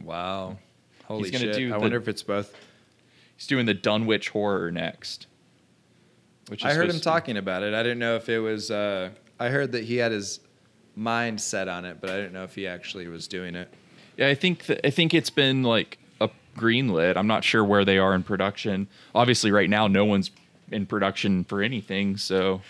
Wow. 0.00 0.58
Holy 1.06 1.32
shit! 1.32 1.56
I 1.56 1.58
the- 1.58 1.78
wonder 1.78 1.96
if 1.96 2.06
it's 2.06 2.22
both. 2.22 2.54
He's 3.36 3.46
doing 3.48 3.66
the 3.66 3.74
Dunwich 3.74 4.28
horror 4.28 4.70
next. 4.70 5.26
Which 6.48 6.64
I 6.64 6.74
heard 6.74 6.88
him 6.88 7.00
talking 7.00 7.36
about 7.36 7.62
it. 7.62 7.74
I 7.74 7.82
didn't 7.82 7.98
know 7.98 8.16
if 8.16 8.28
it 8.28 8.38
was. 8.38 8.70
Uh, 8.70 9.10
I 9.40 9.48
heard 9.48 9.72
that 9.72 9.84
he 9.84 9.96
had 9.96 10.12
his 10.12 10.40
mind 10.94 11.40
set 11.40 11.68
on 11.68 11.84
it, 11.84 12.00
but 12.00 12.10
I 12.10 12.16
didn't 12.16 12.32
know 12.32 12.44
if 12.44 12.54
he 12.54 12.66
actually 12.66 13.08
was 13.08 13.26
doing 13.26 13.54
it. 13.54 13.72
Yeah, 14.16 14.28
I 14.28 14.34
think 14.34 14.64
th- 14.66 14.80
I 14.84 14.90
think 14.90 15.12
it's 15.12 15.28
been 15.30 15.62
like 15.62 15.98
a 16.20 16.30
greenlit. 16.56 17.16
I'm 17.16 17.26
not 17.26 17.42
sure 17.44 17.64
where 17.64 17.84
they 17.84 17.98
are 17.98 18.14
in 18.14 18.22
production. 18.22 18.86
Obviously, 19.14 19.50
right 19.50 19.68
now, 19.68 19.88
no 19.88 20.04
one's 20.04 20.30
in 20.70 20.86
production 20.86 21.44
for 21.44 21.62
anything. 21.62 22.16
So 22.16 22.62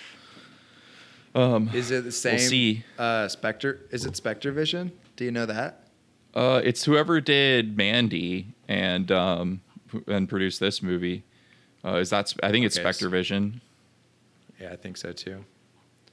Is 1.34 1.90
it 1.90 2.04
the 2.04 2.12
same? 2.12 2.36
We'll 2.36 2.48
see. 2.48 2.84
Uh, 2.98 3.28
Spectre? 3.28 3.80
Is 3.90 4.06
it 4.06 4.16
Spectre 4.16 4.52
Vision? 4.52 4.90
Do 5.16 5.24
you 5.24 5.30
know 5.30 5.46
that? 5.46 5.82
uh, 6.34 6.60
it's 6.64 6.84
whoever 6.84 7.20
did 7.20 7.76
Mandy 7.76 8.48
and 8.68 9.10
um, 9.12 9.60
and 10.06 10.28
produced 10.28 10.60
this 10.60 10.82
movie. 10.82 11.24
Uh, 11.84 11.96
is 11.96 12.10
that? 12.10 12.32
I 12.42 12.50
think 12.50 12.64
it's 12.66 12.76
Okay, 12.76 12.82
Spectre 12.82 13.04
so- 13.06 13.10
Vision. 13.10 13.60
Yeah, 14.60 14.72
I 14.72 14.76
think 14.76 14.96
so 14.96 15.12
too. 15.12 15.44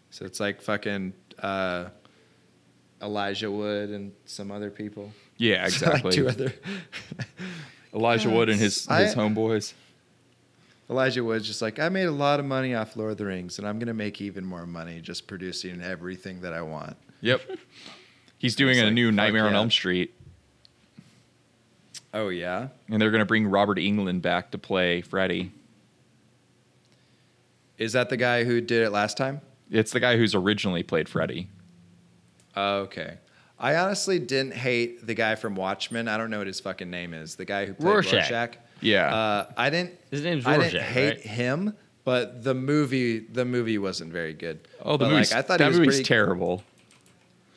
So 0.10 0.26
it's 0.26 0.40
like 0.40 0.62
fucking 0.62 1.14
uh, 1.40 1.86
Elijah 3.02 3.50
Wood 3.50 3.90
and 3.90 4.12
some 4.26 4.52
other 4.52 4.70
people. 4.70 5.12
Yeah, 5.38 5.58
like 5.64 5.66
exactly. 5.74 6.12
two 6.12 6.28
other. 6.28 6.54
Elijah 7.94 8.30
Wood 8.30 8.50
and 8.50 8.60
his 8.60 8.88
I- 8.88 9.04
his 9.04 9.16
homeboys. 9.16 9.74
Elijah 10.90 11.24
Wood's 11.24 11.48
just 11.48 11.62
like, 11.62 11.80
I 11.80 11.88
made 11.90 12.06
a 12.06 12.12
lot 12.12 12.40
of 12.42 12.46
money 12.46 12.76
off 12.76 12.98
Lord 12.98 13.12
of 13.14 13.18
the 13.18 13.26
Rings, 13.26 13.58
and 13.58 13.68
I'm 13.68 13.80
gonna 13.80 13.94
make 13.94 14.20
even 14.22 14.46
more 14.46 14.68
money 14.68 15.00
just 15.00 15.28
producing 15.28 15.82
everything 15.82 16.42
that 16.42 16.54
I 16.54 16.62
want. 16.62 16.98
Yep. 17.22 17.42
He's 18.38 18.56
doing 18.56 18.80
a 18.80 18.86
like, 18.86 18.94
new 18.94 19.10
Nightmare 19.12 19.48
on. 19.48 19.56
Elm 19.56 19.72
Street, 19.72 20.14
Oh 22.14 22.28
yeah. 22.30 22.68
and 22.90 23.02
they're 23.02 23.10
going 23.12 23.22
to 23.22 23.26
bring 23.26 23.48
Robert 23.48 23.78
Englund 23.78 24.22
back 24.22 24.52
to 24.52 24.58
play 24.58 25.02
Freddy. 25.02 25.52
Is 27.78 27.94
that 27.94 28.10
the 28.10 28.18
guy 28.18 28.44
who 28.44 28.62
did 28.62 28.84
it 28.84 28.92
last 28.92 29.18
time? 29.18 29.42
It's 29.72 29.92
the 29.92 30.00
guy 30.00 30.18
who's 30.18 30.36
originally 30.36 30.84
played 30.84 31.10
Freddy. 31.10 31.50
Oh, 32.56 32.80
okay. 32.82 33.18
I 33.60 33.76
honestly 33.78 34.20
didn't 34.20 34.54
hate 34.54 35.06
the 35.08 35.14
guy 35.16 35.36
from 35.36 35.56
Watchmen. 35.56 36.08
I 36.08 36.18
don't 36.18 36.30
know 36.30 36.40
what 36.40 36.48
his 36.48 36.60
fucking 36.60 36.90
name 36.90 37.14
is. 37.14 37.36
The 37.36 37.46
guy 37.46 37.66
who 37.66 37.74
played 37.74 37.88
Rorschach. 37.88 38.14
Rorschach. 38.30 38.58
Yeah. 38.82 39.14
Uh, 39.14 39.46
I 39.58 39.70
didn't. 39.70 39.92
His 40.12 40.22
name's 40.24 40.46
I 40.46 40.56
Rorschach, 40.56 40.72
didn't 40.74 40.88
hate 40.88 41.10
right? 41.10 41.20
him, 41.22 41.74
but 42.04 42.44
the 42.44 42.54
movie, 42.54 43.20
the 43.20 43.46
movie 43.46 43.78
wasn't 43.78 44.12
very 44.12 44.34
good. 44.34 44.68
oh, 44.84 44.98
the 44.98 45.06
But, 45.06 45.12
movie's, 45.12 45.32
like, 45.32 45.40
I 45.40 45.48
thought 45.48 45.58
that 45.60 45.64
he 45.66 45.70
was 45.70 45.80
movie's 45.80 45.96
pretty, 45.96 46.04
terrible. 46.08 46.64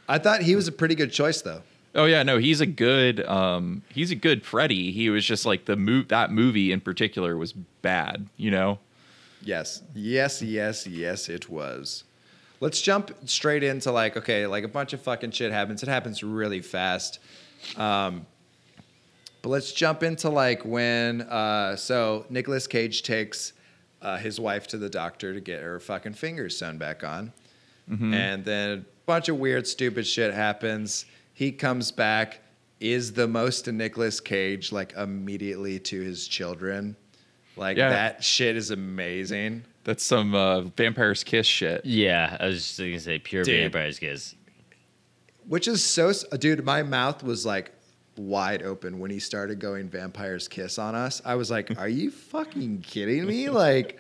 I 0.09 0.18
thought 0.18 0.43
he 0.43 0.55
was 0.55 0.68
a 0.68 0.72
pretty 0.72 0.94
good 0.94 1.12
choice, 1.12 1.43
though. 1.43 1.62
Oh 1.97 2.05
yeah, 2.05 2.22
no, 2.22 2.36
he's 2.38 2.60
a 2.60 2.66
good 2.66 3.24
um 3.26 3.82
he's 3.88 4.10
a 4.10 4.14
good 4.14 4.44
Freddy. 4.44 4.93
He 4.93 5.09
was 5.09 5.24
just 5.24 5.47
like 5.47 5.64
the 5.64 5.76
move 5.76 6.09
that 6.09 6.30
movie 6.30 6.70
in 6.70 6.80
particular 6.82 7.38
was 7.38 7.52
bad, 7.55 8.28
you 8.36 8.51
know. 8.51 8.78
Yes, 9.43 9.83
yes, 9.95 10.43
yes, 10.43 10.87
yes, 10.87 11.29
it 11.29 11.49
was. 11.49 12.05
Let's 12.61 12.81
jump 12.81 13.13
straight 13.27 13.63
into 13.63 13.93
like, 13.93 14.17
okay, 14.17 14.47
like 14.47 14.65
a 14.65 14.69
bunch 14.69 14.93
of 14.93 15.03
fucking 15.03 15.33
shit 15.33 15.53
happens. 15.53 15.83
It 15.83 15.89
happens 15.89 16.23
really 16.23 16.61
fast. 16.61 17.19
Um, 17.77 18.27
but 19.43 19.51
let's 19.51 19.73
jump 19.73 20.03
into 20.03 20.31
like 20.31 20.65
when, 20.65 21.23
uh, 21.23 21.77
so 21.77 22.27
Nicolas 22.31 22.67
Cage 22.67 23.03
takes 23.03 23.53
uh, 24.03 24.17
his 24.17 24.41
wife 24.41 24.67
to 24.69 24.79
the 24.79 24.89
doctor 24.89 25.35
to 25.35 25.41
get 25.41 25.63
her 25.63 25.79
fucking 25.79 26.15
fingers 26.15 26.59
sewn 26.59 26.79
back 26.79 27.05
on. 27.05 27.33
And 28.15 28.45
then 28.45 28.79
a 28.79 28.85
bunch 29.07 29.29
of 29.29 29.37
weird, 29.37 29.67
stupid 29.67 30.07
shit 30.07 30.35
happens. 30.35 31.05
He 31.35 31.53
comes 31.53 31.93
back, 31.93 32.41
is 32.81 33.13
the 33.13 33.29
most 33.29 33.69
Nicolas 33.69 34.19
Cage, 34.19 34.73
like 34.73 34.93
immediately 34.95 35.79
to 35.81 36.01
his 36.01 36.27
children. 36.27 36.97
Like 37.57 37.77
Yeah. 37.77 37.91
that 37.91 38.23
shit 38.24 38.57
is 38.57 38.70
amazing. 38.70 39.65
That's 39.85 40.05
some 40.05 40.35
uh, 40.35 40.62
vampire's 40.62 41.23
kiss 41.24 41.47
shit. 41.47 41.85
Yeah, 41.85 42.37
I 42.41 42.47
was 42.47 42.62
just 42.62 42.78
gonna 42.78 42.99
say 43.01 43.19
pure 43.19 43.45
Dude. 43.45 43.73
vampire's 43.73 43.99
kiss. 43.99 44.35
Which 45.49 45.69
is 45.69 45.83
so, 45.85 46.12
dude. 46.39 46.65
My 46.65 46.83
mouth 46.83 47.23
was 47.23 47.47
like 47.47 47.73
wide 48.16 48.62
open 48.62 48.99
when 48.99 49.11
he 49.12 49.20
started 49.20 49.61
going 49.61 49.89
vampire's 49.89 50.49
kiss 50.49 50.78
on 50.78 50.95
us. 50.97 51.23
I 51.24 51.37
was 51.37 51.51
like, 51.53 51.78
"Are 51.78 51.89
you 51.89 52.11
fucking 52.11 52.81
kidding 52.83 53.27
me?" 53.27 53.49
Like, 53.51 53.99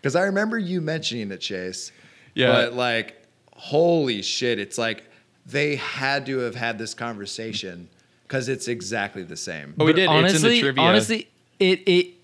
because 0.00 0.16
I 0.16 0.22
remember 0.22 0.58
you 0.58 0.80
mentioning 0.80 1.30
it, 1.32 1.38
Chase. 1.42 1.92
Yeah. 2.34 2.52
But 2.52 2.72
like, 2.72 3.22
holy 3.52 4.22
shit! 4.22 4.58
It's 4.58 4.78
like 4.78 5.04
they 5.44 5.76
had 5.76 6.24
to 6.26 6.38
have 6.38 6.54
had 6.54 6.78
this 6.78 6.94
conversation 6.94 7.90
because 8.22 8.48
it's 8.48 8.68
exactly 8.68 9.24
the 9.24 9.36
same. 9.36 9.74
Oh, 9.78 9.84
we 9.84 9.92
But 9.92 9.96
did. 9.96 10.08
Honestly, 10.08 10.34
it's 10.36 10.44
in 10.44 10.50
the 10.50 10.60
trivia. 10.60 10.82
honestly, 10.82 11.28
it 11.60 11.80
it 11.86 12.14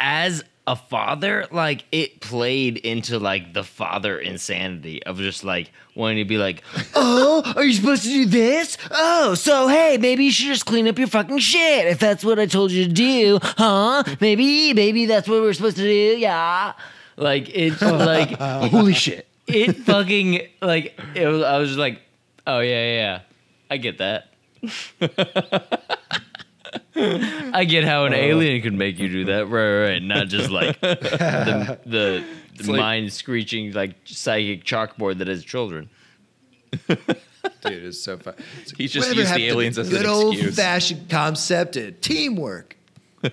as 0.00 0.44
a 0.68 0.76
father, 0.76 1.46
like 1.50 1.86
it 1.90 2.20
played 2.20 2.76
into 2.76 3.18
like 3.18 3.54
the 3.54 3.64
father 3.64 4.18
insanity 4.18 5.02
of 5.04 5.16
just 5.16 5.42
like 5.42 5.70
wanting 5.94 6.18
to 6.18 6.24
be 6.26 6.36
like, 6.36 6.62
oh, 6.94 7.42
are 7.56 7.64
you 7.64 7.72
supposed 7.72 8.02
to 8.02 8.08
do 8.10 8.26
this? 8.26 8.76
Oh, 8.90 9.34
so 9.34 9.66
hey, 9.66 9.96
maybe 9.98 10.24
you 10.24 10.30
should 10.30 10.46
just 10.46 10.66
clean 10.66 10.86
up 10.86 10.98
your 10.98 11.08
fucking 11.08 11.38
shit 11.38 11.86
if 11.86 11.98
that's 11.98 12.22
what 12.22 12.38
I 12.38 12.44
told 12.44 12.70
you 12.70 12.84
to 12.84 12.92
do, 12.92 13.38
huh? 13.42 14.04
Maybe, 14.20 14.74
maybe 14.74 15.06
that's 15.06 15.26
what 15.26 15.40
we're 15.40 15.54
supposed 15.54 15.78
to 15.78 15.82
do, 15.82 16.18
yeah. 16.18 16.74
Like 17.16 17.48
it's 17.48 17.80
like 17.82 18.38
holy 18.38 18.92
shit. 18.92 19.26
It 19.46 19.74
fucking 19.78 20.42
like 20.60 21.00
it 21.14 21.26
was. 21.26 21.42
I 21.42 21.56
was 21.58 21.70
just 21.70 21.78
like, 21.78 22.02
oh 22.46 22.60
yeah, 22.60 22.84
yeah, 22.84 22.94
yeah. 22.94 23.20
I 23.70 23.76
get 23.78 23.98
that. 23.98 24.28
I 26.96 27.64
get 27.64 27.84
how 27.84 28.04
an 28.04 28.12
uh, 28.12 28.16
alien 28.16 28.62
could 28.62 28.74
make 28.74 28.98
you 28.98 29.08
do 29.08 29.24
that, 29.26 29.46
right? 29.48 29.90
Right. 29.92 30.02
Not 30.02 30.28
just 30.28 30.50
like 30.50 30.80
the 30.80 31.78
the, 31.86 32.24
the 32.56 32.72
like- 32.72 32.78
mind 32.80 33.12
screeching 33.12 33.72
like 33.72 33.94
psychic 34.04 34.64
chalkboard 34.64 35.18
that 35.18 35.28
has 35.28 35.44
children. 35.44 35.88
Dude, 36.86 37.04
it's 37.64 38.00
so 38.00 38.18
fun. 38.18 38.34
He's 38.76 38.92
just 38.92 39.14
used 39.14 39.34
the 39.34 39.46
aliens 39.46 39.78
as 39.78 39.88
good 39.88 40.02
an 40.02 40.06
old 40.10 40.34
excuse. 40.34 40.56
fashioned 40.56 41.08
concept 41.08 41.76
of 41.76 42.00
teamwork. 42.00 42.76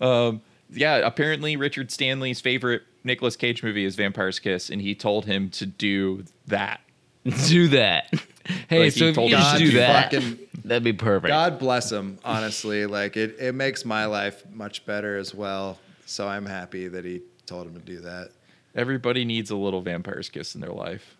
Um, 0.00 0.42
yeah, 0.70 0.98
apparently 0.98 1.56
Richard 1.56 1.90
Stanley's 1.90 2.40
favorite 2.40 2.82
Nicolas 3.04 3.36
Cage 3.36 3.62
movie 3.62 3.84
is 3.84 3.96
Vampire's 3.96 4.38
Kiss, 4.38 4.70
and 4.70 4.80
he 4.80 4.94
told 4.94 5.24
him 5.24 5.50
to 5.50 5.66
do 5.66 6.24
that. 6.46 6.80
Do 7.46 7.68
that. 7.68 8.12
Hey, 8.68 8.84
Like, 8.84 8.92
he 8.94 8.98
so 9.00 9.04
if 9.06 9.14
told 9.14 9.30
you 9.30 9.36
him 9.36 9.42
just 9.42 9.52
to 9.58 9.64
do 9.64 9.70
do 9.72 9.78
that, 9.78 10.12
fucking- 10.12 10.38
that'd 10.64 10.82
be 10.84 10.92
perfect. 10.92 11.28
God 11.28 11.58
bless 11.58 11.90
him, 11.92 12.18
honestly. 12.24 12.86
Like 12.86 13.16
it, 13.16 13.36
it 13.38 13.54
makes 13.54 13.84
my 13.84 14.06
life 14.06 14.42
much 14.52 14.84
better 14.86 15.16
as 15.18 15.34
well. 15.34 15.78
So 16.06 16.26
I'm 16.26 16.46
happy 16.46 16.88
that 16.88 17.04
he 17.04 17.20
told 17.46 17.66
him 17.66 17.74
to 17.74 17.80
do 17.80 18.00
that. 18.00 18.30
Everybody 18.74 19.24
needs 19.24 19.50
a 19.50 19.56
little 19.56 19.80
Vampire's 19.80 20.28
Kiss 20.30 20.54
in 20.54 20.60
their 20.60 20.72
life. 20.72 21.16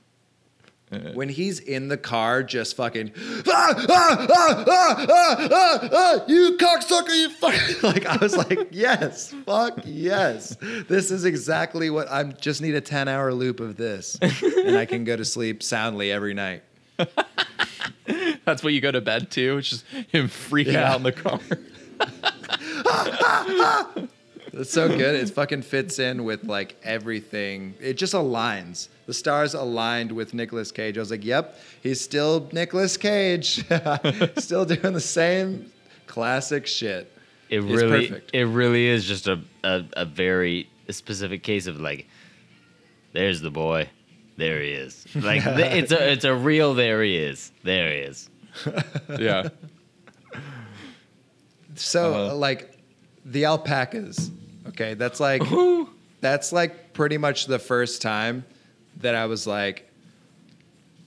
Uh, 0.90 0.98
When 1.12 1.28
he's 1.28 1.58
in 1.60 1.88
the 1.88 1.98
car, 1.98 2.42
just 2.42 2.74
fucking, 2.76 3.12
ah, 3.16 3.42
ah, 3.46 3.76
ah, 3.90 4.26
ah, 4.30 4.64
ah, 5.10 5.48
ah, 5.50 5.88
ah, 5.92 6.24
you 6.28 6.56
cocksucker, 6.56 7.14
you 7.14 7.28
fuck. 7.30 7.54
Like, 7.82 8.06
I 8.06 8.16
was 8.16 8.34
like, 8.36 8.68
yes, 8.70 9.34
fuck 9.44 9.80
yes. 9.84 10.56
This 10.88 11.10
is 11.10 11.26
exactly 11.26 11.90
what 11.90 12.10
I'm 12.10 12.32
just 12.40 12.62
need 12.62 12.74
a 12.74 12.80
10 12.80 13.06
hour 13.08 13.34
loop 13.34 13.60
of 13.60 13.76
this. 13.76 14.16
And 14.22 14.78
I 14.78 14.86
can 14.86 15.04
go 15.04 15.14
to 15.16 15.24
sleep 15.26 15.62
soundly 15.62 16.10
every 16.10 16.32
night. 16.32 16.62
That's 18.44 18.62
what 18.62 18.72
you 18.72 18.80
go 18.80 18.90
to 18.90 19.00
bed 19.00 19.30
to. 19.32 19.58
It's 19.58 19.70
just 19.70 19.84
him 19.86 20.28
freaking 20.28 20.72
Yeah. 20.72 20.92
out 20.92 20.96
in 20.98 21.02
the 21.04 21.12
car. 21.12 21.40
It's 24.50 24.70
so 24.72 24.88
good. 24.88 25.14
It 25.14 25.28
fucking 25.30 25.62
fits 25.62 25.98
in 26.00 26.24
with 26.24 26.42
like 26.44 26.74
everything. 26.82 27.74
It 27.80 27.94
just 27.94 28.12
aligns. 28.14 28.88
The 29.06 29.14
stars 29.14 29.54
aligned 29.54 30.10
with 30.10 30.34
Nicolas 30.34 30.72
Cage. 30.72 30.96
I 30.96 31.00
was 31.00 31.10
like, 31.12 31.24
yep, 31.24 31.58
he's 31.82 32.00
still 32.00 32.48
Nicolas 32.52 32.96
Cage. 32.96 33.64
still 34.38 34.64
doing 34.64 34.94
the 34.94 35.00
same 35.00 35.70
classic 36.08 36.66
shit. 36.66 37.12
it 37.50 37.58
It's 37.58 37.64
really, 37.66 38.08
perfect. 38.08 38.30
it 38.34 38.46
really 38.46 38.86
is 38.86 39.04
just 39.04 39.28
a, 39.28 39.38
a 39.62 39.84
a 39.92 40.04
very 40.04 40.68
specific 40.88 41.42
case 41.44 41.66
of 41.68 41.78
like, 41.78 42.08
there's 43.12 43.40
the 43.42 43.50
boy, 43.50 43.88
there 44.38 44.62
he 44.62 44.70
is. 44.70 45.04
Like 45.14 45.42
th- 45.44 45.58
it's 45.82 45.92
a 45.92 46.12
it's 46.12 46.24
a 46.24 46.34
real 46.34 46.72
there 46.72 47.02
he 47.02 47.16
is, 47.16 47.52
there 47.64 47.90
he 47.92 47.98
is. 47.98 48.30
yeah. 49.18 49.48
So 51.74 52.14
Uh-huh. 52.14 52.36
like 52.36 52.78
the 53.24 53.44
alpacas. 53.44 54.30
Okay, 54.68 54.94
that's 54.94 55.20
like 55.20 55.42
that's 56.20 56.52
like 56.52 56.92
pretty 56.92 57.18
much 57.18 57.46
the 57.46 57.58
first 57.58 58.02
time 58.02 58.44
that 59.00 59.14
I 59.14 59.26
was 59.26 59.46
like 59.46 59.84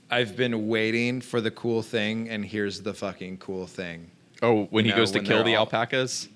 I've 0.10 0.36
been 0.36 0.68
waiting 0.68 1.22
for 1.22 1.40
the 1.42 1.52
cool 1.52 1.82
thing 1.82 2.30
and 2.30 2.44
here's 2.46 2.82
the 2.82 2.94
fucking 2.94 3.38
cool 3.38 3.66
thing. 3.68 4.12
Oh, 4.42 4.66
when 4.66 4.86
he 4.86 4.92
know, 4.92 4.98
goes 4.98 5.12
to 5.12 5.20
kill 5.22 5.44
the 5.44 5.56
all- 5.56 5.66
alpacas. 5.66 6.28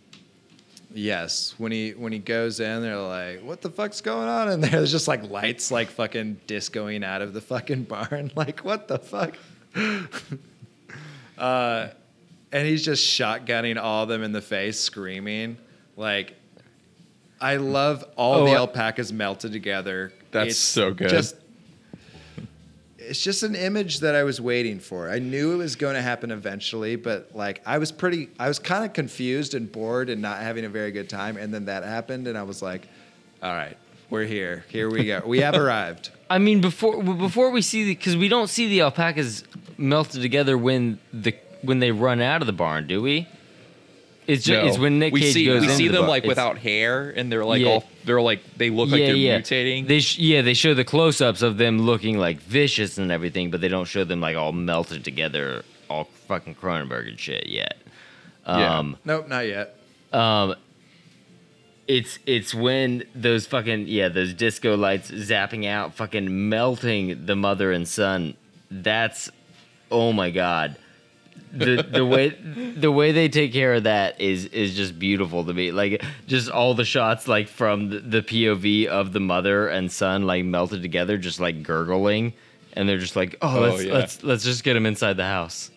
Yes, 0.97 1.53
when 1.57 1.73
he 1.73 1.91
when 1.91 2.13
he 2.13 2.19
goes 2.19 2.61
in, 2.61 2.81
they're 2.81 2.97
like, 2.97 3.41
"What 3.43 3.61
the 3.61 3.69
fuck's 3.69 3.99
going 3.99 4.29
on?" 4.29 4.47
And 4.47 4.63
there's 4.63 4.91
just 4.91 5.09
like 5.09 5.29
lights, 5.29 5.69
like 5.69 5.89
fucking 5.89 6.39
discoing 6.47 7.03
out 7.03 7.21
of 7.21 7.33
the 7.33 7.41
fucking 7.41 7.83
barn. 7.89 8.31
Like, 8.35 8.61
what 8.61 8.87
the 8.87 8.97
fuck? 8.99 9.35
uh, 11.37 11.89
and 12.51 12.67
he's 12.67 12.83
just 12.83 13.05
shotgunning 13.05 13.77
all 13.77 14.03
of 14.03 14.09
them 14.09 14.23
in 14.23 14.31
the 14.31 14.41
face, 14.41 14.79
screaming. 14.79 15.57
Like, 15.97 16.35
I 17.41 17.57
love 17.57 18.05
all 18.15 18.35
Oh, 18.41 18.45
the 18.45 18.53
alpacas 18.53 19.11
melted 19.11 19.51
together. 19.51 20.13
That's 20.31 20.57
so 20.57 20.93
good. 20.93 21.09
Just, 21.09 21.35
it's 23.07 23.21
just 23.21 23.43
an 23.43 23.55
image 23.55 23.99
that 23.99 24.15
I 24.15 24.23
was 24.23 24.41
waiting 24.41 24.79
for. 24.79 25.09
I 25.09 25.19
knew 25.19 25.53
it 25.53 25.57
was 25.57 25.75
going 25.75 25.95
to 25.95 26.01
happen 26.01 26.31
eventually, 26.31 26.95
but 26.95 27.29
like 27.33 27.61
I 27.65 27.77
was 27.77 27.91
pretty, 27.91 28.29
I 28.39 28.47
was 28.47 28.59
kind 28.59 28.83
of 28.83 28.93
confused 28.93 29.53
and 29.53 29.71
bored 29.71 30.09
and 30.09 30.21
not 30.21 30.39
having 30.41 30.65
a 30.65 30.69
very 30.69 30.91
good 30.91 31.09
time. 31.09 31.37
And 31.37 31.53
then 31.53 31.65
that 31.65 31.83
happened, 31.83 32.27
and 32.27 32.37
I 32.37 32.43
was 32.43 32.61
like, 32.61 32.87
all 33.41 33.53
right, 33.53 33.77
we're 34.09 34.25
here. 34.25 34.65
Here 34.69 34.89
we 34.89 35.05
go. 35.05 35.21
We 35.25 35.39
have 35.39 35.55
arrived. 35.55 36.11
I 36.29 36.39
mean, 36.39 36.61
before 36.61 37.01
before 37.03 37.51
we 37.51 37.61
see 37.61 37.83
the 37.83 37.95
because 37.95 38.17
we 38.17 38.27
don't 38.27 38.49
see 38.49 38.67
the 38.67 38.81
alpacas 38.81 39.43
melted 39.77 40.21
together 40.21 40.57
when 40.57 40.99
the 41.13 41.35
when 41.61 41.79
they 41.79 41.91
run 41.91 42.21
out 42.21 42.41
of 42.41 42.47
the 42.47 42.53
barn, 42.53 42.87
do 42.87 43.01
we? 43.01 43.27
It's 44.27 44.43
just 44.43 44.61
No. 44.63 44.67
it's 44.67 44.77
when 44.79 44.97
Nick 44.99 45.13
we 45.13 45.21
Cage 45.21 45.33
see 45.33 45.45
goes. 45.45 45.61
we 45.61 45.65
into 45.67 45.75
see 45.77 45.87
the 45.87 45.93
them 45.93 46.01
bar- 46.03 46.09
like 46.09 46.23
it's- 46.23 46.29
without 46.29 46.57
hair, 46.57 47.11
and 47.15 47.31
they're 47.31 47.45
like 47.45 47.61
Yeah. 47.61 47.67
all 47.69 47.83
they're 48.05 48.21
like 48.21 48.41
they 48.57 48.69
look 48.69 48.89
like 48.89 49.01
they're 49.01 49.15
mutating. 49.15 49.87
They 49.87 49.99
sh- 49.99 50.17
yeah, 50.19 50.41
they 50.41 50.53
show 50.55 50.73
the 50.73 50.83
close-ups 50.83 51.41
of 51.41 51.57
them 51.57 51.79
looking 51.81 52.17
like 52.17 52.41
vicious 52.41 52.97
and 52.97 53.11
everything, 53.11 53.51
but 53.51 53.61
they 53.61 53.67
don't 53.67 53.87
show 53.87 54.03
them 54.03 54.21
like 54.21 54.35
all 54.35 54.51
melted 54.51 55.03
together, 55.03 55.63
all 55.89 56.09
fucking 56.27 56.55
Cronenberg 56.55 57.07
and 57.07 57.19
shit 57.19 57.47
yet. 57.47 57.77
Yeah. 58.47 58.77
Um, 58.79 58.97
Nope, 59.05 59.27
not 59.27 59.47
yet. 59.47 59.75
um, 60.13 60.55
it's 61.87 62.17
it's 62.25 62.53
when 62.55 63.03
those 63.13 63.45
fucking 63.45 63.87
yeah 63.87 64.07
those 64.09 64.33
disco 64.33 64.75
lights 64.75 65.11
zapping 65.11 65.67
out, 65.67 65.93
fucking 65.93 66.49
melting 66.49 67.25
the 67.27 67.35
mother 67.35 67.71
and 67.71 67.87
son. 67.87 68.33
That's 68.71 69.29
oh 69.91 70.11
my 70.11 70.31
god. 70.31 70.77
The 71.53 71.87
the 71.89 72.05
way 72.05 72.29
the 72.75 72.91
way 72.91 73.11
they 73.11 73.29
take 73.29 73.53
care 73.53 73.75
of 73.75 73.83
that 73.83 74.19
is 74.19 74.45
is 74.45 74.75
just 74.75 74.99
beautiful 74.99 75.45
to 75.45 75.53
me. 75.53 75.71
Like 75.71 76.03
just 76.27 76.49
all 76.49 76.73
the 76.73 76.85
shots 76.85 77.27
like 77.27 77.47
from 77.47 77.89
the, 77.89 77.99
the 77.99 78.21
POV 78.21 78.87
of 78.87 79.13
the 79.13 79.19
mother 79.19 79.67
and 79.67 79.91
son 79.91 80.23
like 80.23 80.43
melted 80.45 80.81
together, 80.81 81.17
just 81.17 81.39
like 81.39 81.63
gurgling, 81.63 82.33
and 82.73 82.87
they're 82.89 82.97
just 82.97 83.15
like, 83.15 83.37
oh, 83.41 83.57
Oh, 83.57 83.61
let's 83.61 83.83
yeah. 83.83 83.93
let's 83.93 84.23
let's 84.23 84.43
just 84.43 84.63
get 84.63 84.73
them 84.73 84.85
inside 84.85 85.17
the 85.17 85.25
house. 85.25 85.71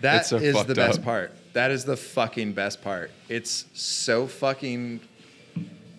That 0.00 0.26
so 0.26 0.36
is 0.36 0.54
the 0.54 0.58
fucked 0.64 0.74
best 0.76 0.98
up. 1.00 1.04
part. 1.04 1.32
That 1.52 1.70
is 1.70 1.84
the 1.84 1.96
fucking 1.96 2.52
best 2.52 2.82
part. 2.82 3.10
It's 3.28 3.66
so 3.74 4.26
fucking. 4.26 5.00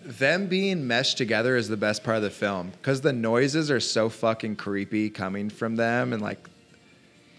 Them 0.04 0.48
being 0.48 0.88
meshed 0.88 1.16
together 1.16 1.56
is 1.56 1.68
the 1.68 1.76
best 1.76 2.02
part 2.02 2.16
of 2.16 2.22
the 2.24 2.30
film 2.30 2.70
because 2.72 3.02
the 3.02 3.12
noises 3.12 3.70
are 3.70 3.78
so 3.78 4.08
fucking 4.08 4.56
creepy 4.56 5.08
coming 5.08 5.48
from 5.48 5.76
them, 5.76 6.12
and 6.12 6.20
like, 6.20 6.48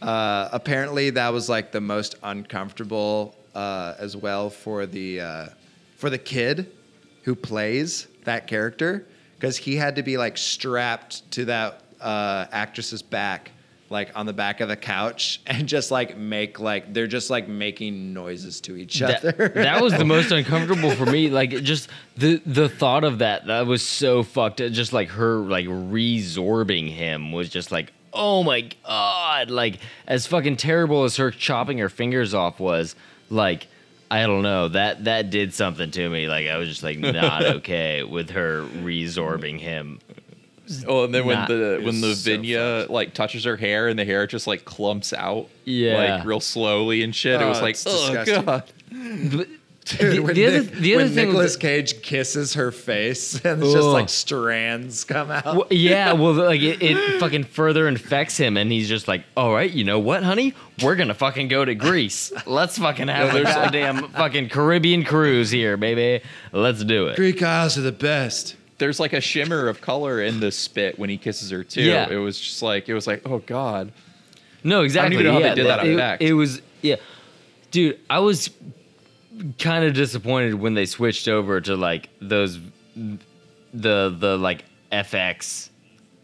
uh, 0.04 0.50
apparently 0.52 1.10
that 1.12 1.32
was 1.34 1.50
like 1.50 1.72
the 1.72 1.82
most 1.82 2.16
uncomfortable 2.24 3.36
uh, 3.56 3.96
as 3.98 4.16
well 4.16 4.50
for 4.50 4.86
the 4.86 5.22
uh, 5.22 5.46
for 5.98 6.10
the 6.10 6.18
kid 6.18 6.72
who 7.24 7.36
plays 7.36 8.08
that 8.26 8.48
character 8.48 9.06
because 9.36 9.58
he 9.58 9.76
had 9.76 9.96
to 9.96 10.04
be 10.04 10.18
like 10.18 10.38
strapped 10.38 11.30
to 11.32 11.46
that 11.46 11.82
uh, 12.02 12.46
actress's 12.52 13.02
back 13.02 13.52
like 13.90 14.10
on 14.16 14.26
the 14.26 14.34
back 14.34 14.60
of 14.60 14.68
the 14.70 14.76
couch 14.76 15.40
and 15.48 15.68
just 15.68 15.92
like 15.92 16.18
make 16.18 16.60
like 16.60 16.94
they're 16.94 17.08
just 17.08 17.30
like 17.30 17.48
making 17.48 18.14
noises 18.14 18.60
to 18.62 18.76
each 18.76 19.00
That, 19.00 19.24
other. 19.24 19.50
that 19.56 19.82
was 19.82 19.94
the 19.94 20.06
most 20.06 20.32
uncomfortable 20.32 20.92
for 20.92 21.06
me. 21.06 21.30
Like 21.30 21.52
just 21.64 21.90
the 22.18 22.42
the 22.46 22.68
thought 22.68 23.04
of 23.04 23.20
that 23.20 23.46
that 23.48 23.68
was 23.68 23.82
so 23.86 24.24
fucked. 24.24 24.58
Just 24.58 24.94
like 24.94 25.10
her 25.10 25.38
like 25.38 25.68
resorbing 25.68 26.90
him 26.90 27.32
was 27.32 27.50
just 27.50 27.72
like 27.72 27.94
oh 28.14 28.44
my 28.44 28.70
god. 28.86 29.50
Like 29.50 29.80
as 30.08 30.28
fucking 30.28 30.58
terrible 30.58 31.04
as 31.04 31.18
her 31.18 31.32
chopping 31.32 31.78
her 31.80 31.90
fingers 31.90 32.34
off 32.34 32.60
was. 32.60 32.96
Like 33.30 33.68
I 34.12 34.26
don't 34.28 34.44
know 34.44 34.68
that 34.70 35.06
that 35.06 35.30
did 35.32 35.54
something 35.54 35.90
to 35.92 36.10
me. 36.10 36.28
Like 36.28 36.48
I 36.48 36.58
was 36.58 36.68
just 36.70 36.84
like 36.84 37.00
not 37.00 37.44
okay 37.58 38.04
with 38.04 38.30
her 38.32 38.64
resorbing 38.82 39.60
him. 39.60 40.00
Oh, 40.88 41.04
and 41.04 41.14
then 41.14 41.26
when 41.26 41.46
the 41.48 41.82
when 41.84 42.00
the 42.00 42.08
was 42.08 42.24
so 42.24 42.32
Vinya 42.32 42.82
fucked. 42.82 42.92
like 42.92 43.14
touches 43.14 43.44
her 43.44 43.58
hair 43.58 43.90
and 43.90 44.00
the 44.00 44.06
hair 44.06 44.26
just 44.28 44.48
like 44.48 44.64
clumps 44.64 45.12
out, 45.12 45.50
Yeah. 45.66 45.98
like 46.18 46.26
real 46.26 46.40
slowly 46.40 47.04
and 47.04 47.14
shit. 47.14 47.42
it 47.42 47.44
Oh, 47.44 47.50
was 47.50 47.62
like, 47.62 47.72
it's 47.76 47.86
oh 47.86 48.14
disgusting. 48.14 48.46
god, 48.46 48.64
But 49.36 49.48
Dude, 50.00 50.14
the, 50.14 50.20
when, 50.20 50.36
the 50.36 50.46
other 50.48 50.62
Nic- 50.62 50.72
the 50.72 50.96
other 50.96 51.04
when 51.06 51.14
thing 51.14 51.28
Nicolas 51.28 51.56
Cage 51.56 52.02
kisses 52.02 52.54
her 52.56 52.72
face 52.72 53.34
and 53.46 53.62
it's 53.64 53.74
just 53.74 53.88
like 53.88 54.10
strands 54.10 55.04
come 55.04 55.32
out. 55.32 55.46
Well, 55.46 55.68
yeah, 55.70 56.14
well, 56.14 56.34
like 56.34 56.62
it, 56.62 56.82
it 56.82 57.20
fucking 57.20 57.46
further 57.46 57.88
infects 57.88 58.38
him, 58.38 58.58
and 58.58 58.72
he's 58.72 58.88
just 58.88 59.08
like, 59.08 59.24
"All 59.38 59.54
right, 59.54 59.72
you 59.72 59.84
know 59.84 60.00
what, 60.00 60.24
honey? 60.24 60.54
We're 60.82 60.96
gonna 60.96 61.14
fucking 61.14 61.48
go 61.48 61.64
to 61.66 61.76
Greece. 61.76 62.32
Let's 62.46 62.78
fucking 62.78 63.08
have 63.08 63.30
a 63.30 63.34
there's- 63.34 63.54
goddamn 63.54 64.10
fucking 64.10 64.50
Caribbean 64.50 65.04
cruise 65.04 65.52
here, 65.52 65.78
baby. 65.78 66.24
Let's 66.52 66.84
do 66.84 67.08
it." 67.08 67.16
Greek 67.16 67.42
Isles 67.42 67.78
are 67.78 67.82
the 67.82 67.92
best. 67.92 68.56
there's 68.80 69.00
like 69.00 69.14
a 69.14 69.22
shimmer 69.22 69.68
of 69.68 69.80
color 69.82 70.22
in 70.22 70.40
the 70.40 70.52
spit 70.52 70.98
when 71.00 71.10
he 71.10 71.18
kisses 71.18 71.50
her 71.52 71.64
too. 71.64 71.84
Yeah. 71.84 72.10
It 72.10 72.18
was 72.18 72.40
just 72.40 72.62
like 72.62 72.90
it 72.90 72.94
was 72.94 73.08
like, 73.08 73.22
oh 73.26 73.40
god. 73.40 73.92
No, 74.66 74.82
exactly. 74.82 75.16
even 75.16 75.26
know 75.26 75.34
how 75.34 75.40
they 75.40 75.46
yeah, 75.50 75.56
did 75.56 75.66
that 75.68 75.86
it, 75.86 75.94
effect. 75.94 76.22
it 76.24 76.34
was 76.34 76.62
yeah, 76.82 76.96
dude. 77.72 78.00
I 78.10 78.20
was 78.20 78.50
kind 79.60 79.84
of 79.86 79.94
disappointed 79.94 80.54
when 80.56 80.74
they 80.74 80.86
switched 80.86 81.28
over 81.28 81.60
to 81.62 81.76
like 81.76 82.10
those 82.22 82.60
the 83.74 84.16
the 84.18 84.38
like 84.38 84.66
FX 84.92 85.70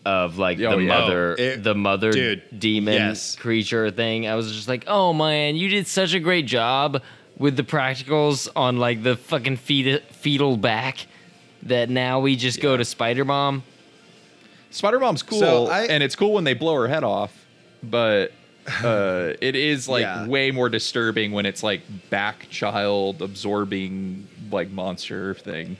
of 0.06 0.38
like 0.38 0.60
Oh, 0.60 0.76
the 0.77 0.84
yeah. 0.84 0.88
mother 0.88 1.36
Oh, 1.38 1.41
it- 1.41 1.64
the 1.64 1.76
mother 1.76 2.11
dude, 2.11 2.44
demon 2.60 2.94
yes. 2.94 3.36
creature 3.36 3.91
thing. 3.91 4.27
I 4.27 4.36
was 4.36 4.52
just 4.53 4.68
like, 4.68 4.86
oh 4.88 5.14
man, 5.14 5.56
you 5.56 5.69
did 5.69 5.88
such 5.88 6.14
a 6.14 6.19
great 6.19 6.45
job 6.45 7.02
with 7.38 7.56
the 7.57 7.64
practicals 7.64 8.48
on 8.56 8.77
like 8.77 9.03
the 9.03 9.15
fucking 9.15 9.57
fetal 9.57 9.99
fetal 10.11 10.57
back 10.57 11.07
that 11.64 11.90
now 11.90 12.19
we 12.19 12.36
just 12.36 12.61
go 12.61 12.77
to 12.77 12.86
Spider 12.86 13.26
Mom. 13.26 13.64
Spider 14.72 14.99
Mom's 14.99 15.23
cool, 15.23 15.40
So 15.40 15.68
I- 15.68 15.86
and 15.86 16.03
it's 16.03 16.15
cool 16.15 16.34
when 16.34 16.44
they 16.44 16.53
blow 16.53 16.76
her 16.76 16.88
head 16.88 17.03
off, 17.03 17.45
but 17.84 18.31
uh, 18.84 19.34
it 19.41 19.56
is 19.56 19.88
like 19.88 20.02
Yeah. 20.04 20.28
way 20.28 20.52
more 20.52 20.70
disturbing 20.70 21.32
when 21.32 21.46
it's 21.46 21.64
like 21.64 21.82
back 22.10 22.48
child 22.50 23.22
absorbing 23.22 24.28
like 24.52 24.70
monster 24.70 25.34
thing. 25.36 25.78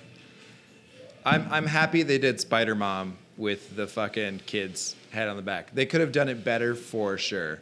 I'm 1.26 1.48
I'm 1.52 1.66
happy 1.66 2.04
they 2.04 2.18
did 2.18 2.40
Spider 2.40 2.76
Mom 2.76 3.18
with 3.38 3.76
the 3.76 3.88
fucking 3.88 4.42
kid's 4.46 4.96
head 5.12 5.28
on 5.28 5.36
the 5.36 5.42
back. 5.42 5.74
They 5.74 5.86
could 5.86 6.02
have 6.02 6.12
done 6.12 6.30
it 6.30 6.44
better 6.44 6.76
for 6.76 7.18
sure. 7.18 7.60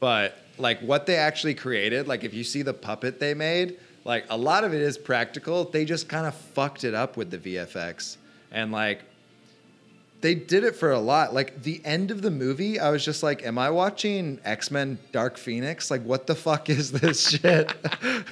But 0.00 0.36
like 0.58 0.80
what 0.80 1.06
they 1.06 1.16
actually 1.16 1.54
created, 1.54 2.06
like 2.08 2.24
if 2.24 2.34
you 2.34 2.44
see 2.44 2.62
the 2.62 2.74
puppet 2.74 3.18
they 3.20 3.34
made, 3.34 3.78
like 4.04 4.24
a 4.30 4.36
lot 4.36 4.64
of 4.64 4.74
it 4.74 4.80
is 4.82 4.98
practical. 4.98 5.64
They 5.64 5.84
just 5.84 6.08
kind 6.08 6.26
of 6.26 6.34
fucked 6.34 6.84
it 6.84 6.94
up 6.94 7.16
with 7.16 7.30
the 7.30 7.38
VFX. 7.38 8.16
And 8.50 8.72
like 8.72 9.02
they 10.22 10.34
did 10.34 10.64
it 10.64 10.74
for 10.76 10.92
a 10.92 11.00
lot. 11.00 11.34
Like 11.34 11.62
the 11.62 11.82
end 11.84 12.10
of 12.10 12.22
the 12.22 12.30
movie, 12.30 12.80
I 12.80 12.90
was 12.90 13.04
just 13.04 13.22
like, 13.22 13.44
am 13.44 13.58
I 13.58 13.70
watching 13.70 14.40
X-Men 14.44 14.98
Dark 15.10 15.36
Phoenix? 15.36 15.90
Like 15.90 16.02
what 16.04 16.26
the 16.26 16.34
fuck 16.34 16.70
is 16.70 16.92
this 16.92 17.28
shit? 17.30 17.72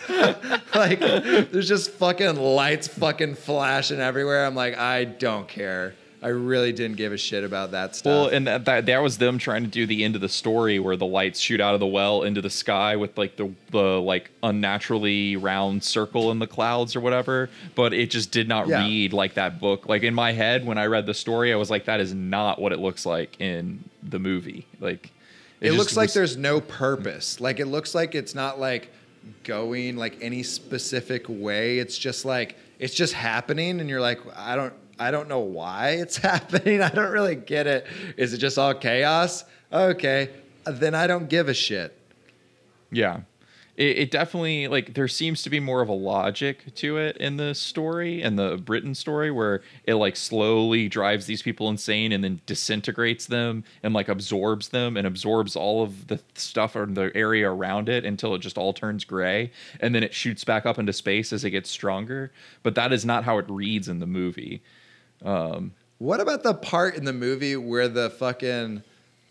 like 0.74 1.00
there's 1.00 1.68
just 1.68 1.90
fucking 1.90 2.36
lights 2.36 2.88
fucking 2.88 3.34
flashing 3.34 4.00
everywhere. 4.00 4.46
I'm 4.46 4.54
like, 4.54 4.78
I 4.78 5.04
don't 5.04 5.48
care. 5.48 5.94
I 6.22 6.28
really 6.28 6.72
didn't 6.72 6.96
give 6.96 7.12
a 7.12 7.16
shit 7.16 7.44
about 7.44 7.70
that 7.70 7.96
stuff. 7.96 8.10
Well, 8.10 8.26
and 8.28 8.46
that, 8.46 8.66
that 8.66 8.84
that 8.86 8.98
was 9.02 9.16
them 9.18 9.38
trying 9.38 9.62
to 9.64 9.70
do 9.70 9.86
the 9.86 10.04
end 10.04 10.14
of 10.14 10.20
the 10.20 10.28
story 10.28 10.78
where 10.78 10.94
the 10.96 11.06
lights 11.06 11.40
shoot 11.40 11.60
out 11.60 11.72
of 11.72 11.80
the 11.80 11.86
well 11.86 12.22
into 12.24 12.42
the 12.42 12.50
sky 12.50 12.96
with 12.96 13.16
like 13.16 13.36
the 13.36 13.50
the 13.70 14.00
like 14.00 14.30
unnaturally 14.42 15.36
round 15.36 15.82
circle 15.82 16.30
in 16.30 16.38
the 16.38 16.46
clouds 16.46 16.94
or 16.94 17.00
whatever. 17.00 17.48
But 17.74 17.94
it 17.94 18.10
just 18.10 18.30
did 18.32 18.48
not 18.48 18.68
Yeah. 18.68 18.84
read 18.84 19.12
like 19.14 19.34
that 19.34 19.60
book. 19.60 19.88
Like 19.88 20.02
in 20.02 20.14
my 20.14 20.32
head, 20.32 20.66
when 20.66 20.76
I 20.78 20.86
read 20.86 21.06
the 21.06 21.14
story, 21.14 21.52
I 21.52 21.56
was 21.56 21.70
like, 21.70 21.86
that 21.86 22.00
is 22.00 22.12
not 22.14 22.60
what 22.60 22.72
it 22.72 22.78
looks 22.80 23.06
like 23.06 23.40
in 23.40 23.82
the 24.02 24.18
movie. 24.18 24.66
Like 24.78 25.10
it, 25.60 25.68
just 25.68 25.78
looks 25.78 25.96
like 25.96 26.08
was- 26.08 26.14
there's 26.14 26.36
no 26.36 26.60
purpose. 26.60 27.40
Like 27.40 27.60
it 27.60 27.66
looks 27.66 27.94
like 27.94 28.14
it's 28.14 28.34
not 28.34 28.60
like 28.60 28.90
going 29.44 29.96
like 29.96 30.18
any 30.20 30.42
specific 30.42 31.24
way. 31.28 31.78
It's 31.78 31.96
just 31.96 32.24
like 32.24 32.56
it's 32.78 32.94
just 32.94 33.12
happening 33.14 33.80
and 33.80 33.88
you're 33.88 34.00
like 34.00 34.20
I 34.36 34.56
don't 34.56 34.72
I 35.00 35.10
don't 35.10 35.28
know 35.28 35.40
why 35.40 35.92
it's 35.92 36.16
happening. 36.18 36.82
I 36.82 36.90
don't 36.90 37.10
really 37.10 37.34
get 37.34 37.66
it. 37.66 37.86
Is 38.16 38.34
it 38.34 38.38
just 38.38 38.58
all 38.58 38.74
chaos? 38.74 39.44
Okay. 39.72 40.28
Then 40.66 40.94
I 40.94 41.06
don't 41.06 41.28
give 41.28 41.48
a 41.48 41.54
shit. 41.54 41.96
Yeah. 42.92 43.22
It, 43.78 43.98
it 43.98 44.10
definitely 44.10 44.68
like 44.68 44.92
there 44.92 45.08
seems 45.08 45.42
to 45.44 45.50
be 45.50 45.58
more 45.58 45.80
of 45.80 45.88
a 45.88 45.94
logic 45.94 46.74
to 46.74 46.98
it 46.98 47.16
in 47.16 47.38
the 47.38 47.54
story 47.54 48.20
and 48.20 48.38
the 48.38 48.58
Britain 48.58 48.94
story 48.94 49.30
where 49.30 49.62
it 49.84 49.94
like 49.94 50.16
slowly 50.16 50.86
drives 50.86 51.24
these 51.24 51.40
people 51.40 51.70
insane 51.70 52.12
and 52.12 52.22
then 52.22 52.42
disintegrates 52.44 53.24
them 53.24 53.64
and 53.82 53.94
like 53.94 54.08
absorbs 54.08 54.68
them 54.68 54.98
and 54.98 55.06
absorbs 55.06 55.56
all 55.56 55.82
of 55.82 56.08
the 56.08 56.20
stuff 56.34 56.76
or 56.76 56.84
the 56.84 57.10
area 57.14 57.50
around 57.50 57.88
it 57.88 58.04
until 58.04 58.34
it 58.34 58.40
just 58.40 58.58
all 58.58 58.74
turns 58.74 59.04
gray 59.04 59.50
and 59.80 59.94
then 59.94 60.02
it 60.02 60.12
shoots 60.12 60.44
back 60.44 60.66
up 60.66 60.78
into 60.78 60.92
space 60.92 61.32
as 61.32 61.42
it 61.42 61.50
gets 61.50 61.70
stronger. 61.70 62.30
But 62.62 62.74
that 62.74 62.92
is 62.92 63.06
not 63.06 63.24
how 63.24 63.38
it 63.38 63.48
reads 63.48 63.88
in 63.88 64.00
the 64.00 64.06
movie. 64.06 64.60
What 65.22 66.20
about 66.20 66.42
the 66.42 66.54
part 66.54 66.96
in 66.96 67.04
the 67.04 67.12
movie 67.12 67.56
where 67.56 67.88
the 67.88 68.10
fucking 68.10 68.82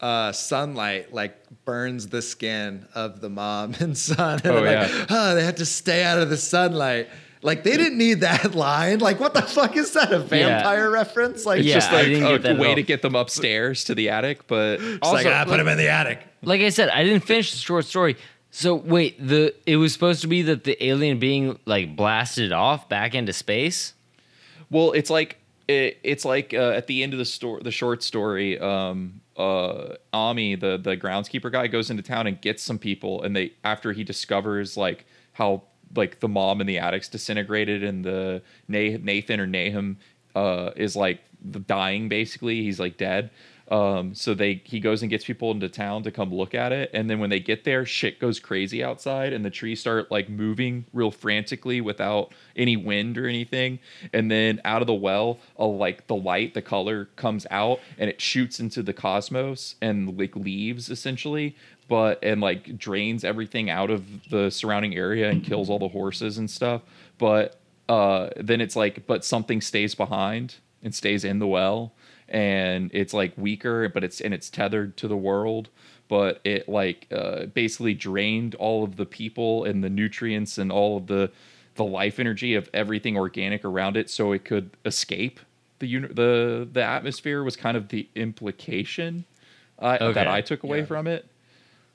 uh, 0.01 0.31
sunlight 0.31 1.13
like 1.13 1.35
burns 1.65 2.07
the 2.07 2.21
skin 2.21 2.87
of 2.95 3.21
the 3.21 3.29
mom 3.29 3.73
and 3.79 3.97
son. 3.97 4.39
And 4.43 4.47
Oh, 4.47 4.61
they're 4.63 4.79
like, 4.83 4.89
yeah. 4.91 5.05
oh, 5.09 5.35
they 5.35 5.43
have 5.43 5.55
to 5.55 5.65
stay 5.65 6.03
out 6.03 6.19
of 6.19 6.29
the 6.29 6.37
sunlight. 6.37 7.09
Like 7.41 7.63
they 7.63 7.77
didn't 7.77 7.97
need 7.97 8.21
that 8.21 8.53
line. 8.55 8.99
Like 8.99 9.19
what 9.19 9.33
the 9.33 9.41
fuck 9.41 9.75
is 9.77 9.91
that? 9.93 10.11
A 10.11 10.19
vampire 10.19 10.89
reference? 10.91 11.45
Like 11.45 11.63
Yeah, 11.63 11.75
just 11.75 11.89
I 11.91 11.95
like 12.03 12.07
a 12.07 12.09
get 12.19 12.41
that 12.43 12.51
at 12.55 12.59
way 12.59 12.75
to 12.75 12.83
get 12.83 13.01
them 13.01 13.15
upstairs 13.15 13.83
to 13.85 13.95
the 13.95 14.09
attic, 14.09 14.45
but 14.47 14.79
it's 14.81 14.99
also 15.01 15.15
like 15.15 15.25
ah, 15.25 15.45
put 15.45 15.57
them 15.57 15.67
in 15.67 15.77
the 15.77 15.89
attic. 15.89 16.19
like 16.43 16.61
I 16.61 16.69
said, 16.69 16.89
I 16.89 17.03
didn't 17.03 17.23
finish 17.23 17.51
the 17.51 17.57
short 17.57 17.85
story. 17.85 18.15
So 18.51 18.75
wait, 18.75 19.25
the 19.25 19.53
it 19.65 19.77
was 19.77 19.93
supposed 19.93 20.21
to 20.21 20.27
be 20.27 20.41
that 20.43 20.63
the 20.65 20.81
alien 20.85 21.17
being 21.19 21.59
like 21.65 21.95
blasted 21.95 22.51
off 22.51 22.89
back 22.89 23.15
into 23.15 23.31
space. 23.33 23.93
Well, 24.69 24.91
it's 24.91 25.09
like 25.09 25.38
it, 25.69 25.99
it's 26.01 26.25
like 26.25 26.53
uh, 26.53 26.71
at 26.71 26.87
the 26.87 27.03
end 27.03 27.13
of 27.13 27.19
the 27.19 27.25
story, 27.25 27.61
the 27.63 27.71
short 27.71 28.01
story. 28.01 28.59
Um, 28.59 29.21
uh, 29.37 29.95
Ammi, 30.13 30.59
the 30.59 30.77
the 30.77 30.97
groundskeeper 30.97 31.51
guy, 31.51 31.67
goes 31.67 31.91
into 31.91 32.01
town 32.01 32.25
and 32.25 32.41
gets 32.41 32.63
some 32.63 32.79
people, 32.79 33.21
and 33.21 33.35
they 33.35 33.53
after 33.63 33.93
he 33.93 34.03
discovers 34.03 34.75
like 34.75 35.05
how 35.33 35.61
like 35.95 36.19
the 36.21 36.27
mom 36.27 36.59
in 36.59 36.65
the 36.65 36.79
attic's 36.79 37.07
disintegrated, 37.07 37.83
and 37.83 38.03
the 38.03 38.41
Nathan 38.67 39.39
or 39.39 39.45
Nahum 39.45 39.97
uh, 40.35 40.71
is 40.75 40.95
like 40.95 41.21
dying 41.67 42.09
basically. 42.09 42.63
He's 42.63 42.79
like 42.79 42.97
dead. 42.97 43.29
Um, 43.69 44.15
so 44.15 44.33
they 44.33 44.61
he 44.63 44.79
goes 44.79 45.03
and 45.03 45.11
gets 45.11 45.25
people 45.25 45.51
into 45.51 45.69
town 45.69 46.01
to 46.03 46.11
come 46.11 46.33
look 46.33 46.55
at 46.55 46.71
it, 46.71 46.89
and 46.91 47.07
then 47.07 47.19
when 47.19 47.29
they 47.29 47.39
get 47.39 47.63
there, 47.65 47.85
shit 47.85 48.19
goes 48.19 48.39
crazy 48.39 48.83
outside, 48.83 49.31
and 49.31 49.45
the 49.45 49.51
trees 49.51 49.79
start 49.79 50.09
like 50.09 50.27
moving 50.27 50.85
real 50.91 51.11
frantically 51.11 51.79
without 51.79 52.33
any 52.55 52.75
wind 52.75 53.17
or 53.17 53.27
anything. 53.27 53.77
And 54.11 54.31
then 54.31 54.59
out 54.65 54.81
of 54.81 54.87
the 54.87 54.93
well, 54.95 55.37
a 55.57 55.65
like 55.65 56.07
the 56.07 56.15
light, 56.15 56.55
the 56.55 56.63
color 56.63 57.05
comes 57.15 57.45
out, 57.51 57.79
and 57.99 58.09
it 58.09 58.19
shoots 58.19 58.59
into 58.59 58.81
the 58.81 58.93
cosmos 58.93 59.75
and 59.81 60.17
like 60.17 60.35
leaves 60.35 60.89
essentially, 60.89 61.55
but 61.87 62.17
and 62.23 62.41
like 62.41 62.75
drains 62.75 63.23
everything 63.23 63.69
out 63.69 63.91
of 63.91 64.29
the 64.31 64.49
surrounding 64.49 64.95
area 64.95 65.29
and 65.29 65.43
kills 65.43 65.69
all 65.69 65.79
the 65.79 65.89
horses 65.89 66.39
and 66.39 66.49
stuff. 66.49 66.81
But 67.19 67.59
uh, 67.87 68.29
then 68.35 68.61
it's 68.61 68.75
like, 68.75 69.05
but 69.05 69.23
something 69.23 69.61
stays 69.61 69.93
behind 69.93 70.55
and 70.81 70.95
stays 70.95 71.23
in 71.23 71.37
the 71.37 71.47
well 71.47 71.93
and 72.29 72.89
it's 72.93 73.13
like 73.13 73.33
weaker 73.37 73.89
but 73.89 74.03
it's 74.03 74.21
and 74.21 74.33
it's 74.33 74.49
tethered 74.49 74.95
to 74.97 75.07
the 75.07 75.17
world 75.17 75.69
but 76.07 76.39
it 76.43 76.67
like 76.69 77.07
uh, 77.11 77.45
basically 77.47 77.93
drained 77.93 78.55
all 78.55 78.83
of 78.83 78.95
the 78.95 79.05
people 79.05 79.63
and 79.65 79.83
the 79.83 79.89
nutrients 79.89 80.57
and 80.57 80.71
all 80.71 80.97
of 80.97 81.07
the 81.07 81.31
the 81.75 81.83
life 81.83 82.19
energy 82.19 82.55
of 82.55 82.69
everything 82.73 83.15
organic 83.17 83.63
around 83.63 83.95
it 83.97 84.09
so 84.09 84.31
it 84.31 84.43
could 84.45 84.69
escape 84.85 85.39
the 85.79 85.87
uni- 85.87 86.07
the 86.07 86.67
the 86.71 86.83
atmosphere 86.83 87.43
was 87.43 87.55
kind 87.55 87.77
of 87.77 87.87
the 87.89 88.07
implication 88.15 89.25
uh, 89.79 90.11
that 90.11 90.27
I 90.27 90.41
took 90.41 90.63
away 90.63 90.79
Yeah. 90.79 90.85
from 90.85 91.07
it 91.07 91.25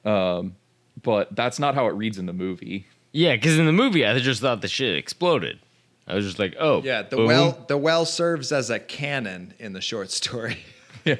um 0.05 0.55
but 1.02 1.35
that's 1.35 1.59
not 1.59 1.74
how 1.74 1.86
it 1.86 1.90
reads 1.90 2.19
in 2.19 2.27
the 2.27 2.32
movie 2.32 2.86
Yeah, 3.12 3.35
because 3.36 3.59
in 3.59 3.66
the 3.66 3.73
movie 3.73 4.06
I 4.06 4.19
just 4.20 4.40
thought 4.40 4.61
the 4.62 4.69
shit 4.69 4.97
exploded. 4.97 5.59
I 6.06 6.14
was 6.14 6.24
just 6.24 6.39
like, 6.39 6.55
oh 6.59 6.82
Yeah, 6.82 7.02
the 7.02 7.24
well 7.24 7.64
the 7.68 7.78
well 7.78 8.05
serves 8.05 8.52
as 8.52 8.70
a 8.70 8.78
cannon 8.78 9.55
in 9.59 9.72
the 9.72 9.81
short 9.81 10.10
story. 10.10 10.59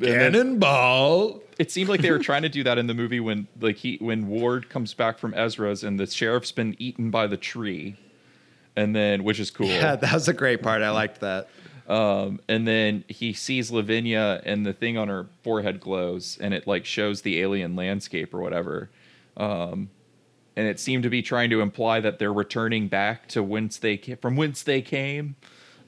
Cannonball. 0.00 1.42
it 1.58 1.70
seemed 1.70 1.88
like 1.88 2.00
they 2.00 2.10
were 2.10 2.18
trying 2.18 2.42
to 2.42 2.48
do 2.48 2.62
that 2.64 2.78
in 2.78 2.86
the 2.86 2.94
movie 2.94 3.20
when 3.20 3.46
like 3.60 3.76
he 3.76 3.98
when 4.00 4.28
Ward 4.28 4.68
comes 4.70 4.94
back 4.94 5.18
from 5.18 5.34
Ezra's 5.34 5.84
and 5.84 5.98
the 5.98 6.06
sheriff's 6.06 6.52
been 6.52 6.74
eaten 6.78 7.10
by 7.10 7.26
the 7.26 7.36
tree, 7.36 7.96
and 8.76 8.94
then 8.94 9.24
which 9.24 9.40
is 9.40 9.50
cool. 9.50 9.66
Yeah, 9.70 9.96
that 9.96 10.12
was 10.12 10.28
a 10.28 10.32
great 10.32 10.62
part. 10.62 10.82
I 10.82 10.90
liked 10.90 11.20
that. 11.20 11.48
Um, 11.88 12.40
and 12.48 12.68
then 12.68 13.04
he 13.08 13.32
sees 13.32 13.72
Lavinia 13.72 14.40
and 14.44 14.64
the 14.64 14.72
thing 14.72 14.96
on 14.96 15.08
her 15.08 15.26
forehead 15.42 15.80
glows 15.80 16.38
and 16.40 16.54
it 16.54 16.66
like 16.66 16.84
shows 16.84 17.22
the 17.22 17.40
alien 17.40 17.74
landscape 17.74 18.32
or 18.32 18.40
whatever. 18.40 18.90
Um, 19.36 19.90
and 20.56 20.66
it 20.66 20.80
seemed 20.80 21.02
to 21.04 21.10
be 21.10 21.22
trying 21.22 21.50
to 21.50 21.60
imply 21.60 22.00
that 22.00 22.18
they're 22.18 22.32
returning 22.32 22.88
back 22.88 23.28
to 23.28 23.42
whence 23.42 23.78
they 23.78 23.96
came, 23.96 24.16
from 24.16 24.36
whence 24.36 24.62
they 24.62 24.82
came. 24.82 25.36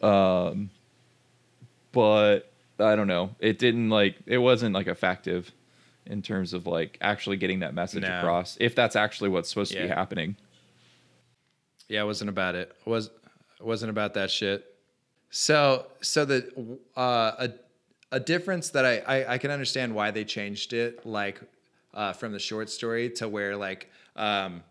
Um, 0.02 0.70
but 1.92 2.52
I 2.78 2.96
don't 2.96 3.06
know. 3.06 3.34
It 3.38 3.58
didn't 3.58 3.90
like 3.90 4.16
it 4.26 4.38
wasn't 4.38 4.74
like 4.74 4.86
effective 4.86 5.52
in 6.06 6.22
terms 6.22 6.52
of 6.52 6.66
like 6.66 6.98
actually 7.00 7.36
getting 7.36 7.60
that 7.60 7.74
message 7.74 8.02
No. 8.02 8.18
across. 8.18 8.56
If 8.60 8.74
that's 8.74 8.96
actually 8.96 9.28
what's 9.30 9.48
supposed 9.48 9.72
to 9.72 9.82
be 9.82 9.88
happening. 9.88 10.36
Yeah, 11.88 12.02
it 12.02 12.06
wasn't 12.06 12.30
about 12.30 12.54
it. 12.54 12.74
It 12.86 12.90
was 12.90 13.06
it 13.60 13.66
wasn't 13.66 13.90
about 13.90 14.14
that 14.14 14.30
shit. 14.30 14.64
So 15.30 15.86
so 16.00 16.24
the 16.24 16.78
uh, 16.96 17.32
a 17.38 17.50
a 18.12 18.20
difference 18.20 18.70
that 18.70 18.84
I, 18.84 18.98
I 18.98 19.34
I 19.34 19.38
can 19.38 19.50
understand 19.50 19.94
why 19.94 20.10
they 20.10 20.24
changed 20.24 20.72
it 20.72 21.04
like 21.06 21.40
uh, 21.94 22.12
from 22.12 22.32
the 22.32 22.38
short 22.38 22.70
story 22.70 23.10
to 23.10 23.28
where 23.28 23.56
like 23.56 23.90
um, 24.16 24.62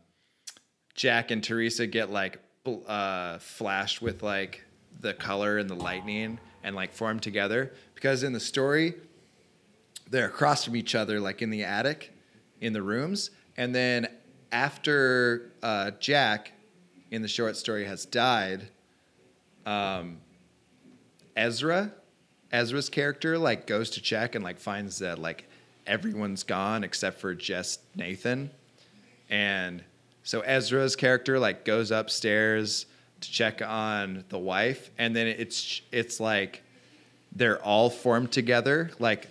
Jack 0.94 1.32
and 1.32 1.44
Teresa 1.44 1.88
get 1.88 2.10
like 2.12 2.40
uh, 2.88 3.40
flashed 3.40 4.02
with 4.02 4.24
like 4.24 4.64
the 5.00 5.14
color 5.14 5.58
and 5.58 5.70
the 5.70 5.76
lightning 5.76 6.40
and 6.64 6.76
like 6.76 6.94
form 6.94 7.20
together. 7.20 7.74
Because 7.96 8.24
in 8.24 8.34
the 8.34 8.40
story 8.40 8.96
they're 10.10 10.28
across 10.28 10.66
from 10.66 10.76
each 10.76 10.94
other 10.94 11.20
like 11.20 11.42
in 11.42 11.50
the 11.50 11.64
attic 11.64 12.14
in 12.60 12.74
the 12.74 12.82
rooms. 12.82 13.32
And 13.58 13.74
then 13.74 14.08
after 14.52 15.52
uh, 15.64 15.92
jack 16.00 16.52
in 17.10 17.22
the 17.22 17.28
short 17.28 17.56
story 17.56 17.86
has 17.86 18.06
died 18.06 18.68
um, 19.66 20.18
ezra 21.36 21.94
ezra's 22.52 22.90
character 22.90 23.38
like 23.38 23.66
goes 23.66 23.90
to 23.92 24.02
check 24.02 24.36
and 24.36 24.44
like 24.44 24.60
finds 24.60 25.00
that 25.00 25.18
like 25.20 25.46
everyone's 25.88 26.44
gone 26.44 26.84
except 26.84 27.20
for 27.20 27.34
just 27.34 27.80
nathan 27.96 28.52
and 29.32 29.84
so 30.24 30.42
ezra's 30.42 30.96
character 30.96 31.40
like 31.40 31.66
goes 31.66 31.90
upstairs 31.90 32.86
to 33.22 33.32
check 33.32 33.62
on 33.62 34.24
the 34.30 34.38
wife 34.38 34.92
and 35.00 35.16
then 35.16 35.26
it's 35.26 35.82
it's 35.92 36.20
like 36.20 36.62
they're 37.36 37.62
all 37.64 37.90
formed 37.90 38.32
together 38.32 38.92
like 39.00 39.28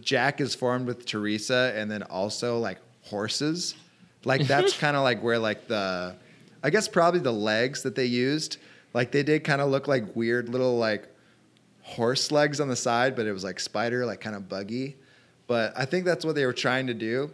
Jack 0.00 0.40
is 0.40 0.54
formed 0.54 0.86
with 0.86 1.04
Teresa 1.06 1.72
and 1.76 1.90
then 1.90 2.02
also 2.04 2.58
like 2.58 2.78
horses. 3.02 3.74
Like 4.24 4.46
that's 4.46 4.76
kind 4.78 4.96
of 4.96 5.02
like 5.02 5.22
where 5.22 5.38
like 5.38 5.68
the 5.68 6.16
I 6.62 6.70
guess 6.70 6.86
probably 6.86 7.20
the 7.20 7.32
legs 7.32 7.82
that 7.82 7.94
they 7.94 8.04
used, 8.04 8.58
like 8.94 9.10
they 9.10 9.22
did 9.22 9.42
kind 9.44 9.60
of 9.60 9.70
look 9.70 9.88
like 9.88 10.14
weird 10.14 10.48
little 10.48 10.78
like 10.78 11.08
horse 11.82 12.30
legs 12.30 12.60
on 12.60 12.68
the 12.68 12.76
side, 12.76 13.16
but 13.16 13.26
it 13.26 13.32
was 13.32 13.42
like 13.42 13.58
spider, 13.58 14.06
like 14.06 14.20
kind 14.20 14.36
of 14.36 14.48
buggy. 14.48 14.96
But 15.48 15.72
I 15.76 15.84
think 15.84 16.04
that's 16.04 16.24
what 16.24 16.36
they 16.36 16.46
were 16.46 16.52
trying 16.52 16.86
to 16.86 16.94
do. 16.94 17.32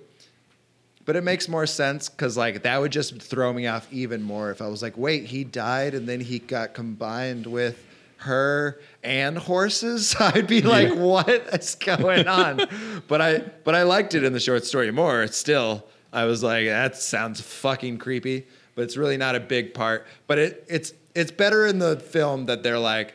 But 1.09 1.16
it 1.16 1.24
makes 1.24 1.48
more 1.48 1.64
sense 1.64 2.10
because 2.10 2.36
like 2.36 2.64
that 2.64 2.78
would 2.78 2.93
just 2.93 3.22
throw 3.22 3.51
me 3.51 3.66
off 3.66 3.90
even 3.90 4.22
more 4.22 4.51
if 4.51 4.60
I 4.60 4.68
was 4.68 4.82
like, 4.82 4.98
wait, 4.98 5.24
he 5.24 5.43
died 5.43 5.94
and 5.94 6.06
then 6.06 6.20
he 6.20 6.39
got 6.39 6.74
combined 6.74 7.47
with 7.47 7.82
her 8.18 8.78
and 9.02 9.39
horses. 9.39 10.14
I'd 10.20 10.47
be 10.47 10.60
like, 10.60 10.94
what 10.94 11.30
is 11.30 11.76
going 11.76 12.28
on? 12.28 12.60
but 13.09 13.22
I 13.22 13.39
but 13.39 13.74
I 13.74 13.85
liked 13.85 14.14
it 14.14 14.22
in 14.22 14.35
the 14.35 14.39
short 14.39 14.66
story 14.66 14.90
more. 14.90 15.26
Still, 15.28 15.86
I 16.12 16.26
was 16.26 16.43
like, 16.43 16.66
that 16.66 16.94
sounds 16.94 17.40
fucking 17.40 17.97
creepy. 17.97 18.47
But 18.74 18.82
it's 18.82 18.98
really 18.98 19.16
not 19.16 19.35
a 19.35 19.40
big 19.40 19.72
part. 19.72 20.06
But 20.26 20.36
it 20.36 20.66
it's 20.68 20.93
it's 21.14 21.30
better 21.30 21.66
in 21.66 21.78
the 21.78 21.98
film 21.98 22.44
that 22.44 22.62
they're 22.62 22.78
like, 22.78 23.14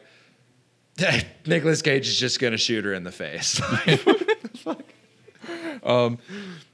Nicolas 1.46 1.84
Cage 1.84 2.08
is 2.08 2.18
just 2.18 2.40
gonna 2.40 2.58
shoot 2.58 2.86
her 2.86 2.94
in 2.96 3.04
the 3.04 3.12
face. 3.12 3.62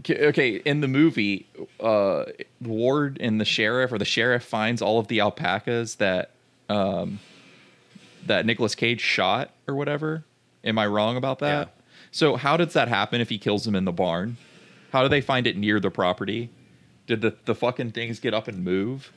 Okay, 0.01 0.27
okay, 0.27 0.55
in 0.57 0.81
the 0.81 0.87
movie, 0.87 1.47
uh, 1.79 2.25
Ward 2.61 3.17
and 3.19 3.39
the 3.39 3.45
sheriff, 3.45 3.91
or 3.91 3.97
the 3.97 4.05
sheriff 4.05 4.43
finds 4.43 4.81
all 4.81 4.99
of 4.99 5.07
the 5.07 5.19
alpacas 5.19 5.95
that 5.95 6.31
um, 6.69 7.19
that 8.25 8.45
Nicolas 8.45 8.75
Cage 8.75 9.01
shot 9.01 9.51
or 9.67 9.75
whatever. 9.75 10.23
Am 10.63 10.77
I 10.77 10.87
wrong 10.87 11.17
about 11.17 11.39
that? 11.39 11.67
Yeah. 11.67 11.73
So 12.11 12.35
how 12.35 12.57
does 12.57 12.73
that 12.73 12.87
happen 12.87 13.21
if 13.21 13.29
he 13.29 13.37
kills 13.37 13.63
them 13.65 13.75
in 13.75 13.85
the 13.85 13.91
barn? 13.91 14.37
How 14.91 15.03
do 15.03 15.09
they 15.09 15.21
find 15.21 15.47
it 15.47 15.57
near 15.57 15.79
the 15.79 15.91
property? 15.91 16.49
Did 17.07 17.21
the, 17.21 17.35
the 17.45 17.55
fucking 17.55 17.91
things 17.91 18.19
get 18.19 18.33
up 18.33 18.47
and 18.47 18.63
move 18.63 19.11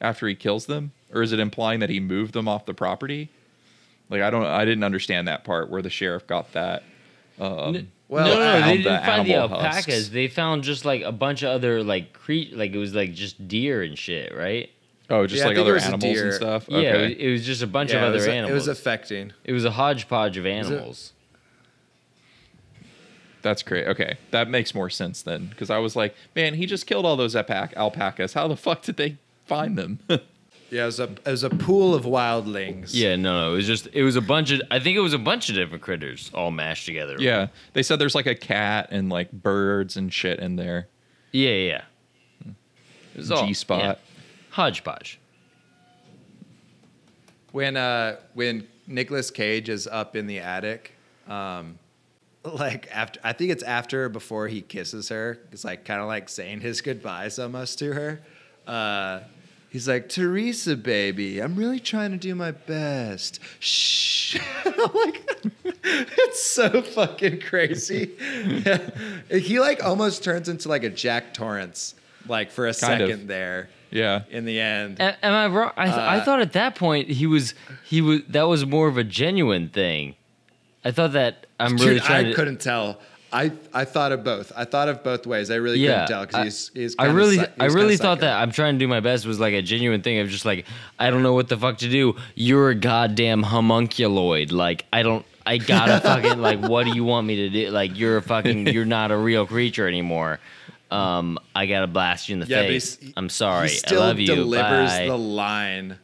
after 0.00 0.26
he 0.26 0.34
kills 0.34 0.66
them? 0.66 0.92
Or 1.12 1.22
is 1.22 1.32
it 1.32 1.40
implying 1.40 1.80
that 1.80 1.90
he 1.90 2.00
moved 2.00 2.32
them 2.32 2.48
off 2.48 2.66
the 2.66 2.74
property? 2.74 3.30
Like 4.08 4.22
I 4.22 4.30
don't 4.30 4.44
I 4.44 4.64
didn't 4.64 4.84
understand 4.84 5.28
that 5.28 5.44
part 5.44 5.70
where 5.70 5.82
the 5.82 5.90
sheriff 5.90 6.26
got 6.26 6.52
that. 6.52 6.82
Um, 7.40 7.88
Well, 8.12 8.26
no, 8.26 8.34
no, 8.34 8.60
no, 8.60 8.66
they 8.66 8.76
the 8.76 8.82
didn't 8.82 9.04
find 9.06 9.26
the 9.26 9.34
alpacas. 9.36 9.86
husks. 9.86 10.08
They 10.10 10.28
found 10.28 10.64
just 10.64 10.84
like 10.84 11.00
a 11.02 11.12
bunch 11.12 11.42
of 11.42 11.48
other 11.48 11.82
like 11.82 12.12
cre- 12.12 12.52
like 12.52 12.72
it 12.72 12.78
was 12.78 12.94
like 12.94 13.14
just 13.14 13.48
deer 13.48 13.82
and 13.82 13.98
shit, 13.98 14.34
right? 14.36 14.68
Oh, 15.08 15.26
just 15.26 15.40
Yeah, 15.40 15.46
like 15.48 15.56
other 15.56 15.72
was 15.72 15.82
a 15.84 15.86
animals 15.86 16.04
and 16.04 16.14
deer. 16.14 16.32
stuff. 16.32 16.66
Yeah, 16.68 16.76
Okay. 16.78 16.88
it 16.88 17.02
was, 17.02 17.12
it 17.18 17.30
was 17.30 17.46
just 17.46 17.62
a 17.62 17.66
bunch 17.66 17.90
Yeah, 17.90 17.96
of 17.96 18.02
it 18.02 18.06
other 18.08 18.16
was, 18.18 18.26
animals. 18.28 18.50
It 18.50 18.54
was 18.54 18.68
affecting. 18.68 19.32
It 19.44 19.52
was 19.52 19.64
a 19.64 19.70
hodgepodge 19.70 20.36
of 20.36 20.44
animals. 20.44 21.12
That's 23.40 23.62
great. 23.62 23.86
Okay, 23.88 24.16
that 24.30 24.48
makes 24.48 24.74
more 24.74 24.88
sense 24.90 25.22
then, 25.22 25.46
because 25.46 25.68
I 25.70 25.78
was 25.78 25.96
like, 25.96 26.14
man, 26.36 26.54
he 26.54 26.66
just 26.66 26.86
killed 26.86 27.04
all 27.04 27.16
those 27.16 27.34
alpac- 27.34 27.74
alpacas. 27.74 28.34
How 28.34 28.46
the 28.46 28.56
fuck 28.56 28.82
did 28.82 28.96
they 28.96 29.16
find 29.46 29.76
them? 29.76 29.98
Yeah, 30.72 30.84
it 30.84 30.86
was 30.86 31.00
a 31.00 31.04
it 31.04 31.26
was 31.26 31.42
a 31.44 31.50
pool 31.50 31.94
of 31.94 32.04
wildlings. 32.04 32.90
Yeah, 32.94 33.14
no, 33.16 33.40
no. 33.48 33.52
It 33.52 33.56
was 33.56 33.66
just 33.66 33.88
it 33.92 34.02
was 34.02 34.16
a 34.16 34.22
bunch 34.22 34.50
of 34.52 34.62
I 34.70 34.78
think 34.80 34.96
it 34.96 35.00
was 35.00 35.12
a 35.12 35.18
bunch 35.18 35.50
of 35.50 35.54
different 35.54 35.82
critters 35.82 36.30
all 36.32 36.50
mashed 36.50 36.86
together. 36.86 37.16
Yeah, 37.18 37.48
they 37.74 37.82
said 37.82 37.98
there's 37.98 38.14
like 38.14 38.24
a 38.26 38.34
cat 38.34 38.88
and 38.90 39.10
like 39.10 39.30
birds 39.30 39.98
and 39.98 40.10
shit 40.10 40.38
in 40.40 40.56
there. 40.56 40.88
Yeah, 41.30 41.50
yeah. 41.50 41.82
yeah. 42.46 42.52
It 43.14 43.18
was 43.18 43.30
all- 43.30 43.46
G 43.46 43.52
spot. 43.52 43.80
yeah. 43.82 43.94
Hodgepodge. 44.50 45.18
when 47.52 47.76
uh 47.76 48.16
when 48.34 48.66
Nicolas 48.86 49.30
Cage 49.30 49.68
is 49.68 49.86
up 49.86 50.16
in 50.16 50.26
the 50.26 50.38
attic, 50.40 50.92
um 51.28 51.78
like 52.44 52.88
after 52.90 53.20
I 53.22 53.32
think 53.34 53.50
it's 53.50 53.62
after 53.62 54.08
before 54.08 54.48
he 54.48 54.62
kisses 54.62 55.10
her, 55.10 55.38
it's 55.52 55.64
like 55.64 55.84
kind 55.84 56.00
of 56.00 56.06
like 56.06 56.28
saying 56.28 56.60
his 56.60 56.80
goodbyes 56.80 57.38
almost 57.38 57.78
to 57.80 57.92
her. 57.92 58.20
Uh 58.66 59.20
he's 59.72 59.88
like, 59.88 60.08
Teresa 60.08 60.76
baby, 60.76 61.40
I'm 61.40 61.56
really 61.56 61.80
trying 61.80 62.10
to 62.12 62.16
do 62.18 62.34
my 62.34 62.50
best. 62.52 63.40
Shh. 63.58 64.38
I'm 64.64 64.92
like 64.94 65.22
it's 65.84 66.42
so 66.44 66.82
fucking 66.82 67.40
crazy. 67.40 68.10
he 69.30 69.58
like 69.60 69.82
almost 69.82 70.22
turns 70.22 70.48
into 70.48 70.68
like 70.68 70.84
a 70.84 70.90
Jack 70.90 71.34
Torrance, 71.34 71.94
like 72.28 72.50
for 72.50 72.66
a 72.68 72.74
Kind 72.74 73.02
of. 73.02 73.08
second 73.10 73.26
there 73.28 73.68
Yeah. 73.90 74.22
in 74.30 74.44
the 74.44 74.60
end. 74.60 75.00
A- 75.00 75.24
am 75.24 75.32
I 75.32 75.46
wrong? 75.48 75.72
I, 75.76 75.86
th- 75.86 75.96
I 75.98 76.18
Uh, 76.18 76.24
thought 76.24 76.40
at 76.40 76.52
that 76.52 76.74
point 76.76 77.08
he 77.08 77.26
was 77.26 77.54
he 77.84 78.00
was 78.00 78.20
that 78.28 78.44
was 78.44 78.64
more 78.66 78.88
of 78.88 78.96
a 78.96 79.04
genuine 79.04 79.68
thing. 79.68 80.14
I 80.84 80.90
thought 80.90 81.12
that 81.12 81.46
I'm 81.60 81.76
really 81.76 81.94
Dude, 81.94 82.02
trying 82.04 82.26
I 82.26 82.28
to. 82.30 82.34
couldn't 82.34 82.60
tell. 82.60 82.98
I 83.32 83.50
I 83.72 83.84
thought 83.84 84.12
of 84.12 84.22
both. 84.24 84.52
I 84.56 84.64
thought 84.66 84.88
of 84.88 85.02
both 85.02 85.26
ways. 85.26 85.50
I 85.50 85.54
really 85.56 85.78
yeah, 85.78 86.06
couldn't 86.06 86.08
tell 86.08 86.26
because 86.26 86.44
he's 86.44 86.70
he's. 86.74 86.96
I 86.98 87.06
really, 87.06 87.38
I 87.58 87.66
really 87.66 87.96
thought 87.96 88.18
psycho. 88.18 88.26
that 88.26 88.40
I'm 88.42 88.52
trying 88.52 88.74
to 88.74 88.78
do 88.78 88.86
my 88.88 89.00
best 89.00 89.24
was 89.26 89.40
like 89.40 89.54
a 89.54 89.62
genuine 89.62 90.02
thing 90.02 90.18
of 90.18 90.28
just 90.28 90.44
like 90.44 90.66
I 90.98 91.08
don't 91.10 91.22
know 91.22 91.32
what 91.32 91.48
the 91.48 91.56
fuck 91.56 91.78
to 91.78 91.88
do. 91.88 92.14
You're 92.34 92.70
a 92.70 92.74
goddamn 92.74 93.42
homunculoid. 93.42 94.52
Like 94.52 94.84
I 94.92 95.02
don't, 95.02 95.24
I 95.46 95.58
gotta 95.58 96.00
fucking 96.06 96.40
like. 96.40 96.60
What 96.60 96.84
do 96.84 96.92
you 96.94 97.04
want 97.04 97.26
me 97.26 97.36
to 97.36 97.48
do? 97.50 97.70
Like 97.70 97.98
you're 97.98 98.18
a 98.18 98.22
fucking, 98.22 98.66
you're 98.68 98.84
not 98.84 99.10
a 99.10 99.16
real 99.16 99.46
creature 99.46 99.88
anymore. 99.88 100.38
Um, 100.90 101.38
I 101.54 101.64
gotta 101.66 101.86
blast 101.86 102.28
you 102.28 102.34
in 102.34 102.40
the 102.40 102.46
Yeah, 102.46 102.58
face. 102.62 102.96
he's- 102.98 103.12
I'm 103.16 103.30
sorry. 103.30 103.70
I 103.88 103.94
love 103.94 104.18
you. 104.20 104.26
delivers 104.26 104.90
Bye. 104.90 105.06
the 105.06 105.16
line. 105.16 105.98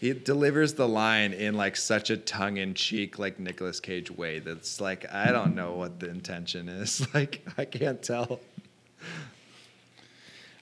He 0.00 0.14
delivers 0.14 0.74
the 0.74 0.88
line 0.88 1.34
in 1.34 1.54
like 1.54 1.76
such 1.76 2.08
a 2.08 2.16
tongue-in-cheek, 2.16 3.18
like 3.18 3.38
Nicolas 3.38 3.80
Cage 3.80 4.10
way. 4.10 4.38
That's 4.38 4.80
like 4.80 5.04
I 5.12 5.30
don't 5.30 5.54
know 5.54 5.74
what 5.74 6.00
the 6.00 6.08
intention 6.08 6.68
is. 6.70 7.06
Like 7.14 7.44
I 7.58 7.66
can't 7.66 8.02
tell. 8.02 8.40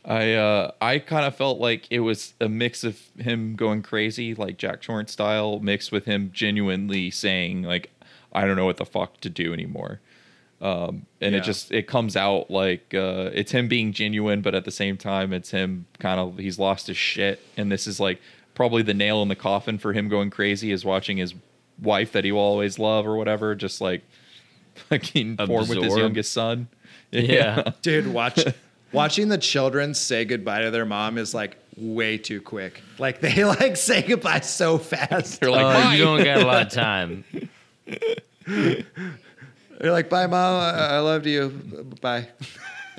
I 0.05 0.32
uh 0.35 0.73
I 0.81 0.98
kind 0.98 1.24
of 1.27 1.36
felt 1.36 1.59
like 1.60 1.86
it 1.90 2.01
was 2.01 2.35
a 2.40 2.48
mix 2.48 2.82
of 2.85 2.98
him 3.19 3.55
going 3.56 3.82
crazy, 3.82 4.35
like 4.35 4.56
Jack 4.59 4.82
Torrance 4.82 5.12
style, 5.12 5.60
mixed 5.60 5.93
with 5.93 6.05
him 6.06 6.31
genuinely 6.35 7.10
saying 7.10 7.62
like, 7.62 7.90
I 8.32 8.44
don't 8.47 8.56
know 8.56 8.65
what 8.66 8.78
the 8.78 8.86
fuck 8.86 9.20
to 9.20 9.31
do 9.31 9.52
anymore. 9.52 10.01
Um, 10.60 11.06
and 11.20 11.35
Yeah. 11.35 11.40
it 11.40 11.44
just 11.44 11.70
it 11.70 11.86
comes 11.86 12.16
out 12.16 12.51
like 12.51 12.93
uh, 12.94 13.31
it's 13.32 13.52
him 13.52 13.69
being 13.69 13.93
genuine, 13.93 14.40
but 14.40 14.55
at 14.56 14.65
the 14.65 14.73
same 14.73 14.97
time, 14.97 15.32
it's 15.32 15.51
him 15.52 15.86
kind 16.01 16.19
of 16.19 16.39
he's 16.39 16.59
lost 16.59 16.89
his 16.89 16.97
shit, 16.97 17.40
and 17.56 17.70
this 17.70 17.86
is 17.86 18.01
like 18.01 18.20
probably 18.59 18.82
the 18.82 18.93
nail 18.93 19.22
in 19.22 19.28
the 19.28 19.36
coffin 19.36 19.78
for 19.78 19.93
him 19.93 20.09
going 20.09 20.30
crazy 20.30 20.72
is 20.72 20.85
watching 20.85 21.16
his 21.16 21.32
wife 21.80 22.10
that 22.10 22.24
he 22.24 22.32
will 22.32 22.40
always 22.40 22.76
love 22.76 23.06
or 23.06 23.16
whatever, 23.16 23.55
just 23.55 23.80
like 23.80 24.02
fucking 24.74 25.36
form 25.36 25.68
with 25.68 25.80
his 25.80 25.97
youngest 25.97 26.32
son. 26.32 26.66
Yeah. 27.10 27.70
Dude, 27.80 28.12
watch 28.12 28.44
watching 28.93 29.28
the 29.28 29.39
children 29.39 29.94
say 29.94 30.26
goodbye 30.26 30.60
to 30.60 30.70
their 30.70 30.85
mom 30.85 31.16
is 31.16 31.32
like 31.32 31.56
way 31.78 32.18
too 32.18 32.43
quick. 32.43 32.82
Like 32.98 33.20
they 33.22 33.44
like 33.44 33.76
say 33.89 34.02
goodbye 34.02 34.40
so 34.40 34.76
fast. 34.76 35.40
They're 35.40 35.51
like, 35.51 35.64
Uh, 35.64 35.72
"Bye." 35.85 35.94
you 35.94 36.05
don't 36.05 36.22
got 36.22 36.43
a 36.43 36.47
lot 36.47 36.66
of 36.66 36.72
time. 36.72 37.24
They're 38.47 38.85
like, 39.93 40.10
"Bye, 40.10 40.26
mom. 40.26 40.60
I, 40.60 40.97
I 40.97 40.98
loved 40.98 41.24
you. 41.24 41.48
Bye." 42.02 42.28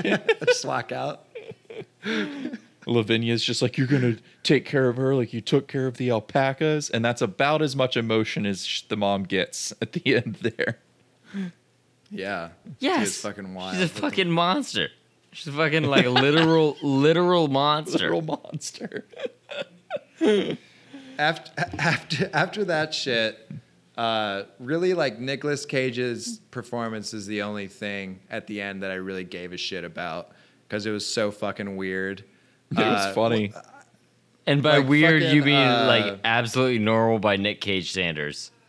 Just 0.04 0.66
walk 0.66 0.92
out. 0.92 1.28
Lavinia's 2.86 3.44
just 3.44 3.62
like, 3.62 3.78
you're 3.78 3.88
going 3.88 4.16
to 4.16 4.22
take 4.44 4.66
care 4.66 4.90
of 4.90 4.98
her 4.98 5.16
like 5.16 5.34
you 5.34 5.42
took 5.42 5.68
care 5.68 5.88
of 5.88 5.98
the 5.98 6.10
alpacas. 6.10 6.90
And 6.90 7.04
that's 7.04 7.22
about 7.22 7.62
as 7.62 7.76
much 7.76 7.98
emotion 7.98 8.46
as 8.46 8.84
the 8.88 8.98
mom 8.98 9.24
gets 9.24 9.74
at 9.82 9.94
the 9.94 10.16
end 10.16 10.38
there. 10.42 10.80
Yeah. 12.10 12.50
Yes. 12.80 13.08
She's 13.08 13.22
fucking 13.22 13.54
wild. 13.54 13.76
She's 13.76 13.84
a 13.84 13.88
fucking 13.90 14.32
monster. 14.32 14.90
She's 15.32 15.48
a 15.48 15.52
fucking 15.52 15.84
like 15.84 16.06
a 16.06 16.10
literal, 16.10 16.78
literal 16.84 17.48
monster. 17.48 18.00
Literal 18.00 18.22
monster. 18.22 19.06
after 21.20 21.52
after 21.78 22.30
after 22.34 22.66
that 22.66 22.94
shit, 22.96 23.52
uh, 23.96 24.44
really 24.60 24.96
like 24.96 25.20
Nicolas 25.20 25.66
Cage's 25.66 26.40
performance 26.50 27.14
is 27.14 27.28
the 27.28 27.44
only 27.44 27.68
thing 27.68 28.22
at 28.32 28.48
the 28.48 28.60
end 28.60 28.82
that 28.82 28.90
I 28.90 28.96
really 28.96 29.24
gave 29.24 29.54
a 29.54 29.58
shit 29.58 29.84
about 29.84 30.32
because 30.68 30.86
it 30.86 30.92
was 30.92 31.06
so 31.06 31.30
fucking 31.30 31.76
weird. 31.76 32.24
It 32.72 32.78
was 32.78 33.06
Uh, 33.06 33.14
funny. 33.14 33.54
And 34.46 34.64
by 34.64 34.78
Like 34.78 34.88
weird, 34.90 35.24
you 35.24 35.44
mean 35.44 35.56
uh, 35.68 35.86
like 35.88 36.20
absolutely 36.24 36.80
normal 36.80 37.20
by 37.20 37.36
Nick 37.38 37.62
Cage 37.62 37.92
Sanders. 37.92 38.52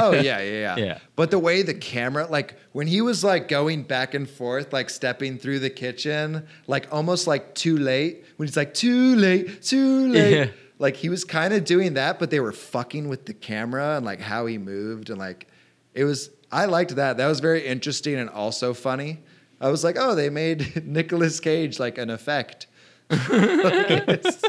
Oh 0.00 0.12
yeah, 0.12 0.40
yeah, 0.40 0.42
yeah, 0.42 0.76
Yeah. 0.76 0.98
But 1.14 1.30
the 1.30 1.38
way 1.38 1.62
the 1.62 1.74
camera, 1.74 2.26
like 2.26 2.56
when 2.72 2.86
he 2.86 3.00
was 3.02 3.22
like 3.22 3.48
going 3.48 3.82
back 3.82 4.14
and 4.14 4.28
forth, 4.28 4.72
like 4.72 4.88
stepping 4.90 5.38
through 5.38 5.58
the 5.58 5.68
kitchen, 5.70 6.46
like 6.66 6.88
almost 6.90 7.26
like 7.26 7.54
too 7.54 7.76
late. 7.76 8.24
When 8.38 8.48
he's 8.48 8.56
like 8.56 8.72
too 8.74 9.14
late, 9.16 9.62
too 9.62 10.08
late. 10.12 10.32
Yeah. 10.32 10.46
Like 10.78 10.96
he 10.96 11.08
was 11.10 11.24
kind 11.24 11.52
of 11.54 11.64
doing 11.64 11.94
that, 11.94 12.18
but 12.18 12.30
they 12.30 12.40
were 12.40 12.50
fucking 12.52 13.08
with 13.08 13.26
the 13.26 13.34
camera 13.34 13.96
and 13.98 14.06
like 14.06 14.20
how 14.20 14.46
he 14.46 14.58
moved 14.58 15.10
and 15.10 15.18
like 15.18 15.46
it 15.94 16.04
was. 16.04 16.30
I 16.50 16.64
liked 16.66 16.96
that. 16.96 17.16
That 17.18 17.28
was 17.28 17.40
very 17.40 17.64
interesting 17.66 18.14
and 18.16 18.28
also 18.30 18.74
funny. 18.74 19.20
I 19.60 19.70
was 19.70 19.84
like, 19.84 19.96
oh, 19.98 20.14
they 20.14 20.28
made 20.28 20.84
Nicolas 20.86 21.40
Cage 21.40 21.78
like 21.78 21.98
an 21.98 22.10
effect. 22.10 22.66
Like, 23.10 23.20
it's, 24.08 24.42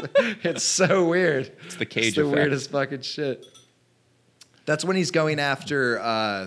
it's 0.44 0.62
so 0.62 1.06
weird. 1.08 1.52
It's 1.66 1.76
the 1.76 1.86
Cage 1.86 2.06
It's 2.08 2.16
the 2.16 2.22
effect. 2.22 2.34
weirdest 2.36 2.70
fucking 2.70 3.02
shit. 3.02 3.46
That's 4.66 4.84
when 4.84 4.96
he's 4.96 5.10
going 5.10 5.38
after 5.40 6.00
uh, 6.00 6.46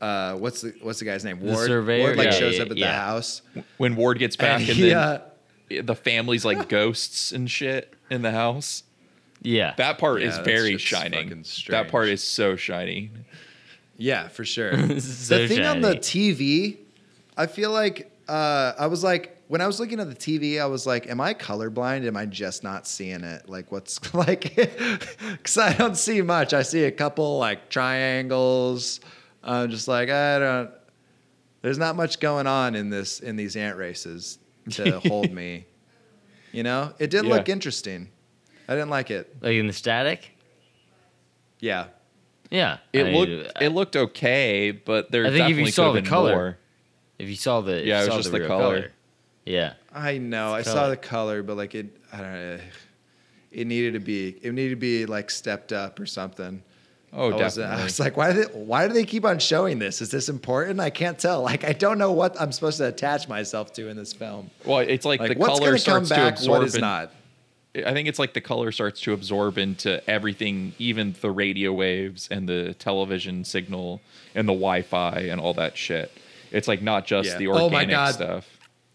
uh, 0.00 0.34
what's 0.34 0.60
the 0.62 0.74
what's 0.82 0.98
the 1.00 1.04
guy's 1.04 1.24
name? 1.24 1.40
Ward. 1.40 1.66
surveyor? 1.66 2.02
Ward 2.04 2.16
like 2.16 2.26
Yeah, 2.26 2.30
shows 2.32 2.56
yeah, 2.56 2.62
up 2.62 2.70
at 2.70 2.76
the 2.76 2.86
house. 2.86 3.42
When 3.78 3.96
Ward 3.96 4.18
gets 4.18 4.36
back 4.36 4.60
And 4.60 4.68
and, 4.70 4.78
he, 4.78 4.88
then 4.90 4.96
uh, 4.96 5.20
the 5.82 5.94
family's 5.96 6.44
like 6.44 6.68
ghosts 6.68 7.32
and 7.32 7.50
shit 7.50 7.92
in 8.10 8.22
the 8.22 8.30
house. 8.32 8.84
Yeah. 9.40 9.74
That 9.76 9.98
part 9.98 10.20
Yeah, 10.22 10.28
is 10.28 10.38
very 10.38 10.78
shining. 10.78 11.44
That 11.68 11.88
part 11.88 12.08
is 12.08 12.22
so 12.22 12.54
shiny. 12.54 13.10
Yeah, 13.96 14.28
for 14.28 14.44
sure. 14.44 14.76
So 15.00 15.38
the 15.38 15.48
thing 15.48 15.64
on 15.64 15.80
the. 15.80 15.94
TV, 15.96 16.76
I 17.36 17.46
feel 17.46 17.72
like 17.72 18.10
uh, 18.28 18.72
I 18.78 18.86
was 18.86 19.02
like 19.02 19.31
when 19.52 19.60
I 19.60 19.66
was 19.66 19.78
looking 19.78 20.00
at 20.00 20.08
the 20.08 20.14
TV, 20.16 20.58
I 20.58 20.64
was 20.64 20.86
like, 20.86 21.10
"Am 21.10 21.20
I 21.20 21.34
colorblind? 21.34 22.06
Am 22.06 22.16
I 22.16 22.24
just 22.24 22.64
not 22.64 22.86
seeing 22.86 23.22
it? 23.22 23.50
Like, 23.50 23.70
what's 23.70 24.14
like?" 24.14 24.54
Because 24.56 25.58
I 25.58 25.74
don't 25.74 25.94
see 25.94 26.22
much. 26.22 26.54
I 26.54 26.62
see 26.62 26.84
a 26.84 26.90
couple 26.90 27.36
like 27.38 27.68
triangles. 27.68 29.00
I'm 29.44 29.68
just 29.70 29.88
like, 29.88 30.08
I 30.08 30.38
don't. 30.38 30.70
There's 31.60 31.76
not 31.76 31.96
much 31.96 32.18
going 32.18 32.46
on 32.46 32.74
in 32.74 32.88
this 32.88 33.20
in 33.20 33.36
these 33.36 33.54
ant 33.54 33.76
races 33.76 34.38
to 34.70 35.00
hold 35.06 35.30
me. 35.30 35.66
You 36.52 36.62
know, 36.62 36.94
it 36.98 37.10
did 37.10 37.26
Yeah. 37.26 37.34
look 37.34 37.50
interesting. 37.50 38.08
I 38.68 38.72
didn't 38.74 38.88
like 38.90 39.10
it. 39.10 39.36
like 39.42 39.52
in 39.56 39.66
the 39.66 39.72
static. 39.74 40.30
Yeah. 41.60 41.88
Yeah. 42.50 42.78
It 42.94 43.02
I 43.02 43.04
mean, 43.04 43.14
looked 43.16 43.62
it 43.62 43.68
looked 43.68 43.96
okay, 43.96 44.70
but 44.70 45.10
there 45.10 45.26
I 45.26 45.30
think 45.30 45.50
if 45.50 45.58
you 45.58 45.66
saw 45.70 45.92
the 45.92 46.00
color- 46.00 46.32
more. 46.34 46.58
If 47.18 47.28
you 47.28 47.36
saw 47.36 47.60
the, 47.60 47.80
if 47.82 47.86
Yeah, 47.86 48.00
you 48.00 48.06
it 48.06 48.08
was 48.08 48.16
just 48.24 48.32
the 48.32 48.40
real 48.40 48.48
color. 48.48 48.92
Yeah. 49.44 49.74
I 49.94 50.18
know. 50.18 50.54
I 50.54 50.60
It's 50.60 50.70
saw 50.70 50.88
the 50.88 50.96
color, 50.96 51.42
but 51.42 51.56
like 51.56 51.74
it, 51.74 51.86
I 52.12 52.16
don't 52.18 52.32
know. 52.32 52.58
It 53.50 53.66
needed 53.66 53.94
to 53.94 54.00
be. 54.00 54.28
It 54.42 54.52
needed 54.52 54.70
to 54.70 54.76
be 54.76 55.04
like 55.06 55.30
stepped 55.30 55.72
up 55.72 55.98
or 56.00 56.06
something. 56.06 56.62
Oh, 57.12 57.30
I 57.30 57.34
wasn't- 57.36 57.66
definitely. 57.66 57.80
I 57.82 57.84
was 57.84 58.00
like, 58.00 58.16
why 58.16 58.32
do 58.32 58.44
they, 58.44 58.52
why 58.58 58.88
do 58.88 58.94
they 58.94 59.04
keep 59.04 59.26
on 59.26 59.38
showing 59.38 59.78
this? 59.78 60.00
Is 60.00 60.10
this 60.10 60.30
important? 60.30 60.80
I 60.80 60.88
can't 60.88 61.18
tell. 61.18 61.42
Like, 61.42 61.62
I 61.62 61.74
don't 61.74 61.98
know 61.98 62.12
what 62.12 62.40
I'm 62.40 62.52
supposed 62.52 62.78
to 62.78 62.88
attach 62.88 63.28
myself 63.28 63.72
to 63.74 63.88
in 63.88 63.96
this 63.98 64.14
film. 64.14 64.48
well, 64.64 64.78
it's 64.78 65.04
like, 65.04 65.20
Like, 65.20 65.32
the 65.34 65.38
what's 65.38 65.58
color 65.58 65.70
going 65.72 65.78
to 65.78 65.84
come 65.90 66.04
starts 66.06 66.20
to 66.22 66.28
absorb 66.46 66.58
What 66.60 66.66
is 66.66 66.74
in- 66.76 66.80
not? 66.80 67.12
I 67.74 67.92
think 67.94 68.06
it's 68.08 68.18
like 68.18 68.32
the 68.34 68.40
color 68.42 68.70
starts 68.72 69.00
to 69.02 69.12
absorb 69.14 69.56
into 69.58 70.02
everything, 70.08 70.74
even 70.78 71.14
the 71.20 71.30
radio 71.30 71.72
waves 71.72 72.28
and 72.30 72.46
the 72.48 72.74
television 72.74 73.44
signal 73.44 74.00
and 74.34 74.46
the 74.48 74.52
Wi-Fi 74.52 75.20
and 75.30 75.40
all 75.40 75.54
that 75.54 75.76
shit. 75.76 76.10
It's 76.50 76.68
like 76.68 76.80
not 76.82 77.06
just 77.06 77.28
Yeah. 77.30 77.38
the 77.38 77.48
Oh 77.48 77.64
organic 77.64 77.88
my 77.88 77.92
God. 77.94 78.14
stuff. 78.14 78.51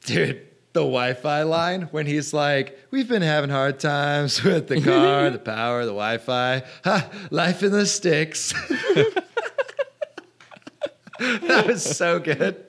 Dude, 0.07 0.47
the 0.71 0.79
Wi-Fi 0.79 1.43
line 1.43 1.81
when 1.91 2.05
he's 2.05 2.33
like, 2.33 2.79
"We've 2.91 3.09
been 3.09 3.21
having 3.21 3.49
hard 3.49 3.77
times 3.77 4.41
with 4.49 4.69
the 4.69 4.81
car, 4.81 5.29
the 5.29 5.37
power, 5.37 5.83
the 5.83 5.91
Wi-Fi. 5.91 6.63
Ha, 6.85 7.09
life 7.29 7.61
in 7.61 7.73
the 7.73 7.85
sticks." 7.85 8.53
that 11.19 11.67
was 11.67 11.83
so 11.83 12.19
good. 12.19 12.63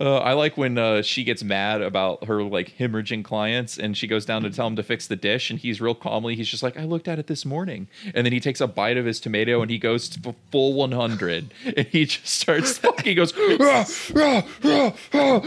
Uh, 0.00 0.16
I 0.18 0.32
like 0.32 0.56
when 0.56 0.76
uh, 0.76 1.02
she 1.02 1.22
gets 1.22 1.44
mad 1.44 1.80
about 1.80 2.24
her 2.24 2.42
like 2.42 2.76
hemorrhaging 2.78 3.22
clients, 3.24 3.78
and 3.78 3.96
she 3.96 4.08
goes 4.08 4.26
down 4.26 4.42
to 4.42 4.50
tell 4.50 4.66
him 4.66 4.74
to 4.74 4.82
fix 4.82 5.06
the 5.06 5.14
dish, 5.14 5.50
and 5.50 5.58
he's 5.58 5.80
real 5.80 5.94
calmly. 5.94 6.34
He's 6.34 6.48
just 6.48 6.64
like, 6.64 6.76
"I 6.76 6.84
looked 6.84 7.06
at 7.06 7.20
it 7.20 7.28
this 7.28 7.44
morning," 7.44 7.86
and 8.12 8.26
then 8.26 8.32
he 8.32 8.40
takes 8.40 8.60
a 8.60 8.66
bite 8.66 8.96
of 8.96 9.06
his 9.06 9.20
tomato, 9.20 9.62
and 9.62 9.70
he 9.70 9.78
goes 9.78 10.08
to 10.08 10.34
full 10.50 10.72
one 10.72 10.90
hundred, 10.90 11.54
and 11.76 11.86
he 11.86 12.06
just 12.06 12.26
starts. 12.26 12.80
he 13.04 13.14
goes, 13.14 13.32
"Ah, 13.38 13.86
ah, 14.16 14.46
ah, 14.64 14.92
ah." 15.14 15.40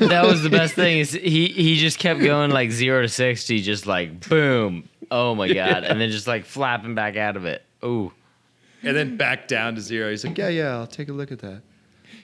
that 0.00 0.24
was 0.26 0.42
the 0.42 0.50
best 0.50 0.74
thing 0.74 0.98
is 0.98 1.12
he 1.12 1.46
he 1.48 1.76
just 1.76 2.00
kept 2.00 2.20
going 2.20 2.50
like 2.50 2.72
zero 2.72 3.02
to 3.02 3.08
sixty, 3.08 3.60
just 3.60 3.86
like 3.86 4.28
boom. 4.28 4.88
Oh 5.12 5.36
my 5.36 5.52
god, 5.52 5.84
and 5.84 6.00
then 6.00 6.10
just 6.10 6.26
like 6.26 6.44
flapping 6.44 6.96
back 6.96 7.16
out 7.16 7.36
of 7.36 7.44
it. 7.44 7.62
Ooh. 7.84 8.12
And 8.82 8.96
then 8.96 9.16
back 9.16 9.46
down 9.46 9.76
to 9.76 9.80
zero. 9.80 10.10
He's 10.10 10.24
like, 10.24 10.36
yeah, 10.36 10.48
yeah, 10.48 10.74
I'll 10.76 10.88
take 10.88 11.08
a 11.08 11.12
look 11.12 11.30
at 11.30 11.38
that. 11.38 11.62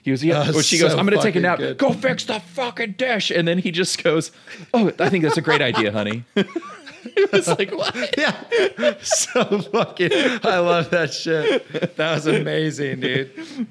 He 0.03 0.11
was, 0.11 0.23
yeah. 0.23 0.51
Oh, 0.53 0.61
she 0.61 0.77
goes, 0.77 0.93
I'm 0.93 1.05
gonna 1.05 1.21
take 1.21 1.35
a 1.35 1.39
nap. 1.39 1.59
good. 1.59 1.77
Go 1.77 1.93
fix 1.93 2.25
the 2.25 2.39
fucking 2.39 2.93
dish, 2.93 3.31
and 3.31 3.47
then 3.47 3.57
he 3.57 3.71
just 3.71 4.03
goes, 4.03 4.31
Oh, 4.73 4.91
I 4.99 5.09
think 5.09 5.23
that's 5.23 5.37
a 5.37 5.41
great 5.41 5.61
idea, 5.61 5.91
honey. 5.91 6.23
it 6.35 7.31
was 7.31 7.47
like, 7.47 7.71
what? 7.71 8.17
Yeah. 8.17 8.95
so 9.01 9.61
fucking, 9.61 10.11
I 10.43 10.59
love 10.59 10.89
that 10.91 11.13
shit. 11.13 11.95
That 11.95 12.15
was 12.15 12.27
amazing, 12.27 13.01
dude. 13.01 13.67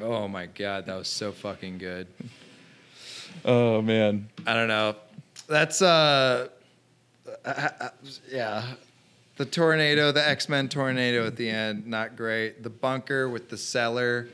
Oh 0.00 0.28
my 0.28 0.46
God, 0.46 0.86
that 0.86 0.96
was 0.96 1.08
so 1.08 1.32
fucking 1.32 1.78
good. 1.78 2.06
Oh 3.44 3.80
man. 3.82 4.28
I 4.46 4.54
don't 4.54 4.68
know. 4.68 4.96
That's, 5.48 5.80
uh, 5.80 6.48
uh, 7.44 7.68
uh, 7.80 7.88
yeah. 8.30 8.74
The 9.36 9.44
tornado, 9.44 10.12
the 10.12 10.26
X 10.26 10.48
Men 10.48 10.68
tornado 10.68 11.26
at 11.26 11.36
the 11.36 11.48
end, 11.50 11.86
not 11.86 12.16
great. 12.16 12.62
The 12.62 12.70
bunker 12.70 13.28
with 13.28 13.50
the 13.50 13.58
cellar, 13.58 14.28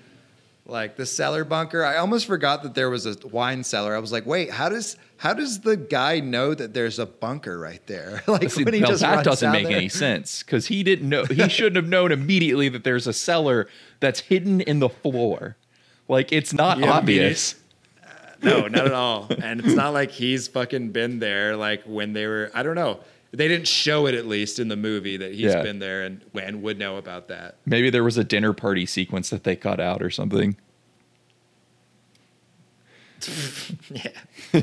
like 0.64 0.96
the 0.96 1.06
cellar 1.06 1.44
bunker. 1.44 1.84
I 1.84 1.96
almost 1.96 2.26
forgot 2.26 2.62
that 2.62 2.74
there 2.74 2.88
was 2.88 3.04
a 3.06 3.16
wine 3.26 3.64
cellar. 3.64 3.96
I 3.96 3.98
was 3.98 4.12
like, 4.12 4.26
wait, 4.26 4.50
how 4.52 4.68
does 4.68 4.96
how 5.16 5.34
does 5.34 5.60
the 5.60 5.76
guy 5.76 6.20
know 6.20 6.54
that 6.54 6.72
there's 6.72 7.00
a 7.00 7.06
bunker 7.06 7.58
right 7.58 7.84
there? 7.88 8.22
like 8.28 8.48
See, 8.50 8.62
when 8.62 8.74
he 8.74 8.80
well, 8.80 8.90
just 8.90 9.02
that 9.02 9.14
runs 9.16 9.24
doesn't 9.24 9.46
down 9.46 9.52
make 9.54 9.66
there? 9.68 9.76
any 9.76 9.88
sense 9.88 10.44
because 10.44 10.66
he 10.66 10.84
didn't 10.84 11.08
know. 11.08 11.24
He 11.24 11.48
shouldn't 11.48 11.76
have 11.76 11.88
known 11.88 12.12
immediately 12.12 12.68
that 12.68 12.84
there's 12.84 13.08
a 13.08 13.12
cellar 13.12 13.68
that's 13.98 14.20
hidden 14.20 14.60
in 14.60 14.78
the 14.78 14.88
floor. 14.88 15.56
Like 16.08 16.30
it's 16.32 16.52
not 16.52 16.78
Yeah, 16.78 16.92
obvious. 16.92 17.56
No, 18.40 18.66
not 18.66 18.86
at 18.86 18.92
all. 18.92 19.28
And 19.42 19.60
it's 19.60 19.74
not 19.74 19.92
like 19.94 20.10
he's 20.10 20.48
fucking 20.48 20.90
been 20.90 21.20
there 21.20 21.56
like 21.56 21.82
when 21.84 22.12
they 22.12 22.26
were 22.26 22.50
I 22.54 22.62
don't 22.62 22.74
know. 22.76 23.00
They 23.34 23.48
didn't 23.48 23.66
show 23.68 24.06
it 24.06 24.14
at 24.14 24.26
least 24.26 24.58
in 24.58 24.68
the 24.68 24.76
movie 24.76 25.16
that 25.16 25.32
he's 25.32 25.40
Yeah. 25.52 25.62
been 25.62 25.78
there 25.78 26.02
and 26.02 26.20
and 26.40 26.62
would 26.62 26.78
know 26.78 26.96
about 26.98 27.28
that. 27.28 27.56
Maybe 27.64 27.88
there 27.90 28.04
was 28.04 28.18
a 28.18 28.24
dinner 28.24 28.52
party 28.52 28.84
sequence 28.86 29.30
that 29.30 29.44
they 29.44 29.56
cut 29.56 29.80
out 29.80 30.02
or 30.02 30.10
something. 30.10 30.56
Yeah. 33.90 34.08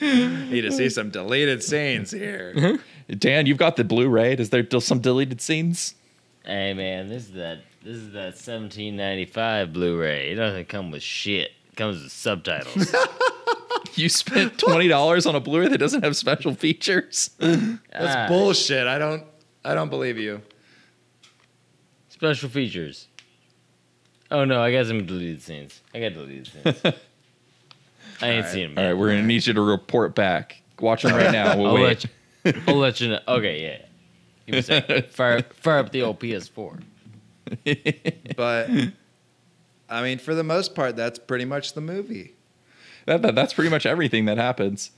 Need 0.00 0.62
to 0.62 0.72
see 0.72 0.88
some 0.88 1.10
deleted 1.10 1.62
scenes 1.62 2.10
here. 2.10 2.52
Mm-hmm. 2.56 3.14
Dan, 3.18 3.46
you've 3.46 3.58
got 3.58 3.76
the 3.76 3.84
Blu-ray. 3.84 4.34
Is 4.34 4.50
there 4.50 4.64
still 4.66 4.80
some 4.80 4.98
deleted 5.00 5.40
scenes? 5.40 5.94
Hey 6.44 6.72
man, 6.74 7.08
this 7.08 7.24
is 7.28 7.32
that 7.34 7.58
this 7.84 7.96
is 7.96 8.12
that 8.12 8.34
1795 8.34 9.72
Blu-ray. 9.72 10.32
It 10.32 10.36
doesn't 10.36 10.68
come 10.68 10.90
with 10.90 11.02
shit. 11.02 11.52
It 11.70 11.76
comes 11.76 12.02
with 12.02 12.12
subtitles. 12.12 12.94
You 13.94 14.08
spent 14.08 14.56
twenty 14.58 14.88
dollars 14.88 15.26
on 15.26 15.34
a 15.34 15.40
Blu-ray 15.40 15.68
that 15.68 15.78
doesn't 15.78 16.04
have 16.04 16.16
special 16.16 16.54
features. 16.54 17.30
That's 17.38 17.78
Ah, 17.94 18.26
bullshit. 18.28 18.86
I 18.86 18.98
don't 18.98 19.24
I 19.64 19.74
don't 19.74 19.88
believe 19.90 20.16
you. 20.16 20.42
Special 22.08 22.48
features. 22.48 23.08
Oh 24.30 24.44
no, 24.44 24.62
I 24.62 24.70
got 24.72 24.86
some 24.86 25.04
deleted 25.06 25.42
scenes. 25.42 25.80
I 25.94 26.00
got 26.00 26.12
deleted 26.14 26.46
scenes. 26.46 26.80
I 26.84 28.28
ain't 28.28 28.36
Alright. 28.46 28.46
seen 28.52 28.74
them. 28.74 28.78
All 28.78 28.84
right, 28.92 28.94
we're 28.98 29.08
gonna 29.10 29.22
need 29.26 29.46
you 29.46 29.54
to 29.54 29.60
report 29.60 30.14
back. 30.14 30.62
Watch 30.78 31.02
them 31.02 31.14
right 31.14 31.32
now. 31.32 31.56
We'll 31.56 31.66
I'll 31.68 31.74
wait. 31.74 31.82
let 31.82 32.04
you. 32.54 32.62
I'll 32.68 32.76
let 32.76 33.00
you 33.00 33.08
know. 33.08 33.20
Okay, 33.26 33.62
yeah. 33.62 33.78
Give 34.46 34.52
me 34.52 34.58
a 34.58 34.62
second. 34.62 35.06
Fire, 35.10 35.42
fire 35.42 35.78
up 35.78 35.90
the 35.90 36.02
old 36.02 36.20
PS4. 36.20 36.80
But 38.36 38.70
I 39.90 40.02
mean, 40.02 40.18
for 40.18 40.34
the 40.34 40.44
most 40.44 40.74
part, 40.74 40.96
that's 40.96 41.18
pretty 41.18 41.44
much 41.44 41.72
the 41.74 41.80
movie. 41.80 42.34
That, 43.06 43.22
that- 43.22 43.34
that's 43.34 43.52
pretty 43.54 43.70
much 43.70 43.86
everything 43.86 44.26
that 44.26 44.38
happens. 44.38 44.90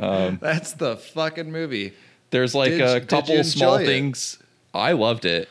Um, 0.00 0.38
That's 0.40 0.74
the 0.74 0.96
fucking 0.96 1.50
movie. 1.50 1.92
there's 2.30 2.54
like 2.54 2.70
Did- 2.70 2.82
a 2.82 3.00
couple 3.00 3.42
small 3.42 3.74
it? 3.76 3.86
things. 3.86 4.38
I 4.72 4.92
loved 4.92 5.24
it 5.24 5.48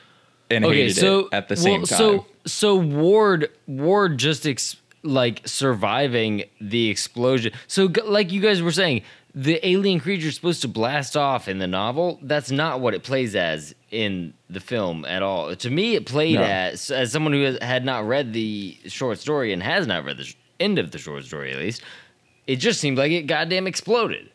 and 0.49 0.63
Okay, 0.63 0.75
hated 0.83 0.95
so 0.95 1.19
it 1.25 1.33
at 1.33 1.49
the 1.49 1.55
well, 1.55 1.63
same 1.63 1.83
time. 1.83 1.97
So 1.97 2.25
so 2.45 2.75
Ward 2.77 3.49
Ward 3.67 4.17
just 4.17 4.47
ex- 4.47 4.77
like 5.03 5.41
surviving 5.45 6.43
the 6.61 6.87
explosion. 6.89 7.51
So 7.67 7.91
like 8.05 8.31
you 8.31 8.39
guys 8.39 8.61
were 8.61 8.71
saying, 8.71 9.01
the 9.39 9.65
alien 9.67 9.99
creature 9.99 10.29
is 10.29 10.35
supposed 10.35 10.63
to 10.63 10.67
blast 10.67 11.15
off 11.15 11.47
in 11.47 11.59
the 11.59 11.67
novel. 11.67 12.17
That's 12.23 12.49
not 12.49 12.79
what 12.79 12.95
it 12.95 13.03
plays 13.03 13.35
as 13.35 13.75
in 13.91 14.33
the 14.49 14.59
film 14.59 15.05
at 15.05 15.21
all. 15.21 15.55
To 15.55 15.69
me, 15.69 15.93
it 15.93 16.07
played 16.07 16.35
No. 16.35 16.43
as 16.43 16.89
as 16.89 17.11
someone 17.11 17.33
who 17.33 17.43
has, 17.43 17.59
had 17.61 17.85
not 17.85 18.07
read 18.07 18.33
the 18.33 18.75
short 18.87 19.19
story 19.19 19.53
and 19.53 19.61
has 19.61 19.85
not 19.85 20.03
read 20.05 20.17
the 20.17 20.23
sh- 20.23 20.35
end 20.59 20.79
of 20.79 20.89
the 20.89 20.97
short 20.97 21.23
story 21.23 21.51
at 21.51 21.59
least. 21.59 21.83
It 22.47 22.55
just 22.55 22.81
seemed 22.81 22.97
like 22.97 23.11
it 23.11 23.27
goddamn 23.27 23.67
exploded. 23.67 24.31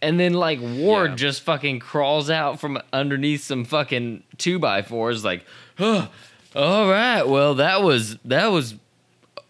And 0.00 0.20
then 0.20 0.34
like 0.34 0.60
Ward 0.60 1.10
Yeah. 1.12 1.16
just 1.16 1.42
fucking 1.42 1.80
crawls 1.80 2.30
out 2.30 2.60
from 2.60 2.78
underneath 2.92 3.42
some 3.42 3.64
fucking 3.64 4.22
two 4.38 4.60
by 4.60 4.82
fours, 4.82 5.24
like, 5.24 5.44
oh, 5.80 6.08
all 6.54 6.88
right, 6.88 7.24
well 7.24 7.56
that 7.56 7.82
was 7.82 8.18
that 8.24 8.52
was 8.52 8.76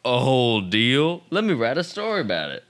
a 0.03 0.19
whole 0.19 0.63
deal. 0.63 1.23
Let 1.29 1.45
me 1.45 1.53
write 1.53 1.77
a 1.77 1.85
story 1.85 2.23
about 2.23 2.53
it. 2.53 2.65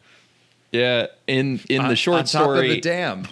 Yeah, 0.74 1.06
in 1.28 1.60
in 1.70 1.82
On- 1.82 1.88
the 1.88 1.96
short 1.96 2.26
story, 2.28 2.68
of 2.70 2.74
the 2.74 2.80
dam. 2.80 3.28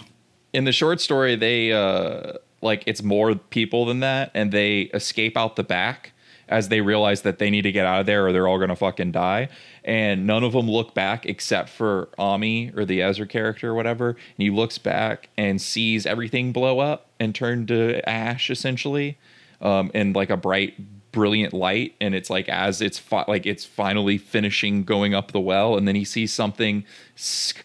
in 0.52 0.64
the 0.64 0.72
short 0.72 1.00
story 1.00 1.34
they 1.34 1.72
uh 1.72 2.34
like 2.60 2.84
it's 2.86 3.02
more 3.02 3.34
people 3.34 3.84
than 3.86 3.98
that 4.00 4.30
and 4.34 4.52
they 4.52 4.82
escape 4.94 5.36
out 5.36 5.56
the 5.56 5.64
back 5.64 6.12
as 6.48 6.68
they 6.68 6.80
realize 6.80 7.22
that 7.22 7.38
they 7.38 7.50
need 7.50 7.62
to 7.62 7.72
get 7.72 7.84
out 7.86 7.98
of 8.00 8.06
there 8.06 8.24
or 8.26 8.32
they're 8.32 8.46
all 8.46 8.58
gonna 8.60 8.76
fucking 8.76 9.10
die 9.10 9.48
and 9.84 10.24
none 10.26 10.44
of 10.44 10.52
them 10.52 10.70
look 10.70 10.94
back 10.94 11.26
except 11.26 11.68
for 11.68 12.08
Ammi 12.18 12.76
or 12.76 12.84
the 12.84 13.02
ezra 13.02 13.26
character 13.26 13.70
or 13.70 13.74
whatever 13.74 14.10
and 14.10 14.18
he 14.38 14.50
looks 14.50 14.78
back 14.78 15.28
and 15.36 15.60
sees 15.60 16.06
everything 16.06 16.52
blow 16.52 16.78
up 16.78 17.08
and 17.18 17.34
turn 17.34 17.66
to 17.66 18.06
ash 18.08 18.50
essentially 18.50 19.18
um 19.60 19.90
in 19.94 20.12
like 20.12 20.30
a 20.30 20.36
bright 20.36 20.74
brilliant 21.12 21.52
light 21.52 21.94
and 22.00 22.14
it's 22.14 22.30
like 22.30 22.48
as 22.48 22.80
it's 22.80 22.98
fi- 22.98 23.24
like 23.28 23.44
it's 23.44 23.64
finally 23.64 24.16
finishing 24.16 24.82
going 24.82 25.14
up 25.14 25.30
the 25.32 25.40
well 25.40 25.76
and 25.76 25.86
then 25.86 25.94
he 25.94 26.04
sees 26.04 26.32
something 26.32 26.84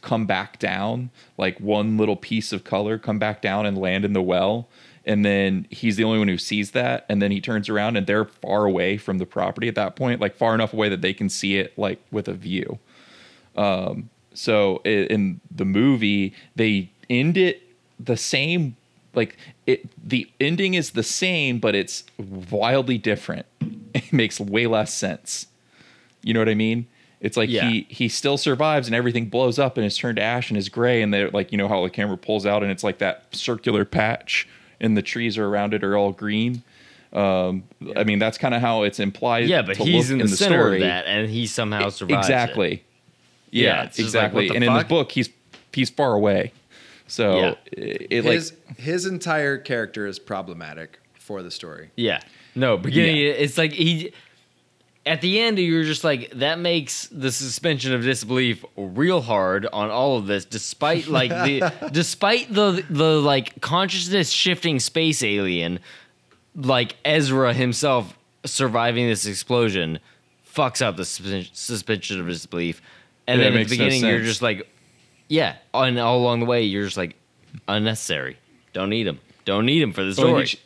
come 0.01 0.25
back 0.25 0.59
down 0.59 1.09
like 1.37 1.57
one 1.59 1.97
little 1.97 2.17
piece 2.17 2.51
of 2.51 2.65
color 2.65 2.97
come 2.99 3.17
back 3.17 3.41
down 3.41 3.65
and 3.65 3.77
land 3.77 4.03
in 4.03 4.11
the 4.11 4.21
well 4.21 4.67
and 5.05 5.23
then 5.23 5.65
he's 5.69 5.95
the 5.95 6.03
only 6.03 6.19
one 6.19 6.27
who 6.27 6.37
sees 6.37 6.71
that 6.71 7.05
and 7.07 7.21
then 7.21 7.31
he 7.31 7.39
turns 7.39 7.69
around 7.69 7.95
and 7.95 8.05
they're 8.05 8.25
far 8.25 8.65
away 8.65 8.97
from 8.97 9.17
the 9.17 9.25
property 9.25 9.69
at 9.69 9.75
that 9.75 9.95
point 9.95 10.19
like 10.19 10.35
far 10.35 10.53
enough 10.53 10.73
away 10.73 10.89
that 10.89 11.01
they 11.01 11.13
can 11.13 11.29
see 11.29 11.57
it 11.57 11.75
like 11.77 11.99
with 12.11 12.27
a 12.27 12.33
view. 12.33 12.77
Um 13.55 14.09
so 14.33 14.81
in 14.83 15.39
the 15.49 15.65
movie 15.65 16.33
they 16.57 16.91
end 17.09 17.37
it 17.37 17.63
the 17.97 18.17
same 18.17 18.75
like 19.15 19.37
it 19.65 19.87
the 20.07 20.29
ending 20.39 20.73
is 20.73 20.91
the 20.91 21.03
same 21.03 21.59
but 21.59 21.73
it's 21.75 22.03
wildly 22.51 22.97
different 22.97 23.45
it 23.93 24.11
makes 24.13 24.39
way 24.39 24.67
less 24.67 24.93
sense 24.93 25.47
you 26.23 26.33
know 26.33 26.39
what 26.41 26.49
i 26.49 26.53
mean 26.55 26.85
it's 27.19 27.35
like 27.37 27.49
Yeah. 27.49 27.67
he 27.69 27.87
he 27.89 28.09
still 28.09 28.37
survives 28.37 28.87
and 28.87 28.95
everything 28.95 29.27
blows 29.29 29.57
up 29.57 29.77
and 29.77 29.85
is 29.85 29.97
turned 29.97 30.17
to 30.17 30.21
ash 30.21 30.49
and 30.49 30.57
is 30.57 30.69
gray 30.69 31.01
and 31.01 31.13
they're 31.13 31.29
like 31.31 31.51
you 31.51 31.57
know 31.57 31.67
how 31.67 31.81
the 31.83 31.89
camera 31.89 32.17
pulls 32.17 32.45
out 32.45 32.61
and 32.63 32.71
it's 32.71 32.83
like 32.83 32.99
that 32.99 33.25
circular 33.35 33.85
patch 33.85 34.47
and 34.79 34.95
the 34.95 35.01
trees 35.01 35.37
are 35.37 35.45
around 35.47 35.73
it 35.73 35.83
are 35.83 35.97
all 35.97 36.11
green 36.11 36.61
um 37.13 37.63
i 37.95 38.03
mean 38.03 38.19
that's 38.19 38.37
kind 38.37 38.53
of 38.53 38.61
how 38.61 38.83
it's 38.83 38.99
implied 38.99 39.45
Yeah, 39.47 39.61
but 39.63 39.77
to 39.77 39.83
he's 39.83 40.11
look 40.11 40.19
in 40.21 40.27
the, 40.27 40.35
center 40.35 40.59
story. 40.59 40.75
of 40.77 40.81
that, 40.81 41.05
and 41.07 41.29
he 41.29 41.47
somehow 41.47 41.89
survives. 41.89 42.27
it. 42.27 42.31
exactly 42.31 42.83
Yeah, 43.49 43.63
yeah, 43.63 43.81
like, 43.83 43.99
exactly 43.99 44.49
the 44.49 44.55
and 44.55 44.63
in 44.63 44.73
the 44.73 44.83
book 44.83 45.11
he's 45.13 45.29
he's 45.73 45.89
far 45.89 46.13
away 46.13 46.51
so 47.07 47.39
Yeah. 47.39 47.55
it, 47.71 48.07
it 48.09 48.25
like 48.25 48.33
his 48.35 48.53
his 48.77 49.05
entire 49.05 49.57
character 49.57 50.05
is 50.07 50.19
problematic 50.19 50.99
for 51.19 51.41
the 51.43 51.51
story. 51.51 51.89
Yeah. 51.95 52.21
No, 52.55 52.77
beginning 52.77 53.17
Yeah. 53.17 53.31
it's 53.31 53.57
like 53.57 53.73
he 53.73 54.13
at 55.05 55.21
the 55.21 55.39
end 55.39 55.57
you're 55.57 55.83
just 55.83 56.03
like 56.03 56.31
that 56.31 56.59
makes 56.59 57.07
the 57.07 57.31
suspension 57.31 57.93
of 57.93 58.01
disbelief 58.03 58.65
real 58.75 59.21
hard 59.21 59.65
on 59.71 59.89
all 59.89 60.17
of 60.17 60.27
this 60.27 60.43
despite 60.43 61.07
like 61.07 61.29
the 61.29 61.89
despite 61.93 62.53
the 62.53 62.83
the 62.89 63.19
like 63.21 63.61
consciousness 63.61 64.29
shifting 64.29 64.79
space 64.79 65.23
alien 65.23 65.79
like 66.55 66.95
Ezra 67.05 67.53
himself 67.53 68.17
surviving 68.43 69.07
this 69.07 69.25
explosion 69.25 69.99
fucks 70.53 70.81
up 70.81 70.97
the 70.97 71.05
suspension 71.05 72.19
of 72.19 72.27
disbelief 72.27 72.81
and 73.27 73.39
Yeah, 73.39 73.49
then 73.49 73.59
at 73.61 73.67
the 73.69 73.77
no 73.77 73.85
beginning 73.85 74.05
you're 74.05 74.23
just 74.23 74.41
like 74.41 74.67
yeah 75.29 75.55
and 75.73 75.97
all 75.99 76.17
along 76.19 76.39
the 76.39 76.45
way 76.45 76.63
you're 76.63 76.83
just 76.85 76.97
like 76.97 77.15
unnecessary 77.67 78.37
don't 78.73 78.89
need 78.89 79.07
him 79.07 79.19
don't 79.45 79.65
need 79.65 79.81
him 79.81 79.91
for 79.93 80.01
the 80.03 80.07
Well, 80.17 80.27
story 80.27 80.45
he, 80.45 80.59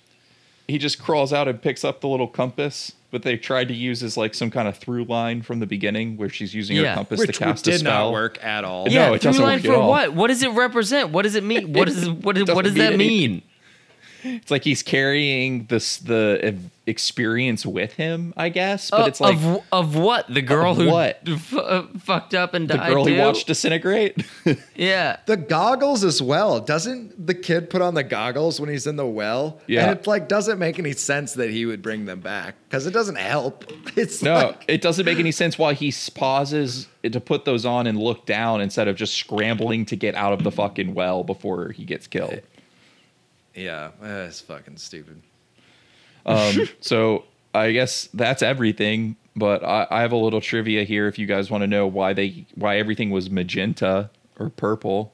he 0.74 0.78
just 0.78 1.02
crawls 1.02 1.34
out 1.34 1.48
and 1.48 1.62
picks 1.62 1.84
up 1.84 2.02
the 2.02 2.08
little 2.08 2.28
compass. 2.28 2.94
But 3.12 3.24
they 3.24 3.36
tried 3.36 3.68
to 3.68 3.74
use 3.74 4.02
as 4.04 4.16
like 4.16 4.34
some 4.34 4.50
kind 4.50 4.70
of 4.70 4.78
through 4.78 5.04
line 5.04 5.42
from 5.42 5.60
the 5.60 5.66
beginning, 5.66 6.16
where 6.16 6.30
she's 6.30 6.54
using 6.56 6.78
Yeah. 6.78 6.92
her 6.92 6.96
compass 6.96 7.20
Which, 7.20 7.34
to 7.38 7.44
cast 7.44 7.66
which 7.66 7.76
a 7.76 7.78
did 7.80 7.84
not 7.84 8.14
work 8.14 8.42
at 8.42 8.64
all. 8.64 8.86
No, 8.86 8.92
yeah, 8.92 9.08
it 9.14 9.20
through 9.22 9.32
doesn't 9.32 9.44
line 9.44 9.58
work 9.58 9.66
at 9.66 9.70
for 9.70 9.76
all. 9.76 9.90
what? 9.90 10.14
What 10.14 10.28
does 10.28 10.42
it 10.42 10.50
represent? 10.52 11.10
What 11.10 11.24
does 11.24 11.36
it 11.36 11.44
mean? 11.44 11.74
What 11.74 11.90
is 11.90 12.10
what, 12.10 12.38
is, 12.38 12.46
what 12.56 12.64
doesn't 12.64 12.64
does 12.64 12.74
that 12.76 12.98
mean 12.98 13.32
mean? 13.32 13.42
It's 14.24 14.52
like 14.52 14.64
he's 14.64 14.84
carrying 14.84 15.66
this 15.66 15.98
the 15.98 16.56
experience 16.88 17.66
with 17.66 17.94
him, 17.94 18.34
I 18.36 18.50
guess. 18.50 18.90
But 18.90 19.02
Uh, 19.02 19.06
it's 19.06 19.22
like 19.22 19.36
of 19.38 19.64
of 19.72 19.96
what? 19.96 20.28
The 20.34 20.42
girl 20.42 20.76
who 20.76 20.88
what? 20.90 21.20
f- 21.28 21.54
uh, 21.54 21.84
fucked 22.00 22.34
up 22.34 22.54
and 22.54 22.68
the 22.68 22.76
died. 22.78 22.92
girl 22.92 23.06
he 23.06 23.14
too? 23.16 23.20
watched 23.22 23.48
disintegrate. 23.48 24.26
Yeah. 24.76 25.18
The 25.28 25.38
goggles 25.38 26.04
as 26.04 26.22
well. 26.24 26.60
Doesn't 26.60 27.28
the 27.28 27.36
kid 27.36 27.70
put 27.70 27.82
on 27.84 27.94
the 27.94 28.04
goggles 28.04 28.60
when 28.60 28.68
he's 28.70 28.88
in 28.88 28.96
the 28.96 29.06
well? 29.06 29.60
Yeah. 29.68 29.84
And 29.90 30.00
it 30.00 30.08
like 30.08 30.28
doesn't 30.28 30.58
make 30.58 30.80
any 30.80 30.94
sense 30.94 31.34
that 31.34 31.52
he 31.52 31.66
would 31.68 31.82
bring 31.84 32.06
them 32.06 32.20
back 32.20 32.56
because 32.68 32.88
it 32.88 32.92
doesn't 32.92 33.18
help. 33.18 33.72
It's 33.96 34.22
no, 34.24 34.34
like, 34.36 34.66
it 34.68 34.82
doesn't 34.82 35.06
make 35.06 35.20
any 35.20 35.32
sense 35.32 35.58
why 35.60 35.74
he 35.74 35.94
pauses 36.16 36.88
to 37.04 37.20
put 37.20 37.46
those 37.46 37.66
on 37.66 37.88
and 37.88 37.98
look 38.00 38.26
down 38.26 38.62
instead 38.62 38.88
of 38.88 38.96
just 38.96 39.14
scrambling 39.16 39.86
to 39.88 39.96
get 39.96 40.16
out 40.16 40.34
of 40.34 40.44
the 40.44 40.52
fucking 40.52 40.94
well 40.94 41.24
before 41.24 41.72
he 41.72 41.84
gets 41.84 42.08
killed. 42.08 42.40
Yeah, 43.56 43.92
eh, 44.04 44.24
it's 44.26 44.42
fucking 44.42 44.78
stupid. 44.78 45.22
Um, 46.24 46.70
so 46.82 47.24
I 47.56 47.72
guess 47.72 48.08
that's 48.14 48.44
everything. 48.44 49.16
But 49.36 49.64
I, 49.64 49.88
I 49.90 50.02
have 50.02 50.12
a 50.12 50.16
little 50.18 50.40
trivia 50.40 50.84
here 50.84 51.08
if 51.08 51.18
you 51.18 51.26
guys 51.26 51.50
want 51.50 51.64
to 51.64 51.68
know 51.68 51.88
why 51.88 52.14
they 52.14 52.46
why 52.54 52.78
everything 52.78 53.10
was 53.10 53.32
magenta 53.32 54.12
or 54.38 54.50
purple. 54.52 55.14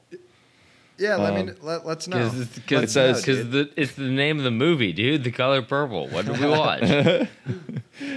Yeah, 0.98 1.16
let 1.16 1.32
me 1.32 1.52
Um, 1.52 1.56
let, 1.62 1.86
let's 1.86 2.08
know. 2.08 2.28
Because 2.28 2.82
It 2.84 2.90
says- 2.90 3.20
because 3.22 3.48
the 3.48 3.70
it's 3.76 3.92
the 3.92 4.02
name 4.02 4.36
of 4.36 4.44
the 4.44 4.50
movie, 4.50 4.92
dude. 4.92 5.24
The 5.24 5.30
color 5.30 5.62
purple. 5.62 6.08
What 6.08 6.26
did 6.26 6.38
we 6.40 6.46
watch? 6.48 7.28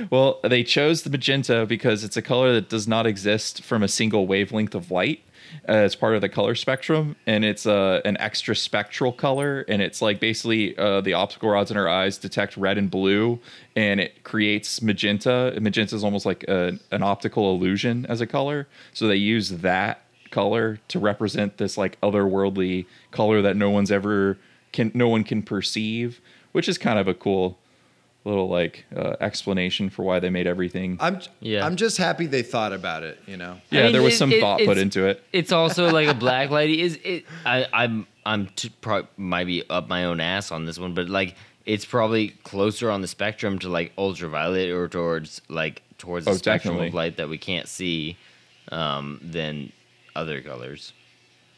Well, 0.09 0.39
they 0.43 0.63
chose 0.63 1.03
the 1.03 1.09
magenta 1.09 1.65
because 1.65 2.03
it's 2.03 2.17
a 2.17 2.21
color 2.21 2.51
that 2.53 2.67
does 2.69 2.87
not 2.89 3.05
exist 3.07 3.63
from 3.63 3.83
a 3.83 3.87
single 3.87 4.27
wavelength 4.27 4.75
of 4.75 4.91
light. 4.91 5.21
Uh, 5.67 5.77
it's 5.77 5.95
part 5.95 6.15
of 6.15 6.21
the 6.21 6.29
color 6.29 6.55
spectrum, 6.55 7.15
and 7.25 7.45
it's 7.45 7.65
uh, 7.65 8.01
an 8.05 8.17
extra 8.17 8.55
spectral 8.55 9.11
color. 9.11 9.65
And 9.67 9.81
it's 9.81 10.01
like 10.01 10.19
basically 10.19 10.77
uh, 10.77 11.01
the 11.01 11.13
optical 11.13 11.49
rods 11.49 11.71
in 11.71 11.77
our 11.77 11.87
eyes 11.87 12.17
detect 12.17 12.57
red 12.57 12.77
and 12.77 12.89
blue, 12.89 13.39
and 13.75 13.99
it 13.99 14.23
creates 14.23 14.81
magenta. 14.81 15.57
Magenta 15.61 15.95
is 15.95 16.03
almost 16.03 16.25
like 16.25 16.43
a, 16.47 16.77
an 16.91 17.03
optical 17.03 17.53
illusion 17.53 18.05
as 18.07 18.21
a 18.21 18.27
color. 18.27 18.67
So 18.93 19.07
they 19.07 19.15
use 19.15 19.49
that 19.49 20.01
color 20.31 20.79
to 20.87 20.99
represent 20.99 21.57
this 21.57 21.77
like 21.77 21.99
otherworldly 22.01 22.85
color 23.11 23.41
that 23.41 23.55
no 23.55 23.69
one's 23.69 23.91
ever 23.91 24.37
can 24.71 24.91
no 24.93 25.09
one 25.09 25.23
can 25.23 25.43
perceive, 25.43 26.21
which 26.53 26.69
is 26.69 26.77
kind 26.77 26.97
of 26.97 27.07
a 27.07 27.13
cool 27.13 27.57
little 28.23 28.47
like 28.49 28.85
uh, 28.95 29.15
explanation 29.19 29.89
for 29.89 30.03
why 30.03 30.19
they 30.19 30.29
made 30.29 30.45
everything. 30.47 30.97
I'm 30.99 31.19
Yeah. 31.39 31.65
I'm 31.65 31.75
just 31.75 31.97
happy 31.97 32.27
they 32.27 32.43
thought 32.43 32.71
about 32.73 33.03
it. 33.03 33.19
You 33.25 33.37
know. 33.37 33.59
yeah, 33.71 33.83
mean, 33.83 33.93
there 33.93 34.01
was 34.01 34.13
it- 34.13 34.17
some 34.17 34.31
it- 34.31 34.39
thought 34.41 34.59
put 34.61 34.77
into 34.77 35.05
it. 35.07 35.23
It's 35.33 35.51
also 35.51 35.89
like 35.89 36.07
a 36.07 36.13
black 36.13 36.49
lady. 36.59 36.81
Is 36.81 36.99
it? 37.03 37.25
I, 37.45 37.67
I'm 37.73 38.07
I'm 38.25 38.47
t- 38.55 38.71
pro- 38.81 39.07
might 39.17 39.45
be 39.47 39.63
up 39.69 39.87
my 39.87 40.05
own 40.05 40.19
ass 40.19 40.51
on 40.51 40.65
this 40.65 40.77
one, 40.77 40.93
but 40.93 41.09
like 41.09 41.35
it's 41.65 41.85
probably 41.85 42.29
closer 42.43 42.89
on 42.91 43.01
the 43.01 43.07
spectrum 43.07 43.57
to 43.59 43.69
like 43.69 43.91
ultraviolet 43.97 44.69
or 44.69 44.87
towards 44.87 45.41
like 45.49 45.81
towards 45.97 46.25
the 46.25 46.31
Oh, 46.31 46.35
spectrum 46.35 46.73
definitely. 46.75 46.87
of 46.89 46.93
light 46.93 47.17
that 47.17 47.29
we 47.29 47.37
can't 47.37 47.67
see 47.67 48.17
um, 48.71 49.19
than 49.23 49.71
other 50.15 50.41
colors. 50.41 50.93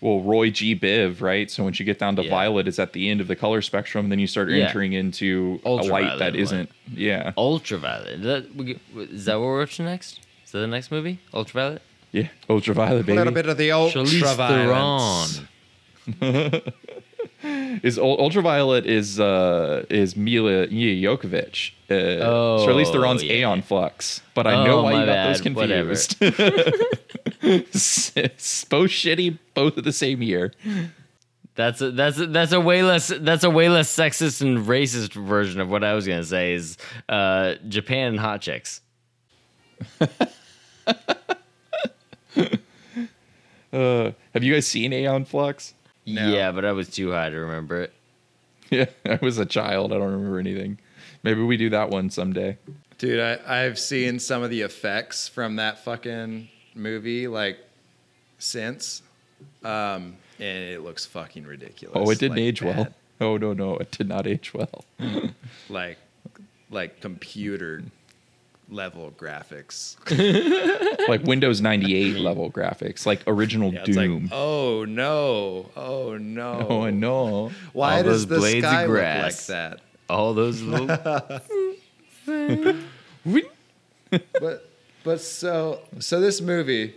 Well, 0.04 0.20
Roy 0.20 0.50
G. 0.50 0.76
Biv, 0.76 1.22
right? 1.22 1.50
So 1.50 1.64
once 1.64 1.80
you 1.80 1.86
get 1.86 1.98
down 1.98 2.18
to 2.18 2.24
Yeah. 2.26 2.30
violet, 2.30 2.68
it's 2.68 2.78
at 2.78 2.92
the 2.92 3.10
end 3.10 3.22
of 3.22 3.28
the 3.30 3.38
color 3.38 3.62
spectrum. 3.62 4.06
and 4.06 4.12
Then 4.12 4.20
you 4.20 4.28
start 4.28 4.52
Yeah. 4.52 4.66
entering 4.66 4.92
into 4.92 5.62
a 5.64 5.70
light 5.70 5.80
Ultraviolet 5.82 6.20
that 6.20 6.34
light. 6.34 6.42
isn't. 6.42 6.70
Yeah, 6.94 7.32
Ultraviolet. 7.38 8.20
Is 8.20 8.22
that, 8.24 8.54
we 8.54 8.66
get- 8.66 8.80
is 8.98 9.24
that 9.26 9.36
what 9.40 9.46
we're 9.46 9.60
watching 9.60 9.86
next? 9.86 10.20
Is 10.46 10.52
that 10.52 10.60
the 10.60 10.68
next 10.68 10.92
movie? 10.92 11.20
Ultraviolet. 11.34 11.82
yeah, 12.12 12.28
ultraviolet, 12.50 13.00
A 13.00 13.04
baby. 13.06 13.18
little 13.18 13.32
bit 13.34 13.46
of 13.48 13.58
the 13.58 13.70
Charlize 13.70 14.22
ultraviolence. 14.22 15.42
Theron. 16.20 16.62
is 17.44 18.00
ultraviolet 18.00 18.86
is 18.86 19.20
uh 19.20 19.86
is 19.90 20.16
Milla 20.16 20.68
Jovovich. 20.68 21.72
Uh, 21.90 22.24
Oh, 22.26 22.66
Charlize 22.68 22.92
Theron's 22.92 23.24
yeah. 23.24 23.34
Aeon 23.34 23.62
Flux, 23.62 24.22
but 24.34 24.48
I 24.48 24.66
know 24.66 24.80
Oh, 24.80 24.84
why 24.84 25.00
you 25.02 25.06
got 25.06 25.28
those 25.28 25.42
bad. 25.42 25.44
Confused. 25.44 26.20
both 28.70 28.90
shitty, 28.90 29.38
both 29.54 29.78
of 29.78 29.84
the 29.84 29.92
same 29.92 30.22
year. 30.22 30.52
That's 31.56 31.82
a, 31.82 31.92
that's 31.92 32.18
a, 32.18 32.28
that's 32.28 32.52
a 32.52 32.60
way 32.60 32.82
less 32.82 33.10
that's 33.20 33.44
a 33.44 33.50
way 33.50 33.70
less 33.70 33.94
sexist 33.96 34.42
and 34.42 34.66
racist 34.66 35.14
version 35.14 35.62
of 35.62 35.70
what 35.70 35.84
I 35.84 35.94
was 35.94 36.08
gonna 36.08 36.24
say 36.24 36.54
is 36.54 36.78
uh, 37.10 37.56
Japan 37.68 38.14
and 38.14 38.20
hot 38.20 38.42
chicks. 38.42 38.82
Uh, 43.72 44.12
have 44.36 44.44
you 44.44 44.54
guys 44.54 44.68
seen 44.68 44.94
Aeon 44.94 45.26
Flux? 45.26 45.74
No. 46.06 46.30
Yeah, 46.32 46.52
but 46.52 46.66
I 46.66 46.72
was 46.72 46.90
too 46.90 47.12
high 47.12 47.30
to 47.30 47.38
remember 47.38 47.82
it. 47.82 47.94
Yeah, 48.70 48.86
I 49.06 49.20
was 49.22 49.38
a 49.38 49.46
child. 49.46 49.94
I 49.94 49.98
don't 49.98 50.12
remember 50.14 50.40
anything. 50.40 50.80
Maybe 51.22 51.44
we 51.44 51.58
do 51.58 51.70
that 51.70 51.90
one 51.92 52.10
someday. 52.10 52.58
Dude, 52.98 53.20
I, 53.20 53.66
I've 53.66 53.78
seen 53.78 54.18
some 54.18 54.42
of 54.42 54.50
the 54.50 54.62
effects 54.62 55.28
from 55.28 55.58
that 55.58 55.84
fucking 55.84 56.50
movie, 56.74 57.28
like 57.28 57.60
since, 58.40 59.04
um, 59.64 60.18
and 60.40 60.64
it 60.64 60.82
looks 60.82 61.06
fucking 61.06 61.46
ridiculous. 61.46 61.96
Oh, 61.96 62.10
it 62.10 62.18
didn't 62.18 62.38
Like, 62.38 62.44
age 62.46 62.62
well. 62.64 62.88
Oh 63.22 63.38
no, 63.38 63.54
no, 63.54 63.78
it 63.78 63.92
did 63.92 64.08
not 64.08 64.26
age 64.26 64.54
well. 64.54 64.86
Like, 65.70 66.00
like 66.72 67.00
computer 67.00 67.84
level 68.74 69.12
graphics. 69.12 69.96
like 71.08 71.24
Windows 71.24 71.62
98 71.62 72.18
level 72.18 72.52
graphics, 72.52 73.06
like 73.06 73.22
original 73.28 73.74
Yeah, 73.74 73.84
it's 73.86 73.96
like, 73.96 74.08
Doom. 74.08 74.30
oh 74.32 74.86
no, 74.86 75.70
oh 75.76 76.18
no, 76.18 76.68
oh, 76.70 76.84
no! 76.86 76.90
know. 76.90 77.52
Why 77.74 77.98
All 77.98 78.04
does 78.04 78.28
the 78.28 78.38
blades 78.38 78.66
of 78.66 78.72
sky 78.72 78.86
look 78.86 79.24
like 79.24 79.46
that? 79.46 79.80
All 80.10 80.34
those 80.34 80.62
little 80.62 80.88
but 84.40 84.70
but 85.04 85.22
so 85.22 85.82
so 86.00 86.20
this 86.20 86.42
movie 86.42 86.96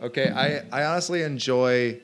okay 0.00 0.30
i 0.30 0.80
i 0.80 0.84
honestly 0.84 1.22
enjoy 1.22 1.98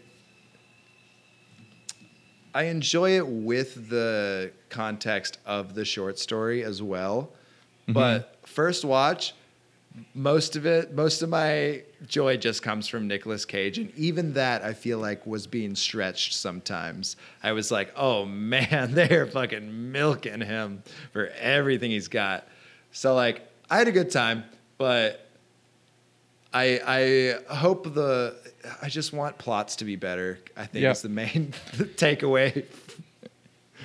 i 2.55 2.65
enjoy 2.65 3.11
it 3.17 3.27
with 3.27 3.89
the 3.89 4.51
context 4.69 5.39
of 5.47 5.75
the 5.75 5.85
short 5.85 6.19
story 6.19 6.63
as 6.65 6.83
well 6.83 7.31
mm-hmm. 7.83 7.93
but 7.93 8.38
first 8.59 8.85
watch 8.85 9.35
most 10.15 10.57
of 10.57 10.67
it 10.67 10.93
most 10.93 11.23
of 11.23 11.29
my 11.29 11.81
joy 12.09 12.37
just 12.37 12.61
comes 12.61 12.89
from 12.89 13.07
Nicolas 13.07 13.45
Cage 13.45 13.79
and 13.79 13.93
even 13.97 14.33
that 14.33 14.65
I 14.65 14.73
feel 14.73 14.99
like 14.99 15.25
was 15.27 15.47
being 15.47 15.77
stretched 15.77 16.35
sometimes. 16.35 17.15
I 17.43 17.53
was 17.53 17.71
like, 17.71 17.93
"Oh 17.97 18.25
man, 18.25 18.95
they're 18.99 19.27
fucking 19.29 19.93
milking 19.93 20.41
him 20.41 20.83
for 21.13 21.29
everything 21.39 21.93
he's 21.93 22.09
got." 22.09 22.49
So 22.91 23.15
like 23.15 23.49
I 23.71 23.79
had 23.79 23.87
a 23.87 23.93
good 23.93 24.11
time, 24.11 24.43
but 24.77 25.25
I 26.53 27.37
I 27.49 27.55
hope 27.55 27.95
the 27.95 28.37
I 28.83 28.89
just 28.89 29.13
want 29.13 29.39
plots 29.39 29.77
to 29.77 29.85
be 29.85 29.95
better. 29.97 30.39
I 30.57 30.67
think 30.67 30.83
Yeah. 30.83 30.91
is 30.93 31.03
the 31.03 31.09
main 31.09 31.53
takeaway. 31.97 32.65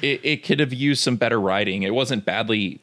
It, 0.02 0.20
it 0.24 0.44
could 0.44 0.60
have 0.60 0.74
used 0.74 1.04
some 1.04 1.16
better 1.16 1.40
writing. 1.40 1.84
It 1.84 1.94
wasn't 1.94 2.26
badly 2.26 2.80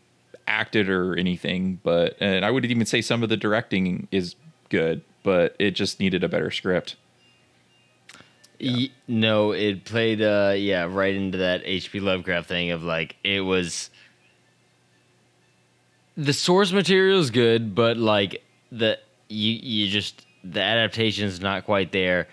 acted 0.51 0.91
or 0.91 1.17
anything, 1.17 1.81
but 1.83 2.17
and 2.21 2.45
I 2.45 2.51
would 2.51 2.65
even 2.67 2.85
say 2.85 3.01
some 3.01 3.23
of 3.23 3.29
the 3.29 3.37
directing 3.37 4.09
is 4.11 4.35
good, 4.69 5.03
but 5.23 5.55
it 5.59 5.71
just 5.71 6.01
needed 6.01 6.25
a 6.25 6.29
better 6.29 6.51
script. 6.51 6.97
Y- 8.61 8.91
no, 9.09 9.53
it 9.53 9.85
played 9.85 10.21
uh 10.21 10.55
yeah, 10.57 10.87
right 10.91 11.15
into 11.15 11.39
that 11.39 11.65
HP 11.65 12.03
Lovecraft 12.03 12.49
thing 12.49 12.73
of 12.73 12.83
like 12.83 13.17
it 13.23 13.41
was 13.41 13.91
the 16.17 16.33
source 16.33 16.73
material 16.73 17.21
is 17.21 17.31
good, 17.31 17.75
but 17.75 17.97
like 17.97 18.43
the 18.73 18.99
you 19.29 19.53
you 19.53 19.89
just 19.89 20.27
the 20.43 20.61
adaptation's 20.61 21.41
not 21.41 21.65
quite 21.65 21.93
there. 21.93 22.27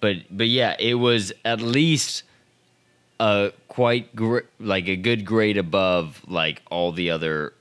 But 0.00 0.16
but 0.30 0.48
yeah, 0.48 0.76
it 0.78 0.94
was 0.94 1.32
at 1.44 1.60
least 1.60 2.24
a 3.20 3.52
quite 3.68 4.14
gr- 4.14 4.46
like 4.58 4.88
a 4.88 4.96
good 4.96 5.24
grade 5.24 5.56
above 5.56 6.22
like 6.26 6.62
all 6.70 6.92
the 6.92 7.10
other 7.10 7.52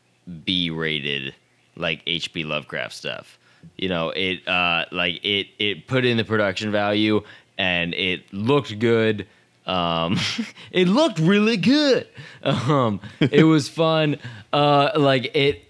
B 0.45 0.69
rated 0.69 1.35
like 1.75 2.05
HP 2.05 2.45
Lovecraft 2.45 2.93
stuff. 2.93 3.37
You 3.77 3.89
know, 3.89 4.09
it 4.09 4.47
uh 4.47 4.85
like 4.91 5.23
it 5.23 5.47
it 5.59 5.87
put 5.87 6.05
in 6.05 6.17
the 6.17 6.25
production 6.25 6.71
value 6.71 7.21
and 7.57 7.93
it 7.93 8.31
looked 8.33 8.77
good. 8.79 9.27
Um 9.65 10.19
it 10.71 10.87
looked 10.87 11.19
really 11.19 11.57
good. 11.57 12.07
Um 12.43 12.99
it 13.19 13.43
was 13.43 13.69
fun. 13.69 14.17
Uh 14.51 14.91
like 14.95 15.35
it 15.35 15.63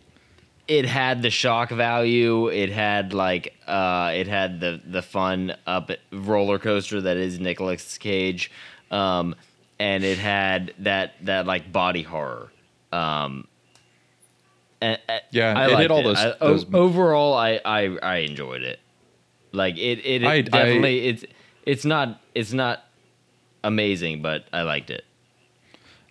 it 0.68 0.86
had 0.86 1.22
the 1.22 1.30
shock 1.30 1.70
value. 1.70 2.48
It 2.48 2.70
had 2.70 3.14
like 3.14 3.54
uh, 3.68 4.12
it 4.16 4.28
had 4.28 4.60
the 4.60 4.82
the 4.86 5.02
fun 5.02 5.56
up 5.68 5.92
roller 6.12 6.60
coaster 6.60 7.02
that 7.02 7.18
is 7.18 7.40
Nicolas 7.40 7.98
Cage, 7.98 8.50
um, 8.90 9.36
and 9.80 10.04
it 10.04 10.18
had 10.18 10.74
that 10.80 11.14
that 11.26 11.46
like 11.46 11.72
body 11.72 12.04
horror 12.04 12.52
Um, 12.92 13.48
and, 14.82 15.00
Yeah, 15.32 15.54
I 15.58 15.72
it 15.72 15.78
hit 15.80 15.92
all 15.92 16.04
those- 16.04 16.18
I- 16.18 16.36
those- 16.40 16.66
overall, 16.74 17.34
I, 17.34 17.60
I 17.66 17.98
I 18.04 18.16
enjoyed 18.18 18.62
it. 18.64 18.80
Like 19.52 19.78
it, 19.78 20.00
it, 20.06 20.24
it 20.24 20.26
I- 20.28 20.34
I- 20.36 20.42
definitely 20.42 21.08
it's 21.08 21.26
it's 21.66 21.86
not 21.86 22.20
it's 22.36 22.54
not 22.54 22.84
amazing, 23.64 24.22
but 24.22 24.46
I 24.52 24.62
liked 24.64 24.90
it. 24.90 25.06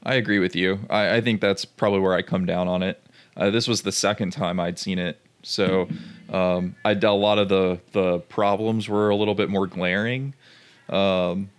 I 0.05 0.15
agree 0.15 0.39
with 0.41 0.57
you. 0.57 0.81
I, 0.91 1.17
I 1.17 1.21
think 1.21 1.41
that's 1.41 1.65
probably 1.65 2.01
where 2.01 2.15
I 2.15 2.23
come 2.23 2.45
down 2.47 2.67
on 2.67 2.83
it. 2.83 3.01
Uh, 3.37 3.51
this 3.51 3.69
was 3.69 3.83
the 3.83 3.93
second 3.93 4.33
time 4.33 4.59
I'd 4.59 4.79
seen 4.79 4.99
it, 4.99 5.21
so 5.43 5.89
um, 6.33 6.75
I 6.85 6.93
a 6.93 7.13
lot 7.13 7.39
of 7.39 7.49
the 7.49 7.81
the 7.93 8.19
problems 8.21 8.89
were 8.89 9.11
a 9.11 9.17
little 9.17 9.35
bit 9.35 9.49
more 9.51 9.67
glaring, 9.67 10.35
um, 10.89 11.51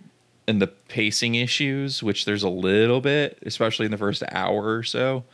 and 0.46 0.60
the 0.60 0.66
pacing 0.66 1.34
issues, 1.34 2.02
which 2.02 2.24
there's 2.24 2.42
a 2.42 2.48
little 2.48 3.00
bit, 3.00 3.38
especially 3.46 3.86
in 3.86 3.90
the 3.90 3.98
first 3.98 4.22
hour 4.30 4.76
or 4.76 4.82
so, 4.82 5.24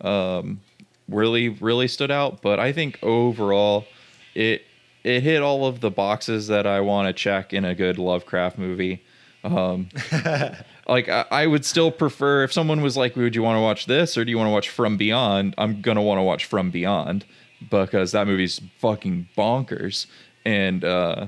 um, 0.00 0.60
really 1.08 1.48
really 1.48 1.88
stood 1.88 2.10
out. 2.10 2.42
But 2.42 2.60
I 2.60 2.72
think 2.72 2.98
overall, 3.02 3.86
it 4.34 4.62
it 5.04 5.22
hit 5.22 5.42
all 5.42 5.66
of 5.66 5.80
the 5.80 5.90
boxes 5.90 6.48
that 6.48 6.66
I 6.66 6.80
want 6.80 7.08
to 7.08 7.12
check 7.12 7.52
in 7.52 7.64
a 7.64 7.74
good 7.74 7.98
Lovecraft 7.98 8.58
movie. 8.58 9.02
Um, 9.44 9.88
like 10.88 11.08
I, 11.08 11.24
I 11.30 11.46
would 11.46 11.64
still 11.64 11.90
prefer 11.90 12.42
if 12.44 12.52
someone 12.52 12.82
was 12.82 12.96
like, 12.96 13.16
"Would 13.16 13.34
you 13.34 13.42
want 13.42 13.56
to 13.56 13.62
watch 13.62 13.86
this 13.86 14.18
or 14.18 14.24
do 14.24 14.30
you 14.30 14.36
want 14.36 14.48
to 14.48 14.52
watch 14.52 14.68
From 14.68 14.96
Beyond?" 14.96 15.54
I'm 15.56 15.80
gonna 15.80 16.02
want 16.02 16.18
to 16.18 16.22
watch 16.22 16.44
From 16.44 16.70
Beyond 16.70 17.24
because 17.70 18.12
that 18.12 18.26
movie's 18.26 18.60
fucking 18.78 19.28
bonkers, 19.36 20.06
and 20.44 20.84
uh, 20.84 21.26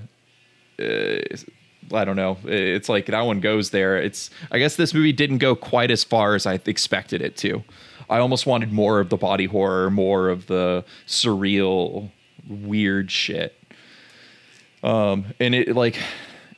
uh, 0.79 1.19
I 1.93 2.05
don't 2.05 2.17
know. 2.17 2.39
It's 2.45 2.89
like 2.89 3.07
that 3.07 3.23
one 3.23 3.41
goes 3.41 3.71
there. 3.71 3.97
It's 3.97 4.31
I 4.51 4.59
guess 4.59 4.77
this 4.77 4.95
movie 4.95 5.13
didn't 5.13 5.39
go 5.39 5.55
quite 5.55 5.91
as 5.91 6.05
far 6.05 6.35
as 6.35 6.47
I 6.47 6.61
expected 6.67 7.23
it 7.23 7.37
to. 7.39 7.65
I 8.09 8.19
almost 8.19 8.47
wanted 8.47 8.73
more 8.73 9.01
of 9.01 9.09
the 9.09 9.17
body 9.17 9.47
horror, 9.47 9.91
more 9.91 10.29
of 10.29 10.47
the 10.47 10.85
surreal, 11.07 12.11
weird 12.49 13.11
shit. 13.11 13.57
Um, 14.83 15.27
and 15.39 15.55
it 15.55 15.77
like 15.77 15.99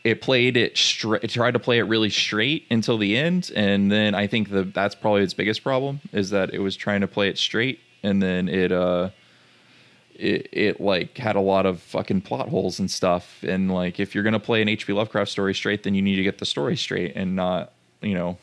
it 0.05 0.21
played 0.21 0.57
it 0.57 0.77
straight. 0.77 1.25
It 1.25 1.31
tried 1.31 1.53
to 1.53 1.59
play 1.59 1.79
it 1.79 1.83
really 1.83 2.11
straight 2.11 2.67
until 2.71 2.99
the 2.99 3.17
end, 3.17 3.51
and 3.55 3.91
then 3.91 4.15
I 4.15 4.27
think 4.27 4.51
the 4.51 4.65
that's 4.65 4.95
probably 4.95 5.23
its 5.23 5.35
biggest 5.35 5.63
problem 5.63 6.01
is 6.13 6.31
that 6.31 6.55
it 6.55 6.59
was 6.59 6.77
trying 6.77 7.03
to 7.03 7.09
play 7.09 7.29
it 7.29 7.39
straight, 7.39 7.81
and 8.03 8.23
then 8.23 8.49
it 8.49 8.73
uh, 8.73 9.11
it 10.23 10.49
it 10.53 10.81
like 10.81 11.19
had 11.19 11.35
a 11.35 11.41
lot 11.41 11.67
of 11.67 11.81
fucking 11.81 12.21
plot 12.21 12.49
holes 12.49 12.79
and 12.79 12.91
stuff. 12.91 13.43
And 13.43 13.73
like, 13.73 13.99
if 13.99 14.15
you're 14.15 14.25
gonna 14.25 14.41
play 14.41 14.63
an 14.63 14.69
H.P. 14.69 14.93
Lovecraft 14.93 15.31
story 15.31 15.55
straight, 15.55 15.83
then 15.83 15.95
you 15.95 16.03
need 16.03 16.17
to 16.17 16.23
get 16.23 16.39
the 16.39 16.47
story 16.47 16.77
straight 16.77 17.17
and 17.17 17.35
not 17.35 17.73
you 18.01 18.15
know 18.15 18.39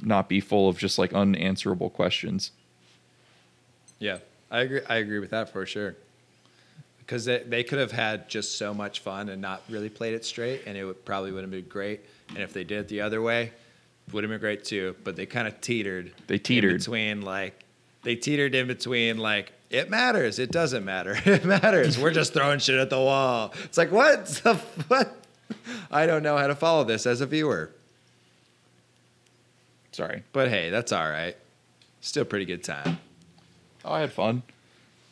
not 0.00 0.28
be 0.28 0.40
full 0.40 0.68
of 0.68 0.78
just 0.78 0.98
like 0.98 1.12
unanswerable 1.12 1.90
questions. 1.90 2.52
Yeah, 3.98 4.18
I 4.50 4.60
agree. 4.60 4.80
I 4.88 4.96
agree 4.96 5.18
with 5.18 5.30
that 5.30 5.50
for 5.50 5.66
sure. 5.66 5.96
Because 7.00 7.24
they, 7.24 7.42
they 7.42 7.64
could 7.64 7.80
have 7.80 7.90
had 7.90 8.28
just 8.28 8.56
so 8.56 8.72
much 8.72 9.00
fun 9.00 9.28
and 9.28 9.42
not 9.42 9.62
really 9.68 9.88
played 9.88 10.14
it 10.14 10.24
straight, 10.24 10.62
and 10.66 10.78
it 10.78 10.84
would, 10.84 11.04
probably 11.04 11.32
would 11.32 11.42
have 11.42 11.50
been 11.50 11.64
great. 11.64 12.02
And 12.28 12.38
if 12.38 12.52
they 12.52 12.62
did 12.62 12.78
it 12.78 12.88
the 12.88 13.00
other 13.00 13.20
way, 13.20 13.50
would 14.12 14.22
have 14.22 14.30
been 14.30 14.38
great 14.38 14.64
too. 14.64 14.94
But 15.02 15.16
they 15.16 15.26
kind 15.26 15.48
of 15.48 15.60
teetered. 15.60 16.12
They 16.28 16.38
teetered. 16.38 16.70
in 16.70 16.76
between 16.78 17.20
like 17.22 17.64
they 18.04 18.14
teetered 18.14 18.54
in 18.54 18.68
between 18.68 19.18
like 19.18 19.52
it 19.70 19.88
matters, 19.88 20.38
it 20.38 20.50
doesn't 20.50 20.84
matter, 20.84 21.16
it 21.24 21.44
matters. 21.44 21.98
We're 21.98 22.10
just 22.12 22.34
throwing 22.34 22.58
shit 22.58 22.78
at 22.78 22.90
the 22.90 22.98
wall. 23.00 23.54
It's 23.64 23.78
like 23.78 23.92
what 23.92 24.26
the 24.26 24.54
what? 24.88 25.16
I 25.90 26.06
don't 26.06 26.22
know 26.22 26.36
how 26.36 26.46
to 26.46 26.54
follow 26.54 26.84
this 26.84 27.06
as 27.06 27.20
a 27.20 27.26
viewer. 27.26 27.70
Sorry. 29.92 30.22
But 30.32 30.48
hey, 30.48 30.70
that's 30.70 30.92
all 30.92 31.08
right. 31.08 31.36
Still 32.00 32.24
pretty 32.24 32.44
good 32.44 32.62
time. 32.64 32.98
Oh, 33.84 33.92
I 33.92 34.00
had 34.00 34.12
fun. 34.12 34.42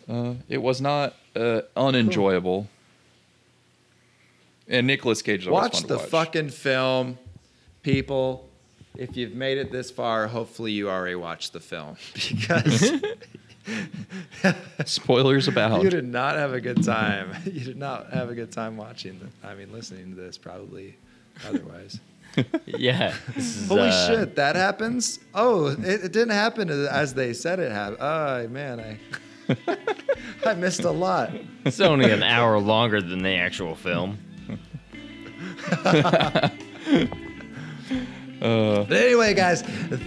Uh, 0.09 0.35
it 0.49 0.63
was 0.63 0.81
not 0.81 1.15
uh, 1.37 1.63
unenjoyable. 1.77 2.69
And 4.69 4.87
Nicolas 4.87 5.23
Cage 5.23 5.47
always 5.47 5.73
watch 5.73 5.83
the 5.83 5.97
watch. 5.97 6.09
fucking 6.09 6.51
film, 6.51 7.19
people. 7.83 8.49
If 8.97 9.17
you've 9.17 9.35
made 9.35 9.59
it 9.59 9.71
this 9.71 9.91
far, 9.91 10.27
hopefully 10.27 10.73
you 10.73 10.91
already 10.91 11.15
watched 11.15 11.53
the 11.53 11.61
film 11.61 11.97
because 12.15 12.93
Spoilers 14.85 15.49
about. 15.49 15.83
you 15.83 15.91
did 15.91 16.07
not 16.07 16.37
have 16.37 16.53
a 16.53 16.61
good 16.61 16.83
time. 16.83 17.35
You 17.45 17.61
did 17.61 17.77
not 17.77 18.11
have 18.13 18.31
a 18.31 18.35
good 18.35 18.53
time 18.53 18.77
watching. 18.77 19.19
The, 19.19 19.49
I 19.49 19.55
mean, 19.55 19.73
listening 19.73 20.11
to 20.11 20.17
this 20.21 20.39
probably. 20.39 20.97
Otherwise, 21.47 22.01
Yeah. 22.67 23.15
is, 23.37 23.69
holy 23.69 23.89
uh, 23.91 24.07
shit, 24.09 24.37
that 24.37 24.57
happens. 24.57 25.21
Oh, 25.35 25.67
it, 25.67 25.79
it 26.05 26.13
didn't 26.13 26.31
happen 26.31 26.69
as 26.69 27.15
they 27.15 27.33
said 27.33 27.61
it 27.61 27.71
happened. 27.71 27.99
Oh 28.01 28.49
man, 28.49 28.81
I 28.81 28.99
I 30.45 30.55
missed 30.55 30.85
a 30.85 30.91
lot. 30.91 31.31
It's 31.65 31.81
only 31.81 32.11
an 32.11 32.23
hour 32.23 32.59
longer 32.59 33.01
than 33.01 33.23
the 33.23 33.35
actual 33.37 33.75
film. 33.75 34.19
But 38.41 38.93
anyway, 38.93 39.35
guys, 39.35 39.63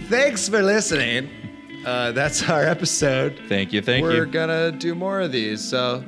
thanks 0.08 0.48
for 0.48 0.62
listening. 0.62 1.28
Uh, 1.84 2.12
that's 2.12 2.42
our 2.48 2.64
episode. 2.64 3.40
Thank 3.48 3.72
you, 3.72 3.82
thank 3.82 4.02
you. 4.02 4.08
We're 4.08 4.26
gonna 4.26 4.72
do 4.72 4.94
more 4.94 5.20
of 5.20 5.32
these, 5.32 5.62
so 5.62 6.04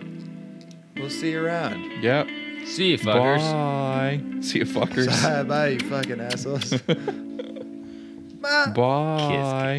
we'll 0.97 1.11
see 1.11 1.33
you 1.33 1.45
around. 1.45 2.03
Yep. 2.03 2.29
See 2.67 2.93
you, 2.93 2.99
fuckers. 2.99 3.39
Bye. 3.53 4.23
See 4.41 4.61
you, 4.61 4.65
fuckers. 4.65 5.07
Bye, 5.23 5.43
bye, 5.43 5.69
you 5.69 5.81
fucking 5.81 6.21
assholes. 6.21 6.71
Bye. 8.41 8.73
Bye. 8.75 9.79